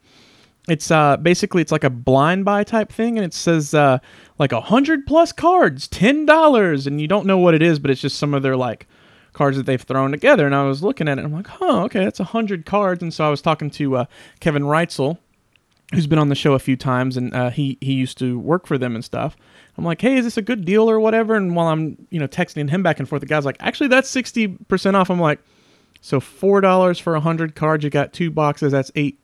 It's 0.68 0.90
uh, 0.90 1.16
basically 1.16 1.60
it's 1.60 1.72
like 1.72 1.84
a 1.84 1.90
blind 1.90 2.44
buy 2.44 2.62
type 2.62 2.92
thing, 2.92 3.18
and 3.18 3.24
it 3.24 3.34
says 3.34 3.74
uh, 3.74 3.98
like 4.38 4.52
a 4.52 4.60
hundred 4.60 5.06
plus 5.06 5.32
cards, 5.32 5.88
ten 5.88 6.24
dollars, 6.24 6.86
and 6.86 7.00
you 7.00 7.08
don't 7.08 7.26
know 7.26 7.38
what 7.38 7.54
it 7.54 7.62
is, 7.62 7.78
but 7.78 7.90
it's 7.90 8.00
just 8.00 8.18
some 8.18 8.32
of 8.34 8.42
their 8.42 8.56
like 8.56 8.86
cards 9.32 9.56
that 9.56 9.66
they've 9.66 9.82
thrown 9.82 10.10
together. 10.10 10.46
And 10.46 10.54
I 10.54 10.64
was 10.64 10.82
looking 10.82 11.08
at 11.08 11.18
it, 11.18 11.24
and 11.24 11.32
I'm 11.32 11.36
like, 11.36 11.46
huh, 11.46 11.84
okay, 11.84 12.04
that's 12.04 12.20
a 12.20 12.24
hundred 12.24 12.66
cards. 12.66 13.02
And 13.02 13.12
so 13.12 13.26
I 13.26 13.30
was 13.30 13.42
talking 13.42 13.70
to 13.70 13.96
uh, 13.96 14.04
Kevin 14.40 14.64
Reitzel, 14.64 15.18
who's 15.94 16.06
been 16.06 16.18
on 16.18 16.28
the 16.28 16.34
show 16.34 16.54
a 16.54 16.58
few 16.58 16.76
times, 16.76 17.16
and 17.16 17.34
uh, 17.34 17.50
he 17.50 17.78
he 17.80 17.92
used 17.94 18.18
to 18.18 18.38
work 18.38 18.66
for 18.66 18.78
them 18.78 18.94
and 18.94 19.04
stuff. 19.04 19.36
I'm 19.78 19.84
like, 19.84 20.00
hey, 20.00 20.16
is 20.16 20.24
this 20.24 20.36
a 20.36 20.42
good 20.42 20.64
deal 20.64 20.88
or 20.88 21.00
whatever? 21.00 21.34
And 21.34 21.56
while 21.56 21.68
I'm 21.68 22.06
you 22.10 22.20
know 22.20 22.28
texting 22.28 22.68
him 22.68 22.82
back 22.82 22.98
and 22.98 23.08
forth, 23.08 23.20
the 23.20 23.26
guy's 23.26 23.44
like, 23.44 23.56
actually, 23.60 23.88
that's 23.88 24.08
sixty 24.08 24.48
percent 24.48 24.96
off. 24.96 25.10
I'm 25.10 25.20
like, 25.20 25.40
so 26.00 26.20
four 26.20 26.60
dollars 26.60 26.98
for 26.98 27.14
a 27.14 27.20
hundred 27.20 27.54
cards, 27.54 27.84
you 27.84 27.90
got 27.90 28.12
two 28.12 28.30
boxes. 28.30 28.72
That's 28.72 28.90
eight. 28.94 29.18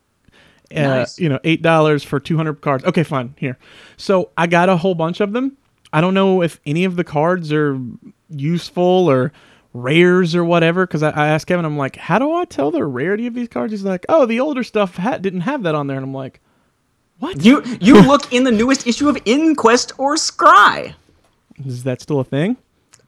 Uh, 0.71 0.81
Nice. 0.81 1.19
You 1.19 1.29
know, 1.29 1.39
eight 1.43 1.61
dollars 1.61 2.03
for 2.03 2.19
two 2.19 2.37
hundred 2.37 2.61
cards. 2.61 2.83
Okay, 2.83 3.03
fine. 3.03 3.35
Here, 3.37 3.57
so 3.97 4.31
I 4.37 4.47
got 4.47 4.69
a 4.69 4.77
whole 4.77 4.95
bunch 4.95 5.19
of 5.19 5.33
them. 5.33 5.57
I 5.91 6.01
don't 6.01 6.13
know 6.13 6.43
if 6.43 6.59
any 6.67 6.85
of 6.85 6.95
the 6.95 7.03
cards 7.03 7.51
are 7.51 7.79
useful 8.29 9.09
or 9.09 9.31
rares 9.73 10.35
or 10.35 10.43
whatever. 10.43 10.85
Because 10.85 11.03
I, 11.03 11.09
I 11.11 11.27
asked 11.27 11.47
Kevin, 11.47 11.65
I'm 11.65 11.77
like, 11.77 11.95
how 11.95 12.19
do 12.19 12.31
I 12.33 12.45
tell 12.45 12.71
the 12.71 12.85
rarity 12.85 13.27
of 13.27 13.33
these 13.33 13.47
cards? 13.47 13.71
He's 13.71 13.83
like, 13.83 14.05
oh, 14.09 14.25
the 14.25 14.39
older 14.39 14.63
stuff 14.63 14.95
ha- 14.97 15.17
didn't 15.17 15.41
have 15.41 15.63
that 15.63 15.75
on 15.75 15.87
there, 15.87 15.97
and 15.97 16.03
I'm 16.05 16.13
like, 16.13 16.39
what? 17.19 17.43
You 17.43 17.63
you 17.81 18.01
look 18.07 18.31
in 18.33 18.43
the 18.43 18.51
newest 18.51 18.87
issue 18.87 19.09
of 19.09 19.17
Inquest 19.25 19.93
or 19.97 20.15
Scrye. 20.15 20.93
Is 21.65 21.83
that 21.83 22.01
still 22.01 22.19
a 22.19 22.23
thing? 22.23 22.57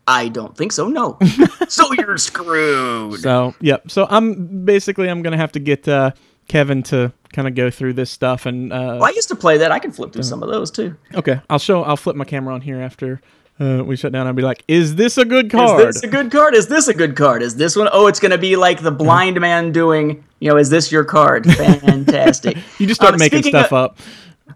I 0.08 0.28
don't 0.28 0.58
think 0.58 0.72
so. 0.74 0.88
No. 0.88 1.18
so 1.70 1.94
you're 1.94 2.18
screwed. 2.18 3.22
So 3.22 3.56
yep. 3.62 3.90
So 3.90 4.08
I'm 4.10 4.66
basically 4.66 5.10
I'm 5.10 5.22
gonna 5.22 5.38
have 5.38 5.54
to 5.54 5.60
get 5.60 5.88
uh, 5.88 6.12
Kevin 6.50 6.84
to 6.84 7.14
kind 7.32 7.48
of 7.48 7.56
go 7.56 7.70
through 7.72 7.94
this 7.94 8.12
stuff 8.12 8.46
and 8.46 8.74
uh, 8.74 8.98
Well, 9.00 9.06
I 9.06 9.12
used 9.16 9.30
to 9.30 9.36
play 9.36 9.58
that. 9.60 9.72
I 9.72 9.80
can 9.80 9.92
flip 9.92 10.12
through 10.12 10.24
some 10.24 10.44
of 10.44 10.50
those 10.50 10.70
too. 10.72 10.98
okay, 11.16 11.40
I'll 11.50 11.60
show. 11.60 11.84
I'll 11.84 11.96
flip 11.96 12.18
my 12.18 12.26
camera 12.26 12.54
on 12.54 12.60
here 12.62 12.82
after 12.82 13.22
uh, 13.62 13.84
we 13.84 13.96
shut 13.96 14.12
down. 14.12 14.26
I'll 14.28 14.34
be 14.34 14.42
like, 14.42 14.64
"Is 14.68 14.96
this 14.96 15.18
a 15.18 15.26
good 15.26 15.52
card? 15.52 15.88
Is 15.90 15.96
this 15.96 16.04
a 16.04 16.08
good 16.08 16.32
card? 16.32 16.56
Is 16.56 16.68
this 16.68 16.88
a 16.88 16.94
good 16.94 17.16
card? 17.16 17.42
Is 17.44 17.56
this 17.56 17.76
one? 17.76 17.88
Oh, 17.94 18.08
it's 18.08 18.20
going 18.20 18.32
to 18.32 18.38
be 18.38 18.56
like 18.56 18.82
the 18.82 18.92
blind 18.92 19.40
man 19.40 19.72
doing. 19.72 20.24
You 20.40 20.50
know, 20.50 20.58
is 20.58 20.70
this 20.70 20.92
your 20.92 21.04
card? 21.04 21.46
Fantastic. 21.54 22.58
you 22.80 22.88
just 22.88 23.00
start 23.00 23.14
Um, 23.14 23.20
making 23.20 23.44
stuff 23.44 23.68
of- 23.68 23.74
up. 23.74 23.98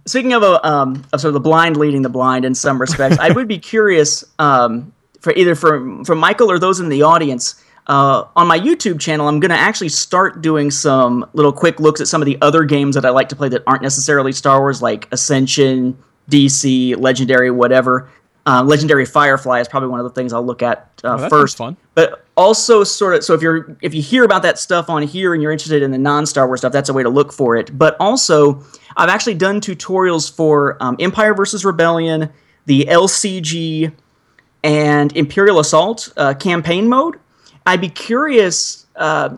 Speaking 0.07 0.33
of 0.33 0.43
a 0.43 0.67
um 0.67 1.03
of 1.13 1.21
sort 1.21 1.29
of 1.29 1.33
the 1.35 1.39
blind 1.39 1.77
leading 1.77 2.01
the 2.01 2.09
blind 2.09 2.43
in 2.45 2.53
some 2.55 2.79
respects, 2.81 3.17
I 3.19 3.31
would 3.31 3.47
be 3.47 3.57
curious 3.59 4.23
um 4.39 4.91
for 5.21 5.31
either 5.33 5.55
from 5.55 6.03
from 6.03 6.17
Michael 6.19 6.51
or 6.51 6.59
those 6.59 6.79
in 6.79 6.89
the 6.89 7.03
audience. 7.03 7.61
Uh, 7.87 8.25
on 8.35 8.47
my 8.47 8.59
YouTube 8.59 8.99
channel, 8.99 9.27
I'm 9.27 9.39
going 9.39 9.51
to 9.51 9.55
actually 9.57 9.89
start 9.89 10.41
doing 10.41 10.71
some 10.71 11.23
little 11.33 11.53
quick 11.53 11.79
looks 11.79 12.01
at 12.01 12.07
some 12.07 12.19
of 12.19 12.25
the 12.25 12.35
other 12.41 12.63
games 12.63 12.95
that 12.95 13.05
I 13.05 13.09
like 13.11 13.29
to 13.29 13.35
play 13.35 13.47
that 13.49 13.61
aren't 13.67 13.83
necessarily 13.83 14.31
Star 14.31 14.59
Wars, 14.59 14.81
like 14.81 15.07
Ascension, 15.11 15.95
DC, 16.31 16.97
Legendary, 16.97 17.51
whatever. 17.51 18.09
Uh, 18.47 18.63
Legendary 18.63 19.05
Firefly 19.05 19.59
is 19.59 19.67
probably 19.67 19.89
one 19.89 19.99
of 19.99 20.03
the 20.03 20.11
things 20.11 20.31
I'll 20.31 20.45
look 20.45 20.61
at 20.61 20.87
uh, 21.03 21.17
Oh, 21.19 21.29
first. 21.29 21.57
fun. 21.57 21.75
But 21.95 22.25
also, 22.37 22.83
sort 22.83 23.15
of, 23.15 23.23
so 23.23 23.33
if 23.33 23.41
you're 23.41 23.75
if 23.81 23.93
you 23.95 24.01
hear 24.03 24.23
about 24.23 24.43
that 24.43 24.59
stuff 24.59 24.89
on 24.89 25.01
here 25.03 25.33
and 25.33 25.41
you're 25.41 25.51
interested 25.51 25.81
in 25.81 25.89
the 25.91 25.97
non-Star 25.97 26.45
Wars 26.45 26.59
stuff, 26.59 26.71
that's 26.71 26.89
a 26.89 26.93
way 26.93 27.01
to 27.01 27.09
look 27.09 27.33
for 27.33 27.55
it. 27.55 27.75
But 27.75 27.95
also, 27.99 28.61
I've 28.97 29.09
actually 29.09 29.33
done 29.35 29.61
tutorials 29.61 30.31
for 30.31 30.77
um, 30.79 30.95
Empire 30.99 31.33
versus 31.33 31.65
Rebellion, 31.65 32.29
the 32.65 32.85
LCG, 32.89 33.91
and 34.63 35.15
Imperial 35.17 35.59
Assault 35.59 36.13
uh, 36.17 36.33
campaign 36.35 36.87
mode. 36.87 37.19
I'd 37.65 37.81
be 37.81 37.89
curious 37.89 38.85
uh, 38.95 39.37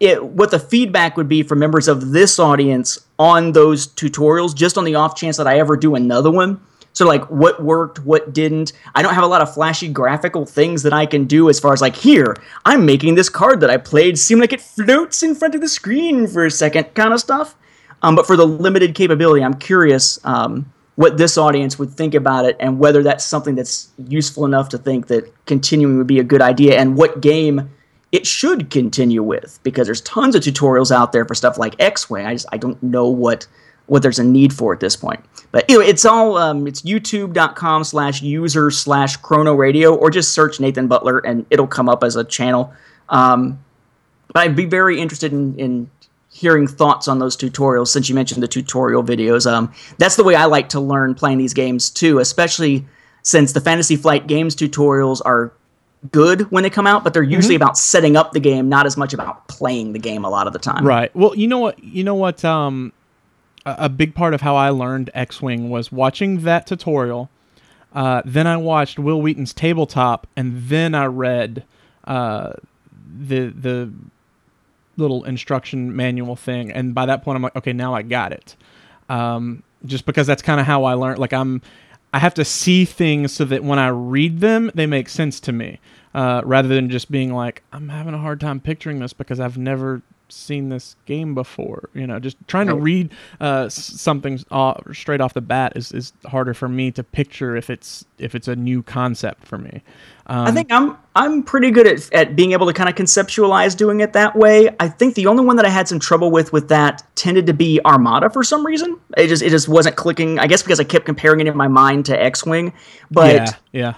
it, 0.00 0.24
what 0.24 0.50
the 0.50 0.58
feedback 0.58 1.16
would 1.18 1.28
be 1.28 1.42
from 1.42 1.58
members 1.58 1.88
of 1.88 2.12
this 2.12 2.38
audience 2.38 2.98
on 3.18 3.52
those 3.52 3.86
tutorials, 3.86 4.54
just 4.54 4.78
on 4.78 4.84
the 4.84 4.94
off 4.94 5.14
chance 5.14 5.36
that 5.36 5.46
I 5.46 5.58
ever 5.58 5.76
do 5.76 5.94
another 5.94 6.30
one. 6.30 6.60
So, 6.96 7.06
like, 7.06 7.30
what 7.30 7.62
worked, 7.62 7.98
what 8.06 8.32
didn't. 8.32 8.72
I 8.94 9.02
don't 9.02 9.12
have 9.12 9.22
a 9.22 9.26
lot 9.26 9.42
of 9.42 9.52
flashy 9.52 9.86
graphical 9.86 10.46
things 10.46 10.82
that 10.82 10.94
I 10.94 11.04
can 11.04 11.26
do 11.26 11.50
as 11.50 11.60
far 11.60 11.74
as, 11.74 11.82
like, 11.82 11.94
here, 11.94 12.34
I'm 12.64 12.86
making 12.86 13.16
this 13.16 13.28
card 13.28 13.60
that 13.60 13.68
I 13.68 13.76
played 13.76 14.18
seem 14.18 14.40
like 14.40 14.54
it 14.54 14.62
floats 14.62 15.22
in 15.22 15.34
front 15.34 15.54
of 15.54 15.60
the 15.60 15.68
screen 15.68 16.26
for 16.26 16.46
a 16.46 16.50
second 16.50 16.94
kind 16.94 17.12
of 17.12 17.20
stuff. 17.20 17.54
Um, 18.00 18.14
but 18.14 18.26
for 18.26 18.34
the 18.34 18.46
limited 18.46 18.94
capability, 18.94 19.44
I'm 19.44 19.58
curious 19.58 20.18
um, 20.24 20.72
what 20.94 21.18
this 21.18 21.36
audience 21.36 21.78
would 21.78 21.90
think 21.90 22.14
about 22.14 22.46
it 22.46 22.56
and 22.60 22.78
whether 22.78 23.02
that's 23.02 23.26
something 23.26 23.56
that's 23.56 23.90
useful 24.08 24.46
enough 24.46 24.70
to 24.70 24.78
think 24.78 25.08
that 25.08 25.30
continuing 25.44 25.98
would 25.98 26.06
be 26.06 26.18
a 26.18 26.24
good 26.24 26.40
idea 26.40 26.78
and 26.78 26.96
what 26.96 27.20
game 27.20 27.68
it 28.10 28.26
should 28.26 28.70
continue 28.70 29.22
with 29.22 29.60
because 29.62 29.86
there's 29.86 30.00
tons 30.00 30.34
of 30.34 30.42
tutorials 30.42 30.90
out 30.90 31.12
there 31.12 31.26
for 31.26 31.34
stuff 31.34 31.58
like 31.58 31.76
X-Wing. 31.78 32.24
I 32.24 32.32
just 32.32 32.46
I 32.52 32.56
don't 32.56 32.82
know 32.82 33.06
what 33.06 33.46
what 33.86 34.02
there's 34.02 34.18
a 34.18 34.24
need 34.24 34.52
for 34.52 34.72
at 34.72 34.80
this 34.80 34.96
point. 34.96 35.20
But 35.52 35.64
anyway, 35.68 35.86
it's 35.86 36.04
all 36.04 36.36
um, 36.36 36.66
it's 36.66 36.82
youtube.com 36.82 37.84
slash 37.84 38.22
user 38.22 38.70
slash 38.70 39.16
chrono 39.16 39.54
radio 39.54 39.94
or 39.94 40.10
just 40.10 40.32
search 40.32 40.60
Nathan 40.60 40.88
Butler 40.88 41.18
and 41.18 41.46
it'll 41.50 41.66
come 41.66 41.88
up 41.88 42.02
as 42.02 42.16
a 42.16 42.24
channel. 42.24 42.72
Um, 43.08 43.62
but 44.32 44.40
I'd 44.40 44.56
be 44.56 44.66
very 44.66 45.00
interested 45.00 45.32
in, 45.32 45.58
in 45.58 45.90
hearing 46.30 46.66
thoughts 46.66 47.08
on 47.08 47.18
those 47.18 47.36
tutorials 47.36 47.88
since 47.88 48.08
you 48.08 48.14
mentioned 48.14 48.42
the 48.42 48.48
tutorial 48.48 49.02
videos. 49.02 49.50
Um, 49.50 49.72
that's 49.98 50.16
the 50.16 50.24
way 50.24 50.34
I 50.34 50.44
like 50.44 50.68
to 50.70 50.80
learn 50.80 51.14
playing 51.14 51.38
these 51.38 51.54
games 51.54 51.88
too, 51.88 52.18
especially 52.18 52.84
since 53.22 53.52
the 53.52 53.60
Fantasy 53.60 53.96
Flight 53.96 54.26
Games 54.26 54.54
tutorials 54.54 55.22
are 55.24 55.52
good 56.12 56.42
when 56.50 56.62
they 56.62 56.70
come 56.70 56.86
out, 56.86 57.02
but 57.04 57.14
they're 57.14 57.22
usually 57.22 57.54
about 57.54 57.78
setting 57.78 58.16
up 58.16 58.32
the 58.32 58.40
game, 58.40 58.68
not 58.68 58.86
as 58.86 58.96
much 58.96 59.14
about 59.14 59.48
playing 59.48 59.92
the 59.92 59.98
game 59.98 60.24
a 60.24 60.30
lot 60.30 60.46
of 60.46 60.52
the 60.52 60.58
time. 60.58 60.86
Right. 60.86 61.14
Well, 61.16 61.34
you 61.34 61.46
know 61.46 61.58
what? 61.58 61.82
You 61.82 62.04
know 62.04 62.14
what? 62.14 62.44
Um, 62.44 62.92
a, 63.66 63.88
big 63.88 64.14
part 64.14 64.34
of 64.34 64.40
how 64.40 64.56
I 64.56 64.70
learned 64.70 65.10
X-wing 65.14 65.68
was 65.68 65.90
watching 65.90 66.40
that 66.42 66.66
tutorial. 66.66 67.30
Uh, 67.92 68.22
then 68.24 68.46
I 68.46 68.56
watched 68.56 68.98
Wil 68.98 69.20
Wheaton's 69.20 69.52
tabletop, 69.52 70.26
and 70.36 70.68
then 70.68 70.94
I 70.94 71.06
read 71.06 71.64
uh, 72.04 72.52
the 73.18 73.48
the 73.48 73.92
little 74.96 75.24
instruction 75.24 75.94
manual 75.94 76.36
thing. 76.36 76.70
And 76.70 76.94
by 76.94 77.06
that 77.06 77.22
point, 77.22 77.36
I'm 77.36 77.42
like, 77.42 77.56
okay, 77.56 77.72
now 77.72 77.94
I 77.94 78.02
got 78.02 78.32
it. 78.32 78.56
Um, 79.08 79.62
just 79.84 80.06
because 80.06 80.26
that's 80.26 80.42
kind 80.42 80.60
of 80.60 80.66
how 80.66 80.84
I 80.84 80.94
learned. 80.94 81.18
Like 81.18 81.32
I'm, 81.32 81.62
I 82.12 82.18
have 82.18 82.34
to 82.34 82.44
see 82.44 82.84
things 82.84 83.32
so 83.32 83.44
that 83.44 83.62
when 83.62 83.78
I 83.78 83.88
read 83.88 84.40
them, 84.40 84.70
they 84.74 84.86
make 84.86 85.08
sense 85.08 85.38
to 85.40 85.52
me, 85.52 85.80
uh, 86.14 86.42
rather 86.44 86.68
than 86.68 86.88
just 86.88 87.10
being 87.10 87.32
like, 87.32 87.62
I'm 87.72 87.88
having 87.90 88.14
a 88.14 88.18
hard 88.18 88.40
time 88.40 88.60
picturing 88.60 89.00
this 89.00 89.12
because 89.12 89.38
I've 89.38 89.58
never 89.58 90.02
seen 90.28 90.68
this 90.68 90.96
game 91.06 91.34
before. 91.34 91.90
You 91.94 92.06
know, 92.06 92.18
just 92.18 92.36
trying 92.46 92.66
to 92.68 92.74
read 92.74 93.10
uh, 93.40 93.68
something 93.68 94.40
off, 94.50 94.82
straight 94.92 95.20
off 95.20 95.34
the 95.34 95.40
bat 95.40 95.72
is, 95.76 95.92
is 95.92 96.12
harder 96.26 96.54
for 96.54 96.68
me 96.68 96.90
to 96.92 97.02
picture 97.02 97.56
if 97.56 97.70
it's 97.70 98.04
if 98.18 98.34
it's 98.34 98.48
a 98.48 98.56
new 98.56 98.82
concept 98.82 99.46
for 99.46 99.58
me. 99.58 99.82
Um, 100.28 100.46
I 100.46 100.52
think 100.52 100.72
I'm 100.72 100.96
I'm 101.14 101.42
pretty 101.42 101.70
good 101.70 101.86
at, 101.86 102.12
at 102.12 102.36
being 102.36 102.52
able 102.52 102.66
to 102.66 102.72
kind 102.72 102.88
of 102.88 102.96
conceptualize 102.96 103.76
doing 103.76 104.00
it 104.00 104.12
that 104.14 104.34
way. 104.36 104.68
I 104.80 104.88
think 104.88 105.14
the 105.14 105.26
only 105.26 105.44
one 105.44 105.56
that 105.56 105.64
I 105.64 105.70
had 105.70 105.86
some 105.86 106.00
trouble 106.00 106.30
with 106.30 106.52
with 106.52 106.68
that 106.68 107.02
tended 107.14 107.46
to 107.46 107.54
be 107.54 107.80
Armada 107.84 108.30
for 108.30 108.42
some 108.42 108.66
reason. 108.66 108.98
It 109.16 109.28
just 109.28 109.42
it 109.42 109.50
just 109.50 109.68
wasn't 109.68 109.96
clicking. 109.96 110.38
I 110.38 110.46
guess 110.46 110.62
because 110.62 110.80
I 110.80 110.84
kept 110.84 111.06
comparing 111.06 111.40
it 111.40 111.46
in 111.46 111.56
my 111.56 111.68
mind 111.68 112.06
to 112.06 112.20
X-wing, 112.20 112.72
but 113.10 113.34
yeah, 113.34 113.52
yeah. 113.72 113.94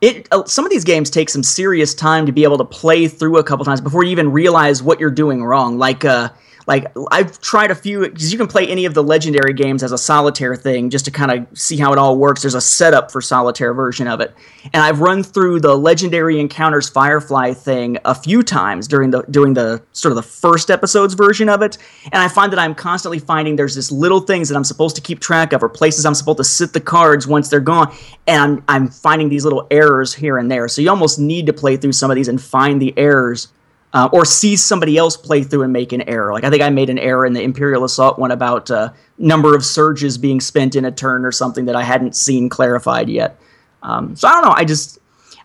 It 0.00 0.28
uh, 0.32 0.44
some 0.44 0.64
of 0.64 0.70
these 0.70 0.84
games 0.84 1.10
take 1.10 1.28
some 1.28 1.42
serious 1.42 1.94
time 1.94 2.26
to 2.26 2.32
be 2.32 2.44
able 2.44 2.58
to 2.58 2.64
play 2.64 3.08
through 3.08 3.38
a 3.38 3.44
couple 3.44 3.64
times 3.64 3.80
before 3.80 4.04
you 4.04 4.10
even 4.10 4.32
realize 4.32 4.82
what 4.82 5.00
you're 5.00 5.10
doing 5.10 5.44
wrong. 5.44 5.78
Like 5.78 6.04
uh 6.04 6.30
like 6.66 6.86
I've 7.10 7.40
tried 7.40 7.70
a 7.70 7.74
few 7.74 8.00
because 8.00 8.30
you 8.30 8.38
can 8.38 8.46
play 8.46 8.66
any 8.68 8.84
of 8.84 8.92
the 8.92 9.02
legendary 9.02 9.54
games 9.54 9.82
as 9.82 9.92
a 9.92 9.98
solitaire 9.98 10.54
thing 10.54 10.90
just 10.90 11.06
to 11.06 11.10
kind 11.10 11.30
of 11.30 11.58
see 11.58 11.78
how 11.78 11.92
it 11.92 11.98
all 11.98 12.18
works. 12.18 12.42
There's 12.42 12.54
a 12.54 12.60
setup 12.60 13.10
for 13.10 13.22
solitaire 13.22 13.72
version 13.72 14.06
of 14.06 14.20
it, 14.20 14.34
and 14.74 14.82
I've 14.82 15.00
run 15.00 15.22
through 15.22 15.60
the 15.60 15.74
legendary 15.74 16.38
encounters 16.38 16.88
Firefly 16.88 17.54
thing 17.54 17.96
a 18.04 18.14
few 18.14 18.42
times 18.42 18.86
during 18.86 19.10
the 19.10 19.22
during 19.30 19.54
the 19.54 19.82
sort 19.92 20.12
of 20.12 20.16
the 20.16 20.22
first 20.22 20.70
episode's 20.70 21.14
version 21.14 21.48
of 21.48 21.62
it, 21.62 21.78
and 22.12 22.22
I 22.22 22.28
find 22.28 22.52
that 22.52 22.58
I'm 22.58 22.74
constantly 22.74 23.18
finding 23.18 23.56
there's 23.56 23.74
this 23.74 23.90
little 23.90 24.20
things 24.20 24.50
that 24.50 24.56
I'm 24.56 24.64
supposed 24.64 24.96
to 24.96 25.02
keep 25.02 25.20
track 25.20 25.54
of 25.54 25.62
or 25.62 25.70
places 25.70 26.04
I'm 26.04 26.14
supposed 26.14 26.38
to 26.38 26.44
sit 26.44 26.74
the 26.74 26.80
cards 26.80 27.26
once 27.26 27.48
they're 27.48 27.60
gone, 27.60 27.94
and 28.26 28.62
I'm 28.68 28.82
I'm 28.82 28.88
finding 28.88 29.28
these 29.28 29.44
little 29.44 29.66
errors 29.70 30.12
here 30.12 30.38
and 30.38 30.50
there. 30.50 30.66
So 30.66 30.82
you 30.82 30.90
almost 30.90 31.18
need 31.18 31.46
to 31.46 31.52
play 31.52 31.76
through 31.76 31.92
some 31.92 32.10
of 32.10 32.16
these 32.16 32.26
and 32.26 32.42
find 32.42 32.82
the 32.82 32.92
errors 32.98 33.48
uh, 33.92 34.08
or 34.12 34.24
see 34.24 34.56
somebody 34.56 34.96
else 34.96 35.16
play 35.16 35.42
through 35.42 35.62
and 35.62 35.72
make 35.72 35.92
an 35.92 36.02
error. 36.02 36.32
Like 36.32 36.44
I 36.44 36.50
think 36.50 36.62
I 36.62 36.70
made 36.70 36.90
an 36.90 36.98
error 36.98 37.26
in 37.26 37.32
the 37.32 37.42
Imperial 37.42 37.84
Assault 37.84 38.18
one 38.18 38.30
about 38.30 38.70
uh, 38.70 38.92
number 39.18 39.54
of 39.54 39.64
surges 39.64 40.16
being 40.16 40.40
spent 40.40 40.74
in 40.74 40.84
a 40.84 40.90
turn 40.90 41.24
or 41.24 41.32
something 41.32 41.66
that 41.66 41.76
I 41.76 41.82
hadn't 41.82 42.16
seen 42.16 42.48
clarified 42.48 43.08
yet. 43.08 43.38
Um, 43.82 44.16
so 44.16 44.28
I 44.28 44.32
don't 44.32 44.44
know. 44.44 44.54
I 44.56 44.64
just 44.64 44.98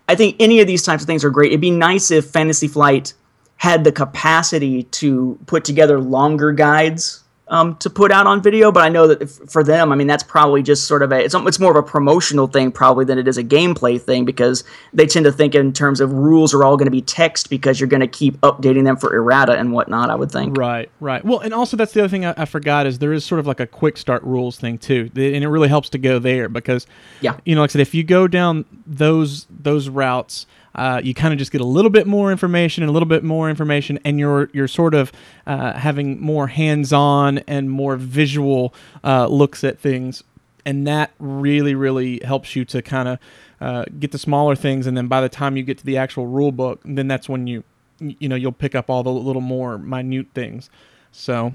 I 0.07 0.15
think 0.15 0.37
any 0.39 0.61
of 0.61 0.67
these 0.67 0.83
types 0.83 1.03
of 1.03 1.07
things 1.07 1.23
are 1.25 1.29
great. 1.29 1.51
It'd 1.51 1.61
be 1.61 1.71
nice 1.71 2.11
if 2.11 2.25
Fantasy 2.25 2.67
Flight 2.67 3.13
had 3.57 3.83
the 3.83 3.91
capacity 3.91 4.83
to 4.83 5.37
put 5.47 5.65
together 5.65 5.99
longer 5.99 6.51
guides 6.51 7.23
um, 7.49 7.75
to 7.77 7.89
put 7.89 8.11
out 8.11 8.27
on 8.27 8.41
video, 8.41 8.71
but 8.71 8.83
I 8.83 8.89
know 8.89 9.07
that 9.07 9.21
if, 9.21 9.31
for 9.49 9.63
them, 9.63 9.91
I 9.91 9.95
mean, 9.95 10.07
that's 10.07 10.23
probably 10.23 10.61
just 10.61 10.85
sort 10.85 11.01
of 11.01 11.11
a, 11.11 11.19
it's, 11.23 11.33
it's 11.33 11.59
more 11.59 11.71
of 11.71 11.77
a 11.77 11.83
promotional 11.83 12.47
thing 12.47 12.71
probably 12.71 13.05
than 13.05 13.17
it 13.17 13.27
is 13.27 13.37
a 13.37 13.43
gameplay 13.43 14.01
thing 14.01 14.25
because 14.25 14.63
they 14.93 15.05
tend 15.05 15.23
to 15.25 15.31
think 15.31 15.55
in 15.55 15.71
terms 15.71 16.01
of 16.01 16.11
rules 16.11 16.53
are 16.53 16.63
all 16.63 16.75
going 16.75 16.87
to 16.87 16.91
be 16.91 17.01
text 17.01 17.49
because 17.49 17.79
you're 17.79 17.87
going 17.87 18.01
to 18.01 18.07
keep 18.07 18.35
updating 18.41 18.83
them 18.83 18.97
for 18.97 19.15
errata 19.15 19.57
and 19.57 19.71
whatnot, 19.71 20.09
I 20.09 20.15
would 20.15 20.31
think. 20.31 20.57
Right, 20.57 20.89
right. 20.99 21.23
Well, 21.23 21.39
and 21.39 21.53
also 21.53 21.77
that's 21.77 21.93
the 21.93 22.01
other 22.01 22.09
thing 22.09 22.25
I, 22.25 22.33
I 22.37 22.45
forgot 22.45 22.85
is 22.85 22.99
there 22.99 23.13
is 23.13 23.23
sort 23.23 23.39
of 23.39 23.47
like 23.47 23.59
a 23.61 23.67
quick 23.67 23.97
start 23.97 24.23
rules 24.23 24.57
thing 24.57 24.77
too, 24.77 25.09
and 25.15 25.17
it 25.43 25.47
really 25.47 25.69
helps 25.69 25.89
to 25.91 25.97
go 25.97 26.19
there 26.19 26.49
because, 26.49 26.85
Yeah. 27.21 27.37
you 27.45 27.55
know, 27.55 27.61
like 27.61 27.71
I 27.71 27.73
said, 27.73 27.81
if 27.81 27.93
you 27.95 28.03
go 28.03 28.27
down 28.27 28.65
those 28.85 29.47
those 29.49 29.87
routes, 29.89 30.47
uh, 30.77 31.01
you 31.03 31.13
kind 31.13 31.33
of 31.33 31.39
just 31.39 31.51
get 31.51 31.61
a 31.61 31.65
little 31.65 31.89
bit 31.89 32.07
more 32.07 32.31
information 32.31 32.83
and 32.83 32.89
a 32.89 32.93
little 32.93 33.07
bit 33.07 33.23
more 33.23 33.49
information, 33.49 33.99
and 34.05 34.19
you're 34.19 34.49
you're 34.53 34.67
sort 34.67 34.93
of 34.93 35.11
uh, 35.45 35.73
having 35.73 36.21
more 36.21 36.47
hands-on 36.47 37.39
and 37.39 37.69
more 37.69 37.95
visual 37.97 38.73
uh, 39.03 39.27
looks 39.27 39.63
at 39.63 39.79
things, 39.79 40.23
and 40.65 40.85
that 40.87 41.11
really 41.19 41.75
really 41.75 42.21
helps 42.23 42.55
you 42.55 42.63
to 42.65 42.81
kind 42.81 43.07
of 43.07 43.19
uh, 43.59 43.85
get 43.99 44.11
the 44.11 44.19
smaller 44.19 44.55
things, 44.55 44.85
and 44.87 44.95
then 44.95 45.07
by 45.07 45.19
the 45.21 45.29
time 45.29 45.57
you 45.57 45.63
get 45.63 45.77
to 45.79 45.85
the 45.85 45.97
actual 45.97 46.27
rule 46.27 46.51
book, 46.51 46.79
then 46.85 47.07
that's 47.07 47.27
when 47.27 47.47
you 47.47 47.63
you 47.99 48.29
know 48.29 48.35
you'll 48.35 48.51
pick 48.51 48.75
up 48.75 48.89
all 48.89 49.03
the 49.03 49.11
little 49.11 49.41
more 49.41 49.77
minute 49.77 50.27
things. 50.33 50.69
So 51.11 51.53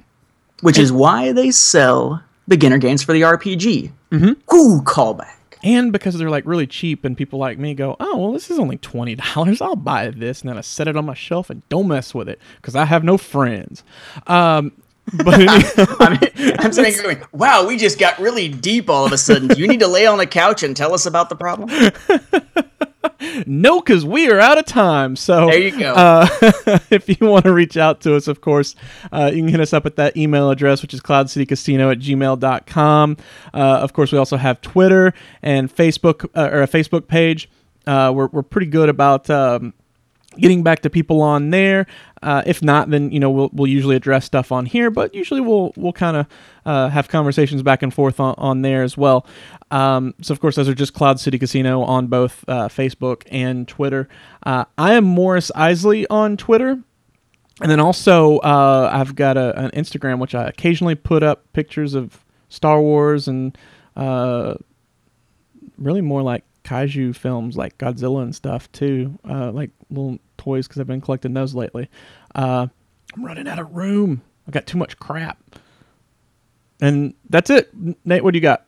Which 0.62 0.78
is 0.78 0.90
why 0.92 1.32
they 1.32 1.52
sell 1.52 2.22
beginner 2.48 2.78
games 2.78 3.02
for 3.02 3.12
the 3.12 3.22
RPG. 3.22 3.92
Mm-hmm. 4.10 4.54
Ooh, 4.54 4.82
callback. 4.82 5.36
And 5.62 5.92
because 5.92 6.18
they're 6.18 6.30
like 6.30 6.46
really 6.46 6.66
cheap 6.66 7.04
and 7.04 7.16
people 7.16 7.38
like 7.38 7.58
me 7.58 7.74
go 7.74 7.96
oh 8.00 8.16
well 8.16 8.32
this 8.32 8.50
is 8.50 8.58
only 8.58 8.78
$20 8.78 9.62
i'll 9.62 9.76
buy 9.76 10.10
this 10.10 10.40
and 10.40 10.50
then 10.50 10.58
i 10.58 10.60
set 10.60 10.88
it 10.88 10.96
on 10.96 11.06
my 11.06 11.14
shelf 11.14 11.50
and 11.50 11.66
don't 11.68 11.88
mess 11.88 12.14
with 12.14 12.28
it 12.28 12.40
because 12.56 12.74
i 12.76 12.84
have 12.84 13.04
no 13.04 13.16
friends 13.16 13.84
um, 14.26 14.72
but 15.24 15.34
I 16.00 16.18
mean, 16.20 16.56
I'm 16.60 16.72
sitting 16.72 16.92
here 16.92 17.02
going, 17.14 17.22
wow, 17.32 17.66
we 17.66 17.76
just 17.76 17.98
got 17.98 18.18
really 18.20 18.48
deep 18.48 18.88
all 18.88 19.04
of 19.04 19.10
a 19.12 19.18
sudden. 19.18 19.48
Do 19.48 19.60
you 19.60 19.66
need 19.66 19.80
to 19.80 19.88
lay 19.88 20.06
on 20.06 20.18
the 20.18 20.26
couch 20.28 20.62
and 20.62 20.76
tell 20.76 20.94
us 20.94 21.06
about 21.06 21.28
the 21.28 21.34
problem? 21.34 21.68
No 23.46 23.80
because 23.80 24.04
we 24.04 24.30
are 24.30 24.38
out 24.40 24.58
of 24.58 24.64
time 24.64 25.16
so 25.16 25.46
There 25.46 25.58
you 25.58 25.78
go. 25.78 25.92
uh, 25.94 26.26
if 26.90 27.08
you 27.08 27.16
want 27.26 27.44
to 27.44 27.52
reach 27.52 27.76
out 27.76 28.00
to 28.02 28.14
us 28.16 28.28
of 28.28 28.40
course 28.40 28.74
uh, 29.12 29.30
you 29.32 29.40
can 29.42 29.48
hit 29.48 29.60
us 29.60 29.72
up 29.72 29.86
at 29.86 29.96
that 29.96 30.16
email 30.16 30.50
address 30.50 30.82
which 30.82 30.94
is 30.94 31.00
cloudcitycasino 31.00 31.90
at 31.92 31.98
gmail.com 31.98 33.16
uh, 33.54 33.56
of 33.58 33.92
course 33.92 34.12
we 34.12 34.18
also 34.18 34.36
have 34.36 34.60
twitter 34.60 35.12
and 35.42 35.74
facebook 35.74 36.28
uh, 36.34 36.50
or 36.52 36.62
a 36.62 36.68
facebook 36.68 37.06
page 37.08 37.48
uh, 37.86 38.12
we're, 38.14 38.28
we're 38.28 38.42
pretty 38.42 38.68
good 38.68 38.88
about 38.88 39.28
um, 39.30 39.74
getting 40.38 40.62
back 40.62 40.80
to 40.80 40.88
people 40.88 41.20
on 41.20 41.50
there. 41.50 41.86
Uh, 42.22 42.42
if 42.46 42.62
not, 42.62 42.90
then 42.90 43.10
you 43.10 43.20
know 43.20 43.30
we'll 43.30 43.50
we'll 43.52 43.66
usually 43.66 43.96
address 43.96 44.24
stuff 44.24 44.52
on 44.52 44.66
here, 44.66 44.90
but 44.90 45.14
usually 45.14 45.40
we'll 45.40 45.72
we'll 45.76 45.92
kind 45.92 46.16
of 46.16 46.26
uh, 46.64 46.88
have 46.88 47.08
conversations 47.08 47.62
back 47.62 47.82
and 47.82 47.92
forth 47.92 48.20
on, 48.20 48.34
on 48.38 48.62
there 48.62 48.82
as 48.82 48.96
well. 48.96 49.26
Um, 49.70 50.14
so 50.22 50.32
of 50.32 50.40
course, 50.40 50.56
those 50.56 50.68
are 50.68 50.74
just 50.74 50.94
Cloud 50.94 51.18
City 51.18 51.38
Casino 51.38 51.82
on 51.82 52.06
both 52.06 52.44
uh, 52.48 52.68
Facebook 52.68 53.22
and 53.30 53.66
Twitter. 53.66 54.08
Uh, 54.44 54.64
I 54.78 54.94
am 54.94 55.04
Morris 55.04 55.50
Isley 55.54 56.06
on 56.08 56.36
Twitter. 56.36 56.82
And 57.60 57.70
then 57.70 57.80
also, 57.80 58.38
uh, 58.38 58.90
I've 58.92 59.14
got 59.14 59.36
a, 59.36 59.56
an 59.56 59.70
Instagram 59.70 60.18
which 60.18 60.34
I 60.34 60.48
occasionally 60.48 60.94
put 60.94 61.22
up 61.22 61.52
pictures 61.52 61.94
of 61.94 62.24
Star 62.48 62.80
Wars 62.80 63.28
and 63.28 63.56
uh, 63.94 64.54
really 65.78 66.00
more 66.00 66.22
like 66.22 66.44
kaiju 66.64 67.14
films 67.16 67.56
like 67.56 67.78
Godzilla 67.78 68.22
and 68.22 68.34
stuff 68.34 68.70
too, 68.72 69.18
uh, 69.28 69.50
like 69.52 69.70
little 69.90 70.18
toys 70.38 70.66
because 70.66 70.80
I've 70.80 70.86
been 70.86 71.00
collecting 71.00 71.34
those 71.34 71.54
lately. 71.54 71.88
Uh, 72.34 72.68
I'm 73.14 73.24
running 73.24 73.48
out 73.48 73.58
of 73.58 73.74
room. 73.74 74.22
I 74.46 74.50
got 74.50 74.66
too 74.66 74.78
much 74.78 74.98
crap. 74.98 75.38
And 76.80 77.14
that's 77.30 77.50
it. 77.50 77.70
Nate, 78.04 78.24
what 78.24 78.32
do 78.32 78.38
you 78.38 78.42
got? 78.42 78.66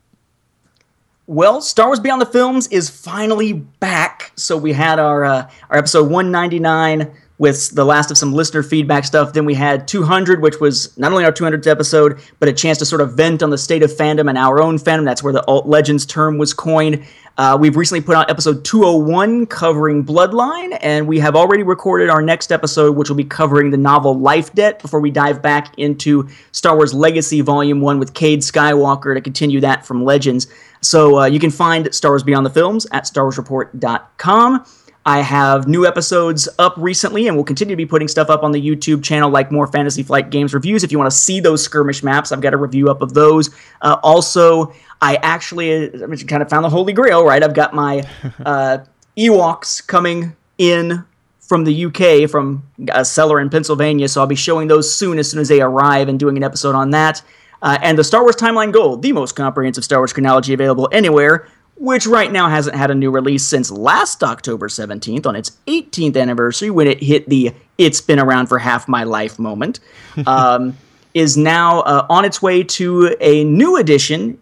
Well, 1.27 1.63
Star 1.63 1.87
Wars 1.87 2.01
Beyond 2.01 2.21
the 2.21 2.27
Films 2.27 2.69
is 2.69 2.91
finally 2.91 3.55
back. 3.55 4.33
So 4.37 4.57
we 4.57 4.73
had 4.73 4.99
our 4.99 5.25
uh, 5.25 5.51
our 5.71 5.79
episode 5.79 6.11
199 6.11 7.11
with 7.39 7.71
the 7.71 7.85
last 7.85 8.11
of 8.11 8.19
some 8.19 8.33
listener 8.33 8.63
feedback 8.63 9.05
stuff. 9.05 9.33
Then 9.33 9.45
we 9.45 9.55
had 9.55 9.89
200, 9.89 10.41
which 10.41 10.61
was 10.61 10.97
not 10.97 11.11
only 11.13 11.25
our 11.25 11.33
200th 11.33 11.67
episode, 11.67 12.21
but 12.39 12.49
a 12.49 12.53
chance 12.53 12.79
to 12.79 12.85
sort 12.85 13.01
of 13.01 13.15
vent 13.15 13.43
on 13.43 13.51
the 13.51 13.59
state 13.59 13.83
of 13.83 13.91
fandom 13.91 14.29
and 14.29 14.39
our 14.39 14.63
own 14.63 14.79
fandom. 14.79 15.05
That's 15.05 15.23
where 15.23 15.33
the 15.33 15.45
alt 15.47 15.67
legends 15.67 16.07
term 16.07 16.39
was 16.39 16.55
coined. 16.55 17.05
Uh, 17.37 17.59
we've 17.61 17.77
recently 17.77 18.01
put 18.01 18.15
out 18.15 18.31
episode 18.31 18.65
201 18.65 19.47
covering 19.47 20.05
Bloodline, 20.05 20.79
and 20.81 21.09
we 21.09 21.19
have 21.19 21.35
already 21.35 21.65
recorded 21.65 22.09
our 22.09 22.23
next 22.23 22.53
episode, 22.53 22.97
which 22.97 23.09
will 23.09 23.17
be 23.17 23.25
covering 23.25 23.73
the 23.73 23.77
novel 23.77 24.17
Life 24.17 24.53
Debt 24.55 24.81
before 24.81 25.01
we 25.01 25.11
dive 25.11 25.43
back 25.43 25.77
into 25.77 26.29
Star 26.53 26.77
Wars 26.77 26.95
Legacy 26.95 27.41
Volume 27.41 27.81
1 27.81 27.99
with 27.99 28.15
Cade 28.15 28.41
Skywalker 28.41 29.15
to 29.15 29.21
continue 29.21 29.61
that 29.61 29.85
from 29.85 30.05
Legends. 30.05 30.47
So 30.81 31.19
uh, 31.19 31.25
you 31.25 31.41
can 31.41 31.51
find 31.51 31.93
Star 31.93 32.13
Wars 32.13 32.23
Beyond 32.23 32.47
the 32.47 32.51
Films 32.51 32.87
at 32.93 33.05
StarWarsReport.com. 33.05 34.65
I 35.07 35.21
have 35.21 35.69
new 35.69 35.87
episodes 35.87 36.49
up 36.59 36.75
recently, 36.79 37.29
and 37.29 37.37
we'll 37.37 37.45
continue 37.45 37.75
to 37.75 37.77
be 37.77 37.85
putting 37.85 38.09
stuff 38.09 38.31
up 38.31 38.43
on 38.43 38.53
the 38.53 38.61
YouTube 38.61 39.05
channel, 39.05 39.29
like 39.29 39.53
more 39.53 39.67
Fantasy 39.67 40.03
Flight 40.03 40.31
Games 40.31 40.55
reviews. 40.55 40.83
If 40.83 40.91
you 40.91 40.99
want 40.99 41.11
to 41.11 41.17
see 41.17 41.41
those 41.41 41.63
skirmish 41.63 42.03
maps, 42.03 42.33
I've 42.33 42.41
got 42.41 42.55
a 42.55 42.57
review 42.57 42.89
up 42.89 43.03
of 43.03 43.13
those. 43.13 43.51
Uh, 43.83 43.97
also, 44.03 44.73
I 45.03 45.17
actually 45.17 45.89
I 45.89 46.17
kind 46.27 46.43
of 46.43 46.49
found 46.49 46.65
the 46.65 46.71
holy 46.71 46.95
grail, 46.95 47.25
right? 47.25 47.43
I've 47.43 47.55
got 47.55 47.75
my 47.75 48.03
uh, 48.47 48.79
Ewoks 49.19 49.87
coming 49.87 50.35
in 50.57 51.05
from 51.41 51.65
the 51.65 51.85
UK, 51.85 52.31
from 52.31 52.63
a 52.93 53.05
seller 53.05 53.41
in 53.41 53.51
Pennsylvania, 53.51 54.09
so 54.09 54.23
I'll 54.23 54.27
be 54.27 54.35
showing 54.35 54.69
those 54.69 54.93
soon 54.93 55.19
as 55.19 55.31
soon 55.31 55.41
as 55.41 55.49
they 55.49 55.61
arrive 55.61 56.09
and 56.09 56.19
doing 56.19 56.39
an 56.39 56.43
episode 56.43 56.75
on 56.75 56.91
that. 56.91 57.23
Uh, 57.61 57.79
and 57.83 57.99
the 57.99 58.05
Star 58.05 58.23
Wars 58.23 58.37
Timeline 58.37 58.73
Gold, 58.73 59.03
the 59.03 59.13
most 59.13 59.33
comprehensive 59.37 59.85
Star 59.85 59.99
Wars 59.99 60.13
chronology 60.13 60.55
available 60.55 60.89
anywhere, 60.93 61.49
which 61.77 62.07
right 62.07 62.31
now 62.31 62.49
hasn't 62.49 62.77
had 62.77 62.91
a 62.91 62.95
new 62.95 63.11
release 63.11 63.47
since 63.47 63.71
last 63.71 64.23
October 64.23 64.69
17th 64.69 65.27
on 65.27 65.37
its 65.37 65.53
18th 65.67 66.17
anniversary 66.17 66.71
when 66.71 66.87
it 66.87 67.03
hit 67.03 67.29
the 67.29 67.53
it's 67.79 68.01
been 68.01 68.21
around 68.21 68.47
for 68.47 68.59
half 68.59 68.87
my 68.87 69.05
life 69.05 69.39
moment, 69.39 69.81
um, 70.27 70.77
is 71.13 71.37
now 71.37 71.81
uh, 71.81 72.07
on 72.09 72.25
its 72.25 72.41
way 72.41 72.63
to 72.63 73.17
a 73.21 73.45
new 73.45 73.77
edition, 73.77 74.39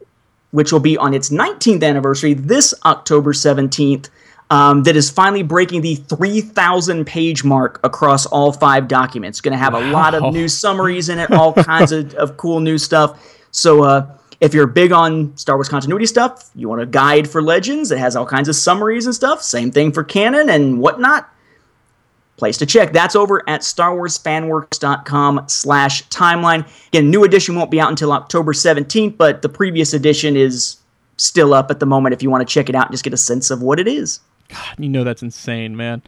which 0.51 0.73
will 0.73 0.81
be 0.81 0.97
on 0.97 1.15
its 1.15 1.31
19th 1.31 1.83
anniversary 1.83 2.35
this 2.35 2.75
October 2.85 3.33
17th. 3.33 4.09
Um, 4.51 4.83
that 4.83 4.97
is 4.97 5.09
finally 5.09 5.43
breaking 5.43 5.81
the 5.81 5.95
3,000 5.95 7.07
page 7.07 7.43
mark 7.43 7.81
across 7.85 8.27
all 8.27 8.53
five 8.53 8.87
documents. 8.87 9.41
Going 9.41 9.53
to 9.53 9.59
have 9.59 9.73
a 9.73 9.81
lot 9.81 10.15
of 10.15 10.35
new 10.35 10.47
summaries 10.47 11.09
in 11.09 11.19
it, 11.19 11.31
all 11.33 11.55
kinds 11.55 11.91
of, 11.91 12.13
of 12.17 12.37
cool 12.37 12.61
new 12.61 12.77
stuff. 12.77 13.19
So, 13.51 13.83
uh, 13.83 14.15
if 14.43 14.52
you're 14.52 14.66
big 14.66 14.90
on 14.90 15.35
Star 15.36 15.56
Wars 15.56 15.69
continuity 15.69 16.05
stuff, 16.05 16.51
you 16.56 16.69
want 16.69 16.82
a 16.82 16.86
guide 16.86 17.31
for 17.31 17.40
Legends 17.40 17.89
that 17.90 17.98
has 17.98 18.16
all 18.16 18.27
kinds 18.27 18.48
of 18.48 18.56
summaries 18.56 19.06
and 19.06 19.14
stuff. 19.14 19.40
Same 19.40 19.70
thing 19.70 19.93
for 19.93 20.02
canon 20.02 20.51
and 20.51 20.81
whatnot. 20.81 21.31
Place 22.39 22.59
to 22.59 22.66
check. 22.66 22.93
That's 22.93 23.14
over 23.14 23.48
at 23.48 23.60
StarWarsFanWorks.com 23.60 25.44
slash 25.47 26.09
timeline. 26.09 26.66
Again, 26.89 27.09
new 27.09 27.23
edition 27.23 27.55
won't 27.55 27.70
be 27.70 27.81
out 27.81 27.90
until 27.90 28.10
October 28.10 28.52
17th, 28.52 29.16
but 29.16 29.43
the 29.43 29.48
previous 29.48 29.94
edition 29.94 30.36
is 30.36 30.77
still 31.19 31.55
up 31.55 31.70
at 31.70 31.78
the 31.78 31.86
moment 31.86 32.12
if 32.12 32.20
you 32.20 32.28
want 32.28 32.47
to 32.47 32.52
check 32.52 32.69
it 32.69 32.74
out 32.74 32.86
and 32.86 32.93
just 32.93 33.05
get 33.05 33.12
a 33.12 33.19
sense 33.19 33.52
of 33.52 33.62
what 33.62 33.78
it 33.78 33.86
is. 33.86 34.19
God, 34.48 34.74
you 34.77 34.89
know 34.89 35.05
that's 35.05 35.23
insane, 35.23 35.77
man. 35.77 36.02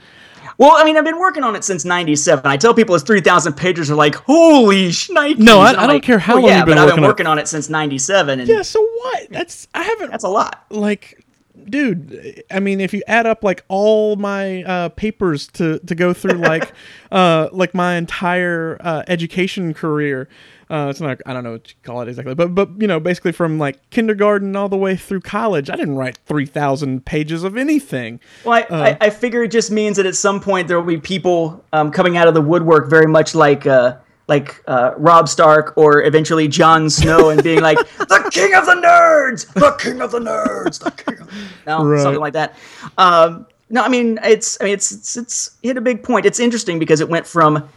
Well, 0.59 0.73
I 0.77 0.85
mean, 0.85 0.97
I've 0.97 1.05
been 1.05 1.19
working 1.19 1.43
on 1.43 1.57
it 1.57 1.65
since 1.65 1.85
'97. 1.85 2.47
I 2.47 2.57
tell 2.57 2.75
people 2.75 2.95
it's 2.95 3.05
3,000 3.05 3.55
pages. 3.55 3.91
Are 3.91 3.95
like, 3.95 4.15
holy 4.15 4.89
shnikes! 4.89 5.39
No, 5.39 5.61
I- 5.61 5.69
I'm 5.71 5.75
don't 5.77 5.89
like, 5.89 6.03
care 6.03 6.19
how 6.19 6.35
well, 6.35 6.43
long 6.43 6.51
yeah, 6.51 6.57
you've 6.59 6.67
been 6.67 6.75
but 6.77 6.79
I've 6.83 6.85
working 6.87 6.97
been 6.97 7.05
on 7.05 7.09
it. 7.09 7.13
working 7.13 7.27
on 7.27 7.39
it 7.39 7.49
since 7.49 7.69
'97, 7.69 8.41
and 8.41 8.49
Yeah, 8.49 8.63
so 8.63 8.81
what? 8.83 9.29
That's 9.31 9.67
I 9.75 9.83
haven't 9.83 10.11
that's 10.11 10.25
a 10.25 10.29
lot. 10.29 10.65
like 10.71 11.24
dude 11.69 12.43
i 12.51 12.61
mean 12.61 12.81
if 12.81 12.93
you 12.93 13.03
add 13.07 13.27
up 13.27 13.43
like 13.45 13.65
all 13.69 14.17
my 14.17 14.63
uh, 14.65 14.89
papers 14.91 15.47
to 15.49 15.79
to 15.81 15.95
go 15.95 16.13
through 16.13 16.39
like 16.39 16.73
uh 17.13 17.49
like 17.53 17.75
my 17.75 17.95
entire 17.95 18.77
uh, 18.81 19.03
education 19.09 19.73
career 19.75 20.29
uh 20.71 20.87
it's 20.91 21.01
not 21.01 21.21
i 21.27 21.33
don't 21.33 21.45
know 21.45 21.53
what 21.53 21.69
you 21.69 21.75
call 21.83 22.01
it 22.01 22.09
exactly 22.09 22.35
but 22.35 22.55
but 22.55 22.71
you 22.79 22.87
know 22.87 22.99
basically 22.99 23.33
from 23.33 23.59
like 23.59 23.79
kindergarten 23.91 24.57
all 24.57 24.69
the 24.69 24.77
way 24.77 24.97
through 24.97 25.21
college 25.21 25.69
i 25.69 25.77
didn't 25.77 25.97
write 25.97 26.17
3000 26.27 27.05
pages 27.05 27.45
of 27.45 27.57
anything 27.57 28.19
Well, 28.45 28.55
I, 28.55 28.63
Uh. 28.63 28.97
I, 29.01 29.07
I 29.07 29.11
figure 29.11 29.43
it 29.43 29.51
just 29.51 29.71
means 29.71 29.97
that 29.99 30.07
at 30.07 30.15
some 30.17 30.41
point 30.41 30.69
there 30.69 30.79
will 30.81 30.87
be 30.87 30.99
people 30.99 31.63
um, 31.73 31.91
coming 31.91 32.17
out 32.17 32.29
of 32.29 32.35
the 32.35 32.41
woodwork, 32.41 32.89
very 32.89 33.07
much 33.07 33.35
like 33.35 33.67
uh, 33.67 33.97
like 34.27 34.63
uh, 34.67 34.93
Robb 34.97 35.29
Stark 35.29 35.77
or 35.77 36.03
eventually 36.03 36.49
Jon 36.49 36.89
Snow, 36.89 37.31
and 37.31 37.43
being 37.43 37.61
like, 37.61 37.79
"The 37.99 38.29
king 38.33 38.55
of 38.55 38.67
the 38.67 38.75
nerds, 38.75 39.53
the 39.53 39.73
king 39.73 40.01
of 40.01 40.11
the 40.13 40.19
nerds, 40.19 40.83
the 40.83 40.91
king." 40.91 41.21
Of... 41.21 41.31
No, 41.67 41.85
Right. 41.85 42.03
something 42.03 42.21
like 42.21 42.35
that. 42.35 42.55
Um, 42.99 43.47
no, 43.71 43.83
I 43.83 43.89
mean 43.89 44.19
it's 44.23 44.59
I 44.61 44.65
mean 44.65 44.75
it's, 44.75 44.93
it's 44.93 45.17
it's 45.17 45.57
hit 45.63 45.77
a 45.77 45.81
big 45.81 46.03
point. 46.03 46.27
It's 46.27 46.39
interesting 46.41 46.79
because 46.79 47.01
it 47.01 47.09
went 47.09 47.27
from 47.27 47.69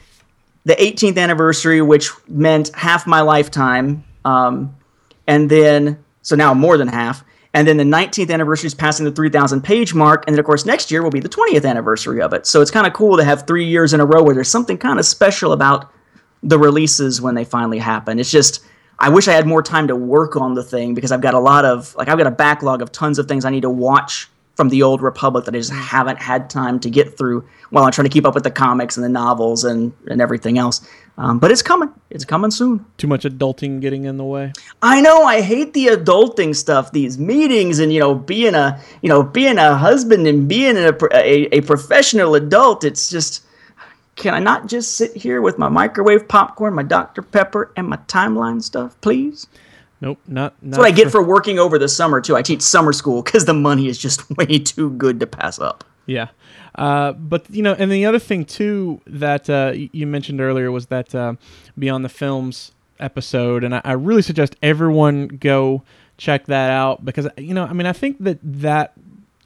the 0.66 0.76
18th 0.76 1.18
anniversary, 1.18 1.82
which 1.82 2.12
meant 2.28 2.70
half 2.76 3.08
my 3.08 3.22
lifetime, 3.22 4.04
um, 4.26 4.76
and 5.26 5.50
then 5.50 6.04
so 6.22 6.36
now 6.36 6.54
more 6.54 6.78
than 6.78 6.88
half. 6.88 7.24
And 7.54 7.68
then 7.68 7.78
the 7.78 7.86
19th 7.86 8.30
anniversary 8.30 8.68
is 8.68 8.76
passing 8.76 9.06
the 9.06 9.12
3,000 9.12 9.64
page 9.64 9.94
mark, 9.94 10.26
and 10.28 10.36
then 10.36 10.40
of 10.40 10.46
course 10.46 10.66
next 10.66 10.92
year 10.92 11.02
will 11.02 11.10
be 11.10 11.22
the 11.22 11.30
20th 11.30 11.68
anniversary 11.68 12.22
of 12.22 12.34
it. 12.34 12.46
So 12.46 12.62
it's 12.62 12.70
kind 12.70 12.86
of 12.86 12.94
cool 12.94 13.18
to 13.18 13.24
have 13.24 13.48
three 13.48 13.66
years 13.66 13.94
in 13.94 14.00
a 14.02 14.06
row 14.06 14.22
where 14.22 14.36
there's 14.36 14.50
something 14.50 14.78
kind 14.78 15.00
of 15.00 15.06
special 15.06 15.54
about 15.54 15.90
the 16.44 16.60
releases 16.60 17.22
when 17.22 17.36
they 17.36 17.46
finally 17.46 17.80
happen. 17.80 18.20
It's 18.20 18.32
just 18.32 18.64
I 19.00 19.10
wish 19.10 19.28
I 19.28 19.34
had 19.34 19.46
more 19.46 19.62
time 19.62 19.88
to 19.88 19.96
work 19.96 20.36
on 20.36 20.56
the 20.56 20.64
thing 20.64 20.94
because 20.94 21.12
I've 21.12 21.22
got 21.22 21.34
a 21.34 21.40
lot 21.40 21.66
of 21.66 21.96
like 21.96 22.08
I've 22.08 22.18
got 22.18 22.28
a 22.28 22.32
backlog 22.32 22.82
of 22.82 22.92
tons 22.92 23.20
of 23.20 23.28
things 23.28 23.46
I 23.46 23.50
need 23.50 23.62
to 23.62 23.70
watch 23.70 24.30
from 24.56 24.70
the 24.70 24.82
old 24.82 25.04
Republic 25.04 25.46
that 25.46 25.54
I 25.54 25.60
just 25.60 25.72
haven't 25.72 26.18
had 26.18 26.50
time 26.50 26.80
to 26.80 26.90
get 26.90 27.16
through 27.16 27.48
while 27.70 27.84
I'm 27.84 27.92
trying 27.92 28.08
to 28.08 28.10
keep 28.10 28.26
up 28.26 28.34
with 28.34 28.44
the 28.44 28.50
comics 28.50 28.98
and 28.98 29.04
the 29.04 29.10
novels 29.10 29.64
and 29.64 29.94
and 30.08 30.20
everything 30.20 30.58
else. 30.58 30.88
Um, 31.20 31.40
but 31.40 31.52
it's 31.52 31.62
coming. 31.62 31.90
It's 32.10 32.26
coming 32.26 32.52
soon. 32.52 32.86
Too 32.98 33.08
much 33.08 33.24
adulting 33.24 33.82
getting 33.82 34.06
in 34.06 34.18
the 34.18 34.24
way. 34.24 34.54
I 34.82 35.02
know 35.02 35.24
I 35.24 35.42
hate 35.42 35.74
the 35.74 35.88
adulting 35.88 36.56
stuff, 36.56 36.92
these 36.92 37.18
meetings, 37.18 37.80
and 37.80 37.94
you 37.94 38.00
know, 38.00 38.14
being 38.16 38.56
a 38.56 38.82
you 39.02 39.10
know 39.10 39.24
being 39.24 39.58
a 39.60 39.76
husband 39.76 40.28
and 40.28 40.48
being 40.48 40.78
a 40.78 40.96
a, 41.14 41.58
a 41.58 41.62
professional 41.62 42.36
adult. 42.36 42.84
It's 42.84 43.10
just, 43.10 43.44
can 44.18 44.34
I 44.34 44.40
not 44.40 44.68
just 44.68 44.96
sit 44.96 45.16
here 45.16 45.42
with 45.42 45.58
my 45.58 45.70
microwave 45.70 46.28
popcorn, 46.28 46.74
my 46.74 46.84
Dr 46.84 47.22
Pepper, 47.22 47.72
and 47.78 47.88
my 47.88 47.98
timeline 48.08 48.62
stuff, 48.62 49.00
please? 49.00 49.48
Nope, 50.02 50.20
not. 50.28 50.54
not 50.62 50.72
That's 50.72 50.78
what 50.80 50.88
I 50.88 50.92
get 50.92 51.12
for 51.12 51.24
working 51.24 51.60
over 51.60 51.80
the 51.80 51.88
summer 51.88 52.20
too. 52.20 52.36
I 52.36 52.42
teach 52.42 52.62
summer 52.62 52.94
school 52.94 53.22
because 53.22 53.46
the 53.46 53.54
money 53.54 53.88
is 53.88 53.98
just 53.98 54.30
way 54.38 54.60
too 54.60 54.90
good 54.92 55.20
to 55.22 55.28
pass 55.28 55.60
up. 55.60 55.84
Yeah. 56.08 56.30
Uh, 56.76 57.14
but 57.14 57.50
you 57.50 57.62
know, 57.62 57.74
and 57.74 57.92
the 57.92 58.06
other 58.06 58.20
thing 58.20 58.44
too 58.44 59.02
that 59.06 59.50
uh, 59.50 59.74
you 59.76 60.08
mentioned 60.08 60.42
earlier 60.42 60.72
was 60.72 60.88
that 60.88 61.14
uh, 61.14 61.36
Beyond 61.78 62.04
the 62.04 62.10
Films 62.10 62.72
episode, 63.00 63.64
and 63.64 63.76
I, 63.76 63.82
I 63.84 63.92
really 63.94 64.22
suggest 64.24 64.56
everyone 64.62 65.28
go 65.28 65.84
check 66.18 66.46
that 66.48 66.72
out 66.72 67.06
because 67.06 67.28
you 67.38 67.54
know, 67.54 67.66
I 67.66 67.74
mean, 67.74 67.86
I 67.86 67.94
think 67.94 68.18
that 68.24 68.40
that 68.44 68.94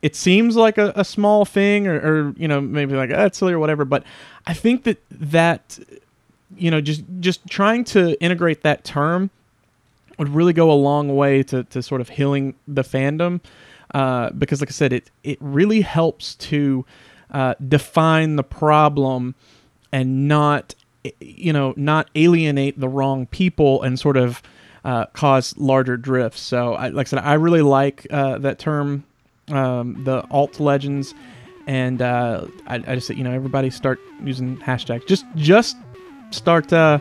it 0.01 0.15
seems 0.15 0.55
like 0.55 0.77
a, 0.77 0.91
a 0.95 1.05
small 1.05 1.45
thing, 1.45 1.87
or, 1.87 1.95
or 1.95 2.33
you 2.37 2.47
know, 2.47 2.59
maybe 2.61 2.95
like 2.95 3.11
oh, 3.11 3.29
silly 3.31 3.53
or 3.53 3.59
whatever, 3.59 3.85
but 3.85 4.03
I 4.47 4.53
think 4.53 4.83
that 4.83 5.01
that 5.09 5.79
you 6.57 6.69
know, 6.69 6.81
just 6.81 7.03
just 7.19 7.45
trying 7.47 7.83
to 7.85 8.21
integrate 8.21 8.63
that 8.63 8.83
term 8.83 9.29
would 10.17 10.29
really 10.29 10.53
go 10.53 10.71
a 10.71 10.73
long 10.73 11.15
way 11.15 11.41
to, 11.41 11.63
to 11.63 11.81
sort 11.81 12.01
of 12.01 12.09
healing 12.09 12.53
the 12.67 12.83
fandom 12.83 13.41
uh, 13.93 14.29
because 14.31 14.61
like 14.61 14.69
i 14.69 14.71
said 14.71 14.93
it 14.93 15.09
it 15.23 15.37
really 15.41 15.81
helps 15.81 16.35
to 16.35 16.85
uh, 17.31 17.55
define 17.67 18.35
the 18.35 18.43
problem 18.43 19.33
and 19.91 20.27
not 20.27 20.75
you 21.19 21.51
know 21.51 21.73
not 21.75 22.09
alienate 22.15 22.79
the 22.79 22.87
wrong 22.87 23.25
people 23.25 23.81
and 23.81 23.99
sort 23.99 24.17
of 24.17 24.41
uh, 24.83 25.05
cause 25.07 25.55
larger 25.57 25.95
drifts. 25.95 26.41
So 26.41 26.73
I, 26.73 26.89
like 26.89 27.07
i 27.07 27.09
said 27.09 27.19
i 27.19 27.33
really 27.33 27.61
like 27.61 28.05
uh, 28.11 28.37
that 28.39 28.59
term 28.59 29.03
um, 29.51 30.03
the 30.03 30.25
alt 30.31 30.59
legends 30.59 31.13
and 31.67 32.01
uh, 32.01 32.45
I, 32.67 32.75
I 32.75 32.95
just 32.95 33.09
you 33.09 33.23
know 33.23 33.31
everybody 33.31 33.69
start 33.69 33.99
using 34.23 34.57
hashtags 34.57 35.05
just 35.05 35.25
just 35.35 35.77
start 36.31 36.71
uh, 36.73 36.99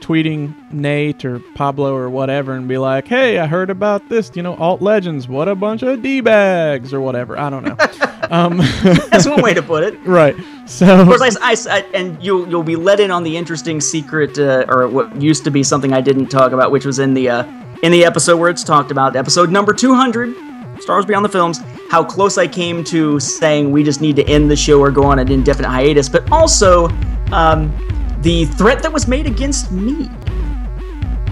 tweeting 0.00 0.54
Nate 0.72 1.24
or 1.24 1.40
Pablo 1.54 1.94
or 1.94 2.10
whatever 2.10 2.52
and 2.52 2.68
be 2.68 2.76
like, 2.76 3.06
"Hey, 3.08 3.38
I 3.38 3.46
heard 3.46 3.70
about 3.70 4.08
this. 4.10 4.30
You 4.34 4.42
know, 4.42 4.54
alt 4.56 4.82
legends. 4.82 5.28
What 5.28 5.48
a 5.48 5.54
bunch 5.54 5.82
of 5.82 6.02
d 6.02 6.20
bags 6.20 6.92
or 6.92 7.00
whatever." 7.00 7.38
I 7.38 7.48
don't 7.48 7.64
know. 7.64 7.76
um, 8.30 8.58
That's 9.10 9.26
one 9.26 9.40
way 9.40 9.54
to 9.54 9.62
put 9.62 9.84
it. 9.84 9.98
right. 10.04 10.36
So 10.66 11.00
Of 11.00 11.06
course, 11.08 11.36
I, 11.40 11.52
I- 11.52 11.76
I- 11.78 11.86
and 11.94 12.22
you'll 12.22 12.46
you'll 12.48 12.62
be 12.62 12.76
let 12.76 13.00
in 13.00 13.10
on 13.10 13.22
the 13.22 13.36
interesting 13.36 13.80
secret, 13.80 14.38
uh, 14.38 14.66
or 14.68 14.88
what 14.88 15.20
used 15.22 15.44
to 15.44 15.50
be 15.50 15.62
something 15.62 15.92
I 15.94 16.00
didn't 16.02 16.26
talk 16.26 16.52
about, 16.52 16.70
which 16.70 16.84
was 16.84 16.98
in 16.98 17.14
the 17.14 17.30
uh, 17.30 17.44
in 17.82 17.90
the 17.92 18.04
episode 18.04 18.36
where 18.36 18.50
it's 18.50 18.64
talked 18.64 18.90
about, 18.90 19.16
episode 19.16 19.50
number 19.50 19.72
two 19.72 19.94
hundred, 19.94 20.34
Stars 20.82 21.06
Beyond 21.06 21.24
the 21.24 21.28
Films. 21.30 21.60
How 21.88 22.02
close 22.02 22.38
I 22.38 22.46
came 22.46 22.82
to 22.84 23.20
saying 23.20 23.70
we 23.70 23.82
just 23.82 24.00
need 24.00 24.16
to 24.16 24.24
end 24.26 24.50
the 24.50 24.56
show 24.56 24.80
or 24.80 24.90
go 24.90 25.04
on 25.04 25.18
an 25.18 25.30
indefinite 25.30 25.68
hiatus, 25.68 26.08
but 26.08 26.30
also 26.32 26.88
um, 27.30 27.72
the 28.20 28.46
threat 28.46 28.82
that 28.82 28.92
was 28.92 29.06
made 29.06 29.26
against 29.26 29.70
me 29.70 30.08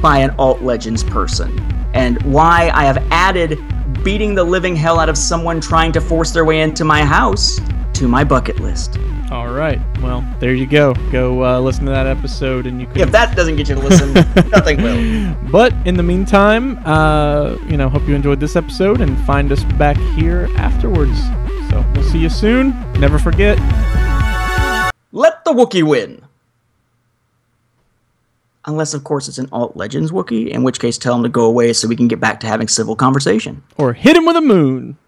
by 0.00 0.18
an 0.18 0.30
alt 0.38 0.62
legends 0.62 1.02
person, 1.02 1.58
and 1.94 2.22
why 2.22 2.70
I 2.74 2.84
have 2.84 2.98
added 3.10 3.58
beating 4.04 4.34
the 4.34 4.44
living 4.44 4.76
hell 4.76 4.98
out 4.98 5.08
of 5.08 5.16
someone 5.16 5.60
trying 5.60 5.92
to 5.92 6.00
force 6.00 6.32
their 6.32 6.44
way 6.44 6.60
into 6.60 6.84
my 6.84 7.04
house 7.04 7.60
to 7.94 8.08
my 8.08 8.24
bucket 8.24 8.60
list. 8.60 8.98
All 9.32 9.48
right. 9.48 9.80
Well, 10.02 10.22
there 10.40 10.52
you 10.52 10.66
go. 10.66 10.92
Go 11.10 11.42
uh, 11.42 11.58
listen 11.58 11.86
to 11.86 11.90
that 11.90 12.06
episode, 12.06 12.66
and 12.66 12.78
you 12.78 12.86
can. 12.86 13.00
If 13.00 13.12
that 13.12 13.34
doesn't 13.34 13.56
get 13.56 13.66
you 13.66 13.76
to 13.76 13.80
listen, 13.80 14.12
nothing 14.50 14.82
will. 14.82 15.34
But 15.50 15.72
in 15.86 15.96
the 15.96 16.02
meantime, 16.02 16.78
uh, 16.84 17.56
you 17.66 17.78
know, 17.78 17.88
hope 17.88 18.06
you 18.06 18.14
enjoyed 18.14 18.40
this 18.40 18.56
episode 18.56 19.00
and 19.00 19.18
find 19.24 19.50
us 19.50 19.64
back 19.64 19.96
here 20.16 20.48
afterwards. 20.58 21.18
So 21.70 21.82
we'll 21.94 22.04
see 22.04 22.18
you 22.18 22.28
soon. 22.28 22.70
Never 23.00 23.18
forget. 23.18 23.56
Let 25.12 25.44
the 25.46 25.52
Wookiee 25.52 25.82
win. 25.82 26.22
Unless, 28.66 28.92
of 28.92 29.02
course, 29.02 29.28
it's 29.28 29.38
an 29.38 29.48
Alt 29.50 29.76
Legends 29.78 30.12
Wookiee, 30.12 30.48
in 30.48 30.62
which 30.62 30.78
case 30.78 30.98
tell 30.98 31.16
him 31.16 31.22
to 31.22 31.28
go 31.30 31.46
away 31.46 31.72
so 31.72 31.88
we 31.88 31.96
can 31.96 32.06
get 32.06 32.20
back 32.20 32.38
to 32.40 32.46
having 32.46 32.68
civil 32.68 32.94
conversation. 32.94 33.62
Or 33.78 33.94
hit 33.94 34.14
him 34.14 34.26
with 34.26 34.36
a 34.36 34.42
moon. 34.42 34.98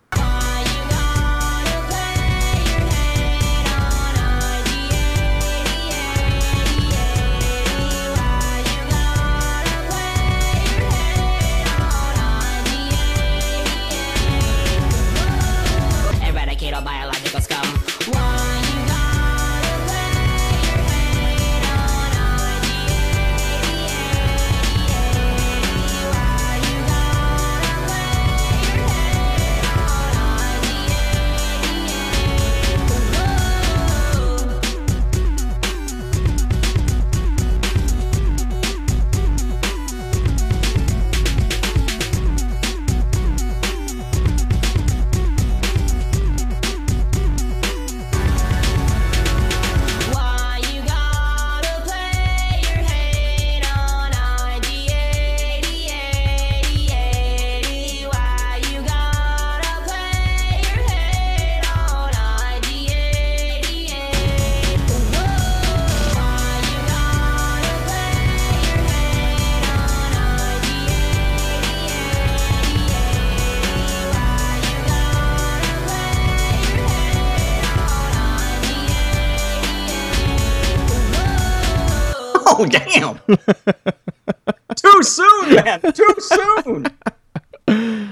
Man! 85.55 85.81
Too 85.93 86.15
soon! 86.19 86.87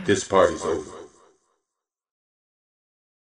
This 0.05 0.25
party's 0.25 0.63
over. 0.65 1.02